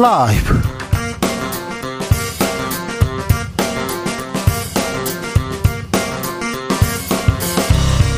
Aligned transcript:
라이브 0.00 0.58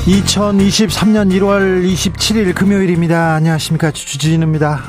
2023년 0.06 1.30
1월 1.38 1.84
27일 1.92 2.54
금요일입니다. 2.54 3.34
안녕하십니까. 3.34 3.90
주진우입니다. 3.92 4.82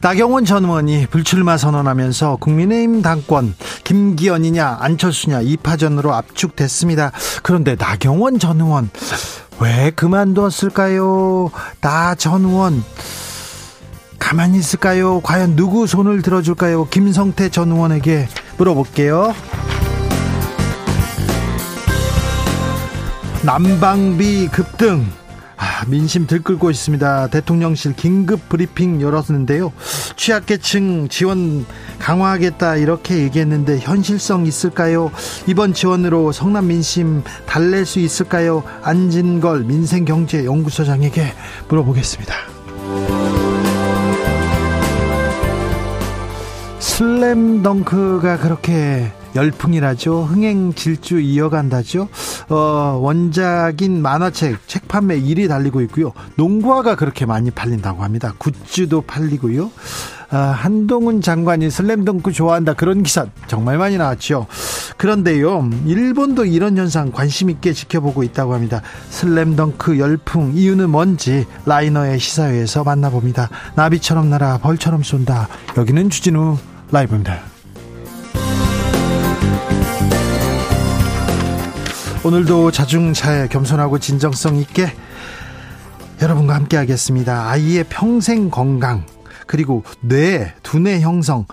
나경원 0.00 0.44
전 0.44 0.64
의원이 0.64 1.06
불출마 1.06 1.56
선언하면서 1.56 2.36
국민의힘 2.36 3.00
당권 3.02 3.54
김기현이냐 3.84 4.78
안철수냐 4.80 5.40
2파전으로 5.42 6.10
압축됐습니다. 6.10 7.12
그런데 7.42 7.74
나경원 7.78 8.38
전 8.38 8.60
의원 8.60 8.90
왜 9.60 9.90
그만두었을까요? 9.94 11.50
나 11.80 12.14
전 12.16 12.44
의원 12.44 12.82
가만히 14.34 14.58
있을까요? 14.58 15.20
과연 15.20 15.54
누구 15.54 15.86
손을 15.86 16.20
들어줄까요? 16.20 16.88
김성태 16.88 17.50
전 17.50 17.70
의원에게 17.70 18.26
물어볼게요. 18.58 19.32
난방비 23.44 24.48
급등. 24.48 25.06
아, 25.56 25.84
민심 25.86 26.26
들끓고 26.26 26.72
있습니다. 26.72 27.28
대통령실 27.28 27.94
긴급 27.94 28.48
브리핑 28.48 29.00
열었는데요. 29.00 29.72
취약계층 30.16 31.08
지원 31.10 31.64
강화하겠다 32.00 32.74
이렇게 32.74 33.18
얘기했는데 33.18 33.78
현실성 33.78 34.46
있을까요? 34.46 35.12
이번 35.46 35.74
지원으로 35.74 36.32
성남 36.32 36.66
민심 36.66 37.22
달랠 37.46 37.86
수 37.86 38.00
있을까요? 38.00 38.64
안진걸 38.82 39.60
민생경제연구소장에게 39.60 41.32
물어보겠습니다. 41.68 43.43
슬램덩크가 46.94 48.38
그렇게 48.38 49.10
열풍이라죠. 49.34 50.22
흥행 50.22 50.74
질주 50.74 51.18
이어간다죠. 51.18 52.08
어, 52.48 52.56
원작인 53.02 54.00
만화책 54.00 54.68
책 54.68 54.86
판매 54.86 55.20
1위 55.20 55.48
달리고 55.48 55.80
있고요. 55.82 56.12
농구화가 56.36 56.94
그렇게 56.94 57.26
많이 57.26 57.50
팔린다고 57.50 58.04
합니다. 58.04 58.32
굿즈도 58.38 59.00
팔리고요. 59.00 59.72
아, 60.30 60.38
한동훈 60.38 61.20
장관이 61.20 61.68
슬램덩크 61.68 62.30
좋아한다 62.30 62.74
그런 62.74 63.02
기사 63.02 63.26
정말 63.48 63.76
많이 63.76 63.98
나왔죠. 63.98 64.46
그런데요, 64.96 65.68
일본도 65.86 66.44
이런 66.44 66.76
현상 66.78 67.10
관심 67.10 67.50
있게 67.50 67.72
지켜보고 67.72 68.22
있다고 68.22 68.54
합니다. 68.54 68.82
슬램덩크 69.10 69.98
열풍 69.98 70.52
이유는 70.54 70.90
뭔지 70.90 71.44
라이너의 71.66 72.20
시사회에서 72.20 72.84
만나봅니다. 72.84 73.50
나비처럼 73.74 74.30
날아 74.30 74.58
벌처럼 74.58 75.02
쏜다. 75.02 75.48
여기는 75.76 76.10
주진우 76.10 76.56
라이브입니다. 76.90 77.40
오늘도 82.24 82.70
자중차에 82.70 83.48
겸손하고 83.48 83.98
진정성 83.98 84.56
있게 84.56 84.86
여러분과 86.22 86.54
함께 86.54 86.76
하겠습니다. 86.76 87.50
아이의 87.50 87.84
평생 87.84 88.50
건강 88.50 89.04
그리고 89.46 89.84
뇌, 90.00 90.54
두뇌 90.62 91.00
형성 91.00 91.46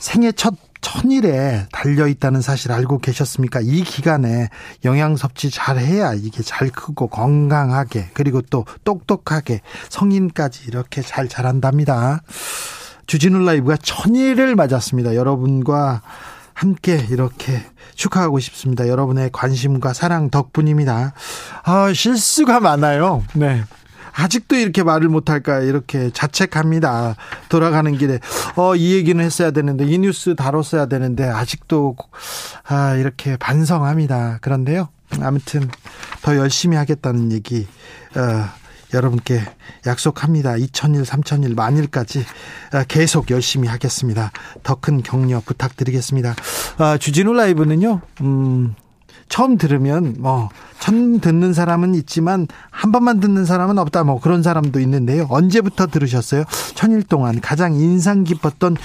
생애 0.00 0.32
첫 0.32 0.54
천일에 0.80 1.66
달려 1.72 2.06
있다는 2.06 2.40
사실 2.40 2.72
알고 2.72 2.98
계셨습니까? 2.98 3.60
이 3.62 3.82
기간에 3.82 4.48
영양 4.84 5.16
섭취 5.16 5.50
잘 5.50 5.78
해야 5.78 6.14
이게 6.14 6.42
잘 6.42 6.68
크고 6.70 7.08
건강하게 7.08 8.10
그리고 8.14 8.42
또 8.42 8.64
똑똑하게 8.84 9.60
성인까지 9.88 10.64
이렇게 10.68 11.02
잘 11.02 11.28
자란답니다. 11.28 12.22
주진우 13.08 13.38
라이브가 13.44 13.78
천일을 13.78 14.54
맞았습니다. 14.54 15.14
여러분과 15.16 16.02
함께 16.52 17.06
이렇게 17.10 17.64
축하하고 17.94 18.38
싶습니다. 18.38 18.86
여러분의 18.86 19.30
관심과 19.32 19.94
사랑 19.94 20.28
덕분입니다. 20.30 21.14
아, 21.64 21.92
실수가 21.92 22.60
많아요. 22.60 23.24
네. 23.34 23.64
아직도 24.12 24.56
이렇게 24.56 24.82
말을 24.82 25.08
못할까 25.08 25.60
이렇게 25.60 26.10
자책합니다. 26.10 27.14
돌아가는 27.48 27.96
길에 27.96 28.18
어 28.56 28.74
이 28.74 28.92
얘기는 28.92 29.24
했어야 29.24 29.52
되는데 29.52 29.86
이 29.86 29.96
뉴스 29.98 30.34
다뤘어야 30.34 30.86
되는데 30.86 31.24
아직도 31.24 31.96
아 32.66 32.94
이렇게 32.96 33.36
반성합니다. 33.36 34.38
그런데요. 34.42 34.88
아무튼 35.22 35.70
더 36.22 36.36
열심히 36.36 36.76
하겠다는 36.76 37.30
얘기 37.32 37.68
어 38.16 38.44
여러분께 38.94 39.42
약속합니다. 39.86 40.52
2천일, 40.54 41.04
3천일, 41.04 41.54
만일까지 41.54 42.24
아, 42.72 42.84
계속 42.84 43.30
열심히 43.30 43.68
하겠습니다. 43.68 44.32
더 44.62 44.76
큰 44.80 45.02
격려 45.02 45.42
부탁드리겠습니다. 45.44 46.34
아, 46.78 46.96
주진우 46.98 47.32
라이브는요, 47.32 48.00
음, 48.22 48.74
처음 49.28 49.58
들으면 49.58 50.14
뭐 50.18 50.48
처음 50.78 51.20
듣는 51.20 51.52
사람은 51.52 51.94
있지만 51.96 52.46
한 52.70 52.92
번만 52.92 53.20
듣는 53.20 53.44
사람은 53.44 53.76
없다 53.78 54.04
뭐 54.04 54.20
그런 54.20 54.42
사람도 54.42 54.80
있는데요. 54.80 55.26
언제부터 55.28 55.88
들으셨어요? 55.88 56.44
천일 56.74 57.02
동안 57.02 57.40
가장 57.40 57.74
인상 57.74 58.24
깊었던 58.24 58.76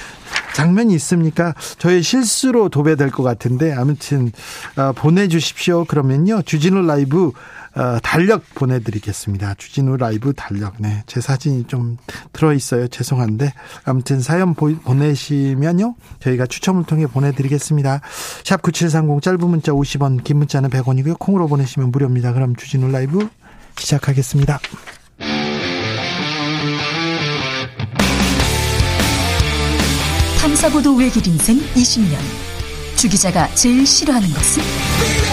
장면이 0.53 0.93
있습니까? 0.95 1.53
저의 1.77 2.03
실수로 2.03 2.69
도배될 2.69 3.11
것 3.11 3.23
같은데 3.23 3.71
아무튼 3.71 4.31
어, 4.75 4.91
보내주십시오. 4.93 5.85
그러면요 5.85 6.41
주진우 6.41 6.81
라이브 6.81 7.31
어, 7.75 7.97
달력 8.03 8.43
보내드리겠습니다. 8.53 9.55
주진우 9.55 9.97
라이브 9.97 10.33
달력. 10.33 10.75
네, 10.79 11.03
제 11.07 11.21
사진이 11.21 11.65
좀 11.65 11.97
들어있어요. 12.31 12.87
죄송한데. 12.87 13.53
아무튼 13.85 14.21
사연 14.21 14.53
보, 14.53 14.73
보내시면요. 14.75 15.95
저희가 16.19 16.45
추첨을 16.45 16.83
통해 16.85 17.07
보내드리겠습니다. 17.07 18.01
샵 18.43 18.61
9730 18.61 19.21
짧은 19.21 19.39
문자 19.47 19.71
50원, 19.71 20.23
긴 20.23 20.37
문자는 20.37 20.69
100원이고요. 20.69 21.17
콩으로 21.17 21.47
보내시면 21.47 21.91
무료입니다. 21.91 22.33
그럼 22.33 22.55
주진우 22.55 22.91
라이브 22.91 23.27
시작하겠습니다. 23.77 24.59
탐사보도 30.39 30.95
외길 30.95 31.25
인생 31.27 31.57
20년. 31.73 32.17
주 32.95 33.09
기자가 33.09 33.47
제일 33.55 33.85
싫어하는 33.85 34.29
것은? 34.29 35.32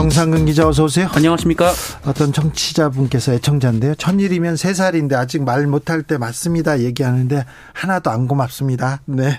정상근 0.00 0.46
기자 0.46 0.66
어서 0.66 0.84
오세요. 0.84 1.10
안녕하십니까. 1.12 1.72
어떤 2.06 2.32
청취자분께서 2.32 3.34
애청자인데요. 3.34 3.94
천일이면 3.96 4.56
세 4.56 4.72
살인데 4.72 5.14
아직 5.14 5.44
말 5.44 5.66
못할 5.66 6.02
때 6.02 6.16
맞습니다. 6.16 6.80
얘기하는데 6.80 7.44
하나도 7.74 8.08
안 8.08 8.26
고맙습니다. 8.26 9.02
네. 9.04 9.38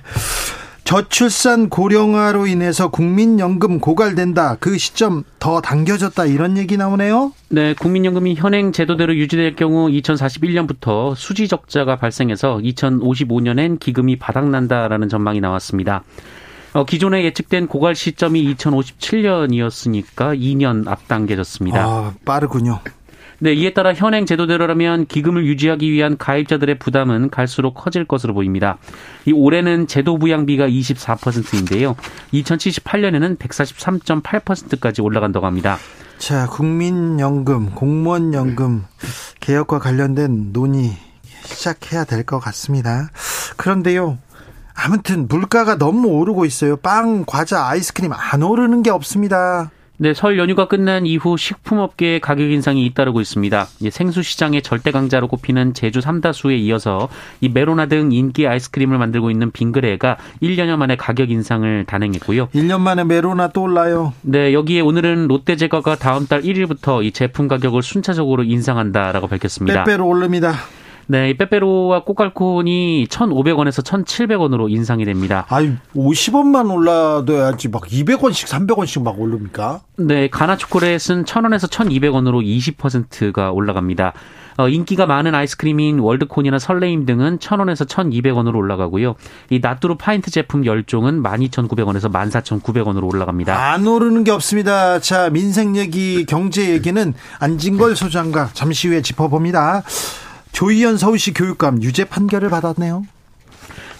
저출산 0.83 1.69
고령화로 1.69 2.45
인해서 2.45 2.91
국민연금 2.91 3.79
고갈된다. 3.79 4.57
그 4.59 4.77
시점 4.77 5.23
더 5.39 5.61
당겨졌다. 5.61 6.27
이런 6.27 6.59
얘기 6.59 6.77
나오네요. 6.77 7.33
네, 7.49 7.73
국민연금이 7.73 8.35
현행 8.35 8.71
제도대로 8.71 9.15
유지될 9.15 9.55
경우 9.55 9.87
2041년부터 9.89 11.15
수지 11.15 11.47
적자가 11.47 11.95
발생해서 11.95 12.59
2055년엔 12.59 13.79
기금이 13.79 14.19
바닥난다라는 14.19 15.09
전망이 15.09 15.41
나왔습니다. 15.41 16.03
어, 16.73 16.85
기존에 16.85 17.23
예측된 17.25 17.67
고갈 17.67 17.95
시점이 17.95 18.55
2057년이었으니까 18.55 20.37
2년 20.39 20.87
앞당겨졌습니다. 20.87 21.83
아, 21.83 22.13
빠르군요. 22.25 22.79
네, 23.39 23.53
이에 23.53 23.73
따라 23.73 23.91
현행 23.93 24.27
제도대로라면 24.27 25.07
기금을 25.07 25.45
유지하기 25.47 25.91
위한 25.91 26.15
가입자들의 26.17 26.77
부담은 26.77 27.31
갈수록 27.31 27.73
커질 27.73 28.05
것으로 28.05 28.35
보입니다. 28.35 28.77
이 29.25 29.31
올해는 29.31 29.87
제도 29.87 30.19
부양비가 30.19 30.67
24%인데요. 30.67 31.95
2078년에는 32.33 33.37
143.8%까지 33.39 35.01
올라간다고 35.01 35.47
합니다. 35.47 35.77
자, 36.19 36.45
국민연금, 36.47 37.71
공무원연금 37.71 38.83
개혁과 39.39 39.79
관련된 39.79 40.53
논의 40.53 40.91
시작해야 41.45 42.03
될 42.03 42.23
것 42.23 42.37
같습니다. 42.39 43.09
그런데요. 43.57 44.19
아무튼 44.73 45.27
물가가 45.27 45.77
너무 45.77 46.07
오르고 46.07 46.45
있어요. 46.45 46.77
빵, 46.77 47.25
과자, 47.25 47.67
아이스크림 47.67 48.11
안 48.13 48.43
오르는 48.43 48.83
게 48.83 48.89
없습니다. 48.89 49.71
네, 49.97 50.15
설 50.15 50.39
연휴가 50.39 50.67
끝난 50.67 51.05
이후 51.05 51.37
식품업계의 51.37 52.21
가격 52.21 52.49
인상이 52.49 52.83
잇따르고 52.87 53.21
있습니다. 53.21 53.67
생수 53.91 54.23
시장의 54.23 54.63
절대 54.63 54.89
강자로 54.89 55.27
꼽히는 55.27 55.75
제주 55.75 56.01
삼다수에 56.01 56.55
이어서 56.55 57.07
이 57.39 57.49
메로나 57.49 57.85
등 57.85 58.11
인기 58.11 58.47
아이스크림을 58.47 58.97
만들고 58.97 59.29
있는 59.29 59.51
빙그레가 59.51 60.17
1년여 60.41 60.77
만에 60.77 60.95
가격 60.95 61.29
인상을 61.29 61.85
단행했고요. 61.85 62.47
1년 62.47 62.81
만에 62.81 63.03
메로나 63.03 63.49
또 63.49 63.61
올라요. 63.61 64.13
네, 64.23 64.53
여기에 64.53 64.81
오늘은 64.81 65.27
롯데 65.27 65.55
제과가 65.55 65.97
다음 65.97 66.25
달 66.25 66.41
1일부터 66.41 67.05
이 67.05 67.11
제품 67.11 67.47
가격을 67.47 67.83
순차적으로 67.83 68.43
인상한다라고 68.43 69.27
밝혔습니다. 69.27 69.83
빼빼로 69.83 70.07
오릅니다. 70.07 70.55
네, 71.07 71.31
이 71.31 71.37
빼빼로와 71.37 72.03
꼬깔콘이 72.03 73.07
1,500원에서 73.09 73.83
1,700원으로 73.83 74.69
인상이 74.69 75.05
됩니다. 75.05 75.45
아유, 75.49 75.73
50원만 75.95 76.71
올라둬야지 76.73 77.69
막 77.69 77.83
200원씩, 77.83 78.47
300원씩 78.47 79.03
막 79.03 79.19
오릅니까? 79.19 79.81
네, 79.97 80.29
가나 80.29 80.57
초콜릿은 80.57 81.25
1,000원에서 81.25 81.69
1,200원으로 81.69 82.43
20%가 82.77 83.51
올라갑니다. 83.51 84.13
어, 84.57 84.67
인기가 84.67 85.05
많은 85.05 85.33
아이스크림인 85.33 85.99
월드콘이나 85.99 86.59
설레임 86.59 87.05
등은 87.05 87.39
1,000원에서 87.39 87.87
1,200원으로 87.87 88.55
올라가고요. 88.55 89.15
이 89.49 89.59
나뚜루 89.59 89.95
파인트 89.97 90.29
제품 90.29 90.63
10종은 90.63 91.23
12,900원에서 91.23 92.11
14,900원으로 92.11 93.11
올라갑니다. 93.11 93.71
안 93.71 93.87
오르는 93.87 94.23
게 94.23 94.31
없습니다. 94.31 94.99
자, 94.99 95.29
민생 95.29 95.75
얘기, 95.77 96.25
경제 96.25 96.69
얘기는 96.69 97.13
안진걸 97.39 97.95
소장과 97.95 98.49
잠시 98.53 98.89
후에 98.89 99.01
짚어봅니다. 99.01 99.83
조희연 100.51 100.97
서울시 100.97 101.33
교육감 101.33 101.81
유죄 101.81 102.05
판결을 102.05 102.49
받았네요. 102.49 103.03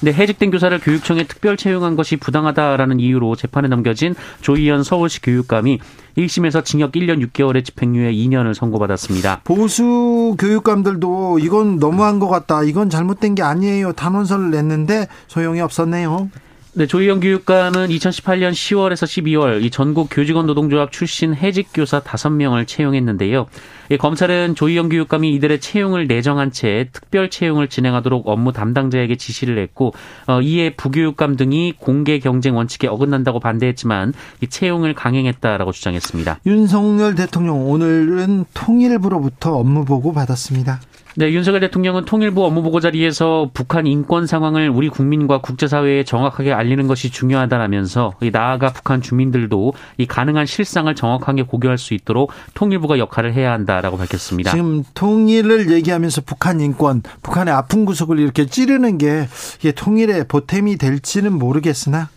네, 0.04 0.12
해직된 0.12 0.50
교사를 0.50 0.78
교육청에 0.80 1.26
특별 1.26 1.58
채용한 1.58 1.96
것이 1.96 2.18
부당하다라는 2.18 3.00
이유로 3.00 3.36
재판에 3.36 3.68
넘겨진 3.68 4.16
조희연 4.42 4.84
서울시 4.84 5.22
교육감이 5.22 5.80
1심에서 6.18 6.66
징역 6.66 6.94
1년 6.94 7.24
6개월의 7.28 7.64
집행유예 7.64 8.12
2년을 8.12 8.56
선고받았습니다. 8.56 9.42
보수 9.44 10.36
교육감들도 10.40 11.40
이건 11.40 11.78
너무한 11.78 12.18
것 12.18 12.30
같다. 12.30 12.64
이건 12.64 12.90
잘못된 12.90 13.36
게 13.36 13.44
아니에요. 13.44 13.94
단원서를 13.94 14.50
냈는데 14.50 15.08
소용이 15.28 15.62
없었네요. 15.62 16.30
네, 16.74 16.88
조희영 16.88 17.20
교육감은 17.20 17.90
2018년 17.90 18.54
10월에서 18.54 19.04
12월 19.04 19.62
이 19.62 19.70
전국 19.70 20.08
교직원 20.10 20.46
노동조합 20.46 20.94
출신 20.94 21.36
해직 21.36 21.68
교사 21.74 22.00
5명을 22.00 22.66
채용했는데요. 22.66 23.48
이 23.90 23.98
검찰은 23.98 24.56
조희영 24.56 24.88
교육감이 24.88 25.34
이들의 25.34 25.60
채용을 25.60 26.08
내정한 26.08 26.54
채 26.54 26.88
특별 26.94 27.30
채용을 27.30 27.68
진행하도록 27.68 28.26
업무 28.26 28.54
담당자에게 28.54 29.18
지시를 29.18 29.58
했고 29.58 29.94
어, 30.28 30.40
이에 30.40 30.74
부교육감 30.76 31.36
등이 31.36 31.74
공개 31.78 32.20
경쟁 32.20 32.56
원칙에 32.56 32.88
어긋난다고 32.88 33.42
반대했지만 33.42 34.14
이 34.40 34.48
채용을 34.48 34.94
강행했다라고 34.94 35.74
주장했습니다. 35.74 36.40
윤석열 36.46 37.16
대통령 37.16 37.70
오늘은 37.70 38.46
통일부로부터 38.54 39.58
업무 39.58 39.84
보고 39.84 40.14
받았습니다. 40.14 40.80
네, 41.18 41.30
윤석열 41.32 41.60
대통령은 41.60 42.06
통일부 42.06 42.46
업무보고 42.46 42.80
자리에서 42.80 43.50
북한 43.54 43.86
인권 43.86 44.28
상황을 44.28 44.70
우리 44.70 44.88
국민과 44.88 45.42
국제사회에 45.42 46.06
정확하게 46.06 46.54
알리는 46.54 46.88
것이 46.88 47.10
중요하다라면서 47.10 48.14
나아가 48.32 48.72
북한 48.72 49.02
주민들도 49.02 49.74
이 49.98 50.06
가능한 50.06 50.46
실상을 50.46 50.94
정확하게 50.96 51.44
고려할 51.44 51.78
수 51.78 51.94
있도록 51.94 52.32
통일부가 52.54 52.98
역할을 52.98 53.34
해야 53.34 53.52
한다라고 53.52 53.98
밝혔습니다. 53.98 54.52
지금 54.52 54.84
통일을 54.94 55.72
얘기하면서 55.72 56.22
북한 56.22 56.62
인권, 56.62 57.04
북한의 57.24 57.54
아픈 57.54 57.84
구석을 57.84 58.18
이렇게 58.18 58.46
찌르는 58.46 58.98
게 58.98 59.28
이게 59.60 59.74
통일의 59.74 60.26
보탬이 60.30 60.78
될지는 60.78 61.38
모르겠으나 61.38 62.10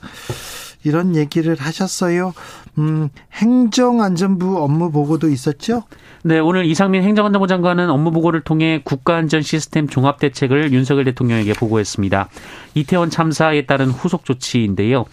이런 0.84 1.16
얘기를 1.16 1.56
하셨어요. 1.58 2.32
음, 2.78 3.08
행정안전부 3.32 4.62
업무 4.62 4.92
보고도 4.92 5.28
있었죠? 5.30 5.82
네, 6.26 6.38
오늘 6.38 6.64
이상민 6.64 7.02
행정안전부 7.02 7.46
장관은 7.46 7.90
업무 7.90 8.10
보고를 8.10 8.40
통해 8.40 8.80
국가안전 8.82 9.42
시스템 9.42 9.86
종합 9.86 10.18
대책을 10.18 10.72
윤석열 10.72 11.04
대통령에게 11.04 11.52
보고했습니다. 11.52 12.30
이태원 12.72 13.10
참사에 13.10 13.66
따른 13.66 13.90
후속 13.90 14.24
조치인데요. 14.24 15.04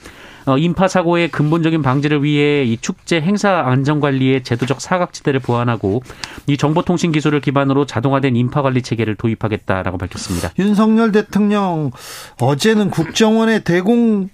어, 0.45 0.57
인파 0.57 0.87
사고의 0.87 1.27
근본적인 1.27 1.81
방지를 1.81 2.23
위해 2.23 2.63
이 2.63 2.77
축제 2.77 3.19
행사 3.19 3.59
안전 3.65 3.99
관리의 3.99 4.43
제도적 4.43 4.79
사각지대를 4.79 5.41
보완하고 5.41 6.01
이 6.47 6.55
정보통신 6.55 7.11
기술을 7.11 7.41
기반으로 7.41 7.85
자동화된 7.85 8.37
인파 8.37 8.61
관리 8.61 8.81
체계를 8.81 9.15
도입하겠다라고 9.15 9.97
밝혔습니다. 9.97 10.51
윤석열 10.59 11.11
대통령 11.11 11.91
어제는 12.39 12.89
국정원의 12.89 13.65
대공 13.65 14.29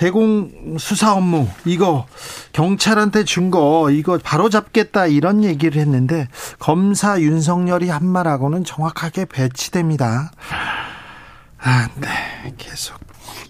대공 0.00 0.78
수사 0.78 1.12
업무 1.12 1.46
이거 1.66 2.06
경찰한테 2.54 3.24
준 3.24 3.50
거 3.50 3.90
이거 3.90 4.18
바로 4.22 4.48
잡겠다 4.48 5.06
이런 5.06 5.44
얘기를 5.44 5.78
했는데 5.78 6.26
검사 6.58 7.20
윤석열이 7.20 7.90
한 7.90 8.06
말하고는 8.06 8.64
정확하게 8.64 9.26
배치됩니다. 9.26 10.30
아, 11.62 11.88
네. 11.96 12.08
계속 12.56 12.98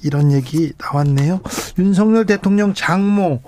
이런 0.02 0.32
얘기 0.32 0.72
나왔네요. 0.78 1.40
윤석열 1.78 2.26
대통령 2.26 2.74
장모 2.74 3.42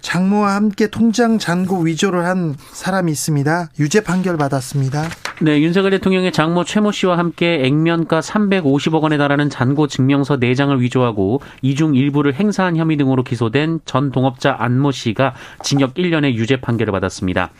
장모와 0.00 0.54
함께 0.54 0.88
통장 0.88 1.38
잔고 1.38 1.80
위조를 1.80 2.24
한 2.24 2.54
사람이 2.72 3.10
있습니다. 3.12 3.70
유죄 3.78 4.02
판결 4.02 4.36
받았습니다. 4.36 5.08
네, 5.40 5.60
윤석열 5.60 5.92
대통령의 5.92 6.32
장모 6.32 6.64
최모 6.64 6.90
씨와 6.90 7.16
함께 7.16 7.60
액면가 7.64 8.20
350억 8.20 9.02
원에 9.02 9.16
달하는 9.18 9.48
잔고 9.48 9.86
증명서 9.86 10.38
4장을 10.38 10.76
위조하고 10.80 11.40
이중 11.62 11.94
일부를 11.94 12.34
행사한 12.34 12.76
혐의 12.76 12.96
등으로 12.96 13.22
기소된 13.22 13.80
전 13.84 14.10
동업자 14.10 14.56
안모 14.58 14.90
씨가 14.90 15.34
징역 15.62 15.94
1년의 15.94 16.34
유죄 16.34 16.60
판결을 16.60 16.90
받았습니다. 16.92 17.50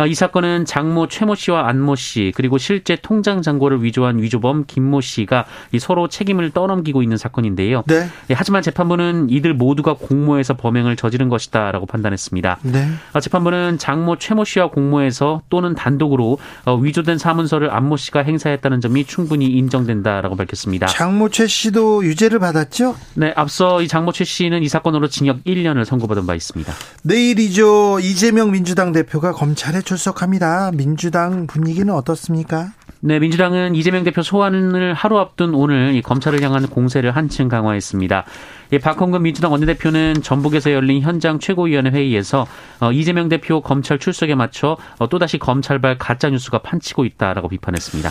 아, 0.00 0.06
이 0.06 0.14
사건은 0.14 0.64
장모 0.64 1.08
최모 1.08 1.34
씨와 1.34 1.68
안모 1.68 1.94
씨 1.94 2.32
그리고 2.34 2.56
실제 2.56 2.96
통장 2.96 3.42
잔고를 3.42 3.84
위조한 3.84 4.18
위조범 4.18 4.64
김모 4.66 5.02
씨가 5.02 5.44
서로 5.78 6.08
책임을 6.08 6.52
떠넘기고 6.52 7.02
있는 7.02 7.18
사건인데요. 7.18 7.82
네. 7.86 8.08
예, 8.30 8.34
하지만 8.34 8.62
재판부는 8.62 9.28
이들 9.28 9.52
모두가 9.52 9.92
공모해서 9.92 10.54
범행을 10.54 10.96
저지른 10.96 11.28
것이다라고 11.28 11.84
판단했습니다. 11.84 12.60
네. 12.62 12.88
아, 13.12 13.20
재판부는 13.20 13.76
장모 13.76 14.16
최모 14.16 14.44
씨와 14.46 14.70
공모해서 14.70 15.42
또는 15.50 15.74
단독으로 15.74 16.38
어, 16.64 16.76
위조된 16.76 17.18
사문서를 17.18 17.70
안모 17.70 17.98
씨가 17.98 18.22
행사했다는 18.22 18.80
점이 18.80 19.04
충분히 19.04 19.48
인정된다라고 19.48 20.34
밝혔습니다. 20.34 20.86
장모 20.86 21.28
최 21.28 21.46
씨도 21.46 22.06
유죄를 22.06 22.38
받았죠? 22.38 22.96
네, 23.16 23.34
앞서 23.36 23.82
이 23.82 23.88
장모 23.88 24.12
최 24.12 24.24
씨는 24.24 24.62
이 24.62 24.68
사건으로 24.68 25.08
징역 25.08 25.44
1년을 25.44 25.84
선고받은 25.84 26.26
바 26.26 26.34
있습니다. 26.34 26.72
내일이죠. 27.02 28.00
이재명 28.00 28.50
민주당 28.50 28.92
대표가 28.92 29.32
검찰에 29.32 29.82
출석합니다. 29.90 30.70
민주당 30.72 31.48
분위기는 31.48 31.92
어떻습니까? 31.92 32.68
네, 33.00 33.18
민주당은 33.18 33.74
이재명 33.74 34.04
대표 34.04 34.22
소환을 34.22 34.94
하루 34.94 35.18
앞둔 35.18 35.52
오늘 35.52 35.94
이 35.94 36.02
검찰을 36.02 36.42
향한 36.42 36.68
공세를 36.68 37.16
한층 37.16 37.48
강화했습니다. 37.48 38.24
예, 38.72 38.78
박홍근 38.78 39.22
민주당 39.22 39.50
원내대표는 39.50 40.22
전북에서 40.22 40.70
열린 40.72 41.00
현장 41.02 41.40
최고위원회 41.40 41.90
회의에서 41.90 42.46
어, 42.78 42.92
이재명 42.92 43.28
대표 43.28 43.62
검찰 43.62 43.98
출석에 43.98 44.36
맞춰 44.36 44.76
어, 44.98 45.08
또다시 45.08 45.38
검찰발 45.38 45.98
가짜 45.98 46.30
뉴스가 46.30 46.58
판치고 46.58 47.04
있다라고 47.04 47.48
비판했습니다. 47.48 48.10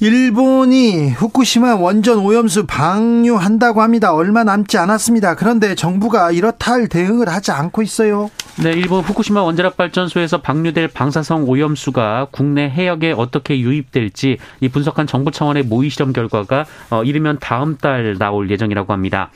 일본이 0.00 1.10
후쿠시마 1.10 1.76
원전 1.76 2.18
오염수 2.18 2.66
방류한다고 2.66 3.80
합니다. 3.80 4.12
얼마 4.12 4.42
남지 4.42 4.76
않았습니다. 4.76 5.36
그런데 5.36 5.76
정부가 5.76 6.32
이렇다 6.32 6.72
할 6.72 6.88
대응을 6.88 7.28
하지 7.28 7.52
않고 7.52 7.80
있어요. 7.82 8.30
네, 8.62 8.72
일본 8.72 9.02
후쿠시마 9.02 9.42
원자력 9.42 9.76
발전소에서 9.76 10.40
방류될 10.40 10.88
방사성 10.88 11.48
오염수가 11.48 12.28
국내 12.32 12.68
해역에 12.68 13.12
어떻게 13.12 13.58
유입될지 13.60 14.38
이 14.60 14.68
분석한 14.68 15.06
정부 15.06 15.30
차원의 15.30 15.64
모의 15.64 15.90
실험 15.90 16.12
결과가 16.12 16.64
어, 16.90 17.04
이르면 17.04 17.38
다음 17.40 17.76
달 17.76 18.16
나올 18.18 18.50
예정이라고 18.50 18.92
합니다. 18.92 19.30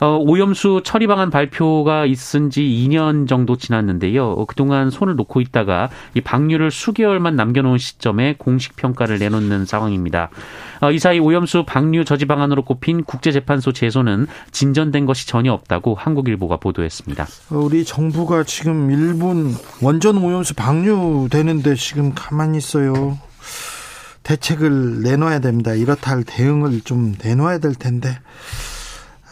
어, 0.00 0.16
오염수 0.16 0.80
처리 0.82 1.06
방안 1.06 1.30
발표가 1.30 2.06
있은 2.06 2.48
지 2.48 2.62
2년 2.62 3.28
정도 3.28 3.56
지났는데요. 3.56 4.30
어, 4.30 4.44
그동안 4.46 4.90
손을 4.90 5.14
놓고 5.14 5.42
있다가 5.42 5.90
이 6.14 6.22
방류를 6.22 6.70
수개월만 6.70 7.36
남겨놓은 7.36 7.76
시점에 7.76 8.34
공식 8.38 8.76
평가를 8.76 9.18
내놓는 9.18 9.66
상황입니다. 9.66 10.30
어, 10.80 10.90
이 10.90 10.98
사이 10.98 11.18
오염수 11.18 11.64
방류 11.66 12.06
저지 12.06 12.24
방안으로 12.24 12.62
꼽힌 12.64 13.04
국제재판소 13.04 13.72
제소는 13.72 14.26
진전된 14.52 15.04
것이 15.04 15.26
전혀 15.26 15.52
없다고 15.52 15.94
한국일보가 15.94 16.56
보도했습니다. 16.56 17.26
우리 17.50 17.84
정부가 17.84 18.44
지금 18.44 18.90
일본 18.90 19.54
원전 19.82 20.16
오염수 20.16 20.54
방류되는데 20.54 21.74
지금 21.74 22.12
가만히 22.14 22.56
있어요. 22.56 23.18
대책을 24.22 25.02
내놔야 25.02 25.40
됩니다. 25.40 25.74
이렇다 25.74 26.12
할 26.12 26.24
대응을 26.24 26.80
좀 26.82 27.14
내놔야 27.22 27.58
될 27.58 27.74
텐데. 27.74 28.18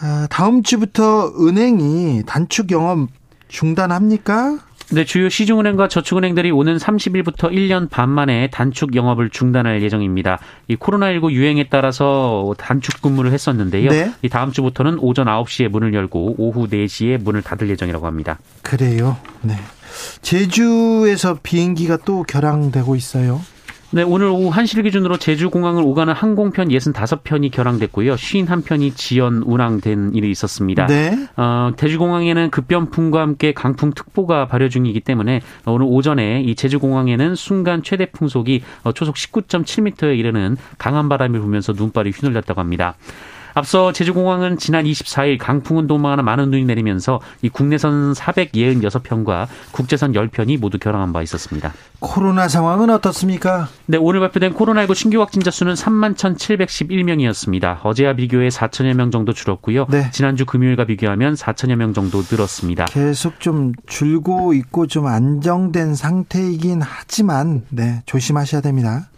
아, 0.00 0.26
다음 0.30 0.62
주부터 0.62 1.32
은행이 1.40 2.22
단축 2.26 2.70
영업 2.70 3.08
중단합니까? 3.48 4.58
네, 4.90 5.04
주요 5.04 5.28
시중은행과 5.28 5.88
저축은행들이 5.88 6.50
오는 6.50 6.78
30일부터 6.78 7.52
1년 7.52 7.90
반 7.90 8.08
만에 8.08 8.48
단축 8.50 8.96
영업을 8.96 9.28
중단할 9.28 9.82
예정입니다. 9.82 10.38
이 10.66 10.76
코로나19 10.76 11.32
유행에 11.32 11.68
따라서 11.68 12.54
단축 12.56 13.02
근무를 13.02 13.32
했었는데요. 13.32 13.90
네. 13.90 14.12
이 14.22 14.30
다음 14.30 14.50
주부터는 14.50 14.98
오전 15.00 15.26
9시에 15.26 15.68
문을 15.68 15.92
열고 15.92 16.36
오후 16.38 16.68
4시에 16.68 17.22
문을 17.22 17.42
닫을 17.42 17.68
예정이라고 17.68 18.06
합니다. 18.06 18.38
그래요. 18.62 19.18
네. 19.42 19.56
제주에서 20.22 21.38
비행기가 21.42 21.98
또 22.04 22.22
결항되고 22.22 22.96
있어요. 22.96 23.42
네, 23.90 24.02
오늘 24.02 24.26
오후 24.26 24.50
1시를 24.50 24.82
기준으로 24.82 25.16
제주공항을 25.16 25.82
오가는 25.82 26.12
항공편 26.12 26.68
65편이 26.68 27.50
결항됐고요. 27.50 28.16
51편이 28.16 28.94
지연 28.96 29.42
운항된 29.46 30.12
일이 30.14 30.30
있었습니다. 30.30 30.86
네. 30.86 31.16
어, 31.38 31.70
제주공항에는 31.74 32.50
급변풍과 32.50 33.18
함께 33.18 33.54
강풍특보가 33.54 34.46
발효 34.48 34.68
중이기 34.68 35.00
때문에 35.00 35.40
오늘 35.64 35.86
오전에 35.88 36.42
이 36.42 36.54
제주공항에는 36.54 37.34
순간 37.34 37.82
최대 37.82 38.04
풍속이 38.04 38.62
초속 38.94 39.14
19.7m에 39.14 40.18
이르는 40.18 40.58
강한 40.76 41.08
바람이 41.08 41.38
불면서 41.38 41.72
눈발이 41.72 42.10
휘날렸다고 42.10 42.60
합니다. 42.60 42.94
앞서 43.54 43.92
제주공항은 43.92 44.58
지난 44.58 44.84
24일 44.84 45.38
강풍은 45.38 45.86
도망하는 45.86 46.24
많은 46.24 46.50
눈이 46.50 46.64
내리면서 46.64 47.20
이 47.42 47.48
국내선 47.48 48.12
466편과 48.12 49.46
국제선 49.72 50.12
10편이 50.12 50.58
모두 50.58 50.78
결항한 50.78 51.12
바 51.12 51.22
있었습니다. 51.22 51.72
코로나 52.00 52.46
상황은 52.46 52.90
어떻습니까? 52.90 53.68
네, 53.86 53.98
오늘 53.98 54.20
발표된 54.20 54.54
코로나19 54.54 54.94
신규 54.94 55.20
확진자 55.20 55.50
수는 55.50 55.74
3만 55.74 56.14
1,711명이었습니다. 56.16 57.78
어제와 57.82 58.14
비교해 58.14 58.48
4천여 58.48 58.94
명 58.94 59.10
정도 59.10 59.32
줄었고요. 59.32 59.86
네. 59.88 60.10
지난주 60.12 60.46
금요일과 60.46 60.84
비교하면 60.84 61.34
4천여 61.34 61.74
명 61.76 61.94
정도 61.94 62.22
늘었습니다. 62.30 62.84
계속 62.86 63.40
좀 63.40 63.72
줄고 63.86 64.52
있고 64.54 64.86
좀 64.86 65.06
안정된 65.06 65.94
상태이긴 65.94 66.82
하지만 66.82 67.62
네, 67.70 68.02
조심하셔야 68.06 68.60
됩니다. 68.60 69.08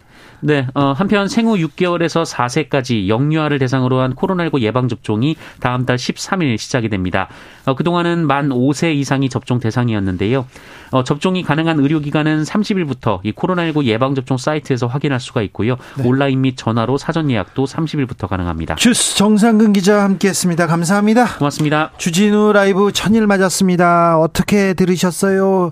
네, 0.41 0.67
어, 0.73 0.91
한편 0.91 1.27
생후 1.27 1.55
6개월에서 1.57 2.25
4세까지 2.25 3.07
영유아를 3.07 3.59
대상으로 3.59 3.99
한 3.99 4.15
코로나19 4.15 4.61
예방 4.61 4.87
접종이 4.87 5.35
다음 5.59 5.85
달 5.85 5.97
13일 5.97 6.57
시작이 6.57 6.89
됩니다. 6.89 7.27
어, 7.65 7.75
그동안은 7.75 8.25
만 8.25 8.49
5세 8.49 8.95
이상이 8.95 9.29
접종 9.29 9.59
대상이었는데요. 9.59 10.45
어, 10.91 11.03
접종이 11.03 11.41
가능한 11.43 11.79
의료기관은 11.79 12.43
30일부터 12.43 13.19
이 13.23 13.31
코로나19 13.31 13.85
예방 13.85 14.13
접종 14.13 14.37
사이트에서 14.37 14.87
확인할 14.87 15.19
수가 15.19 15.41
있고요. 15.43 15.77
네. 15.97 16.07
온라인 16.07 16.41
및 16.41 16.55
전화로 16.57 16.97
사전 16.97 17.29
예약도 17.29 17.65
30일부터 17.65 18.27
가능합니다. 18.27 18.75
주스 18.75 19.15
정상근 19.15 19.73
기자와 19.73 20.03
함께했습니다. 20.03 20.67
감사합니다. 20.67 21.37
고맙습니다. 21.37 21.91
주진우 21.97 22.51
라이브 22.53 22.91
천일 22.91 23.25
맞았습니다. 23.27 24.19
어떻게 24.19 24.73
들으셨어요? 24.73 25.71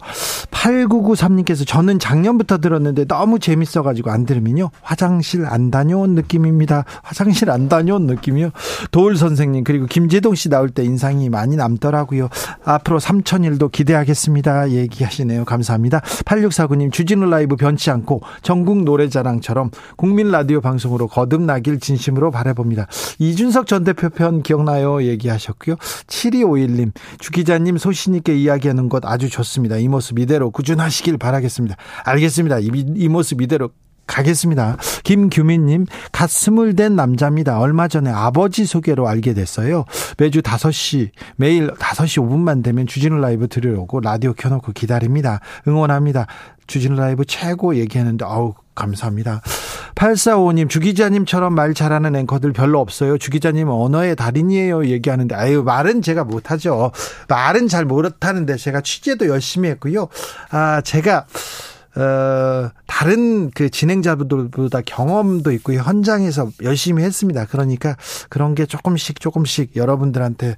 8993님께서 0.52 1.68
저는 1.68 2.00
작년부터 2.00 2.60
들었는데 2.60 3.06
너무 3.06 3.40
재밌어가지고 3.40 4.12
안 4.12 4.26
들으면요. 4.26 4.59
화장실 4.82 5.46
안 5.46 5.72
다녀온 5.72 6.16
느낌입니다. 6.16 6.86
화장실 7.04 7.50
안 7.50 7.70
다녀온 7.70 8.06
느낌이요. 8.06 8.51
도울 8.92 9.18
선생님 9.18 9.63
그리고 9.63 9.86
김재동 9.86 10.36
씨 10.36 10.50
나올 10.50 10.70
때 10.70 10.84
인상이 10.84 11.30
많이 11.30 11.56
남더라고요. 11.56 12.30
앞으로 12.63 13.00
3천일도 13.00 13.72
기대하겠습니다. 13.72 14.72
얘기 14.72 15.04
하시네요. 15.04 15.46
감사합니다. 15.46 16.00
8649님 16.00 16.92
주진우 16.92 17.30
라이브 17.30 17.56
변치 17.56 17.92
않고 17.92 18.22
전국 18.42 18.84
노래자랑처럼 18.84 19.72
국민 19.96 20.32
라디오 20.32 20.62
방송으로 20.62 21.08
거듭나길 21.08 21.80
진심으로 21.80 22.32
바라봅니다. 22.32 22.88
이준석 23.20 23.68
전 23.68 23.84
대표 23.84 24.10
편 24.10 24.42
기억나요? 24.42 25.04
얘기하셨고요. 25.04 25.75
7251님 26.08 26.92
주 27.20 27.32
기자님 27.32 27.78
소신 27.78 28.16
있게 28.16 28.36
이야기하는 28.36 28.89
것 28.89 29.06
아주 29.06 29.30
좋습니다. 29.30 29.78
이 29.78 29.88
모습 29.88 30.20
이대로 30.20 30.51
꾸준하시길 30.51 31.18
바라겠습니다. 31.18 31.75
알겠습니다. 32.06 32.60
이, 32.60 32.70
이 32.96 33.08
모습 33.08 33.42
이대로 33.42 33.72
가겠습니다. 34.10 34.78
김규민님, 35.04 35.86
갓 36.12 36.30
스물 36.30 36.75
된 36.75 36.96
남자입니다. 36.96 37.60
얼마 37.60 37.88
전에 37.88 38.10
아버지 38.10 38.66
소개로 38.66 39.08
알게 39.08 39.34
됐어요. 39.34 39.86
매주 40.18 40.42
5시, 40.42 41.12
매일 41.38 41.72
5시 41.72 42.28
5분만 42.28 42.63
되면 42.63 42.88
주진우 42.88 43.18
라이브 43.20 43.48
들으려고 43.48 44.00
라디오 44.01 44.34
켜놓고 44.34 44.74
기다립니다. 44.74 45.39
응원합니다. 45.68 46.25
주진우 46.68 46.96
라이브 46.96 47.24
최고 47.25 47.75
얘기하는데, 47.75 48.25
아우, 48.25 48.54
감사합니다. 48.75 49.42
8455님, 49.96 50.70
주기자님처럼 50.70 51.54
말 51.54 51.74
잘하는 51.74 52.16
앵커들 52.16 52.54
별로 52.54 52.80
없어요. 52.80 53.18
주기자님 53.18 53.70
언어의 53.70 54.16
달인이에요. 54.16 54.86
얘기하는데, 54.86 55.36
아유, 55.36 55.63
말은 55.63 56.01
제가 56.01 56.24
못하죠. 56.24 56.92
말은 57.28 57.68
잘 57.68 57.86
못하는데, 57.86 58.56
제가 58.56 58.82
취재도 58.82 59.28
열심히 59.28 59.70
했고요. 59.70 60.08
아, 60.51 60.82
제가, 60.82 61.25
어, 62.00 62.72
다른 62.88 63.51
그 63.51 63.70
진행자들보다 63.70 64.82
경험도 64.86 65.51
있고 65.51 65.74
현장에서 65.74 66.50
열심히 66.63 67.03
했습니다. 67.03 67.46
그러니까 67.46 67.98
그런 68.29 68.56
게 68.56 68.65
조금씩 68.65 69.20
조금씩 69.20 69.75
여러분들한테 69.75 70.56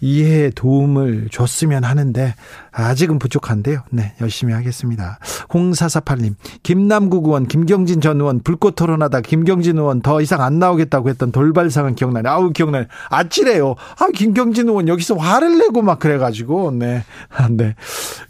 이해에 0.00 0.50
도움을 0.50 1.28
줬으면 1.32 1.82
하는데 1.82 2.34
아직은 2.70 3.18
부족한데요. 3.18 3.82
네, 3.90 4.14
열심히 4.20 4.52
하겠습니다. 4.52 5.18
0448님, 5.48 6.34
김남국 6.62 7.26
의원, 7.26 7.46
김경진 7.46 8.00
전 8.00 8.20
의원 8.20 8.40
불꽃 8.40 8.76
토론하다 8.76 9.22
김경진 9.22 9.78
의원 9.78 10.00
더 10.00 10.20
이상 10.20 10.42
안 10.42 10.58
나오겠다고 10.58 11.08
했던 11.08 11.32
돌발상은 11.32 11.94
기억나네. 11.94 12.28
아우, 12.28 12.50
기억나네. 12.50 12.86
아찔해요. 13.10 13.74
아, 13.98 14.06
김경진 14.14 14.68
의원 14.68 14.88
여기서 14.88 15.16
화를 15.16 15.58
내고 15.58 15.82
막 15.82 15.98
그래가지고, 15.98 16.72
네. 16.72 17.04
아, 17.30 17.48
네. 17.50 17.74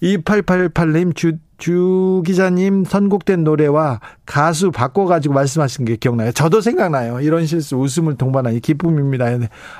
2888님, 0.03 1.15
주, 1.15 1.39
주 1.65 2.23
기자님 2.27 2.85
선곡된 2.85 3.43
노래와 3.43 4.01
가수 4.27 4.71
바꿔가지고 4.71 5.33
말씀하신 5.33 5.87
게 5.87 5.97
기억나요. 5.97 6.31
저도 6.31 6.61
생각나요. 6.61 7.21
이런 7.21 7.47
실수 7.47 7.77
웃음을 7.77 8.17
동반한 8.17 8.61
기쁨입니다. 8.61 9.25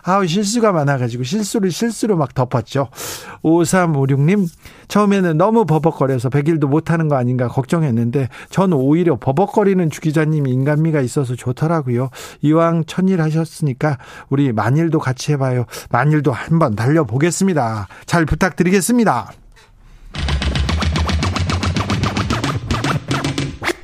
아 0.03 0.25
실수가 0.25 0.73
많아가지고 0.73 1.25
실수를 1.25 1.71
실수로 1.71 2.17
막 2.17 2.33
덮었죠. 2.33 2.89
5356님 3.43 4.49
처음에는 4.89 5.37
너무 5.37 5.67
버벅거려서 5.67 6.31
100일도 6.31 6.69
못하는 6.69 7.09
거 7.09 7.17
아닌가 7.17 7.49
걱정했는데 7.49 8.31
저는 8.49 8.79
오히려 8.79 9.19
버벅거리는 9.19 9.91
주 9.91 10.01
기자님이 10.01 10.53
인간미가 10.53 11.03
있어서 11.03 11.35
좋더라고요. 11.35 12.09
이왕 12.41 12.85
천일 12.87 13.21
하셨으니까 13.21 13.99
우리 14.31 14.55
만일도 14.55 15.01
같이 15.01 15.33
해봐요. 15.33 15.67
만일도 15.91 16.33
한번 16.33 16.77
달려보겠습니다. 16.77 17.89
잘 18.07 18.25
부탁드리겠습니다. 18.25 19.44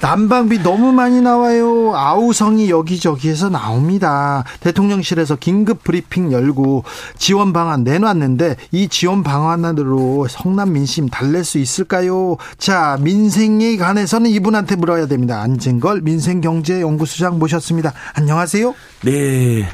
난방비 0.00 0.62
너무 0.62 0.92
많이 0.92 1.20
나와요. 1.20 1.94
아우성이 1.94 2.70
여기저기에서 2.70 3.50
나옵니다. 3.50 4.44
대통령실에서 4.60 5.36
긴급 5.36 5.84
브리핑 5.84 6.32
열고 6.32 6.84
지원 7.18 7.52
방안 7.52 7.84
내놨는데 7.84 8.56
이 8.72 8.88
지원 8.88 9.22
방안으로 9.22 10.26
성남 10.28 10.72
민심 10.72 11.08
달랠 11.08 11.44
수 11.44 11.58
있을까요? 11.58 12.38
자, 12.56 12.98
민생에 13.00 13.76
관해서는 13.76 14.30
이분한테 14.30 14.76
물어야 14.76 15.06
됩니다. 15.06 15.42
안진걸 15.42 16.00
민생경제연구소장 16.00 17.38
모셨습니다. 17.38 17.92
안녕하세요. 18.14 18.74
네. 19.04 19.68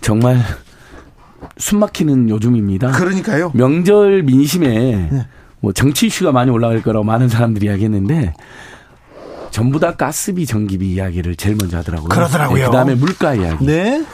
정말 0.00 0.42
숨 1.56 1.78
막히는 1.78 2.28
요즘입니다. 2.30 2.90
그러니까요. 2.90 3.52
명절 3.54 4.24
민심에 4.24 4.68
네. 5.10 5.26
뭐 5.60 5.72
정치 5.72 6.06
이슈가 6.06 6.32
많이 6.32 6.50
올라갈 6.50 6.82
거라고 6.82 7.04
많은 7.04 7.28
사람들이 7.28 7.66
이야기했는데 7.66 8.34
전부 9.50 9.80
다 9.80 9.94
가스비, 9.94 10.46
전기비 10.46 10.92
이야기를 10.92 11.36
제일 11.36 11.56
먼저 11.56 11.78
하더라고요. 11.78 12.08
그러더라고요. 12.08 12.58
네, 12.58 12.66
그다음에 12.66 12.94
물가 12.94 13.34
이야기. 13.34 13.64
네. 13.64 14.04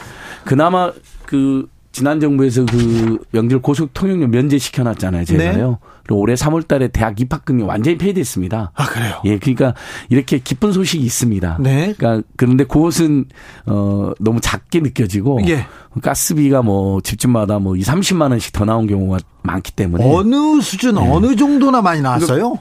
그나마 0.43 0.91
그 1.25 1.67
지난 1.95 2.19
정부에서 2.19 2.65
그 2.65 3.19
명절 3.31 3.61
고속 3.61 3.93
통행료 3.93 4.27
면제 4.27 4.57
시켜놨잖아요. 4.57 5.23
제가요. 5.23 5.69
네. 5.69 5.77
그리고 6.03 6.19
올해 6.19 6.33
3월달에 6.33 6.91
대학 6.91 7.19
입학금이 7.21 7.63
완전히 7.63 7.97
폐지됐습니다. 7.97 8.73
아 8.75 8.85
그래요? 8.85 9.21
예, 9.23 9.39
그러니까 9.39 9.73
이렇게 10.09 10.39
기쁜 10.39 10.73
소식이 10.73 11.03
있습니다. 11.05 11.57
네. 11.61 11.93
그러니까 11.97 12.27
그런데 12.35 12.65
그것은 12.65 13.25
어 13.65 14.11
너무 14.19 14.41
작게 14.41 14.81
느껴지고 14.81 15.39
예. 15.47 15.65
가스비가 16.01 16.61
뭐 16.61 16.99
집집마다 16.99 17.59
뭐 17.59 17.77
2, 17.77 17.81
30만 17.81 18.29
원씩 18.31 18.51
더 18.51 18.65
나온 18.65 18.87
경우가 18.87 19.19
많기 19.41 19.71
때문에 19.71 20.03
어느 20.13 20.61
수준 20.61 20.95
네. 20.95 21.09
어느 21.09 21.35
정도나 21.37 21.81
많이 21.81 22.01
나왔어요? 22.01 22.59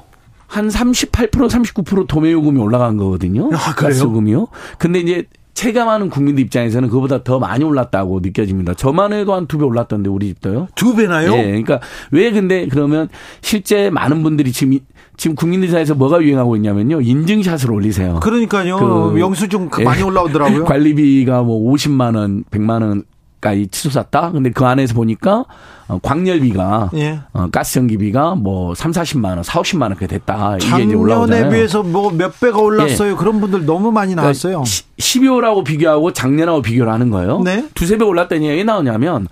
한 0.54 0.68
38% 0.68 1.30
39% 1.30 2.06
도매 2.06 2.30
요금이 2.32 2.60
올라간 2.60 2.96
거거든요. 2.96 3.46
아, 3.52 3.74
그래요? 3.74 3.88
가스요금이요. 3.90 4.46
근데 4.78 5.00
이제 5.00 5.24
체감하는 5.54 6.10
국민들 6.10 6.42
입장에서는 6.44 6.88
그보다 6.88 7.22
더 7.22 7.38
많이 7.38 7.64
올랐다고 7.64 8.20
느껴집니다. 8.20 8.74
저만 8.74 9.12
해도 9.12 9.34
한 9.34 9.46
두 9.46 9.58
배 9.58 9.64
올랐던데 9.64 10.08
우리 10.10 10.26
집도요. 10.28 10.66
두 10.74 10.94
배나요? 10.96 11.32
예. 11.34 11.44
그러니까 11.44 11.80
왜 12.10 12.30
근데 12.32 12.66
그러면 12.68 13.08
실제 13.40 13.88
많은 13.90 14.22
분들이 14.22 14.50
지금 14.52 14.78
지금 15.16 15.36
국민들 15.36 15.68
사이에서 15.68 15.94
뭐가 15.94 16.20
유행하고 16.22 16.56
있냐면요. 16.56 17.00
인증샷을 17.00 17.70
올리세요. 17.70 18.18
그러니까요. 18.20 18.78
그 19.12 19.20
영수증 19.20 19.70
예. 19.80 19.84
많이 19.84 20.02
올라오더라고요. 20.02 20.64
관리비가 20.66 21.42
뭐 21.42 21.72
50만 21.72 22.16
원, 22.16 22.44
100만 22.50 22.82
원 22.82 23.04
가까이 23.44 23.66
치솟았다. 23.68 24.32
근데 24.32 24.50
그 24.50 24.64
안에서 24.64 24.94
보니까 24.94 25.44
어, 25.86 25.98
광열비가 26.02 26.90
예. 26.94 27.20
어, 27.34 27.48
가스 27.52 27.74
전기비가 27.74 28.34
뭐 28.36 28.74
3, 28.74 28.92
40만 28.92 29.24
원, 29.26 29.42
4, 29.42 29.60
50만 29.60 29.82
원 29.82 29.94
그렇게 29.96 30.06
됐다. 30.06 30.56
이게 30.56 30.82
이제 30.84 30.94
올라오잖아요. 30.94 31.50
비해서 31.50 31.82
뭐 31.82 32.10
몇 32.14 32.40
배가 32.40 32.58
올랐어요. 32.58 33.12
예. 33.12 33.14
그런 33.14 33.40
분들 33.40 33.66
너무 33.66 33.92
많이 33.92 34.14
그러니까 34.14 34.22
나왔어요. 34.22 34.62
그러니까 34.62 34.70
12월하고 34.98 35.64
비교하고 35.64 36.12
작년하고 36.12 36.62
비교를 36.62 36.90
하는 36.90 37.10
거예요. 37.10 37.40
네? 37.40 37.68
두세 37.74 37.98
배 37.98 38.04
올랐다는 38.04 38.44
얘기 38.44 38.64
나오냐면 38.64 39.28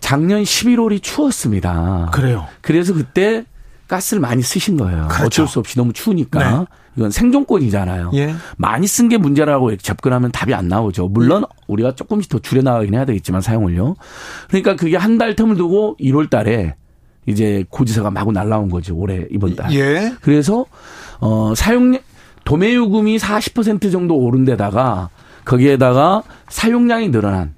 작년 0.00 0.42
11월이 0.42 1.02
추웠습니다. 1.02 2.10
그래요. 2.12 2.46
그래서 2.60 2.92
그때 2.92 3.44
가스를 3.88 4.20
많이 4.20 4.42
쓰신 4.42 4.76
거예요. 4.76 5.08
그렇죠. 5.08 5.24
어쩔 5.44 5.48
수 5.48 5.58
없이 5.60 5.78
너무 5.78 5.92
추우니까. 5.92 6.38
네. 6.60 6.66
이건 6.96 7.10
생존권이잖아요. 7.10 8.10
예. 8.14 8.34
많이 8.56 8.86
쓴 8.86 9.08
게 9.08 9.18
문제라고 9.18 9.76
접근하면 9.76 10.32
답이 10.32 10.54
안 10.54 10.68
나오죠. 10.68 11.08
물론 11.08 11.44
우리가 11.66 11.94
조금씩 11.94 12.30
더 12.30 12.38
줄여나가긴 12.38 12.94
해야 12.94 13.04
되겠지만 13.04 13.40
사용을요. 13.40 13.96
그러니까 14.48 14.76
그게 14.76 14.96
한달 14.96 15.34
텀을 15.34 15.56
두고 15.56 15.96
1월 16.00 16.30
달에 16.30 16.74
이제 17.26 17.64
고지서가 17.70 18.10
마구 18.10 18.32
날라온 18.32 18.70
거죠. 18.70 18.96
올해 18.96 19.26
이번 19.30 19.56
달. 19.56 19.72
예. 19.74 20.12
그래서 20.20 20.64
어 21.20 21.52
사용 21.56 21.98
도매 22.44 22.74
요금이 22.74 23.16
40% 23.18 23.90
정도 23.90 24.16
오른 24.16 24.44
데다가 24.44 25.10
거기에다가 25.44 26.22
사용량이 26.48 27.10
늘어난 27.10 27.55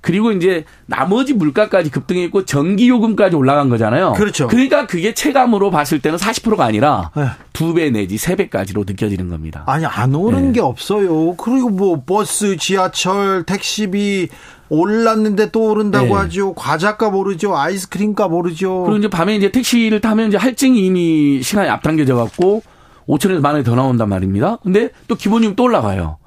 그리고 0.00 0.32
이제 0.32 0.64
나머지 0.86 1.34
물가까지 1.34 1.90
급등했고 1.90 2.44
전기 2.44 2.88
요금까지 2.88 3.36
올라간 3.36 3.68
거잖아요. 3.68 4.12
그렇죠. 4.12 4.46
그러니까 4.46 4.86
그게 4.86 5.14
체감으로 5.14 5.70
봤을 5.70 5.98
때는 6.00 6.18
40%가 6.18 6.64
아니라 6.64 7.10
네. 7.16 7.26
두배 7.52 7.90
내지 7.90 8.16
세 8.16 8.36
배까지로 8.36 8.84
느껴지는 8.86 9.28
겁니다. 9.28 9.64
아니 9.66 9.84
안 9.84 10.14
오른 10.14 10.46
네. 10.48 10.52
게 10.54 10.60
없어요. 10.60 11.34
그리고 11.36 11.70
뭐 11.70 12.02
버스, 12.06 12.56
지하철, 12.56 13.44
택시비 13.44 14.28
올랐는데 14.70 15.50
또 15.50 15.70
오른다고 15.70 16.06
네. 16.06 16.12
하죠. 16.14 16.54
과자값 16.54 17.14
오르죠. 17.14 17.56
아이스크림값 17.56 18.32
오르죠. 18.32 18.82
그리고 18.84 18.98
이제 18.98 19.08
밤에 19.08 19.34
이제 19.34 19.50
택시를 19.50 20.00
타면 20.00 20.28
이제 20.28 20.36
할증이 20.36 20.84
이미 20.84 21.42
시간이 21.42 21.68
앞당겨져 21.68 22.14
갖고 22.16 22.62
5천에서 23.08 23.40
만 23.40 23.54
원이 23.54 23.64
더 23.64 23.74
나온단 23.74 24.08
말입니다. 24.08 24.58
근데 24.62 24.90
또 25.08 25.14
기본요금 25.14 25.56
또 25.56 25.64
올라가요. 25.64 26.18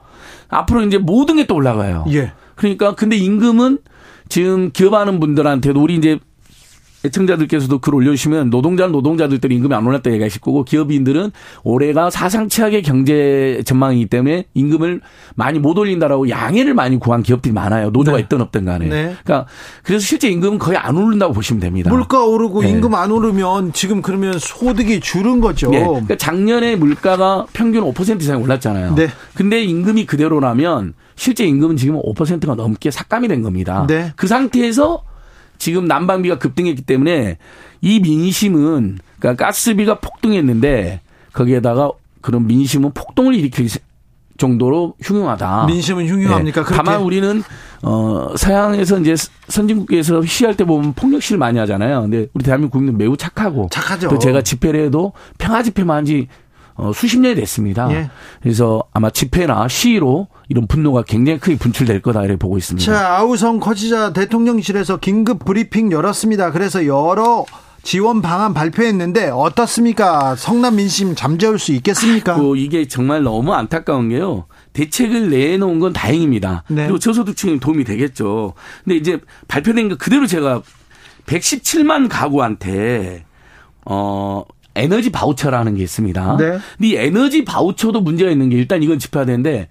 앞으로 0.50 0.82
이제 0.84 0.98
모든 0.98 1.38
게 1.38 1.46
또 1.46 1.56
올라가요. 1.56 2.06
예. 2.10 2.34
그러니까 2.62 2.94
근데 2.94 3.16
임금은 3.16 3.80
지금 4.30 4.72
기업하는 4.72 5.20
분들한테도 5.20 5.82
우리 5.82 5.96
이제 5.96 6.20
애청자들께서도 7.06 7.80
글 7.80 7.96
올려주시면 7.96 8.50
노동자 8.50 8.88
노동자들도 8.88 9.48
임금이 9.48 9.74
안 9.74 9.86
올랐다 9.86 10.12
얘기하실 10.12 10.42
거고 10.42 10.64
기업인들은 10.64 11.32
올해가 11.64 12.10
사상 12.10 12.50
최악의 12.50 12.84
경제 12.84 13.62
전망이기 13.66 14.08
때문에 14.08 14.46
임금을 14.54 15.02
많이 15.36 15.60
못 15.60 15.78
올린다라고 15.78 16.30
양해를 16.30 16.74
많이 16.74 17.00
구한 17.00 17.24
기업들이 17.24 17.54
많아요. 17.54 17.90
노조가 17.90 18.18
네. 18.18 18.24
있든 18.24 18.42
없든 18.42 18.66
간에. 18.66 18.88
네. 18.88 19.16
그러니까 19.24 19.48
그래서 19.84 20.06
실제 20.06 20.30
임금은 20.30 20.60
거의 20.60 20.78
안 20.78 20.98
오른다고 20.98 21.34
보시면 21.34 21.60
됩니다. 21.60 21.90
물가 21.90 22.24
오르고 22.24 22.62
네. 22.62 22.70
임금 22.70 22.94
안 22.94 23.12
오르면 23.12 23.74
지금 23.74 24.02
그러면 24.02 24.38
소득이 24.38 25.00
줄은 25.00 25.42
거죠. 25.42 25.72
네. 25.72 25.80
그러니까 25.80 26.18
작년에 26.18 26.76
물가가 26.76 27.46
평균 27.54 27.84
5% 27.84 28.22
이상 28.22 28.42
올랐잖아요. 28.42 28.96
네. 28.96 29.08
근데 29.34 29.64
임금이 29.64 30.06
그대로라면 30.06 30.94
실제 31.16 31.46
임금은 31.46 31.78
지금 31.78 32.02
5%가 32.02 32.56
넘게 32.56 32.92
삭감이 32.92 33.28
된 33.28 33.42
겁니다. 33.42 33.86
네. 33.88 34.12
그 34.16 34.28
상태에서 34.28 35.04
지금 35.62 35.86
난방비가 35.86 36.40
급등했기 36.40 36.82
때문에 36.82 37.38
이 37.82 38.00
민심은 38.00 38.98
그러니까 39.20 39.46
가스비가 39.46 40.00
폭등했는데 40.00 41.02
거기에다가 41.34 41.92
그런 42.22 42.48
민심은 42.48 42.94
폭동을 42.96 43.36
일으킬 43.36 43.70
정도로 44.40 44.96
흉흉하다. 45.04 45.66
민심은 45.68 46.08
흉흉합니까? 46.08 46.64
네. 46.64 46.76
다만 46.76 47.02
우리는 47.02 47.44
어 47.84 48.34
서양에서 48.36 49.02
이제 49.02 49.14
선진국에서 49.50 50.24
시위할 50.24 50.58
때 50.58 50.64
보면 50.64 50.94
폭력 50.94 51.22
시를 51.22 51.38
많이 51.38 51.60
하잖아요. 51.60 52.02
근데 52.02 52.26
우리 52.34 52.44
대한민국 52.44 52.74
국민은 52.74 52.98
매우 52.98 53.16
착하고 53.16 53.70
착하죠. 53.72 54.10
또 54.10 54.18
제가 54.18 54.42
집회를 54.42 54.86
해도 54.86 55.14
평화 55.38 55.62
집회만 55.62 55.96
한지 55.96 56.28
어, 56.76 56.92
수십 56.94 57.20
년이 57.20 57.36
됐습니다. 57.36 57.92
예. 57.92 58.10
그래서 58.42 58.84
아마 58.94 59.10
집회나 59.10 59.68
시위로 59.68 60.28
이런 60.50 60.68
분노가 60.68 61.04
굉장히 61.04 61.40
크게 61.40 61.58
분출될 61.58 62.02
거다 62.02 62.24
이렇게 62.24 62.38
보고 62.38 62.58
있습니다. 62.58 62.92
자, 62.92 63.18
아우성 63.18 63.60
커지자 63.60 64.14
대통령실에서 64.14 64.98
긴급 64.98 65.46
브리핑 65.46 65.92
열었습니다. 65.92 66.52
그래서 66.52 66.86
여러 66.86 67.46
지원 67.84 68.22
방안 68.22 68.54
발표했는데 68.54 69.30
어떻습니까? 69.30 70.36
성남 70.36 70.76
민심 70.76 71.16
잠재울 71.16 71.58
수 71.58 71.72
있겠습니까? 71.74 72.36
아 72.36 72.40
이게 72.56 72.88
정말 72.88 73.24
너무 73.24 73.54
안타까운 73.54 74.10
게요. 74.10 74.46
대책을 74.74 75.30
내놓은 75.32 75.80
건 75.80 75.92
다행입니다. 75.92 76.64
네. 76.68 76.84
그리고 76.84 77.00
저소득층에 77.00 77.60
도움이 77.60 77.84
되겠죠. 77.84 78.54
근데 78.84 78.98
이제 78.98 79.20
발표된 79.48 79.90
거 79.90 79.96
그대로 79.98 80.28
제가 80.28 80.62
117만 81.26 82.08
가구한테 82.10 83.26
어 83.86 84.44
에너지 84.76 85.12
바우처라는 85.12 85.76
게 85.76 85.84
있습니다. 85.84 86.38
네. 86.38 86.46
근데 86.78 86.88
이 86.88 86.96
에너지 86.96 87.44
바우처도 87.46 88.02
문제가 88.02 88.32
있는 88.32 88.50
게 88.50 88.58
일단 88.58 88.82
이건 88.84 89.00
짚어야 89.00 89.26
되는데 89.26 89.68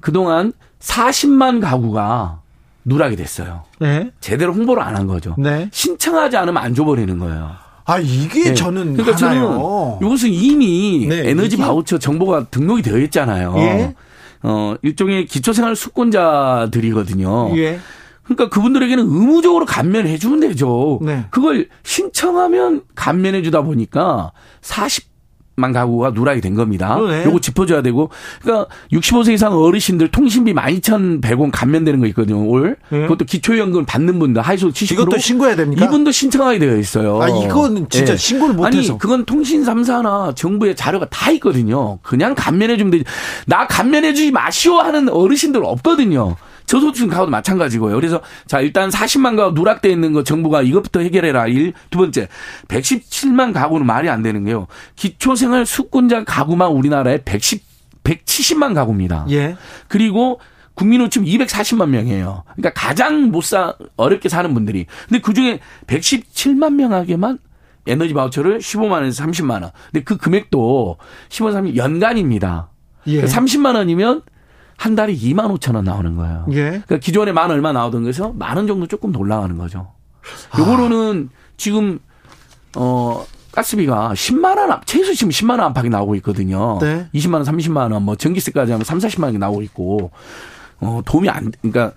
그동안 0.00 0.52
40만 0.80 1.60
가구가 1.60 2.40
누락이 2.84 3.16
됐어요. 3.16 3.64
네. 3.80 4.10
제대로 4.20 4.52
홍보를 4.52 4.82
안 4.82 4.94
한 4.96 5.06
거죠. 5.06 5.34
네. 5.38 5.68
신청하지 5.72 6.36
않으면 6.36 6.62
안 6.62 6.74
줘버리는 6.74 7.18
거예요. 7.18 7.50
아 7.86 7.98
이게 7.98 8.44
네. 8.44 8.54
저는 8.54 8.94
그러니까 8.96 9.26
하나요. 9.26 9.98
저는 10.00 10.06
이것은 10.06 10.30
이미 10.30 11.06
네. 11.08 11.28
에너지 11.30 11.56
바우처 11.56 11.98
정보가 11.98 12.46
등록이 12.50 12.82
되어 12.82 12.98
있잖아요. 12.98 13.54
예. 13.58 13.94
어 14.42 14.74
일종의 14.82 15.26
기초생활 15.26 15.74
수권자들이거든요. 15.76 17.56
예. 17.58 17.78
그러니까 18.24 18.48
그분들에게는 18.48 19.04
의무적으로 19.04 19.66
감면해 19.66 20.18
주면 20.18 20.40
되죠. 20.40 20.98
네. 21.02 21.26
그걸 21.30 21.68
신청하면 21.82 22.82
감면해 22.94 23.42
주다 23.42 23.62
보니까 23.62 24.32
40만 24.62 25.74
가구가 25.74 26.10
누락이 26.10 26.40
된 26.40 26.54
겁니다. 26.54 26.98
네. 27.06 27.24
요거 27.26 27.40
짚어줘야 27.40 27.82
되고. 27.82 28.08
그러니까 28.40 28.66
65세 28.92 29.34
이상 29.34 29.52
어르신들 29.52 30.10
통신비 30.10 30.54
12,100원 30.54 31.50
감면되는 31.52 32.00
거 32.00 32.06
있거든요, 32.06 32.48
올. 32.48 32.76
네. 32.88 33.02
그것도 33.02 33.26
기초연금 33.26 33.84
받는 33.84 34.18
분들, 34.18 34.40
하이소 34.40 34.68
70%. 34.68 34.92
이것도 34.92 35.18
신고해야 35.18 35.56
됩니까? 35.56 35.84
이분도 35.84 36.10
신청하게 36.10 36.58
되어 36.60 36.78
있어요. 36.78 37.20
아, 37.20 37.28
이건 37.28 37.88
진짜 37.90 38.12
네. 38.12 38.16
신고를 38.16 38.54
못해서. 38.54 38.92
아니, 38.92 38.98
그건 38.98 39.26
통신 39.26 39.64
3사나 39.64 40.34
정부의 40.34 40.76
자료가 40.76 41.08
다 41.10 41.30
있거든요. 41.32 41.98
그냥 42.02 42.34
감면해 42.34 42.78
주면 42.78 42.90
되지. 42.90 43.04
나 43.46 43.66
감면해 43.66 44.14
주지 44.14 44.30
마시오 44.30 44.76
하는 44.78 45.10
어르신들 45.10 45.62
없거든요. 45.62 46.36
저소득층 46.66 47.08
가구도 47.08 47.30
마찬가지고요. 47.30 47.94
그래서 47.94 48.20
자 48.46 48.60
일단 48.60 48.90
40만 48.90 49.36
가구 49.36 49.52
누락돼 49.58 49.90
있는 49.90 50.12
거 50.12 50.22
정부가 50.24 50.62
이것부터 50.62 51.00
해결해라. 51.00 51.46
일. 51.48 51.72
두 51.90 51.98
번째 51.98 52.28
117만 52.68 53.52
가구는 53.52 53.86
말이 53.86 54.08
안 54.08 54.22
되는 54.22 54.44
게요. 54.44 54.66
기초생활 54.96 55.66
수권자 55.66 56.24
가구만 56.24 56.70
우리나라에 56.70 57.18
110 57.18 57.74
170만 58.04 58.74
가구입니다. 58.74 59.26
예. 59.30 59.56
그리고 59.88 60.38
국민노총 60.74 61.24
240만 61.24 61.88
명이에요. 61.88 62.44
그러니까 62.54 62.72
가장 62.74 63.30
못 63.30 63.42
사, 63.42 63.74
어렵게 63.96 64.28
사는 64.28 64.52
분들이. 64.52 64.86
근데 65.08 65.20
그 65.20 65.32
중에 65.32 65.60
117만 65.86 66.74
명에게만 66.74 67.38
에너지 67.86 68.14
바우처를 68.14 68.58
15만 68.58 68.92
원에서 68.92 69.24
30만 69.24 69.62
원. 69.62 69.70
근데 69.92 70.04
그 70.04 70.16
금액도 70.16 70.98
15, 71.28 71.52
30, 71.52 71.76
연간입니다. 71.76 72.70
예. 73.06 73.20
그러니까 73.20 73.40
30만 73.40 73.76
원이면 73.76 74.22
한 74.76 74.94
달에 74.94 75.14
2만 75.14 75.56
5천 75.58 75.74
원 75.76 75.84
나오는 75.84 76.16
거예요. 76.16 76.46
예. 76.52 76.62
그러니까 76.70 76.98
기존에 76.98 77.32
만 77.32 77.50
얼마 77.50 77.72
나오던 77.72 78.02
거에서 78.04 78.32
만 78.36 78.56
원 78.56 78.66
정도 78.66 78.86
조금 78.86 79.12
더 79.12 79.18
올라가는 79.20 79.56
거죠. 79.56 79.92
요거로는 80.58 81.28
아. 81.32 81.38
지금 81.56 81.98
어 82.76 83.24
가스비가 83.52 84.12
10만 84.14 84.56
원, 84.58 84.80
최소 84.84 85.14
지금 85.14 85.30
10만 85.30 85.50
원 85.50 85.60
안팎이 85.60 85.88
나오고 85.88 86.16
있거든요. 86.16 86.78
네. 86.80 87.06
20만 87.14 87.34
원, 87.34 87.42
30만 87.44 87.92
원, 87.92 88.02
뭐 88.02 88.16
전기세까지 88.16 88.72
하면 88.72 88.84
3, 88.84 88.98
40만 88.98 89.24
원이 89.24 89.38
나오고 89.38 89.62
있고 89.62 90.10
어 90.80 91.00
도움이 91.04 91.28
안 91.28 91.52
그러니까 91.62 91.92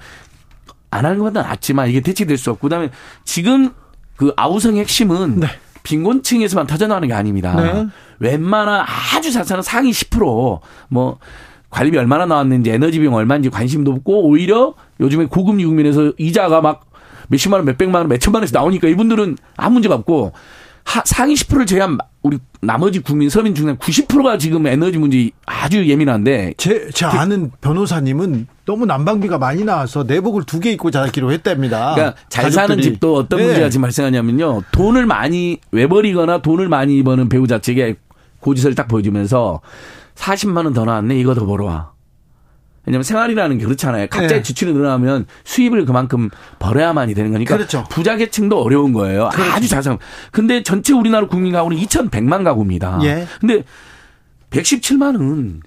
안 0.92 1.06
하는 1.06 1.18
것보다 1.18 1.42
낫지만 1.42 1.90
이게 1.90 2.00
대체될 2.02 2.38
수 2.38 2.52
없고 2.52 2.68
그다음에 2.68 2.90
지금 3.26 3.72
그 4.16 4.34
아우성의 4.36 4.82
핵심은 4.82 5.40
네. 5.40 5.48
빈곤층에서만 5.84 6.68
터져나오는 6.68 7.08
게 7.08 7.14
아닙니다. 7.14 7.56
네. 7.56 7.88
웬만한 8.20 8.86
아주 9.16 9.32
자산은 9.32 9.64
상위 9.64 9.92
10%뭐 9.92 11.20
관리비 11.78 11.96
얼마나 11.96 12.26
나왔는지 12.26 12.72
에너지 12.72 13.00
비용 13.00 13.14
얼마인지 13.14 13.52
관심도 13.52 13.92
없고 13.92 14.28
오히려 14.28 14.74
요즘에 15.00 15.26
고금 15.26 15.62
유국민에서 15.62 16.14
이자가 16.18 16.60
막 16.60 16.86
몇십만 17.28 17.60
원, 17.60 17.66
몇백만 17.66 18.02
원, 18.02 18.10
몇천만 18.10 18.40
원에서 18.42 18.58
나오니까 18.58 18.88
이분들은 18.88 19.38
아무 19.58 19.74
문제가 19.74 19.94
없고 19.94 20.32
하, 20.84 21.04
상위 21.06 21.36
10%를 21.36 21.68
제한 21.68 22.00
우리 22.24 22.40
나머지 22.62 23.00
국민 23.00 23.30
서민 23.30 23.54
중에 23.54 23.74
90%가 23.76 24.40
지금 24.40 24.66
에너지 24.66 24.98
문제 24.98 25.30
아주 25.46 25.88
예민한데 25.88 26.56
제, 26.58 26.90
제 26.96 27.06
아는 27.06 27.52
변호사님은 27.62 28.48
너무 28.66 28.86
난방비가 28.88 29.38
많이 29.38 29.64
나와서 29.64 30.04
내복을 30.04 30.46
두 30.46 30.60
개 30.60 30.72
입고 30.72 30.90
자기로 30.90 31.32
했답니다. 31.32 31.94
그러니까 31.94 32.18
잘 32.30 32.52
사는 32.52 32.70
가족들이. 32.70 32.94
집도 32.94 33.16
어떤 33.18 33.38
네. 33.40 33.46
문제가 33.46 33.70
지금 33.70 33.84
발생하냐면요. 33.84 34.64
돈을 34.72 35.06
많이 35.06 35.60
외벌이거나 35.72 36.42
돈을 36.42 36.70
많이 36.70 37.04
버는 37.04 37.30
배우자 37.30 37.60
측에 37.60 37.98
고지서를 38.40 38.74
딱 38.74 38.88
보여주면서 38.88 39.62
40만 40.18 40.66
원 40.66 40.74
더 40.74 40.84
나왔네. 40.86 41.18
이거 41.20 41.34
더 41.34 41.46
벌어 41.46 41.66
와. 41.66 41.92
왜냐면 42.86 43.04
생활이라는 43.04 43.58
게 43.58 43.66
그렇잖아요. 43.66 44.08
각자의 44.08 44.30
네. 44.30 44.42
지출이 44.44 44.72
늘어나면 44.74 45.26
수입을 45.44 45.86
그만큼 45.86 46.30
벌어야만이 46.60 47.14
되는 47.14 47.32
거니까 47.32 47.58
그렇죠. 47.58 47.84
부자 47.90 48.16
계층도 48.16 48.62
어려운 48.62 48.94
거예요. 48.94 49.30
아주 49.34 49.68
자상. 49.68 49.98
근데 50.32 50.64
전체 50.64 50.94
우리나라 50.94 51.28
국민 51.28 51.52
가구는 51.52 51.78
2,100만 51.78 52.46
가구입니다. 52.46 53.00
예. 53.04 53.28
근데 53.42 53.64
117만은 54.52 55.60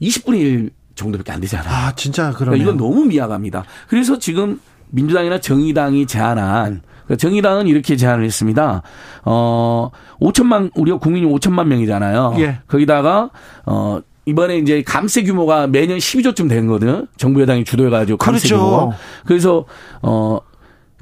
20분의 0.00 0.36
1 0.40 0.70
정도밖에 0.94 1.32
안 1.32 1.40
되잖아. 1.40 1.68
아, 1.68 1.94
진짜 1.94 2.22
그러니까 2.32 2.38
그러네요. 2.38 2.62
이건 2.62 2.76
너무 2.78 3.04
미약합니다. 3.04 3.64
그래서 3.88 4.18
지금 4.18 4.58
민주당이나 4.92 5.40
정의당이 5.40 6.06
제안한 6.06 6.82
그러니까 7.04 7.16
정의당은 7.16 7.66
이렇게 7.66 7.96
제안을 7.96 8.24
했습니다. 8.24 8.82
어 9.24 9.90
5천만 10.20 10.70
우리가 10.74 10.98
국민이 10.98 11.26
5천만 11.26 11.66
명이잖아요. 11.66 12.34
예. 12.38 12.58
거기다가 12.68 13.30
어 13.66 14.00
이번에 14.24 14.58
이제 14.58 14.82
감세 14.82 15.24
규모가 15.24 15.66
매년 15.66 15.98
12조쯤 15.98 16.48
되는 16.48 16.68
거든. 16.68 17.08
정부 17.16 17.40
여당이 17.40 17.64
주도해가지고 17.64 18.18
감세 18.18 18.48
그렇죠. 18.48 18.64
규모가. 18.64 18.96
그래서 19.26 19.64
어 20.02 20.38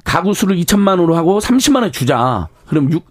가구 0.03 0.33
수를 0.33 0.57
2천만 0.57 0.89
원으로 0.89 1.15
하고 1.15 1.39
30만 1.39 1.83
원 1.83 1.91
주자. 1.91 2.47
그럼 2.67 2.91
6 2.91 3.05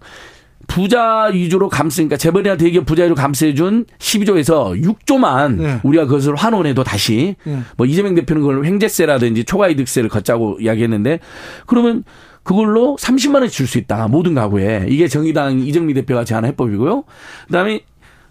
부자 0.70 1.24
위주로 1.32 1.68
감세, 1.68 2.02
그러니까 2.02 2.16
재벌이나 2.16 2.56
대기업 2.56 2.86
부자 2.86 3.02
위주로 3.02 3.16
감세해준 3.16 3.86
12조에서 3.98 4.80
6조만 4.80 5.56
네. 5.56 5.80
우리가 5.82 6.06
그것을 6.06 6.36
환원해도 6.36 6.84
다시 6.84 7.34
네. 7.42 7.58
뭐 7.76 7.86
이재명 7.86 8.14
대표는 8.14 8.40
그걸 8.40 8.64
횡재세라든지 8.64 9.44
초과이득세를 9.44 10.08
걷자고 10.08 10.58
이야기했는데 10.60 11.18
그러면 11.66 12.04
그걸로 12.44 12.96
30만 13.00 13.40
원씩 13.40 13.56
줄 13.56 13.66
수 13.66 13.78
있다 13.78 14.06
모든 14.06 14.34
가구에 14.34 14.86
이게 14.88 15.08
정의당 15.08 15.58
이정미 15.58 15.92
대표가 15.92 16.24
제안한 16.24 16.50
해법이고요. 16.52 17.02
그다음에 17.48 17.80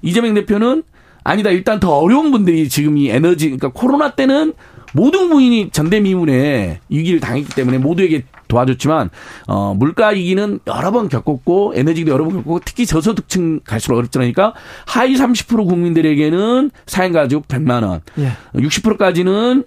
이재명 0.02 0.34
대표는 0.34 0.84
아니다 1.26 1.50
일단 1.50 1.82
더 1.82 1.98
어려운 1.98 2.32
분들이 2.32 2.70
지금 2.70 2.98
이 2.98 3.10
에너지 3.10 3.48
그러니까 3.48 3.68
코로나 3.74 4.12
때는 4.12 4.54
모든 4.94 5.30
부인이 5.30 5.70
전대미문에 5.72 6.80
위기를 6.90 7.20
당했기 7.20 7.54
때문에 7.56 7.78
모두에게 7.78 8.24
도와줬지만 8.48 9.10
어 9.48 9.74
물가 9.76 10.08
위기는 10.10 10.60
여러 10.68 10.92
번 10.92 11.08
겪었고 11.08 11.74
에너지도 11.76 12.12
여러 12.12 12.26
번 12.26 12.38
겪고 12.38 12.62
특히 12.66 12.86
저소득층 12.86 13.60
갈수록 13.64 13.98
어렵잖아니까 13.98 14.54
하위 14.88 15.16
30% 15.16 15.68
국민들에게는 15.68 16.72
사행 16.88 17.14
가족 17.14 17.48
100만 17.48 17.84
원, 17.88 18.02
예. 18.18 18.32
60%까지는 18.56 19.64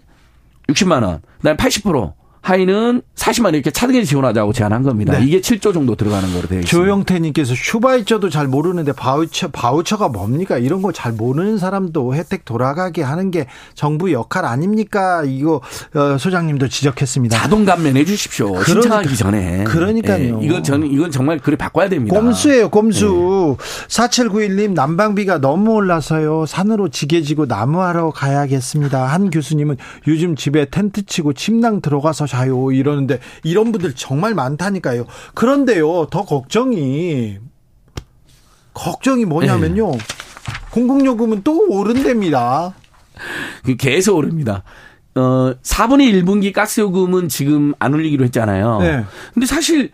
60만 0.68 1.04
원, 1.04 1.20
그다음에 1.38 1.56
80% 1.56 2.12
하위는 2.42 3.02
40만 3.14 3.44
원 3.46 3.54
이렇게 3.54 3.70
차등해서 3.70 4.04
지원하자고 4.08 4.52
제안한 4.52 4.82
겁니다. 4.82 5.16
네. 5.18 5.24
이게 5.24 5.40
7조 5.40 5.72
정도 5.72 5.94
들어가는 5.94 6.28
거로 6.34 6.48
되어 6.48 6.58
있습니다. 6.58 6.66
조영태님께서 6.70 7.54
슈바이처도 7.56 8.30
잘 8.30 8.48
모르는데 8.48 8.92
바우처 8.92 9.48
바우처가 9.52 10.08
뭡니까 10.08 10.58
이런 10.58 10.82
거 10.82 10.90
잘 10.92 11.12
모르는 11.12 11.56
사람도 11.58 12.14
혜택 12.14 12.44
돌아가게 12.44 13.02
하는 13.02 13.30
게 13.30 13.46
정부 13.74 14.12
역할 14.12 14.44
아닙니까 14.44 15.22
이거 15.24 15.60
어, 15.94 16.18
소장님도 16.18 16.68
지적했습니다. 16.68 17.38
자동 17.38 17.64
감면해 17.64 18.04
주십시오. 18.04 18.52
그러니까- 18.52 18.64
신청하기 18.64 19.16
전에. 19.16 19.64
그러니까요. 19.64 20.40
예, 20.42 20.44
이건 20.46 20.62
저는 20.64 20.88
이건 20.92 21.10
정말 21.12 21.38
그래 21.38 21.56
바꿔야 21.56 21.88
됩니다. 21.88 22.18
꼼수예요, 22.18 22.68
꼼수. 22.70 23.56
네. 23.58 23.64
4791님, 23.88 24.72
난방비가 24.74 25.38
너무 25.40 25.72
올라서요. 25.74 26.44
산으로 26.46 26.88
지게 26.88 27.22
지고 27.22 27.46
나무하러 27.46 28.10
가야겠습니다. 28.10 29.06
한 29.06 29.30
교수님은 29.30 29.76
요즘 30.08 30.34
집에 30.36 30.64
텐트 30.66 31.06
치고 31.06 31.32
침낭 31.34 31.80
들어가서 31.80 32.26
자요. 32.32 32.72
이러는데, 32.72 33.20
이런 33.44 33.72
분들 33.72 33.92
정말 33.94 34.34
많다니까요. 34.34 35.04
그런데요, 35.34 36.06
더 36.06 36.24
걱정이, 36.24 37.38
걱정이 38.72 39.26
뭐냐면요. 39.26 39.90
네. 39.90 39.98
공공요금은 40.70 41.42
또 41.42 41.66
오른답니다. 41.68 42.74
그 43.64 43.76
계속 43.76 44.16
오릅니다. 44.16 44.62
어, 45.14 45.54
4분의 45.62 46.24
1분기 46.24 46.54
가스요금은 46.54 47.28
지금 47.28 47.74
안 47.78 47.92
올리기로 47.92 48.24
했잖아요. 48.24 48.78
네. 48.80 49.04
근데 49.34 49.46
사실 49.46 49.90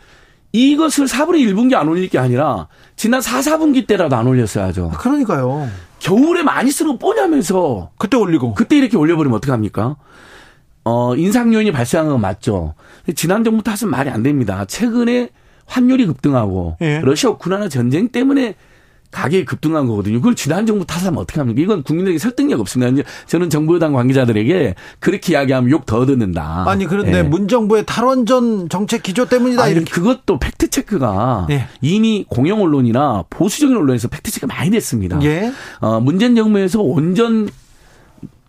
이것을 0.53 1.07
4분의 1.07 1.45
1분기 1.49 1.75
안 1.75 1.89
올릴 1.89 2.09
게 2.09 2.19
아니라 2.19 2.69
지난 2.95 3.21
4, 3.21 3.41
4분기 3.41 3.89
때라도 3.89 4.15
안 4.15 4.29
올렸어야죠. 4.29 4.91
그러니까요. 4.91 5.69
겨울에 5.99 6.45
많이 6.45 6.71
쓰는 6.71 6.93
거 6.93 6.99
뻔히 6.99 7.37
알면서 7.37 7.91
그때 7.99 8.17
올리고. 8.17 8.55
그때 8.55 8.77
이렇게 8.77 8.97
올려버리면 8.97 9.37
어떡합니까? 9.39 9.97
어, 10.89 11.15
인상 11.17 11.53
요인이 11.53 11.71
발생한 11.71 12.09
건 12.09 12.21
맞죠. 12.21 12.75
지난 13.15 13.45
정부 13.45 13.63
탓은 13.63 13.91
말이 13.91 14.09
안 14.09 14.23
됩니다. 14.23 14.65
최근에 14.67 15.29
환율이 15.67 16.07
급등하고 16.07 16.77
예. 16.81 17.01
러시아 17.03 17.31
우크라이나 17.31 17.69
전쟁 17.69 18.09
때문에 18.09 18.55
가격이 19.11 19.47
급등한 19.47 19.87
거거든요. 19.87 20.19
그걸 20.19 20.35
지난 20.35 20.67
정부 20.67 20.85
탓하면 20.85 21.19
어떡합니까? 21.21 21.61
이건 21.63 21.83
국민들에게 21.83 22.19
설득력 22.19 22.61
없습니다. 22.61 23.03
저는 23.27 23.49
정부 23.49 23.75
여당 23.75 23.95
관계자들에게 23.95 24.75
그렇게 24.99 25.33
이야기하면 25.33 25.71
욕 25.71 25.87
더 25.87 26.05
듣는다. 26.05 26.65
아니, 26.69 26.85
그런데 26.85 27.19
예. 27.19 27.23
문정부의 27.23 27.85
탈원전 27.87 28.69
정책 28.69 29.03
기조 29.03 29.25
때문이다. 29.27 29.63
아니, 29.63 29.73
이렇게. 29.73 29.91
그것도 29.91 30.39
fact 30.39 30.69
check가 30.69 31.47
예. 31.51 31.69
이미 31.81 32.27
공영 32.29 32.61
언론이나 32.61 33.25
보수적인 33.31 33.75
언론에서 33.77 34.09
fact 34.09 34.31
check가 34.31 34.55
많이 34.55 34.71
됐습니다. 34.71 35.19
예. 35.23 35.53
어, 35.81 36.01
문재인 36.01 36.35
정부에서 36.37 36.81
온전 36.83 37.49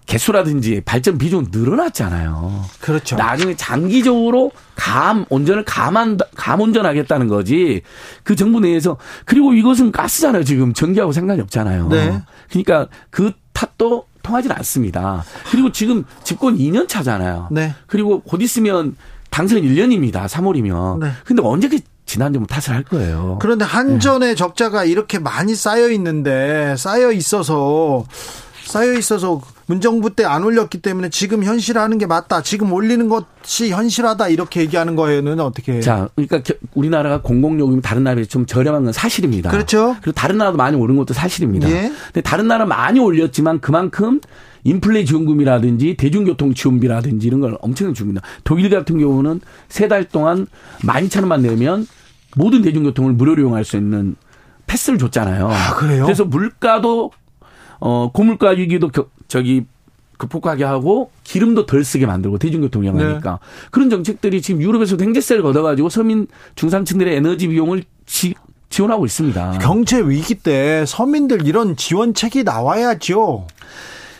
개수라든지 0.06 0.82
발전 0.86 1.18
비중 1.18 1.48
늘어났잖아요. 1.52 2.66
그렇죠. 2.82 3.16
나중에 3.16 3.56
장기적으로 3.56 4.52
감 4.76 5.26
온전을 5.30 5.66
감한 5.66 6.18
감 6.36 6.62
온전하겠다는 6.62 7.28
거지. 7.28 7.82
그 8.24 8.36
정부 8.36 8.60
내에서 8.60 8.98
그리고 9.26 9.54
이것은 9.54 9.92
가스잖아요. 9.92 10.44
지금 10.44 10.74
전기하고 10.74 11.12
상관이 11.12 11.42
없잖아요. 11.42 11.90
네. 11.90 12.22
그러니까 12.50 12.88
그 13.10 13.32
탓도 13.54 14.06
통하지는 14.24 14.56
않습니다. 14.58 15.24
그리고 15.52 15.72
지금 15.72 16.04
집권 16.24 16.58
2년 16.58 16.88
차잖아요. 16.88 17.50
네. 17.52 17.74
그리고 17.88 18.22
곧 18.22 18.42
있으면 18.42 18.96
당선 19.30 19.62
1년입니다. 19.62 20.28
3월이면. 20.28 21.00
네. 21.00 21.12
근데 21.24 21.42
언제 21.44 21.68
그 21.68 21.80
지난 22.06 22.34
정부 22.34 22.48
탓을 22.48 22.76
할 22.76 22.84
거예요. 22.84 23.38
그런데 23.40 23.66
네. 23.66 23.72
한전의 23.72 24.36
적자가 24.36 24.86
이렇게 24.86 25.20
많이 25.20 25.54
쌓여 25.54 25.90
있는데 25.92 26.76
쌓여 26.78 27.12
있어서 27.12 28.06
쌓여 28.66 28.94
있어서 28.94 29.42
문정부 29.74 30.16
때 30.16 30.26
안 30.26 30.44
올렸기 30.44 30.82
때문에 30.82 31.10
지금 31.10 31.44
현실화하는 31.44 32.00
게 32.00 32.08
맞다. 32.08 32.42
지금 32.42 32.74
올리는 32.74 33.08
것이 33.08 33.70
현실화다 33.72 34.28
이렇게 34.30 34.62
얘기하는 34.62 34.96
거에는 34.96 35.40
어떻게 35.40 35.74
해요? 35.74 35.82
자, 35.82 36.10
그러니까 36.16 36.42
겨- 36.42 36.56
우리나라가 36.74 37.22
공공요금이 37.22 37.82
다른 37.84 38.04
나라에 38.04 38.26
좀 38.26 38.48
저렴한 38.48 38.84
건 38.86 38.94
사실입니다. 38.94 39.52
그렇죠. 39.52 39.96
그리고 40.02 40.14
다른 40.14 40.40
나라도 40.40 40.58
많이 40.58 40.76
오른 40.76 40.98
것도 40.98 41.14
사실입니다. 41.14 41.70
예. 41.70 41.92
근데 42.06 42.22
다른 42.22 42.48
나라 42.48 42.66
많이 42.66 43.00
올렸지만 43.00 43.60
그만큼 43.62 44.20
인플레 44.64 45.06
지원금이라든지 45.06 45.96
대중교통 45.98 46.56
지원비라든지 46.56 47.28
이런 47.28 47.40
걸 47.40 47.56
엄청나게 47.62 47.94
줍니다. 47.96 48.22
독일 48.44 48.70
같은 48.72 48.98
경우는 48.98 49.40
세 49.70 49.88
달 49.88 50.04
동안 50.04 50.48
12,000원만 50.82 51.42
내면 51.42 51.86
모든 52.36 52.64
대중교통을 52.64 53.14
무료로 53.14 53.42
이용할 53.44 53.64
수 53.64 53.78
있는 53.78 54.16
패스를 54.66 54.98
줬잖아요. 55.00 55.48
아, 55.50 55.76
그래요? 55.76 56.04
그래서 56.06 56.26
물가도 56.26 57.12
어 57.80 58.12
고물가 58.14 58.50
위기도 58.52 58.90
겨- 58.90 59.08
저기 59.28 59.66
극복하게 60.18 60.66
하고 60.66 61.12
기름도 61.24 61.66
덜 61.66 61.84
쓰게 61.86 62.06
만들고 62.06 62.40
대중교통 62.40 62.84
이용하니까 62.84 63.32
네. 63.42 63.68
그런 63.72 63.90
정책들이 63.90 64.42
지금 64.42 64.62
유럽에서도 64.62 65.02
행제세를 65.04 65.42
걷어가지고 65.44 65.88
서민 65.90 66.28
중산층들의 66.56 67.16
에너지 67.16 67.48
비용을 67.48 67.84
지, 68.06 68.34
지원하고 68.70 69.06
있습니다. 69.06 69.60
경제 69.62 70.02
위기 70.02 70.36
때 70.36 70.84
서민들 70.86 71.48
이런 71.48 71.78
지원책이 71.78 72.44
나와야죠. 72.44 73.48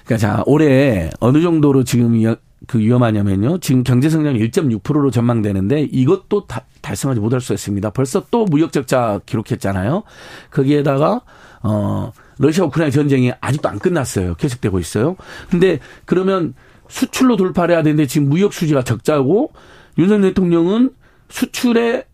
그러니까 0.06 0.18
자 0.18 0.44
올해 0.46 1.10
어느 1.20 1.42
정도로 1.42 1.84
지금 1.84 2.16
이- 2.16 2.36
그 2.68 2.78
위험하냐면요. 2.80 3.58
지금 3.60 3.84
경제 3.84 4.10
성장 4.10 4.36
1.6%로 4.36 5.12
전망되는데 5.12 5.82
이것도 5.92 6.46
다, 6.48 6.66
달성하지 6.82 7.20
못할 7.20 7.42
수 7.42 7.54
있습니다. 7.54 7.90
벌써 7.92 8.24
또 8.32 8.46
무역 8.46 8.72
적자 8.72 9.20
기록했잖아요. 9.26 10.04
거기에다가 10.52 11.22
어 11.64 12.12
러시아 12.40 12.66
우크라이나 12.66 12.92
전쟁이 12.92 13.32
아직도 13.40 13.70
안 13.70 13.78
끝났어요. 13.78 14.36
계속되고 14.36 14.80
있어요. 14.80 15.16
근데 15.52 15.80
그러면 16.06 16.56
수출로 16.88 17.36
돌파를 17.36 17.76
해야 17.76 17.84
되는데 17.84 18.08
지금 18.08 18.30
무역 18.30 18.54
수지가 18.54 18.84
적자고 18.84 19.54
윤석열 19.98 20.30
대통령은 20.30 20.92
수출에 21.28 22.06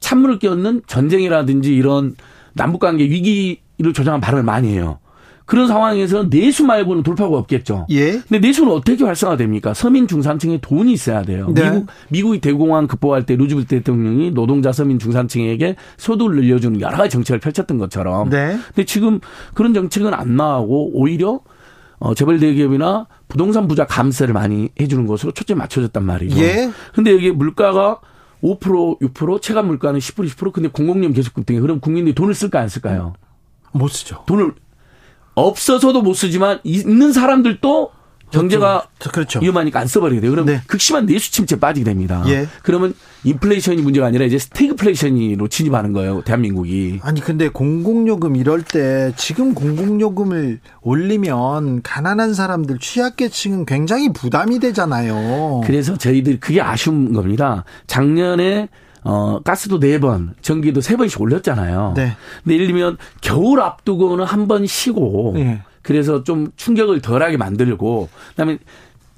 찬물을 0.00 0.40
끼얹는 0.40 0.82
전쟁이라든지 0.86 1.74
이런 1.74 2.16
남북 2.54 2.80
관계 2.80 3.04
위기를 3.04 3.92
조장한 3.94 4.20
발언을 4.20 4.42
많이 4.42 4.72
해요. 4.74 4.98
그런 5.44 5.66
상황에서 5.68 6.28
내수 6.28 6.64
말고는 6.64 7.02
돌파구가 7.02 7.38
없겠죠. 7.38 7.86
예. 7.90 8.12
근데 8.12 8.38
내수는 8.38 8.72
어떻게 8.72 9.04
활성화됩니까? 9.04 9.74
서민 9.74 10.06
중산층에 10.06 10.58
돈이 10.60 10.92
있어야 10.92 11.22
돼요. 11.22 11.48
네. 11.54 11.70
미국 11.70 11.86
미국이 12.08 12.40
대공황 12.40 12.86
극복할 12.86 13.26
때 13.26 13.36
루즈벨트 13.36 13.68
대통령이 13.68 14.30
노동자 14.30 14.72
서민 14.72 14.98
중산층에게 14.98 15.76
소득을 15.96 16.36
늘려주는 16.36 16.80
여러 16.80 16.96
가지 16.96 17.10
정책을 17.10 17.40
펼쳤던 17.40 17.78
것처럼. 17.78 18.30
네. 18.30 18.58
근데 18.68 18.84
지금 18.84 19.20
그런 19.54 19.74
정책은 19.74 20.14
안 20.14 20.36
나오고 20.36 20.92
오히려 20.94 21.40
어 21.98 22.14
재벌 22.14 22.40
대기업이나 22.40 23.06
부동산 23.28 23.68
부자 23.68 23.86
감세를 23.86 24.34
많이 24.34 24.70
해주는 24.80 25.06
것으로 25.06 25.32
초점이 25.32 25.58
맞춰졌단 25.58 26.04
말이죠. 26.04 26.38
예. 26.40 26.70
근데 26.94 27.12
여기 27.12 27.30
물가가 27.30 28.00
5% 28.42 28.98
6% 29.00 29.40
체감 29.40 29.68
물가는 29.68 29.98
10% 29.98 30.28
20% 30.28 30.52
근데 30.52 30.68
공공연 30.68 31.12
계속 31.12 31.34
급등해. 31.34 31.60
그럼 31.60 31.80
국민들이 31.80 32.14
돈을 32.14 32.34
쓸까 32.34 32.60
안 32.60 32.68
쓸까요? 32.68 33.14
못 33.72 33.88
쓰죠. 33.88 34.24
돈을 34.26 34.52
없어서도 35.34 36.02
못 36.02 36.14
쓰지만 36.14 36.60
있는 36.64 37.12
사람들도 37.12 37.90
경제가 38.32 38.86
그렇죠. 38.98 39.40
위험하니까 39.40 39.78
안 39.78 39.86
써버리게 39.86 40.22
돼요. 40.22 40.30
그럼 40.30 40.46
네. 40.46 40.62
극심한 40.66 41.06
내수 41.06 41.30
침체에 41.30 41.60
빠지게 41.60 41.84
됩니다. 41.84 42.24
예. 42.28 42.48
그러면 42.62 42.94
인플레이션이 43.24 43.82
문제가 43.82 44.06
아니라 44.06 44.24
이제 44.24 44.38
스태그플레이션으로 44.38 45.48
진입하는 45.48 45.92
거예요. 45.92 46.22
대한민국이. 46.22 47.00
아니 47.02 47.20
근데 47.20 47.48
공공요금 47.48 48.36
이럴 48.36 48.62
때 48.62 49.12
지금 49.16 49.54
공공요금을 49.54 50.60
올리면 50.80 51.82
가난한 51.82 52.32
사람들 52.34 52.78
취약계층은 52.78 53.66
굉장히 53.66 54.12
부담이 54.12 54.58
되잖아요. 54.60 55.60
그래서 55.66 55.96
저희들 55.96 56.40
그게 56.40 56.62
아쉬운 56.62 57.12
겁니다. 57.12 57.64
작년에 57.86 58.68
어 59.04 59.40
가스도 59.42 59.78
네 59.80 59.98
번, 59.98 60.34
전기도 60.42 60.80
세 60.80 60.96
번씩 60.96 61.20
올렸잖아요. 61.20 61.94
네. 61.96 62.12
근데 62.44 62.54
예를 62.54 62.66
들면 62.68 62.98
겨울 63.20 63.60
앞두고는 63.60 64.24
한 64.24 64.46
번 64.48 64.66
쉬고 64.66 65.34
예. 65.38 65.62
그래서 65.82 66.22
좀 66.24 66.48
충격을 66.56 67.00
덜하게 67.00 67.36
만들고 67.36 68.08
그다음에 68.30 68.58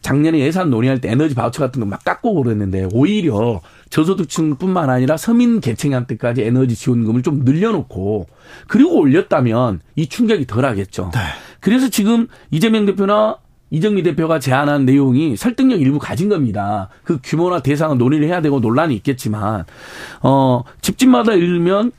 작년에 0.03 0.39
예산 0.41 0.69
논의할 0.71 1.01
때 1.01 1.11
에너지 1.11 1.35
바우처 1.35 1.63
같은 1.63 1.81
거 1.81 1.87
막 1.87 2.03
깎고 2.05 2.35
그랬는데 2.43 2.89
오히려 2.93 3.61
저소득층뿐만 3.91 4.91
아니라 4.91 5.17
서민 5.17 5.61
계층한테까지 5.61 6.43
에너지 6.43 6.75
지원금을 6.75 7.23
좀 7.23 7.41
늘려놓고 7.45 8.27
그리고 8.69 8.99
올렸다면 9.01 9.81
이 9.97 10.07
충격이 10.07 10.47
덜하겠죠. 10.47 11.11
네. 11.15 11.21
그래서 11.61 11.89
지금 11.89 12.29
이재명 12.51 12.85
대표나 12.85 13.39
이정미 13.75 14.03
대표가 14.05 14.39
제안한 14.39 14.85
내용이 14.85 15.37
설득력 15.37 15.81
일부 15.81 15.99
가진 15.99 16.29
겁니다. 16.29 16.89
그 17.03 17.19
규모나 17.23 17.61
대상은 17.61 17.99
논의를 17.99 18.29
해야 18.29 18.41
되고 18.41 18.61
논란이 18.61 18.95
있겠지만 18.97 19.65
어 20.23 20.63
집집마다 20.81 21.33
일면 21.33 21.91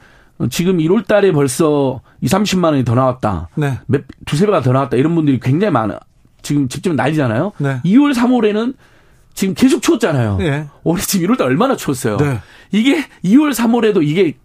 지금 0.49 0.77
1월 0.77 1.05
달에 1.05 1.31
벌써 1.31 2.01
2, 2.21 2.27
30만 2.27 2.65
원이 2.65 2.85
더 2.85 2.95
나왔다. 2.95 3.49
네. 3.55 3.79
몇, 3.87 4.03
두세 4.25 4.45
배가 4.45 4.61
더 4.61 4.71
나왔다. 4.71 4.97
이런 4.97 5.15
분들이 5.15 5.39
굉장히 5.39 5.71
많아. 5.71 5.99
지금 6.41 6.67
집집 6.67 6.93
난리잖아요. 6.93 7.53
네. 7.57 7.81
2월, 7.85 8.13
3월에는 8.13 8.73
지금 9.33 9.53
계속 9.53 9.81
추웠잖아요. 9.81 10.37
네. 10.37 10.65
올해 10.83 11.01
지금 11.01 11.27
1월 11.27 11.37
달 11.37 11.47
얼마나 11.47 11.75
추웠어요. 11.75 12.17
네. 12.17 12.39
이게 12.71 13.05
2월, 13.23 13.53
3월에도 13.53 14.03
이게 14.03 14.35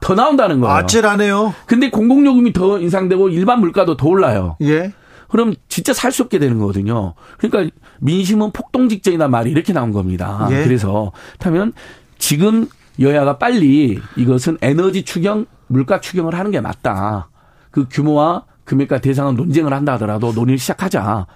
더 0.00 0.14
나온다는 0.14 0.60
거예요. 0.60 0.74
아찔하네요. 0.76 1.54
근데 1.66 1.90
공공요금이 1.90 2.52
더 2.52 2.78
인상되고 2.78 3.28
일반 3.30 3.60
물가도 3.60 3.96
더 3.96 4.08
올라요. 4.08 4.56
예. 4.62 4.92
그럼 5.28 5.54
진짜 5.68 5.92
살 5.92 6.10
수 6.12 6.22
없게 6.22 6.38
되는 6.38 6.58
거거든요. 6.58 7.14
그러니까 7.38 7.74
민심은 8.00 8.52
폭동 8.52 8.88
직전이다 8.88 9.28
말이 9.28 9.50
이렇게 9.50 9.72
나온 9.72 9.92
겁니다. 9.92 10.48
예. 10.50 10.64
그래서 10.64 11.12
그렇다면 11.38 11.72
지금 12.18 12.66
여야가 13.00 13.38
빨리 13.38 14.00
이것은 14.16 14.58
에너지 14.60 15.02
추경, 15.04 15.46
물가 15.68 16.00
추경을 16.00 16.34
하는 16.34 16.50
게 16.50 16.60
맞다. 16.60 17.28
그 17.70 17.86
규모와 17.90 18.44
금액과 18.64 19.00
대상은 19.00 19.34
논쟁을 19.36 19.72
한다 19.72 19.92
하더라도 19.94 20.32
논의를 20.32 20.58
시작하자. 20.58 21.26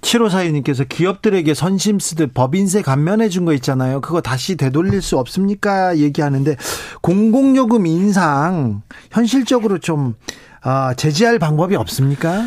7542님께서 0.00 0.86
기업들에게 0.88 1.54
선심 1.54 1.98
쓰듯 1.98 2.34
법인세 2.34 2.82
감면해 2.82 3.28
준 3.30 3.44
거 3.46 3.54
있잖아요. 3.54 4.00
그거 4.00 4.20
다시 4.20 4.56
되돌릴 4.56 5.00
수 5.00 5.18
없습니까? 5.18 5.96
얘기하는데 5.96 6.56
공공요금 7.00 7.86
인상 7.86 8.82
현실적으로 9.10 9.78
좀 9.78 10.14
아, 10.62 10.94
제지할 10.94 11.38
방법이 11.38 11.76
없습니까? 11.76 12.44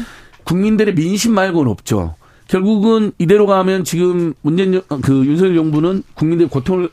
국민들의 0.48 0.96
민심 0.96 1.34
말고는 1.34 1.70
없죠. 1.70 2.16
결국은 2.48 3.12
이대로 3.18 3.46
가면 3.46 3.84
지금 3.84 4.34
문재인 4.42 4.82
정- 4.88 5.02
그 5.02 5.26
윤석열 5.26 5.56
정부는 5.56 6.04
국민들의 6.14 6.50
고통을 6.50 6.90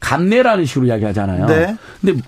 감내라는 0.00 0.64
식으로 0.64 0.86
이야기하잖아요. 0.86 1.46
네. 1.46 1.76
근데 2.00 2.22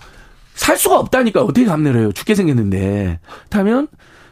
살 0.54 0.76
수가 0.76 0.98
없다니까 0.98 1.42
어떻게 1.42 1.64
감내를 1.64 2.00
해요? 2.00 2.12
죽게 2.12 2.34
생겼는데. 2.34 3.20
그렇다면 3.48 3.88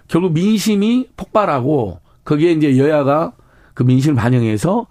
결국 0.09 0.33
민심이 0.35 1.07
폭발하고 1.17 2.01
거기에 2.25 2.53
이제 2.53 2.77
여야가 2.77 3.33
그 3.75 3.83
민심을 3.83 4.17
반영해서 4.17 4.87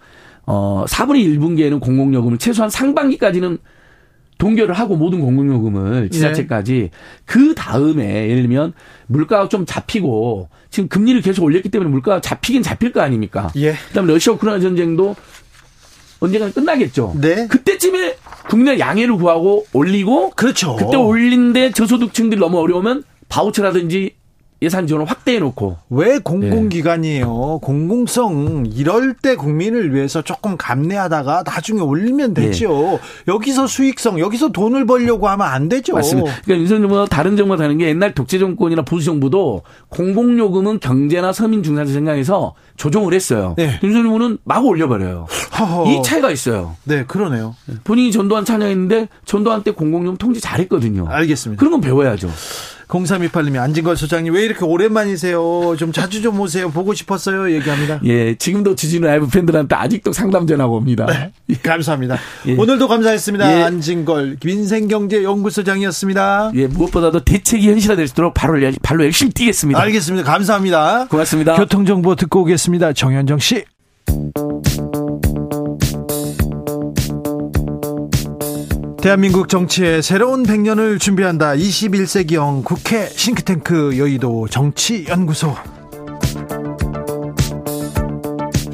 어 0.48 0.86
4분의 0.88 1.38
1분기에는 1.38 1.80
공공요금을 1.80 2.38
최소한 2.38 2.70
상반기까지는 2.70 3.58
동결을 4.38 4.74
하고 4.74 4.96
모든 4.96 5.22
공공요금을 5.22 6.10
지자체까지 6.10 6.90
그 7.26 7.56
다음에 7.56 8.30
예를 8.30 8.42
들면 8.44 8.74
물가가 9.08 9.48
좀 9.48 9.66
잡히고 9.66 10.50
지금 10.70 10.90
금리를 10.90 11.22
계속 11.22 11.44
올렸기 11.44 11.70
때문에 11.70 11.90
물가가 11.90 12.20
잡히긴 12.20 12.62
잡힐 12.62 12.92
거 12.92 13.02
아닙니까? 13.02 13.52
예. 13.56 13.74
그다음에 13.88 14.12
러시아 14.14 14.34
우크라이나 14.34 14.62
전쟁도 14.62 15.16
언젠가 16.20 16.52
끝나겠죠. 16.52 17.16
네. 17.20 17.48
그때쯤에 17.48 18.18
국내 18.50 18.80
양해를 18.80 19.16
구하고 19.16 19.66
올리고 19.74 20.32
그렇죠. 20.32 20.76
그때 20.76 20.98
올린데 20.98 21.72
저소득층들이 21.72 22.40
너무 22.40 22.60
어려우면 22.60 23.04
바우처라든지 23.30 24.16
예산 24.66 24.88
지원을 24.88 25.06
확대해 25.06 25.40
놓고 25.40 25.78
왜 25.92 26.18
공공기관이에요? 26.20 27.60
공공성 27.62 28.66
이럴 28.74 29.14
때 29.14 29.36
국민을 29.36 29.94
위해서 29.94 30.22
조금 30.22 30.58
감내하다가 30.58 31.44
나중에 31.46 31.80
올리면 31.80 32.34
되죠. 32.34 33.00
여기서 33.28 33.68
수익성, 33.68 34.20
여기서 34.20 34.50
돈을 34.50 34.86
벌려고 34.86 35.30
하면 35.30 35.48
안 35.48 35.70
되죠. 35.70 35.94
맞습니다. 35.94 36.32
그러니까 36.44 36.62
윤석열 36.62 36.82
정부가 36.82 37.06
다른 37.06 37.38
정부가 37.38 37.62
다른 37.62 37.78
게 37.78 37.88
옛날 37.88 38.14
독재 38.14 38.40
정권이나 38.40 38.82
보수 38.82 39.06
정부도 39.06 39.62
공공 39.90 40.38
요금은 40.40 40.80
경제나 40.80 41.32
서민 41.32 41.62
중산층 41.62 41.94
생각해서 41.94 42.56
조정을 42.76 43.14
했어요. 43.14 43.54
네. 43.58 43.80
윤석열 43.84 44.04
정부는 44.06 44.38
막 44.44 44.66
올려버려요. 44.66 45.28
허허. 45.60 45.92
이 45.92 46.04
차이가 46.04 46.32
있어요. 46.32 46.76
네, 46.84 47.06
그러네요. 47.06 47.56
본인이 47.84 48.12
전두환 48.12 48.44
찬양했는데 48.46 49.08
전두환 49.26 49.64
때 49.64 49.72
공공요금 49.72 50.18
통제 50.18 50.40
잘했거든요. 50.40 51.08
알겠습니다. 51.08 51.60
그런 51.60 51.72
건 51.72 51.82
배워야죠. 51.82 52.30
0328님이 52.88 53.60
안진걸 53.62 53.98
소장님 53.98 54.34
왜 54.34 54.44
이렇게 54.44 54.64
오랜만이세요? 54.64 55.76
좀 55.78 55.92
자주 55.92 56.22
좀 56.22 56.40
오세요. 56.40 56.70
보고 56.70 56.94
싶었어요. 56.94 57.52
얘기합니다. 57.54 58.00
예, 58.06 58.36
지금도 58.36 58.76
지진우 58.76 59.06
라이브 59.08 59.28
팬들한테 59.28 59.76
아직도 59.76 60.14
상담 60.14 60.48
전화가 60.48 60.70
옵니다. 60.72 61.06
감사합니다. 61.64 62.18
예. 62.48 62.56
오늘도 62.56 62.88
감사했습니다. 62.88 63.60
예. 63.60 63.64
안진걸 63.64 64.38
민생경제연구소장이었습니다. 64.44 66.52
예, 66.56 66.68
무엇보다도 66.68 67.24
대책이 67.24 67.70
현실화될 67.70 68.08
수 68.08 68.14
있도록 68.14 68.34
바로, 68.34 68.62
열- 68.62 68.76
발로 68.82 69.04
열심히 69.04 69.32
뛰겠습니다. 69.34 69.80
알겠습니다. 69.82 70.30
감사합니다. 70.32 71.08
고맙습니다. 71.10 71.56
교통정보 71.56 72.16
듣고 72.16 72.42
오겠습니다. 72.42 72.94
정현정 72.94 73.40
씨. 73.40 73.64
대한민국 79.06 79.50
정치의 79.50 80.02
새로운 80.02 80.42
100년을 80.42 81.00
준비한다. 81.00 81.54
21세기형 81.54 82.64
국회 82.64 83.06
싱크탱크 83.06 84.00
여의도 84.00 84.48
정치연구소. 84.48 85.56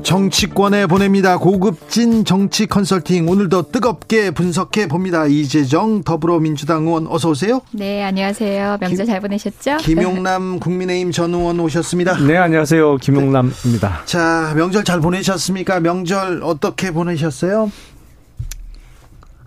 정치권에 0.03 0.87
보냅니다. 0.87 1.37
고급진 1.37 2.23
정치 2.23 2.65
컨설팅 2.65 3.27
오늘도 3.27 3.71
뜨겁게 3.71 4.31
분석해 4.31 4.87
봅니다. 4.87 5.25
이재정 5.25 6.03
더불어민주당 6.03 6.85
의원 6.85 7.07
어서 7.07 7.29
오세요. 7.31 7.61
네, 7.71 8.01
안녕하세요. 8.01 8.77
명절 8.79 9.05
잘 9.05 9.19
보내셨죠? 9.19 9.77
김용남 9.77 10.59
국민의힘 10.63 11.11
전 11.11 11.33
의원 11.33 11.59
오셨습니다. 11.59 12.17
네, 12.25 12.37
안녕하세요. 12.37 12.97
김용남입니다. 12.97 14.03
자, 14.05 14.53
명절 14.55 14.85
잘 14.85 15.01
보내셨습니까? 15.01 15.81
명절 15.81 16.41
어떻게 16.43 16.91
보내셨어요? 16.91 17.69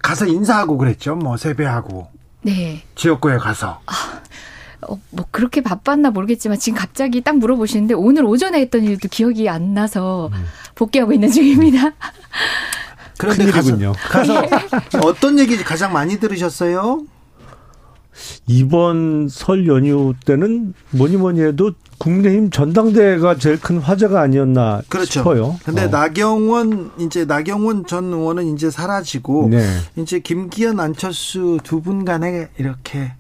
가서 0.05 0.27
인사하고 0.27 0.77
그랬죠. 0.77 1.17
뭐 1.17 1.39
세배하고 1.39 2.07
네. 2.43 2.83
지역구에 2.95 3.39
가서. 3.39 3.81
어, 4.87 5.01
뭐 5.09 5.25
그렇게 5.31 5.63
바빴나 5.63 6.11
모르겠지만 6.11 6.59
지금 6.59 6.79
갑자기 6.79 7.23
딱 7.23 7.39
물어보시는데 7.39 7.95
오늘 7.95 8.27
오전에 8.27 8.61
했던 8.61 8.85
일도 8.85 9.09
기억이 9.09 9.49
안 9.49 9.73
나서 9.73 10.31
복귀하고 10.75 11.15
있는 11.15 11.33
중입니다. 11.33 11.95
그런데 13.17 13.51
가서. 13.51 13.79
가서 13.95 14.43
어떤 15.03 15.39
얘기 15.39 15.57
가장 15.65 15.95
많이 15.95 16.21
들으셨어요? 16.21 17.01
이번 18.47 19.29
설 19.29 19.67
연휴 19.67 20.15
때는 20.27 20.75
뭐니 20.91 21.17
뭐니 21.17 21.41
해도 21.43 21.73
국민의힘 21.99 22.51
전당대회가 22.51 23.37
제일 23.37 23.61
큰 23.61 23.79
화제가 23.79 24.21
아니었나 24.21 24.83
그렇죠. 24.89 25.21
싶어요. 25.21 25.57
근데 25.65 25.85
어. 25.85 25.89
나경원 25.89 26.91
이제 26.99 27.25
나경원 27.25 27.87
전 27.87 28.13
의원은 28.13 28.55
이제 28.55 28.71
사라지고 28.71 29.49
네. 29.51 29.65
이제 29.97 30.19
김기현 30.19 30.81
안철수 30.81 31.59
두 31.63 31.81
분 31.85 32.05
간에 32.05 32.49
이렇게 32.59 33.13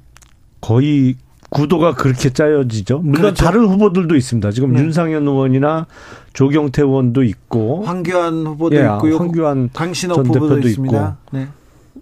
거의 0.60 1.16
구도가 1.50 1.94
그렇게 1.94 2.30
짜여지죠. 2.30 2.98
물론 3.00 3.20
그렇죠. 3.22 3.44
다른 3.44 3.66
후보들도 3.66 4.16
있습니다. 4.16 4.50
지금 4.50 4.72
네. 4.72 4.80
윤상현 4.80 5.22
의원이나 5.28 5.86
조경태 6.32 6.82
의원도 6.82 7.22
있고 7.22 7.84
황교안 7.84 8.44
후보도 8.46 8.74
예, 8.76 8.80
있고요. 8.80 9.18
황교안 9.18 9.70
강신업 9.72 10.16
전 10.16 10.32
대표도 10.32 10.66
있습니다. 10.66 11.16
네. 11.32 11.48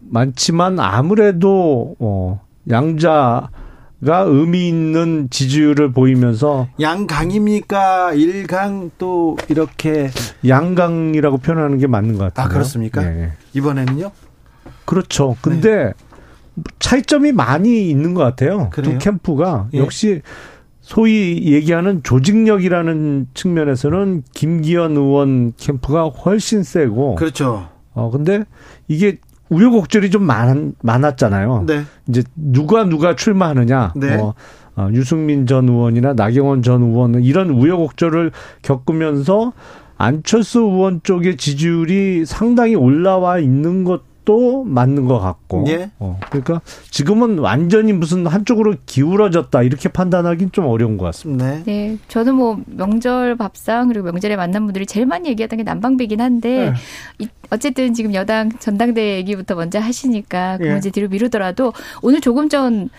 많지만 0.08 0.78
아무래도 0.80 1.96
어 1.98 2.40
양자가 2.70 3.50
의미 4.26 4.68
있는 4.68 5.28
지지율을 5.30 5.92
보이면서 5.92 6.68
양강입니까? 6.80 8.14
일강 8.14 8.90
또 8.98 9.36
이렇게 9.48 10.10
양강이라고 10.46 11.38
표현하는 11.38 11.78
게 11.78 11.86
맞는 11.86 12.18
것 12.18 12.24
같아요. 12.24 12.46
아, 12.46 12.48
그렇습니까? 12.48 13.04
예, 13.04 13.22
예. 13.22 13.32
이번에는요? 13.54 14.10
그렇죠. 14.84 15.36
근데 15.40 15.92
차이점이 16.78 17.32
많이 17.32 17.88
있는 17.88 18.14
것 18.14 18.22
같아요. 18.22 18.68
그래요? 18.70 18.98
두 18.98 19.04
캠프가 19.04 19.68
예. 19.74 19.78
역시 19.78 20.22
소위 20.80 21.52
얘기하는 21.52 22.02
조직력이라는 22.02 23.28
측면에서는 23.34 24.24
김기현 24.32 24.96
의원 24.96 25.52
캠프가 25.56 26.04
훨씬 26.08 26.62
세고 26.62 27.14
그렇죠. 27.14 27.68
어 27.94 28.10
근데 28.10 28.44
이게 28.88 29.18
우여곡절이 29.52 30.10
좀 30.10 30.24
많, 30.24 30.74
많았잖아요. 30.82 31.64
네. 31.66 31.82
이제 32.08 32.22
누가 32.34 32.84
누가 32.84 33.14
출마하느냐. 33.14 33.92
네. 33.96 34.16
뭐 34.16 34.34
어, 34.74 34.88
유승민 34.92 35.46
전 35.46 35.68
의원이나 35.68 36.14
나경원 36.14 36.62
전 36.62 36.82
의원 36.82 37.22
이런 37.22 37.50
우여곡절을 37.50 38.32
겪으면서 38.62 39.52
안철수 39.98 40.60
의원 40.60 41.00
쪽의 41.02 41.36
지지율이 41.36 42.24
상당히 42.24 42.74
올라와 42.74 43.38
있는 43.38 43.84
것 43.84 44.02
도 44.24 44.62
맞는 44.62 45.06
것 45.06 45.18
같고. 45.18 45.64
예. 45.66 45.90
어, 45.98 46.18
그러니까 46.30 46.60
지금은 46.90 47.38
완전히 47.38 47.92
무슨 47.92 48.24
한쪽으로 48.26 48.74
기울어졌다 48.86 49.62
이렇게 49.62 49.88
판단하기는 49.88 50.52
좀 50.52 50.66
어려운 50.66 50.96
것 50.96 51.04
같습니다. 51.06 51.44
네. 51.50 51.62
네, 51.64 51.98
저는 52.06 52.36
뭐 52.36 52.60
명절 52.66 53.36
밥상 53.36 53.88
그리고 53.88 54.12
명절에 54.12 54.36
만난 54.36 54.64
분들이 54.64 54.86
제일 54.86 55.06
많이 55.06 55.28
얘기하던 55.30 55.56
게 55.56 55.62
난방비긴 55.64 56.20
한데 56.20 56.70
네. 56.70 56.72
이- 57.18 57.28
어쨌든 57.50 57.94
지금 57.94 58.14
여당 58.14 58.50
전당대 58.60 59.16
얘기부터 59.16 59.56
먼저 59.56 59.80
하시니까 59.80 60.58
그 60.58 60.66
예. 60.66 60.72
문제 60.72 60.90
뒤로 60.90 61.08
미루더라도 61.08 61.72
오늘 62.00 62.20
조금 62.20 62.48
전 62.48 62.90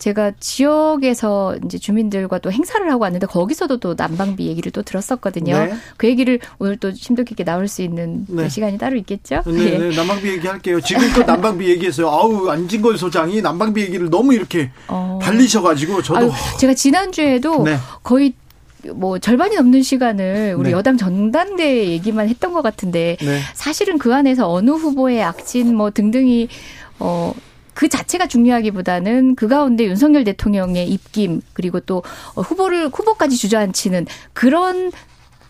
제가 0.00 0.32
지역에서 0.40 1.56
이제 1.64 1.78
주민들과 1.78 2.38
또 2.38 2.50
행사를 2.50 2.90
하고 2.90 3.02
왔는데 3.02 3.26
거기서도 3.26 3.76
또 3.80 3.94
난방비 3.96 4.46
얘기를 4.46 4.72
또 4.72 4.82
들었었거든요. 4.82 5.54
네. 5.54 5.74
그 5.98 6.08
얘기를 6.08 6.40
오늘 6.58 6.78
또 6.78 6.90
심도 6.90 7.22
깊게 7.22 7.44
나올 7.44 7.68
수 7.68 7.82
있는 7.82 8.24
네. 8.26 8.48
시간이 8.48 8.78
따로 8.78 8.96
있겠죠? 8.96 9.42
네, 9.46 9.74
예. 9.74 9.78
네, 9.78 9.94
난방비 9.94 10.26
얘기할게요. 10.26 10.80
지금껏 10.80 11.26
난방비 11.26 11.68
얘기했어요. 11.68 12.08
아우, 12.08 12.48
안진걸 12.48 12.96
소장이 12.96 13.42
난방비 13.42 13.82
얘기를 13.82 14.08
너무 14.08 14.32
이렇게 14.32 14.70
어. 14.88 15.18
달리셔가지고 15.22 16.02
저도 16.02 16.18
아유, 16.18 16.32
제가 16.58 16.72
지난 16.72 17.12
주에도 17.12 17.62
네. 17.62 17.76
거의 18.02 18.32
뭐 18.94 19.18
절반이 19.18 19.56
넘는 19.56 19.82
시간을 19.82 20.54
우리 20.56 20.70
네. 20.70 20.72
여당 20.72 20.96
전당대 20.96 21.88
얘기만 21.88 22.30
했던 22.30 22.54
것 22.54 22.62
같은데 22.62 23.18
네. 23.20 23.40
사실은 23.52 23.98
그 23.98 24.14
안에서 24.14 24.50
어느 24.50 24.70
후보의 24.70 25.22
악진 25.22 25.76
뭐 25.76 25.90
등등이 25.90 26.48
어. 27.00 27.34
그 27.80 27.88
자체가 27.88 28.26
중요하기보다는 28.26 29.36
그 29.36 29.48
가운데 29.48 29.86
윤석열 29.86 30.22
대통령의 30.22 30.86
입김 30.90 31.40
그리고 31.54 31.80
또 31.80 32.02
어, 32.34 32.42
후보를 32.42 32.88
후보까지 32.88 33.38
주저앉히는 33.38 34.04
그런 34.34 34.92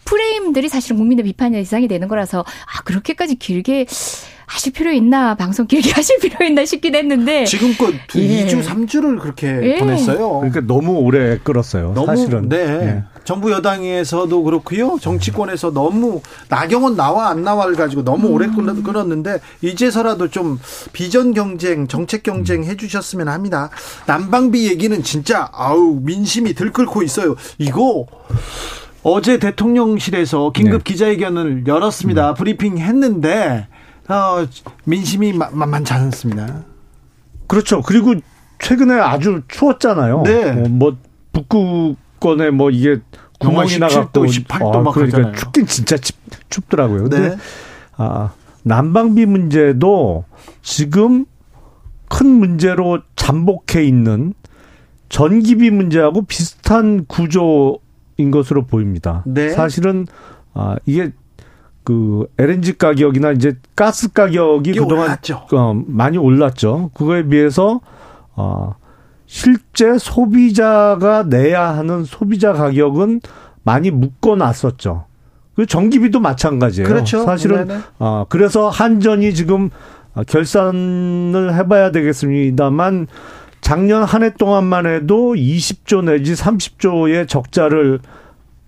프레임들이 0.05 0.69
사실은 0.69 0.99
국민의 0.99 1.25
비판의 1.25 1.63
대상이 1.63 1.89
되는 1.89 2.07
거라서 2.07 2.45
아 2.45 2.83
그렇게까지 2.85 3.35
길게 3.35 3.87
하실 4.47 4.73
필요 4.73 4.93
있나 4.93 5.35
방송 5.35 5.67
길게 5.67 5.91
하실 5.95 6.21
필요 6.21 6.47
있나 6.47 6.65
싶긴 6.65 6.95
했는데 6.95 7.47
지금껏 7.47 7.93
두, 8.07 8.21
예. 8.21 8.47
2주, 8.47 8.63
3주를 8.65 9.19
그렇게 9.19 9.49
예. 9.63 9.79
보냈어요. 9.79 10.39
그러니까 10.39 10.61
너무 10.61 10.99
오래 11.01 11.37
끌었어요. 11.39 11.95
너무 11.95 12.07
사실은. 12.07 12.49
네. 12.49 12.59
예. 12.59 13.03
정부 13.31 13.53
여당에서도 13.53 14.43
그렇고요. 14.43 14.99
정치권에서 15.01 15.71
너무 15.73 16.21
나경원 16.49 16.97
나와 16.97 17.29
안 17.29 17.45
나와를 17.45 17.77
가지고 17.77 18.03
너무 18.03 18.27
오래 18.27 18.47
음. 18.47 18.57
끌- 18.57 18.83
끌었는데 18.83 19.39
이제서라도 19.63 20.27
좀 20.31 20.59
비전 20.93 21.33
경쟁, 21.33 21.87
정책 21.87 22.23
음. 22.27 22.43
경쟁 22.43 22.65
해주셨으면 22.65 23.29
합니다. 23.29 23.71
난방비 24.07 24.67
얘기는 24.67 25.01
진짜 25.05 25.49
아우 25.53 26.01
민심이 26.03 26.55
들끓고 26.55 27.05
있어요. 27.05 27.37
이거 27.59 28.07
어제 29.05 29.39
대통령실에서 29.39 30.51
긴급 30.51 30.83
네. 30.83 30.93
기자회견을 30.93 31.69
열었습니다. 31.69 32.35
브리핑 32.35 32.79
했는데 32.79 33.69
어, 34.09 34.45
민심이 34.83 35.33
마- 35.35 35.51
만만치 35.53 35.93
않습니다. 35.93 36.65
그렇죠. 37.47 37.81
그리고 37.81 38.15
최근에 38.59 38.95
아주 38.99 39.43
추웠잖아요. 39.47 40.23
네. 40.25 40.51
어, 40.51 40.55
뭐 40.69 40.97
북극 41.33 41.95
권에 42.21 42.51
뭐 42.51 42.71
이게 42.71 43.01
구멍이 43.41 43.69
17도, 43.69 43.81
나갔고 43.81 44.25
18도 44.27 44.75
아, 44.75 44.81
막 44.81 44.95
그러니까 44.95 45.19
하잖아요. 45.19 45.37
춥긴 45.37 45.67
진짜 45.67 45.97
춥, 45.97 46.17
춥더라고요. 46.51 47.05
근데 47.05 47.31
네. 47.31 47.37
아, 47.97 48.31
난방비 48.63 49.27
문제도 49.27 50.25
지금 50.63 51.25
큰 52.09 52.29
문제로 52.29 53.01
잠복해 53.17 53.85
있는 53.85 54.35
전기비 55.09 55.71
문제하고 55.71 56.23
비슷한 56.23 57.07
구조인 57.07 58.31
것으로 58.31 58.67
보입니다. 58.67 59.23
네. 59.27 59.51
사실은 59.51 60.07
아, 60.53 60.77
이게 60.87 61.13
그 61.85 62.27
LNG 62.39 62.79
가격이나 62.79 63.33
이제 63.33 63.57
가스 63.75 64.13
가격이 64.13 64.73
그동안 64.73 65.07
올랐죠. 65.07 65.47
어, 65.53 65.83
많이 65.87 66.19
올랐죠. 66.19 66.91
그거에 66.95 67.27
비해서 67.27 67.81
어, 68.37 68.75
실제 69.31 69.97
소비자가 69.97 71.23
내야 71.23 71.69
하는 71.69 72.03
소비자 72.03 72.53
가격은 72.53 73.21
많이 73.63 73.93
묶어놨었죠. 73.93 75.05
그 75.55 75.67
전기비도 75.67 76.19
마찬가지예요. 76.19 76.89
그렇죠. 76.89 77.23
사실은 77.23 77.69
네네. 77.69 77.81
어, 78.01 78.27
그래서 78.29 78.69
한전이 78.69 79.33
지금 79.33 79.71
어, 80.15 80.25
결산을 80.25 81.55
해봐야 81.55 81.93
되겠습니다만 81.93 83.07
작년 83.61 84.03
한 84.03 84.25
해 84.25 84.35
동안만 84.35 84.87
해도 84.87 85.35
20조 85.35 86.07
내지 86.07 86.35
30조의 86.35 87.29
적자를 87.29 88.01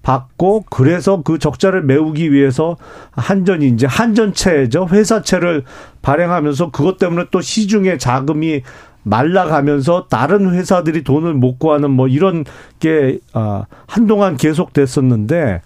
받고 0.02 0.66
그래서 0.70 1.22
그 1.22 1.40
적자를 1.40 1.82
메우기 1.82 2.32
위해서 2.32 2.76
한전이 3.10 3.66
이제 3.66 3.86
한전채죠 3.86 4.86
회사채를 4.92 5.64
발행하면서 6.02 6.70
그것 6.70 6.98
때문에 6.98 7.26
또 7.32 7.40
시중에 7.40 7.98
자금이 7.98 8.62
말라가면서 9.02 10.06
다른 10.08 10.54
회사들이 10.54 11.02
돈을 11.02 11.34
못 11.34 11.58
구하는 11.58 11.90
뭐 11.90 12.08
이런 12.08 12.44
게 12.78 13.18
아, 13.32 13.64
한동안 13.86 14.36
계속됐었는데 14.36 15.60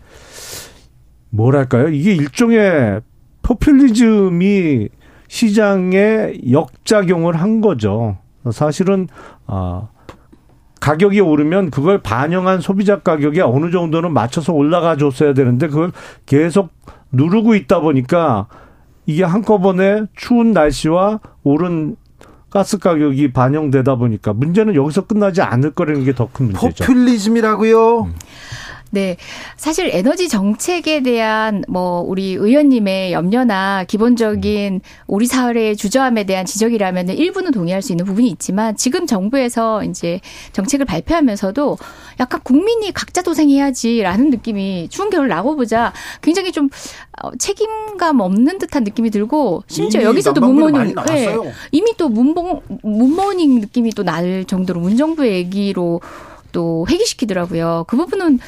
뭐랄까요 1.30 1.88
이게 1.88 2.14
일종의 2.14 3.00
포퓰리즘이 3.42 4.88
시장에 5.28 6.34
역작용을 6.50 7.36
한 7.36 7.60
거죠. 7.60 8.18
사실은 8.52 9.08
아 9.46 9.88
가격이 10.80 11.20
오르면 11.20 11.70
그걸 11.70 11.98
반영한 12.00 12.60
소비자 12.60 13.00
가격에 13.00 13.40
어느 13.40 13.70
정도는 13.70 14.12
맞춰서 14.12 14.52
올라가 14.52 14.96
줬어야 14.96 15.34
되는데 15.34 15.68
그걸 15.68 15.92
계속 16.26 16.70
누르고 17.12 17.54
있다 17.54 17.80
보니까 17.80 18.46
이게 19.04 19.24
한꺼번에 19.24 20.02
추운 20.14 20.52
날씨와 20.52 21.20
오른 21.42 21.96
가스 22.56 22.78
가격이 22.78 23.32
반영되다 23.34 23.96
보니까 23.96 24.32
문제는 24.32 24.74
여기서 24.76 25.06
끝나지 25.06 25.42
않을 25.42 25.72
거라는 25.72 26.04
게 26.06 26.14
더 26.14 26.26
큰 26.32 26.46
문제죠. 26.46 26.84
포퓰리즘이라고요. 26.84 28.08
네. 28.96 29.18
사실 29.58 29.90
에너지 29.92 30.26
정책에 30.26 31.02
대한 31.02 31.62
뭐 31.68 32.00
우리 32.00 32.32
의원님의 32.32 33.12
염려나 33.12 33.84
기본적인 33.84 34.80
우리 35.06 35.26
사회의 35.26 35.76
주저함에 35.76 36.24
대한 36.24 36.46
지적이라면 36.46 37.10
일부는 37.10 37.50
동의할 37.50 37.82
수 37.82 37.92
있는 37.92 38.06
부분이 38.06 38.26
있지만 38.30 38.74
지금 38.74 39.06
정부에서 39.06 39.84
이제 39.84 40.20
정책을 40.54 40.86
발표하면서도 40.86 41.76
약간 42.20 42.40
국민이 42.42 42.90
각자 42.90 43.20
도생해야지라는 43.20 44.30
느낌이 44.30 44.88
추운 44.88 45.10
겨울 45.10 45.28
나고 45.28 45.56
보자 45.56 45.92
굉장히 46.22 46.50
좀 46.50 46.70
어, 47.22 47.30
책임감 47.36 48.20
없는 48.20 48.58
듯한 48.58 48.82
느낌이 48.84 49.10
들고 49.10 49.64
심지어 49.66 50.02
여기서도 50.04 50.40
문모닝. 50.40 50.94
네. 51.06 51.36
이미 51.70 51.92
또 51.98 52.08
문봉 52.08 52.62
문모닝 52.82 53.60
느낌이 53.60 53.90
또 53.90 54.06
날 54.06 54.44
정도로 54.46 54.80
문정부의 54.80 55.32
얘기로 55.34 56.00
또 56.52 56.86
회귀시키더라고요. 56.88 57.84
그 57.88 57.96
부분은 57.96 58.38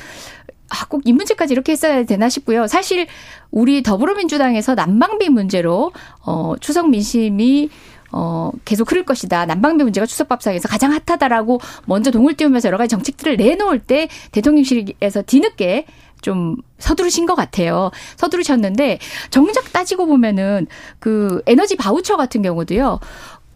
아, 0.70 0.86
꼭 0.86 1.02
이 1.04 1.12
문제까지 1.12 1.52
이렇게 1.54 1.72
했어야 1.72 2.04
되나 2.04 2.28
싶고요. 2.28 2.66
사실 2.66 3.06
우리 3.50 3.82
더불어민주당에서 3.82 4.74
난방비 4.74 5.30
문제로 5.30 5.92
어 6.24 6.54
추석 6.60 6.90
민심이 6.90 7.70
어 8.12 8.50
계속 8.64 8.90
흐를 8.90 9.04
것이다. 9.04 9.46
난방비 9.46 9.84
문제가 9.84 10.06
추석 10.06 10.28
밥상에서 10.28 10.68
가장 10.68 10.92
핫하다라고 10.92 11.60
먼저 11.86 12.10
동을 12.10 12.34
띄우면서 12.34 12.68
여러 12.68 12.78
가지 12.78 12.90
정책들을 12.90 13.36
내놓을 13.36 13.80
때 13.80 14.08
대통령실에서 14.32 15.22
뒤늦게 15.22 15.86
좀 16.20 16.56
서두르신 16.78 17.26
것 17.26 17.34
같아요. 17.34 17.90
서두르셨는데 18.16 18.98
정작 19.30 19.72
따지고 19.72 20.06
보면은 20.06 20.66
그 20.98 21.42
에너지 21.46 21.76
바우처 21.76 22.16
같은 22.16 22.42
경우도요. 22.42 22.98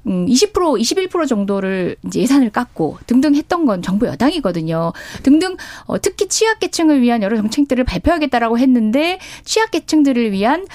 음, 0.06 0.26
20% 0.26 0.80
21% 0.80 1.28
정도를 1.28 1.96
이제 2.06 2.20
예산을 2.20 2.50
깎고 2.50 2.98
등등 3.06 3.34
했던 3.34 3.66
건 3.66 3.82
정부 3.82 4.06
여당이거든요. 4.06 4.92
등등 5.22 5.56
어, 5.86 6.00
특히 6.00 6.28
취약계층을 6.28 7.00
위한 7.02 7.22
여러 7.22 7.36
정책들을 7.36 7.84
발표하겠다라고 7.84 8.58
했는데 8.58 9.18
취약계층들을 9.44 10.32
위한 10.32 10.66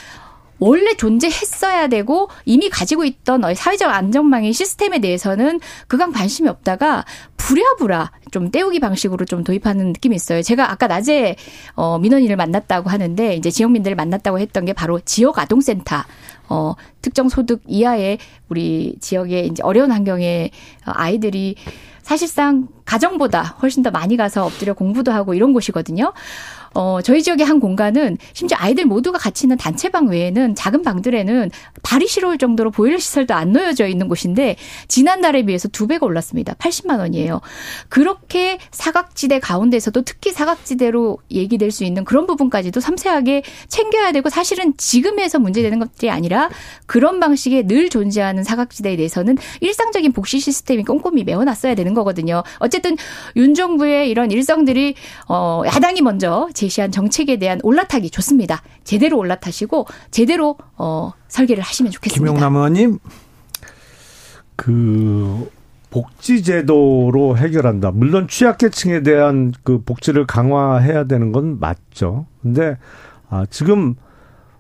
원래 0.60 0.96
존재했어야 0.96 1.88
되고 1.88 2.30
이미 2.46 2.70
가지고 2.70 3.06
있던 3.06 3.42
사회적 3.56 3.92
안전망의 3.92 4.54
시스템에 4.54 5.00
대해서는 5.00 5.60
그간 5.88 6.12
관심이 6.12 6.50
없다가 6.50 7.06
부랴부랴 7.38 8.12
좀 8.32 8.52
때우기 8.52 8.80
방식으로 8.80 9.26
좀 9.26 9.44
도입하는 9.44 9.88
느낌이 9.88 10.16
있어요. 10.16 10.42
제가 10.42 10.72
아까 10.72 10.88
낮에 10.88 11.36
어 11.76 11.98
민원인을 12.00 12.36
만났다고 12.36 12.90
하는데 12.90 13.36
이제 13.36 13.50
지역민들을 13.50 13.96
만났다고 13.96 14.40
했던 14.40 14.66
게 14.66 14.74
바로 14.74 15.00
지역 15.00 15.40
아동센터 15.40 16.04
어 16.50 16.74
특정 17.02 17.30
소득 17.30 17.62
이하의 17.68 18.18
우리 18.50 18.96
지역의 19.00 19.48
이제 19.48 19.64
어려운 19.64 19.92
환경의 19.92 20.52
아이들이 20.86 21.56
사실상 22.02 22.70
가정보다 22.86 23.58
훨씬 23.62 23.84
더 23.84 23.92
많이 23.92 24.16
가서 24.16 24.46
엎드려 24.46 24.74
공부도 24.74 25.12
하고 25.12 25.34
이런 25.34 25.52
곳이거든요. 25.52 26.14
어, 26.74 27.00
저희 27.02 27.22
지역의 27.24 27.46
한 27.46 27.60
공간은 27.60 28.18
심지어 28.34 28.58
아이들 28.60 28.86
모두가 28.86 29.18
같이 29.18 29.46
있는 29.46 29.58
단체방 29.58 30.08
외에는 30.08 30.56
작은 30.56 30.84
방들에는 30.84 31.52
발이 31.84 32.08
시려울 32.08 32.38
정도로 32.38 32.72
보일러 32.72 32.98
시설도 32.98 33.34
안 33.34 33.52
놓여져 33.52 33.88
있는 33.88 34.08
곳인데 34.08 34.56
지난달에 34.88 35.44
비해서 35.44 35.68
두 35.68 35.88
배가 35.88 36.06
올랐습니다. 36.06 36.54
80만 36.56 37.00
원이에요. 37.00 37.42
그렇게 37.90 38.58
사각지대 38.72 39.40
가운데서도 39.40 40.02
특히 40.04 40.32
사각지대로 40.32 41.18
얘기될 41.32 41.72
수 41.72 41.84
있는 41.84 42.06
그런 42.06 42.28
부분까지도 42.28 42.80
섬세하게 42.80 43.44
챙겨야 43.68 44.12
되고 44.12 44.30
사실은 44.30 44.74
지금에서 44.78 45.40
문제되는 45.40 45.80
것들이 45.80 46.10
아니라 46.10 46.50
그런 46.86 47.20
방식의 47.20 47.68
늘 47.68 47.90
존재하는 47.90 48.44
사각지대에 48.44 48.96
대해서는 48.96 49.38
일상적인 49.62 50.14
복지 50.14 50.40
시스템이 50.40 50.84
꼼꼼히 50.84 51.24
메워놨어야 51.24 51.76
되는 51.76 51.94
거거든요. 51.94 52.44
어쨌든 52.60 52.98
윤 53.36 53.54
정부의 53.54 54.10
이런 54.10 54.32
일성들이 54.32 54.96
어 55.28 55.64
야당이 55.66 56.02
먼저 56.02 56.48
제시한 56.58 56.92
정책에 56.92 57.38
대한 57.38 57.60
올라타기 57.64 58.10
좋습니다. 58.10 58.62
제대로 58.84 59.18
올라타시고 59.20 59.86
제대로 60.12 60.58
어 60.76 61.14
설계를 61.28 61.64
하시면 61.64 61.92
좋겠습니다. 61.92 62.26
김용남 62.26 62.56
의원님. 62.56 62.98
그 64.56 65.52
복지제도로 65.92 67.38
해결한다. 67.38 67.92
물론 67.92 68.28
취약계층에 68.28 69.04
대한 69.04 69.54
그 69.64 69.84
복지를 69.84 70.26
강화해야 70.26 71.04
되는 71.06 71.32
건 71.32 71.60
맞죠. 71.60 72.26
근데 72.42 72.78
아 73.30 73.46
지금 73.50 73.96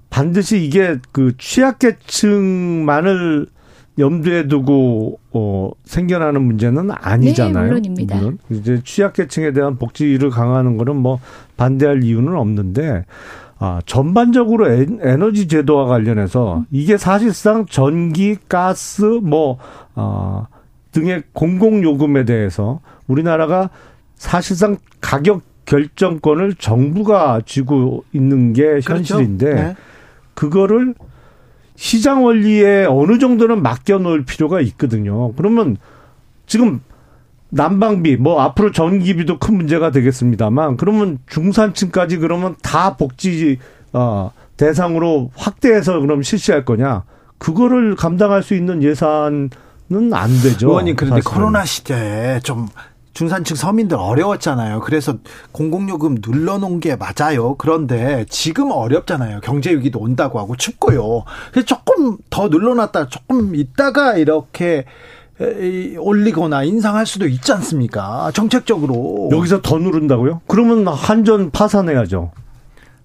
반드시 0.10 0.64
이게 0.64 0.98
그 1.12 1.36
취약계층만을 1.38 3.48
염두에 3.98 4.48
두고 4.48 5.20
어 5.32 5.72
생겨나는 5.86 6.42
문제는 6.42 6.92
아니잖아요. 6.92 7.64
네, 7.64 7.68
물론입니다. 7.68 8.16
물론 8.18 8.38
이제 8.50 8.82
취약계층에 8.84 9.54
대한 9.54 9.78
복지를 9.78 10.30
강화하는 10.30 10.78
거는 10.78 10.96
뭐 10.98 11.20
반대할 11.58 12.04
이유는 12.04 12.36
없는데 12.36 13.06
아, 13.60 13.82
전반적으로 13.86 14.70
에너지 14.70 15.48
제도와 15.48 15.86
관련해서 15.86 16.66
이게 16.70 16.98
사실상 16.98 17.66
전기, 17.66 18.38
가스 18.48 19.02
뭐 19.02 19.58
어, 19.96 20.46
등의 20.92 21.24
공공 21.34 21.82
요금에 21.84 22.26
대해서 22.26 22.82
우리나라가 23.08 23.70
사실상 24.16 24.78
가격 25.02 25.42
결정권을 25.66 26.56
정부가 26.56 27.42
쥐고 27.46 28.06
있는 28.14 28.54
게 28.54 28.80
그렇죠. 28.80 28.94
현실인데 29.16 29.54
네. 29.54 29.76
그거를 30.34 30.94
시장 31.78 32.26
원리에 32.26 32.86
어느 32.86 33.20
정도는 33.20 33.62
맡겨 33.62 34.00
놓을 34.00 34.26
필요가 34.26 34.60
있거든요. 34.62 35.32
그러면 35.34 35.78
지금 36.48 36.82
난방비 37.50 38.18
뭐 38.18 38.42
앞으로 38.42 38.72
전기비도 38.72 39.38
큰 39.38 39.56
문제가 39.56 39.92
되겠습니다만 39.92 40.76
그러면 40.78 41.20
중산층까지 41.28 42.18
그러면 42.18 42.56
다 42.62 42.98
복지 42.98 43.60
어 43.94 44.32
대상으로 44.58 45.32
확대해서 45.36 46.00
그럼 46.00 46.24
실시할 46.24 46.66
거냐? 46.66 47.04
그거를 47.38 47.96
감당할 47.96 48.42
수 48.42 48.56
있는 48.56 48.82
예산은 48.82 49.50
안 50.14 50.30
되죠. 50.42 50.70
의원님 50.70 50.96
그런데 50.96 51.22
사실은. 51.22 51.32
코로나 51.32 51.64
시대에 51.64 52.40
좀 52.40 52.68
중산층 53.22 53.56
서민들 53.56 53.98
어려웠잖아요. 53.98 54.80
그래서 54.82 55.16
공공요금 55.52 56.18
눌러놓은 56.24 56.80
게 56.80 56.96
맞아요. 56.96 57.56
그런데 57.56 58.28
지금 58.30 58.70
어렵잖아요. 58.70 59.40
경제 59.42 59.72
위기도 59.72 59.98
온다고 59.98 60.38
하고 60.38 60.56
춥고요. 60.56 61.24
그래서 61.52 61.66
조금 61.66 62.18
더 62.30 62.48
눌러놨다 62.48 63.08
조금 63.08 63.56
있다가 63.56 64.18
이렇게 64.18 64.86
에, 65.42 65.96
올리거나 65.98 66.62
인상할 66.64 67.08
수도 67.08 67.28
있지 67.28 67.52
않습니까? 67.54 68.30
정책적으로 68.36 69.30
여기서 69.32 69.64
더 69.64 69.80
누른다고요? 69.80 70.42
그러면 70.48 70.88
한전 70.88 71.50
파산해야죠. 71.50 72.30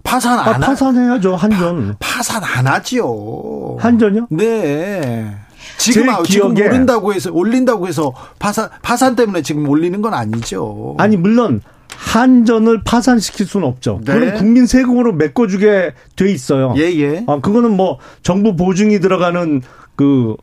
파산 0.02 0.38
아, 0.38 0.42
안 0.42 0.62
하, 0.62 0.66
파산해야죠. 0.66 1.36
한전. 1.36 1.96
파 1.98 2.22
산 2.22 2.42
안 2.44 2.66
하지요. 2.66 3.78
한전요? 3.78 4.26
네. 4.30 5.34
지금 5.78 6.06
제 6.06 6.10
아, 6.10 6.22
지금 6.24 6.50
오른다고 6.56 7.12
해서 7.12 7.30
올린다고 7.32 7.88
해서 7.88 8.12
파산 8.38 8.68
파산 8.82 9.16
때문에 9.16 9.42
지금 9.42 9.68
올리는 9.68 10.00
건 10.00 10.14
아니죠. 10.14 10.94
아니 10.98 11.16
물론 11.16 11.60
한전을 11.96 12.82
파산시킬 12.84 13.46
수는 13.46 13.66
없죠. 13.66 14.00
네. 14.04 14.12
그건 14.12 14.34
국민 14.34 14.66
세금으로 14.66 15.12
메꿔주게 15.12 15.94
돼 16.16 16.30
있어요. 16.30 16.74
예 16.76 16.82
예. 16.82 17.24
아 17.26 17.40
그거는 17.40 17.76
뭐 17.76 17.98
정부 18.22 18.56
보증이 18.56 19.00
들어가는 19.00 19.62
그 19.96 20.36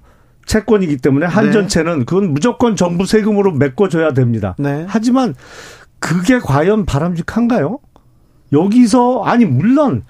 채권이기 0.46 0.98
때문에 0.98 1.28
한전채는 1.28 2.06
그건 2.06 2.34
무조건 2.34 2.76
정부 2.76 3.06
세금으로 3.06 3.52
메꿔줘야 3.52 4.14
됩니다. 4.14 4.56
네. 4.58 4.86
하지만 4.88 5.36
그게 6.00 6.40
과연 6.40 6.86
바람직한가요? 6.86 7.80
여기서 8.52 9.24
아니 9.26 9.46
물론 9.46 10.04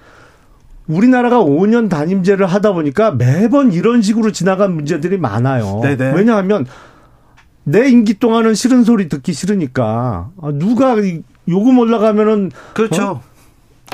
우리나라가 0.90 1.40
5년 1.40 1.88
단임제를 1.88 2.48
하다 2.48 2.74
보니까 2.74 3.12
매번 3.12 3.72
이런 3.72 4.02
식으로 4.02 4.32
지나간 4.32 4.74
문제들이 4.74 5.20
많아요. 5.20 5.82
네네. 5.84 6.14
왜냐하면 6.14 6.66
내 7.64 7.88
임기 7.88 8.18
동안은 8.18 8.56
싫은 8.56 8.84
소리 8.84 9.08
듣기 9.08 9.32
싫으니까 9.34 10.32
아, 10.42 10.52
누가 10.54 10.96
이 10.96 11.22
요금 11.48 11.78
올라가면은 11.78 12.52
그렇죠. 12.74 13.22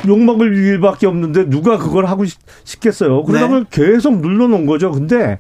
욕 0.08 0.20
먹을 0.24 0.56
일밖에 0.56 1.08
없는데 1.08 1.50
누가 1.50 1.78
그걸 1.78 2.06
하고 2.06 2.26
싶, 2.26 2.40
싶겠어요. 2.64 3.24
그러다 3.24 3.46
네. 3.46 3.48
보면 3.50 3.66
계속 3.70 4.22
눌러놓은 4.22 4.66
거죠. 4.66 4.92
근데 4.92 5.40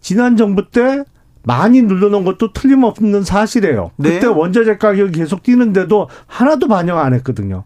지난 0.00 0.36
정부 0.36 0.70
때 0.70 1.04
많이 1.44 1.82
눌러놓은 1.82 2.24
것도 2.24 2.52
틀림없는 2.52 3.22
사실이에요. 3.22 3.92
네. 3.96 4.14
그때 4.14 4.26
원자재 4.26 4.76
가격이 4.76 5.18
계속 5.18 5.42
뛰는데도 5.42 6.08
하나도 6.26 6.68
반영 6.68 6.98
안 6.98 7.14
했거든요. 7.14 7.64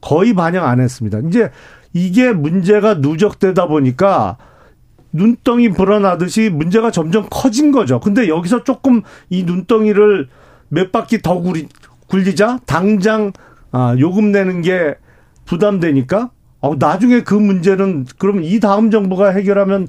거의 0.00 0.34
반영 0.34 0.66
안 0.66 0.80
했습니다. 0.80 1.18
이제 1.28 1.50
이게 1.94 2.32
문제가 2.32 2.94
누적되다 2.94 3.66
보니까 3.66 4.36
눈덩이 5.12 5.70
불어나듯이 5.70 6.50
문제가 6.50 6.90
점점 6.90 7.26
커진 7.30 7.70
거죠. 7.70 8.00
근데 8.00 8.28
여기서 8.28 8.64
조금 8.64 9.02
이 9.30 9.44
눈덩이를 9.44 10.28
몇 10.68 10.90
바퀴 10.90 11.22
더 11.22 11.40
굴리, 11.40 11.68
굴리자 12.08 12.58
당장 12.66 13.32
아, 13.70 13.96
요금 13.98 14.32
내는 14.32 14.60
게 14.60 14.96
부담되니까 15.46 16.30
어, 16.60 16.74
나중에 16.76 17.22
그 17.22 17.34
문제는 17.34 18.06
그러면 18.18 18.44
이 18.44 18.58
다음 18.58 18.90
정부가 18.90 19.30
해결하면 19.30 19.86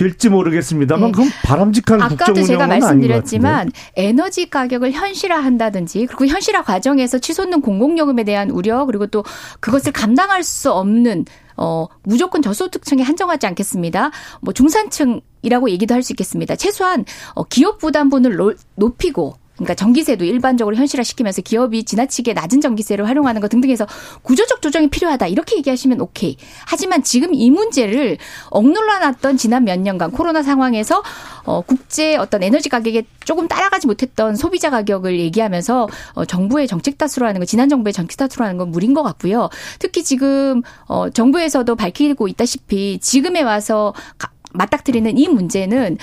될지 0.00 0.30
모르겠습니다만 0.30 1.08
네. 1.08 1.12
그건 1.12 1.28
바람직한 1.44 2.00
아까도 2.00 2.32
국정 2.32 2.44
제가. 2.44 2.66
말씀드렸지만 2.66 3.70
에너지 3.96 4.48
가격을 4.48 4.92
현실화한다든지 4.92 6.06
그리고 6.06 6.26
현실화 6.26 6.62
과정에서 6.62 7.18
치솟는 7.18 7.60
공공요금에 7.60 8.24
대한 8.24 8.50
우려 8.50 8.86
그리고 8.86 9.06
또 9.06 9.22
그것을 9.60 9.92
감당할 9.92 10.42
수 10.42 10.72
없는 10.72 11.26
어 11.58 11.86
무조건 12.04 12.40
저소득층에 12.40 13.02
한정하지 13.02 13.46
않겠습니다. 13.46 14.10
뭐 14.40 14.54
중산층이라고 14.54 15.68
얘기도 15.68 15.94
할 15.94 16.02
수 16.02 16.14
있겠습니다. 16.14 16.56
최소한 16.56 17.04
어 17.34 17.44
기업 17.44 17.76
부담분을 17.78 18.36
노- 18.36 18.54
높이고 18.76 19.34
그러니까 19.60 19.74
전기세도 19.74 20.24
일반적으로 20.24 20.74
현실화시키면서 20.74 21.42
기업이 21.42 21.84
지나치게 21.84 22.32
낮은 22.32 22.62
전기세를 22.62 23.06
활용하는 23.06 23.42
것 23.42 23.48
등등해서 23.48 23.86
구조적 24.22 24.62
조정이 24.62 24.88
필요하다 24.88 25.26
이렇게 25.26 25.56
얘기하시면 25.58 26.00
오케이. 26.00 26.36
하지만 26.66 27.02
지금 27.02 27.34
이 27.34 27.50
문제를 27.50 28.16
억눌러놨던 28.50 29.36
지난 29.36 29.64
몇 29.64 29.78
년간 29.78 30.12
코로나 30.12 30.42
상황에서 30.42 31.02
어, 31.44 31.60
국제 31.60 32.16
어떤 32.16 32.42
에너지 32.42 32.70
가격에 32.70 33.02
조금 33.24 33.48
따라가지 33.48 33.86
못했던 33.86 34.34
소비자 34.34 34.70
가격을 34.70 35.20
얘기하면서 35.20 35.88
어, 36.14 36.24
정부의 36.24 36.66
정책 36.66 36.96
탓으로 36.96 37.26
하는 37.26 37.38
거 37.38 37.44
지난 37.44 37.68
정부의 37.68 37.92
정책 37.92 38.16
탓으로 38.16 38.44
하는 38.46 38.56
건 38.56 38.70
무리인 38.70 38.94
것 38.94 39.02
같고요. 39.02 39.50
특히 39.78 40.02
지금 40.02 40.62
어, 40.86 41.10
정부에서도 41.10 41.76
밝히고 41.76 42.28
있다시피 42.28 42.98
지금에 43.00 43.42
와서 43.42 43.92
가- 44.16 44.30
맞닥뜨리는 44.52 45.18
이 45.18 45.28
문제는 45.28 45.98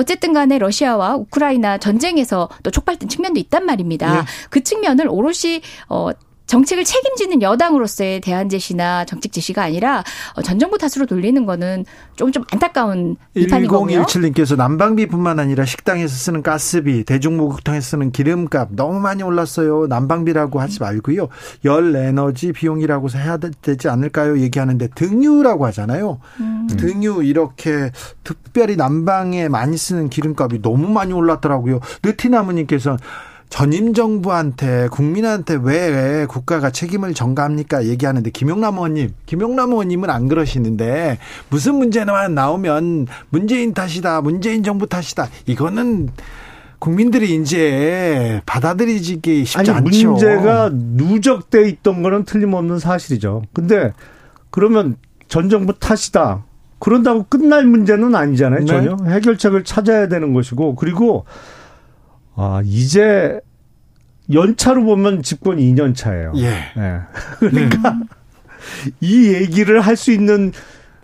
어쨌든 0.00 0.32
간에 0.32 0.58
러시아와 0.58 1.16
우크라이나 1.16 1.76
전쟁에서 1.76 2.48
또 2.62 2.70
촉발된 2.70 3.08
측면도 3.08 3.38
있단 3.38 3.66
말입니다. 3.66 4.18
예. 4.18 4.22
그 4.48 4.62
측면을 4.62 5.08
오롯이 5.08 5.60
어 5.88 6.10
정책을 6.50 6.82
책임지는 6.82 7.42
여당으로서의 7.42 8.20
대안 8.20 8.48
제시나 8.48 9.04
정책 9.04 9.30
제시가 9.32 9.62
아니라 9.62 10.02
어, 10.34 10.42
전 10.42 10.58
정부 10.58 10.78
탓으로 10.78 11.06
돌리는 11.06 11.46
거는 11.46 11.84
조금 12.16 12.32
좀 12.32 12.42
안타까운 12.50 13.16
비판이거든요. 13.34 14.02
1017님께서 14.02 14.56
난방비뿐만 14.56 15.38
아니라 15.38 15.64
식당에서 15.64 16.12
쓰는 16.12 16.42
가스비, 16.42 17.04
대중목욕탕에서 17.04 17.90
쓰는 17.90 18.10
기름값 18.10 18.70
너무 18.72 18.98
많이 18.98 19.22
올랐어요. 19.22 19.86
난방비라고 19.86 20.60
하지 20.60 20.80
말고요. 20.80 21.28
열 21.64 21.94
에너지 21.94 22.52
비용이라고 22.52 23.08
해야 23.14 23.36
되지 23.36 23.88
않을까요? 23.88 24.40
얘기하는데 24.40 24.88
등유라고 24.88 25.66
하잖아요. 25.66 26.18
음. 26.40 26.66
등유 26.76 27.22
이렇게 27.22 27.92
특별히 28.24 28.74
난방에 28.74 29.48
많이 29.48 29.76
쓰는 29.76 30.08
기름값이 30.08 30.62
너무 30.62 30.88
많이 30.88 31.12
올랐더라고요. 31.12 31.78
느티나무님께서 32.02 32.96
전임 33.50 33.92
정부한테 33.92 34.88
국민한테 34.90 35.58
왜 35.60 36.24
국가가 36.26 36.70
책임을 36.70 37.14
전가합니까? 37.14 37.84
얘기하는데 37.84 38.30
김용남 38.30 38.76
의원님, 38.76 39.12
김용남 39.26 39.72
의원님은 39.72 40.08
안 40.08 40.28
그러시는데 40.28 41.18
무슨 41.50 41.74
문제만 41.74 42.34
나오면 42.34 43.08
문재인 43.28 43.74
탓이다, 43.74 44.20
문재인 44.22 44.62
정부 44.62 44.86
탓이다. 44.86 45.28
이거는 45.46 46.10
국민들이 46.78 47.34
이제 47.34 48.40
받아들이기 48.46 49.44
쉽지 49.44 49.58
아니, 49.58 49.70
않죠. 49.70 50.10
문제가 50.12 50.70
누적돼 50.72 51.68
있던 51.68 52.02
거는 52.02 52.24
틀림없는 52.24 52.78
사실이죠. 52.78 53.42
근데 53.52 53.92
그러면 54.50 54.96
전 55.28 55.50
정부 55.50 55.78
탓이다. 55.78 56.44
그런다고 56.78 57.26
끝날 57.28 57.66
문제는 57.66 58.14
아니잖아요. 58.14 58.64
전혀 58.64 58.96
네. 58.96 59.10
해결책을 59.10 59.64
찾아야 59.64 60.08
되는 60.08 60.32
것이고 60.32 60.76
그리고 60.76 61.26
아, 62.42 62.62
이제 62.64 63.38
연차로 64.32 64.82
보면 64.84 65.22
집권 65.22 65.58
2년 65.58 65.94
차예요. 65.94 66.32
예. 66.36 66.46
예. 66.46 67.00
그러니까 67.38 67.90
네. 67.92 68.90
이 69.00 69.34
얘기를 69.34 69.80
할 69.82 69.94
수 69.96 70.10
있는 70.10 70.52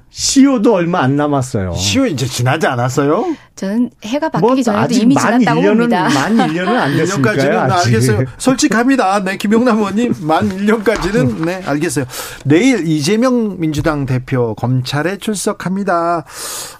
시효도 0.08 0.72
얼마 0.72 1.00
안 1.00 1.16
남았어요. 1.16 1.74
시효 1.74 2.06
이제 2.06 2.24
지나지 2.24 2.66
않았어요? 2.66 3.36
저는 3.54 3.90
해가 4.02 4.30
바뀌기 4.30 4.46
뭐 4.54 4.62
전에도 4.62 4.94
이미 4.94 5.14
지났다고 5.14 5.60
1년은, 5.60 5.66
봅니다. 5.76 6.08
만 6.08 6.36
1년은 6.38 6.68
안 6.68 6.96
됐으니까요. 6.96 7.36
1년까지는 7.36 7.70
알겠어요. 7.70 8.24
솔직합니다. 8.38 9.22
네, 9.24 9.36
김용남 9.36 9.76
의원님 9.76 10.14
만 10.22 10.48
1년까지는 10.48 11.44
네, 11.44 11.62
알겠어요. 11.66 12.06
내일 12.46 12.86
이재명 12.88 13.60
민주당 13.60 14.06
대표 14.06 14.54
검찰에 14.54 15.18
출석합니다. 15.18 16.24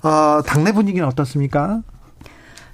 어, 0.03 0.41
당내 0.47 0.73
분위기는 0.73 1.07
어떻습니까? 1.07 1.83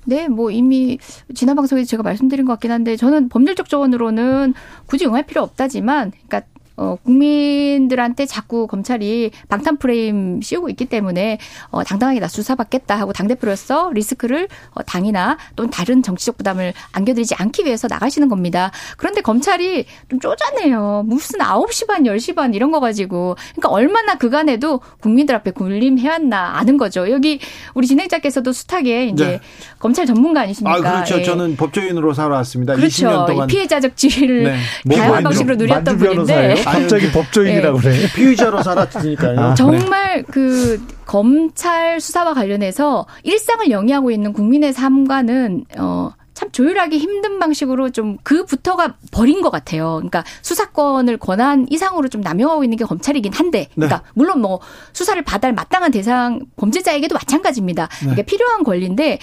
네, 0.04 0.28
뭐 0.28 0.50
이미 0.50 0.98
지난 1.34 1.54
방송에서 1.54 1.88
제가 1.88 2.02
말씀드린 2.02 2.44
것 2.44 2.52
같긴 2.54 2.72
한데 2.72 2.96
저는 2.96 3.28
법률적 3.28 3.68
조언으로는 3.68 4.54
굳이 4.86 5.06
응할 5.06 5.24
필요 5.24 5.42
없다지만 5.42 6.10
그러니까 6.10 6.42
어, 6.76 6.96
국민들한테 7.04 8.26
자꾸 8.26 8.66
검찰이 8.66 9.30
방탄 9.48 9.76
프레임 9.76 10.40
씌우고 10.40 10.68
있기 10.70 10.86
때문에 10.86 11.38
어, 11.70 11.84
당당하게 11.84 12.20
나 12.20 12.28
수사받겠다 12.28 12.98
하고 12.98 13.12
당대표로서 13.12 13.90
리스크를 13.92 14.48
어, 14.72 14.82
당이나 14.82 15.38
또는 15.56 15.70
다른 15.70 16.02
정치적 16.02 16.36
부담을 16.36 16.72
안겨드리지 16.92 17.34
않기 17.36 17.64
위해서 17.64 17.88
나가시는 17.88 18.28
겁니다. 18.28 18.70
그런데 18.96 19.20
검찰이 19.20 19.84
좀 20.08 20.20
쪼잔해요. 20.20 21.04
무슨 21.06 21.40
9시 21.40 21.86
반, 21.86 22.04
10시 22.04 22.34
반 22.34 22.54
이런 22.54 22.70
거 22.70 22.80
가지고. 22.80 23.36
그러니까 23.54 23.68
얼마나 23.70 24.14
그간에도 24.16 24.80
국민들 25.00 25.34
앞에 25.34 25.50
군림해왔나 25.50 26.58
아는 26.58 26.76
거죠. 26.76 27.10
여기 27.10 27.38
우리 27.74 27.86
진행자께서도 27.86 28.52
숱하게 28.52 29.06
이제 29.06 29.26
네. 29.26 29.40
검찰 29.78 30.06
전문가 30.06 30.42
아니십니까? 30.42 30.76
아, 30.76 30.80
그렇죠. 30.80 31.18
예. 31.18 31.22
저는 31.22 31.56
법조인으로 31.56 32.14
살아왔습니다. 32.14 32.74
그렇죠. 32.74 33.08
20년 33.08 33.26
동안. 33.26 33.46
피해자적 33.48 33.96
지위를 33.96 34.44
네. 34.84 34.96
다양한 34.96 35.22
방식으로 35.22 35.56
누렸던 35.56 35.98
분인데. 35.98 36.61
갑자기 36.64 37.10
법조인이라고 37.10 37.80
네. 37.80 37.90
그래. 37.96 38.06
피의자로 38.14 38.62
살았으니까요. 38.62 39.40
아, 39.40 39.54
정말 39.54 40.22
그 40.24 40.84
검찰 41.06 42.00
수사와 42.00 42.34
관련해서 42.34 43.06
일상을 43.22 43.70
영위하고 43.70 44.10
있는 44.10 44.32
국민의 44.32 44.72
삶과는 44.72 45.64
어. 45.78 46.10
참 46.34 46.50
조율하기 46.50 46.96
힘든 46.98 47.38
방식으로 47.38 47.90
좀 47.90 48.16
그부터가 48.22 48.94
버린 49.10 49.42
것 49.42 49.50
같아요. 49.50 49.96
그러니까 49.96 50.24
수사권을 50.40 51.18
권한 51.18 51.66
이상으로 51.70 52.08
좀 52.08 52.22
남용하고 52.22 52.64
있는 52.64 52.78
게 52.78 52.84
검찰이긴 52.86 53.34
한데, 53.34 53.68
네. 53.74 53.86
그러니까 53.86 54.02
물론 54.14 54.40
뭐 54.40 54.58
수사를 54.94 55.22
받을 55.22 55.52
마땅한 55.52 55.90
대상 55.92 56.40
범죄자에게도 56.56 57.14
마찬가지입니다. 57.14 57.86
네. 57.86 57.98
그러니까 58.00 58.22
필요한 58.22 58.64
권리인데 58.64 59.18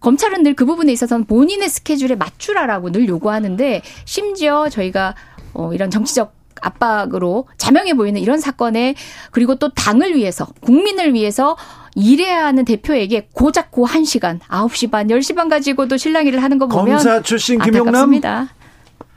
검찰은 0.00 0.42
늘 0.42 0.54
그 0.54 0.64
부분에 0.64 0.90
있어서는 0.92 1.26
본인의 1.26 1.68
스케줄에 1.68 2.14
맞추라라고 2.16 2.90
늘 2.92 3.06
요구하는데 3.08 3.82
심지어 4.06 4.68
저희가 4.70 5.14
어 5.52 5.72
이런 5.74 5.90
정치적 5.90 6.37
압박으로 6.62 7.46
자명해 7.56 7.94
보이는 7.94 8.20
이런 8.20 8.40
사건에 8.40 8.94
그리고 9.30 9.54
또 9.56 9.70
당을 9.70 10.14
위해서 10.14 10.46
국민을 10.60 11.14
위해서 11.14 11.56
일해야 11.94 12.46
하는 12.46 12.64
대표에게 12.64 13.28
고작 13.32 13.70
고 13.70 13.86
1시간 13.86 14.38
9시 14.40 14.90
반 14.90 15.08
10시 15.08 15.34
반 15.34 15.48
가지고도 15.48 15.96
실랑이를 15.96 16.42
하는 16.42 16.58
거 16.58 16.68
보면 16.68 16.86
검사 16.86 17.22
출신 17.22 17.58
김용남 17.58 18.20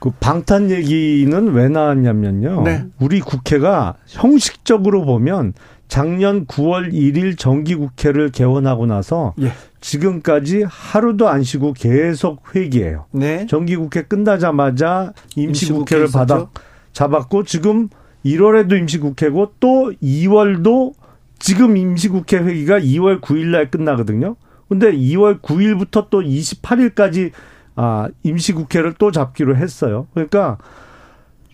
그 0.02 0.10
방탄 0.18 0.68
얘기는 0.72 1.52
왜 1.52 1.68
나왔냐면요. 1.68 2.62
네. 2.64 2.84
우리 2.98 3.20
국회가 3.20 3.94
형식적으로 4.08 5.04
보면 5.04 5.52
작년 5.86 6.46
9월 6.46 6.92
1일 6.92 7.38
정기국회를 7.38 8.30
개원하고 8.32 8.86
나서 8.86 9.34
예. 9.40 9.52
지금까지 9.80 10.64
하루도 10.66 11.28
안 11.28 11.44
쉬고 11.44 11.72
계속 11.74 12.42
회기해요. 12.56 13.04
네. 13.12 13.46
정기국회 13.46 14.02
끝나자마자 14.02 15.12
임시국회를 15.36 16.06
임시국회 16.06 16.18
받아 16.18 16.48
잡았고 16.92 17.44
지금 17.44 17.88
1월에도 18.24 18.78
임시국회고 18.78 19.54
또 19.60 19.92
2월도 20.02 20.94
지금 21.38 21.76
임시국회 21.76 22.38
회기가 22.38 22.78
2월 22.78 23.20
9일 23.20 23.46
날 23.46 23.70
끝나거든요. 23.70 24.36
근데 24.68 24.92
2월 24.92 25.40
9일부터 25.40 26.08
또 26.08 26.20
28일까지 26.20 27.32
아, 27.74 28.08
임시국회를 28.22 28.94
또 28.98 29.10
잡기로 29.10 29.56
했어요. 29.56 30.06
그러니까 30.14 30.58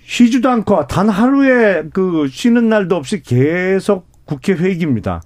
쉬지도 0.03 0.49
않고 0.51 0.86
단 0.86 1.09
하루에 1.09 1.84
그 1.93 2.28
쉬는 2.30 2.68
날도 2.68 2.97
없이 2.97 3.22
계속 3.22 4.09
국회 4.24 4.53
회기입니다. 4.53 5.22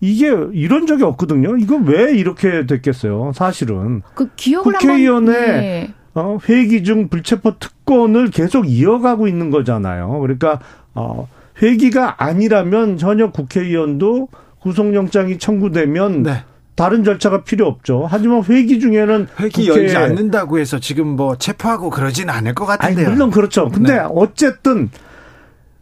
이게 0.00 0.28
이런 0.52 0.86
적이 0.86 1.04
없거든요. 1.04 1.56
이건 1.56 1.86
왜 1.86 2.14
이렇게 2.16 2.66
됐겠어요? 2.66 3.32
사실은. 3.34 4.02
그 4.14 4.28
기억을 4.36 4.74
국회의원의 4.74 5.34
네. 5.34 5.94
어, 6.16 6.38
회기 6.48 6.82
중 6.82 7.08
불체포 7.08 7.58
특권을 7.58 8.30
계속 8.30 8.64
이어가고 8.66 9.28
있는 9.28 9.50
거잖아요. 9.50 10.18
그러니까 10.20 10.60
어, 10.94 11.28
회기가 11.62 12.22
아니라면 12.24 12.96
전혀 12.96 13.30
국회의원도 13.30 14.28
구속영장이 14.60 15.38
청구되면 15.38 16.22
네. 16.22 16.44
다른 16.74 17.04
절차가 17.04 17.44
필요 17.44 17.66
없죠. 17.66 18.06
하지만 18.08 18.42
회기 18.44 18.80
중에는 18.80 19.28
회기 19.40 19.68
열지 19.68 19.96
않는다고 19.96 20.58
해서 20.58 20.78
지금 20.78 21.08
뭐 21.08 21.36
체포하고 21.36 21.90
그러진 21.90 22.30
않을 22.30 22.54
것 22.54 22.64
같은데요. 22.64 23.06
아니, 23.06 23.14
물론 23.14 23.30
그렇죠. 23.30 23.68
근데 23.68 23.96
네. 23.96 24.06
어쨌든 24.10 24.90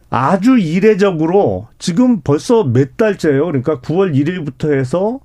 아주 0.09 0.57
이례적으로 0.57 1.67
지금 1.79 2.19
벌써 2.21 2.65
몇 2.65 2.97
달째예요. 2.97 3.45
그러니까 3.45 3.79
9월 3.79 4.13
1일부터 4.13 4.73
해서 4.73 5.19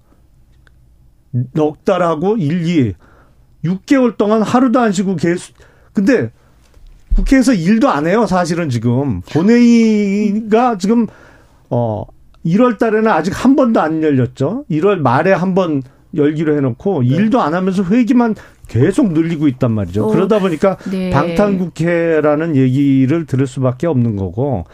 넉 1.52 1.84
달하고 1.84 2.36
1, 2.36 2.66
2 2.66 2.94
6개월 3.64 4.16
동안 4.16 4.42
하루도 4.42 4.80
안 4.80 4.92
쉬고 4.92 5.16
계속 5.16 5.54
근데 5.92 6.30
국회에서 7.16 7.52
일도 7.52 7.88
안 7.88 8.06
해요. 8.06 8.26
사실은 8.26 8.68
지금 8.70 9.20
본회의가 9.32 10.78
지금 10.78 11.06
어 11.68 12.04
1월 12.46 12.78
달에는 12.78 13.08
아직 13.10 13.44
한 13.44 13.56
번도 13.56 13.80
안 13.80 14.02
열렸죠. 14.02 14.64
1월 14.70 14.96
말에 14.96 15.32
한 15.32 15.54
번 15.54 15.82
열기로 16.14 16.56
해 16.56 16.60
놓고 16.60 17.02
네. 17.02 17.08
일도 17.08 17.40
안 17.40 17.54
하면서 17.54 17.84
회기만 17.84 18.34
계속 18.66 19.12
늘리고 19.12 19.46
있단 19.48 19.70
말이죠. 19.72 20.06
어, 20.06 20.12
그러다 20.12 20.40
보니까 20.40 20.76
네. 20.90 21.10
방탄국회라는 21.10 22.56
얘기를 22.56 23.26
들을 23.26 23.46
수밖에 23.46 23.86
없는 23.86 24.16
거고 24.16 24.64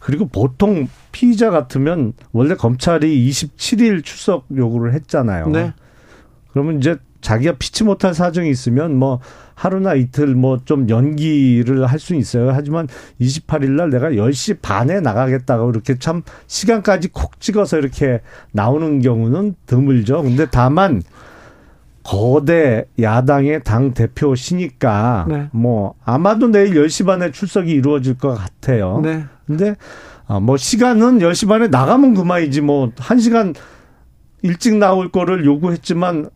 그리고 0.00 0.26
보통 0.28 0.88
피의자 1.12 1.50
같으면 1.50 2.12
원래 2.32 2.54
검찰이 2.54 3.28
27일 3.28 4.04
출석 4.04 4.46
요구를 4.54 4.92
했잖아요. 4.94 5.48
네. 5.48 5.72
그러면 6.52 6.78
이제 6.78 6.96
자기가 7.24 7.54
피치 7.58 7.84
못할 7.84 8.12
사정이 8.12 8.50
있으면 8.50 8.96
뭐 8.96 9.18
하루나 9.54 9.94
이틀 9.94 10.34
뭐 10.34 10.58
좀 10.66 10.88
연기를 10.90 11.86
할 11.86 11.98
수 11.98 12.14
있어요. 12.14 12.50
하지만 12.52 12.86
28일 13.20 13.70
날 13.70 13.88
내가 13.88 14.10
10시 14.10 14.58
반에 14.60 15.00
나가겠다고 15.00 15.70
이렇게 15.70 15.98
참 15.98 16.22
시간까지 16.46 17.08
콕 17.08 17.40
찍어서 17.40 17.78
이렇게 17.78 18.20
나오는 18.52 19.00
경우는 19.00 19.54
드물죠. 19.66 20.22
근데 20.22 20.46
다만 20.50 21.02
거대 22.02 22.84
야당의 23.00 23.62
당 23.64 23.94
대표시니까 23.94 25.24
네. 25.28 25.48
뭐 25.52 25.94
아마도 26.04 26.48
내일 26.48 26.74
10시 26.74 27.06
반에 27.06 27.30
출석이 27.30 27.70
이루어질 27.72 28.18
것 28.18 28.34
같아요. 28.34 29.00
네. 29.02 29.24
근데 29.46 29.76
아, 30.26 30.40
뭐 30.40 30.58
시간은 30.58 31.20
10시 31.20 31.48
반에 31.48 31.68
나가면 31.68 32.12
그만이지 32.14 32.60
뭐 32.60 32.90
1시간 32.90 33.54
일찍 34.42 34.76
나올 34.76 35.10
거를 35.10 35.46
요구했지만 35.46 36.28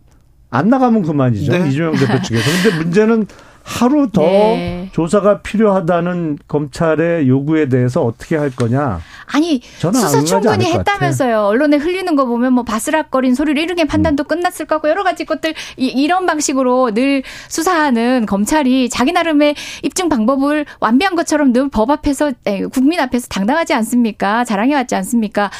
안 0.51 0.69
나가면 0.69 1.03
그만이죠. 1.03 1.53
네. 1.53 1.69
이재명 1.69 1.95
대표 1.95 2.21
측에서. 2.23 2.63
근데 2.63 2.77
문제는 2.77 3.27
하루 3.63 4.09
더 4.11 4.23
네. 4.23 4.89
조사가 4.93 5.43
필요하다는 5.43 6.39
검찰의 6.49 7.29
요구에 7.29 7.69
대해서 7.69 8.03
어떻게 8.03 8.35
할 8.35 8.49
거냐. 8.51 8.99
아니 9.27 9.61
저는 9.79 10.01
수사 10.01 10.25
충분히. 10.25 10.73
했다면서요. 10.73 11.43
언론에 11.43 11.77
흘리는 11.77 12.17
거 12.17 12.25
보면 12.25 12.55
뭐 12.55 12.65
바스락거린 12.65 13.35
소리를 13.35 13.63
이렇게 13.63 13.85
판단도 13.85 14.23
음. 14.23 14.27
끝났을 14.27 14.65
거고 14.65 14.89
여러 14.89 15.05
가지 15.05 15.27
것들 15.27 15.53
이, 15.77 16.07
런 16.07 16.25
방식으로 16.25 16.95
늘 16.95 17.23
수사하는 17.49 18.25
검찰이 18.25 18.89
자기 18.89 19.13
나름의 19.13 19.55
입증 19.83 20.09
방법을 20.09 20.65
완비한 20.81 21.15
것처럼 21.15 21.53
늘 21.53 21.69
법 21.69 21.91
앞에서 21.91 22.33
에, 22.47 22.63
국민 22.63 22.99
앞에서 23.01 23.27
당당하지 23.29 23.75
않습니까? 23.75 24.45
자랑해 24.45 24.75
왔지 24.75 24.95
않습니까? 24.95 25.51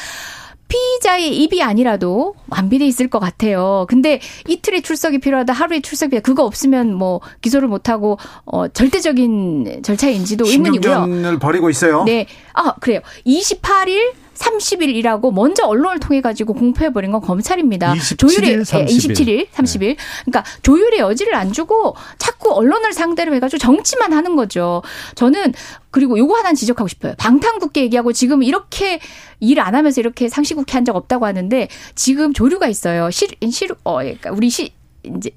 피의자의 0.69 1.35
입이 1.43 1.61
아니라도 1.61 2.35
완비돼 2.47 2.85
있을 2.85 3.09
것 3.09 3.19
같아요. 3.19 3.85
근데 3.89 4.21
이틀의 4.47 4.83
출석이 4.83 5.17
필요하다, 5.19 5.51
하루의 5.51 5.81
출석이 5.81 6.11
필요하다. 6.11 6.25
그거 6.25 6.45
없으면 6.45 6.93
뭐 6.93 7.19
기소를 7.41 7.67
못 7.67 7.89
하고 7.89 8.17
어, 8.45 8.67
절대적인 8.67 9.81
절차인지도 9.83 10.45
의문이고요. 10.45 10.93
신경전을 10.93 11.39
벌이고 11.39 11.69
있어요. 11.69 12.03
네. 12.05 12.27
아, 12.53 12.75
그래요. 12.75 13.01
28일 13.25 14.13
30일이라고 14.39 15.33
먼저 15.33 15.65
언론을 15.65 15.99
통해 15.99 16.21
가지고 16.21 16.53
공표해 16.53 16.91
버린 16.91 17.11
건 17.11 17.21
검찰입니다. 17.21 17.93
27일, 17.93 18.17
조율의 18.17 18.51
예, 18.51 18.57
30일. 18.59 18.85
27일, 18.87 19.47
30일. 19.49 19.95
그러니까 20.25 20.43
조율의 20.61 20.99
여지를 20.99 21.35
안 21.35 21.51
주고 21.51 21.95
자꾸 22.17 22.51
언론을 22.53 22.93
상대로 22.93 23.33
해 23.33 23.39
가지고 23.39 23.57
정치만 23.59 24.13
하는 24.13 24.35
거죠. 24.35 24.81
저는 25.15 25.53
그리고 25.91 26.17
요거 26.17 26.35
하나 26.37 26.53
지적하고 26.53 26.87
싶어요. 26.87 27.13
방탄국회 27.17 27.81
얘기하고 27.81 28.13
지금 28.13 28.43
이렇게 28.43 28.99
일 29.41 29.59
안 29.59 29.75
하면서 29.75 29.99
이렇게 30.01 30.27
상시국회 30.29 30.73
한 30.73 30.85
적 30.85 30.95
없다고 30.95 31.25
하는데 31.25 31.67
지금 31.95 32.33
조류가 32.33 32.67
있어요. 32.67 33.11
실, 33.11 33.29
실, 33.51 33.69
어, 33.83 33.97
그러니까 33.97 34.31
우리 34.31 34.49
시, 34.49 34.71
이제, 35.03 35.31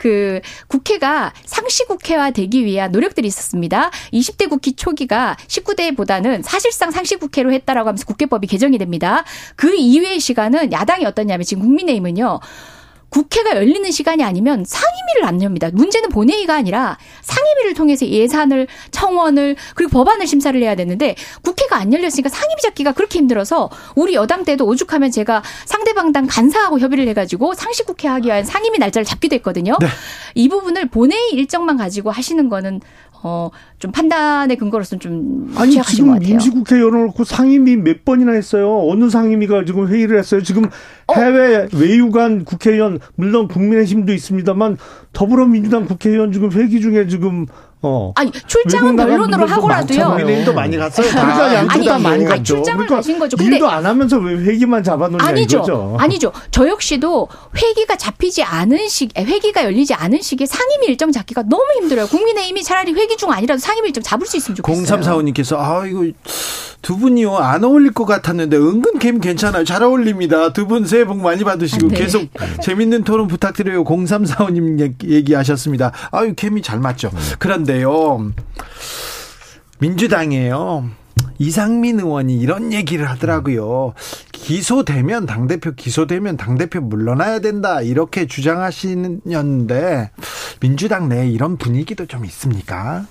그 0.00 0.40
국회가 0.66 1.30
상시 1.44 1.84
국회화 1.84 2.30
되기 2.30 2.64
위한 2.64 2.90
노력들이 2.90 3.28
있었습니다. 3.28 3.90
20대 4.14 4.48
국회 4.48 4.70
초기가 4.70 5.36
19대보다는 5.46 6.42
사실상 6.42 6.90
상시 6.90 7.16
국회로 7.16 7.52
했다라고 7.52 7.86
하면서 7.88 8.06
국회법이 8.06 8.46
개정이 8.46 8.78
됩니다. 8.78 9.24
그 9.56 9.74
이외의 9.74 10.18
시간은 10.18 10.72
야당이 10.72 11.04
어떠냐면 11.04 11.44
지금 11.44 11.64
국민의힘은요. 11.64 12.40
국회가 13.10 13.56
열리는 13.56 13.90
시간이 13.90 14.22
아니면 14.22 14.64
상임위를 14.64 15.24
안 15.24 15.42
엽니다. 15.42 15.68
문제는 15.72 16.08
본회의가 16.08 16.54
아니라 16.54 16.96
상임위를 17.22 17.74
통해서 17.74 18.06
예산을 18.06 18.68
청원을 18.90 19.56
그리고 19.74 19.90
법안을 19.90 20.26
심사를 20.26 20.60
해야 20.60 20.74
되는데 20.74 21.16
국회가 21.42 21.76
안 21.76 21.92
열렸으니까 21.92 22.28
상임위 22.28 22.62
잡기가 22.62 22.92
그렇게 22.92 23.18
힘들어서 23.18 23.68
우리 23.96 24.14
여당 24.14 24.44
때도 24.44 24.64
오죽하면 24.64 25.10
제가 25.10 25.42
상대방 25.64 26.12
당 26.12 26.26
간사하고 26.26 26.78
협의를 26.78 27.08
해가지고 27.08 27.54
상시국회 27.54 28.08
하기 28.08 28.28
위한 28.28 28.44
상임위 28.44 28.78
날짜를 28.78 29.04
잡기도 29.04 29.34
했거든요. 29.36 29.76
이 30.34 30.48
부분을 30.48 30.88
본회의 30.88 31.32
일정만 31.32 31.76
가지고 31.76 32.10
하시는 32.10 32.48
거는 32.48 32.80
어 33.22 33.50
좀 33.80 33.92
판단의 33.92 34.58
근거로서는 34.58 35.00
좀 35.00 35.54
아니 35.56 35.72
지금 35.82 36.10
같아요. 36.12 36.28
임시국회 36.28 36.78
열어놓고 36.78 37.24
상임위 37.24 37.76
몇 37.76 38.04
번이나 38.04 38.32
했어요. 38.32 38.86
어느 38.88 39.08
상임위가 39.08 39.64
지금 39.64 39.88
회의를 39.88 40.18
했어요. 40.18 40.42
지금 40.42 40.66
어? 41.06 41.14
해외 41.14 41.66
외유관 41.74 42.44
국회의원 42.44 43.00
물론 43.14 43.48
국민의힘도 43.48 44.12
있습니다만 44.12 44.76
더불어민주당 45.14 45.86
국회의원 45.86 46.30
지금 46.30 46.52
회기 46.52 46.82
중에 46.82 47.06
지금 47.06 47.46
어 47.82 48.12
아니 48.14 48.30
출장은 48.30 48.94
변론으로 48.94 49.46
하고라도요. 49.46 50.04
국민의힘도 50.08 50.52
많이 50.52 50.76
갔어요. 50.76 51.08
다. 51.10 51.54
양쪽 51.54 51.74
아니, 51.76 51.86
다 51.86 51.98
많이 51.98 52.14
아니, 52.16 52.24
갔죠. 52.26 52.56
출장을 52.56 52.84
그러니까 52.84 52.96
가신 52.96 53.18
거죠. 53.18 53.36
근데- 53.38 53.52
일도 53.56 53.70
안 53.70 53.86
하면서 53.86 54.18
왜 54.18 54.34
회기만 54.34 54.82
잡아놓냐 54.82 55.24
아니죠. 55.24 55.58
이거죠. 55.58 55.96
아니죠. 55.98 56.32
저 56.50 56.68
역시도 56.68 57.28
회기가 57.56 57.96
잡히지 57.96 58.42
않은 58.42 58.88
시 58.88 59.08
회기가 59.16 59.64
열리지 59.64 59.94
않은 59.94 60.20
시기에 60.20 60.46
상임위 60.46 60.86
일정 60.88 61.10
잡기가 61.10 61.42
너무 61.44 61.64
힘들어요. 61.76 62.06
국민의힘이 62.08 62.62
차라리 62.62 62.92
회기 62.92 63.16
중 63.16 63.32
아니라도 63.32 63.58
상임위 63.58 63.88
일정 63.88 64.02
잡을 64.02 64.26
수 64.26 64.36
있으면 64.36 64.56
좋겠어요. 64.56 64.84
0345님께서 65.00 65.56
아 65.58 65.86
이거 65.86 66.04
두 66.82 66.96
분이요 66.98 67.36
안 67.36 67.62
어울릴 67.64 67.92
것 67.92 68.04
같았는데 68.06 68.56
은근 68.56 68.98
캠 68.98 69.20
괜찮아요. 69.20 69.64
잘 69.64 69.82
어울립니다. 69.82 70.52
두 70.52 70.66
분 70.66 70.84
새해 70.86 71.04
복 71.04 71.18
많이 71.18 71.42
받으시고 71.44 71.86
아, 71.86 71.90
네. 71.90 71.98
계속 71.98 72.26
재밌는 72.62 73.04
토론 73.04 73.26
부탁드려요. 73.26 73.84
0345님 73.84 74.94
얘기하셨습니다. 75.04 75.92
아유 76.12 76.34
캠이 76.36 76.62
잘 76.62 76.78
맞죠. 76.78 77.10
그런데 77.38 77.69
요 77.78 78.32
민주당이에요. 79.78 80.90
이상민 81.38 82.00
의원이 82.00 82.38
이런 82.38 82.72
얘기를 82.72 83.08
하더라고요. 83.08 83.94
기소되면 84.32 85.26
당대표 85.26 85.72
기소되면 85.72 86.36
당대표 86.36 86.80
물러나야 86.80 87.38
된다. 87.40 87.80
이렇게 87.80 88.26
주장하시는데 88.26 90.10
민주당 90.60 91.08
내에 91.08 91.28
이런 91.28 91.56
분위기도 91.56 92.06
좀 92.06 92.24
있습니까? 92.26 93.06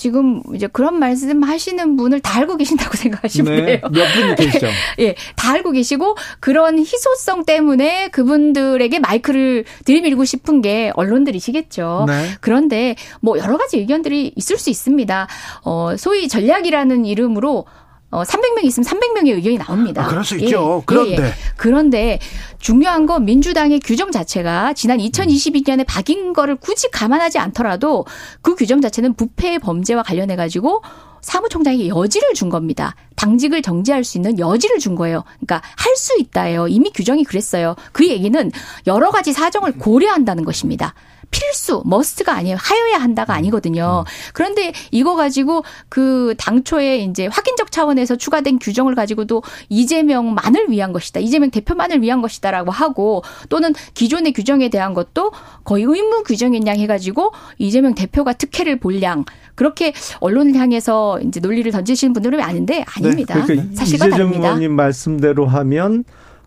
지금 0.00 0.42
이제 0.54 0.66
그런 0.66 0.98
말씀 0.98 1.42
하시는 1.42 1.94
분을 1.98 2.20
다 2.20 2.38
알고 2.38 2.56
계신다고 2.56 2.96
생각하시면 2.96 3.54
돼요. 3.54 3.66
네. 3.66 3.80
몇 3.82 4.12
분이 4.14 4.34
계시죠? 4.34 4.66
예, 4.98 5.14
다 5.36 5.52
알고 5.52 5.72
계시고 5.72 6.16
그런 6.40 6.78
희소성 6.78 7.44
때문에 7.44 8.08
그분들에게 8.08 8.98
마이크를 8.98 9.66
들이밀고 9.84 10.24
싶은 10.24 10.62
게 10.62 10.90
언론들이시겠죠. 10.94 12.06
네. 12.08 12.30
그런데 12.40 12.96
뭐 13.20 13.36
여러 13.38 13.58
가지 13.58 13.76
의견들이 13.76 14.32
있을 14.36 14.56
수 14.56 14.70
있습니다. 14.70 15.28
어, 15.66 15.94
소위 15.98 16.28
전략이라는 16.28 17.04
이름으로 17.04 17.66
어, 18.10 18.22
300명 18.22 18.64
있으면 18.64 18.84
300명의 18.86 19.34
의견이 19.34 19.58
나옵니다. 19.58 20.04
아, 20.04 20.08
그럴 20.08 20.24
수 20.24 20.36
있죠. 20.38 20.82
그런데. 20.86 21.32
그런데 21.56 22.18
중요한 22.58 23.06
건 23.06 23.24
민주당의 23.24 23.80
규정 23.80 24.10
자체가 24.10 24.72
지난 24.74 24.98
2022년에 24.98 25.84
박인 25.86 26.32
거를 26.32 26.56
굳이 26.56 26.90
감안하지 26.90 27.38
않더라도 27.38 28.04
그 28.42 28.54
규정 28.56 28.80
자체는 28.80 29.14
부패의 29.14 29.60
범죄와 29.60 30.02
관련해 30.02 30.34
가지고 30.36 30.82
사무총장에게 31.20 31.88
여지를 31.88 32.32
준 32.34 32.48
겁니다. 32.48 32.96
당직을 33.16 33.62
정지할 33.62 34.04
수 34.04 34.16
있는 34.18 34.38
여지를 34.38 34.78
준 34.78 34.94
거예요. 34.94 35.22
그러니까 35.38 35.60
할 35.76 35.90
수 35.96 36.18
있다예요. 36.18 36.66
이미 36.68 36.90
규정이 36.90 37.24
그랬어요. 37.24 37.76
그 37.92 38.08
얘기는 38.08 38.50
여러 38.86 39.10
가지 39.10 39.34
사정을 39.34 39.72
고려한다는 39.72 40.44
것입니다. 40.44 40.94
필수, 41.30 41.82
머스트가 41.84 42.34
아니에요. 42.34 42.56
하여야 42.58 42.98
한다가 42.98 43.34
아니거든요. 43.34 44.04
그런데 44.32 44.72
이거 44.90 45.16
가지고 45.16 45.62
그 45.88 46.34
당초에 46.38 46.98
이제 46.98 47.26
확인적 47.26 47.70
차원에서 47.70 48.16
추가된 48.16 48.58
규정을 48.58 48.94
가지고도 48.94 49.42
이재명만을 49.68 50.70
위한 50.70 50.92
것이다. 50.92 51.20
이재명 51.20 51.50
대표만을 51.50 52.02
위한 52.02 52.20
것이다라고 52.20 52.70
하고 52.70 53.22
또는 53.48 53.72
기존의 53.94 54.32
규정에 54.32 54.68
대한 54.68 54.94
것도 54.94 55.32
거의 55.64 55.84
의무 55.84 56.24
규정인 56.24 56.66
양 56.66 56.76
해가지고 56.76 57.32
이재명 57.58 57.94
대표가 57.94 58.32
특혜를 58.32 58.80
볼 58.80 59.02
양. 59.02 59.24
그렇게 59.54 59.92
언론을 60.20 60.54
향해서 60.54 61.20
이제 61.20 61.38
논리를 61.38 61.70
던지시는 61.70 62.12
분들은 62.14 62.38
많은데 62.38 62.84
아닙니다. 62.96 63.42
그러니까 63.44 63.76
사실과 63.76 64.06
이재정 64.06 64.10
다릅니다. 64.10 64.48
의원님 64.48 64.72
말씀대로 64.72 65.46
하면 65.46 66.04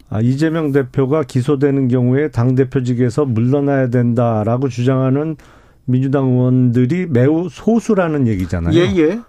아, 0.09 0.21
이재명 0.21 0.71
대표가 0.71 1.23
기소되는 1.23 1.87
경우에 1.87 2.29
당 2.29 2.55
대표직에서 2.55 3.25
물러나야 3.25 3.89
된다라고 3.89 4.69
주장하는 4.69 5.37
민주당 5.85 6.29
의원들이 6.29 7.07
매우 7.07 7.49
소수라는 7.49 8.27
얘기잖아요. 8.27 8.73
예, 8.75 8.95
예. 8.97 9.19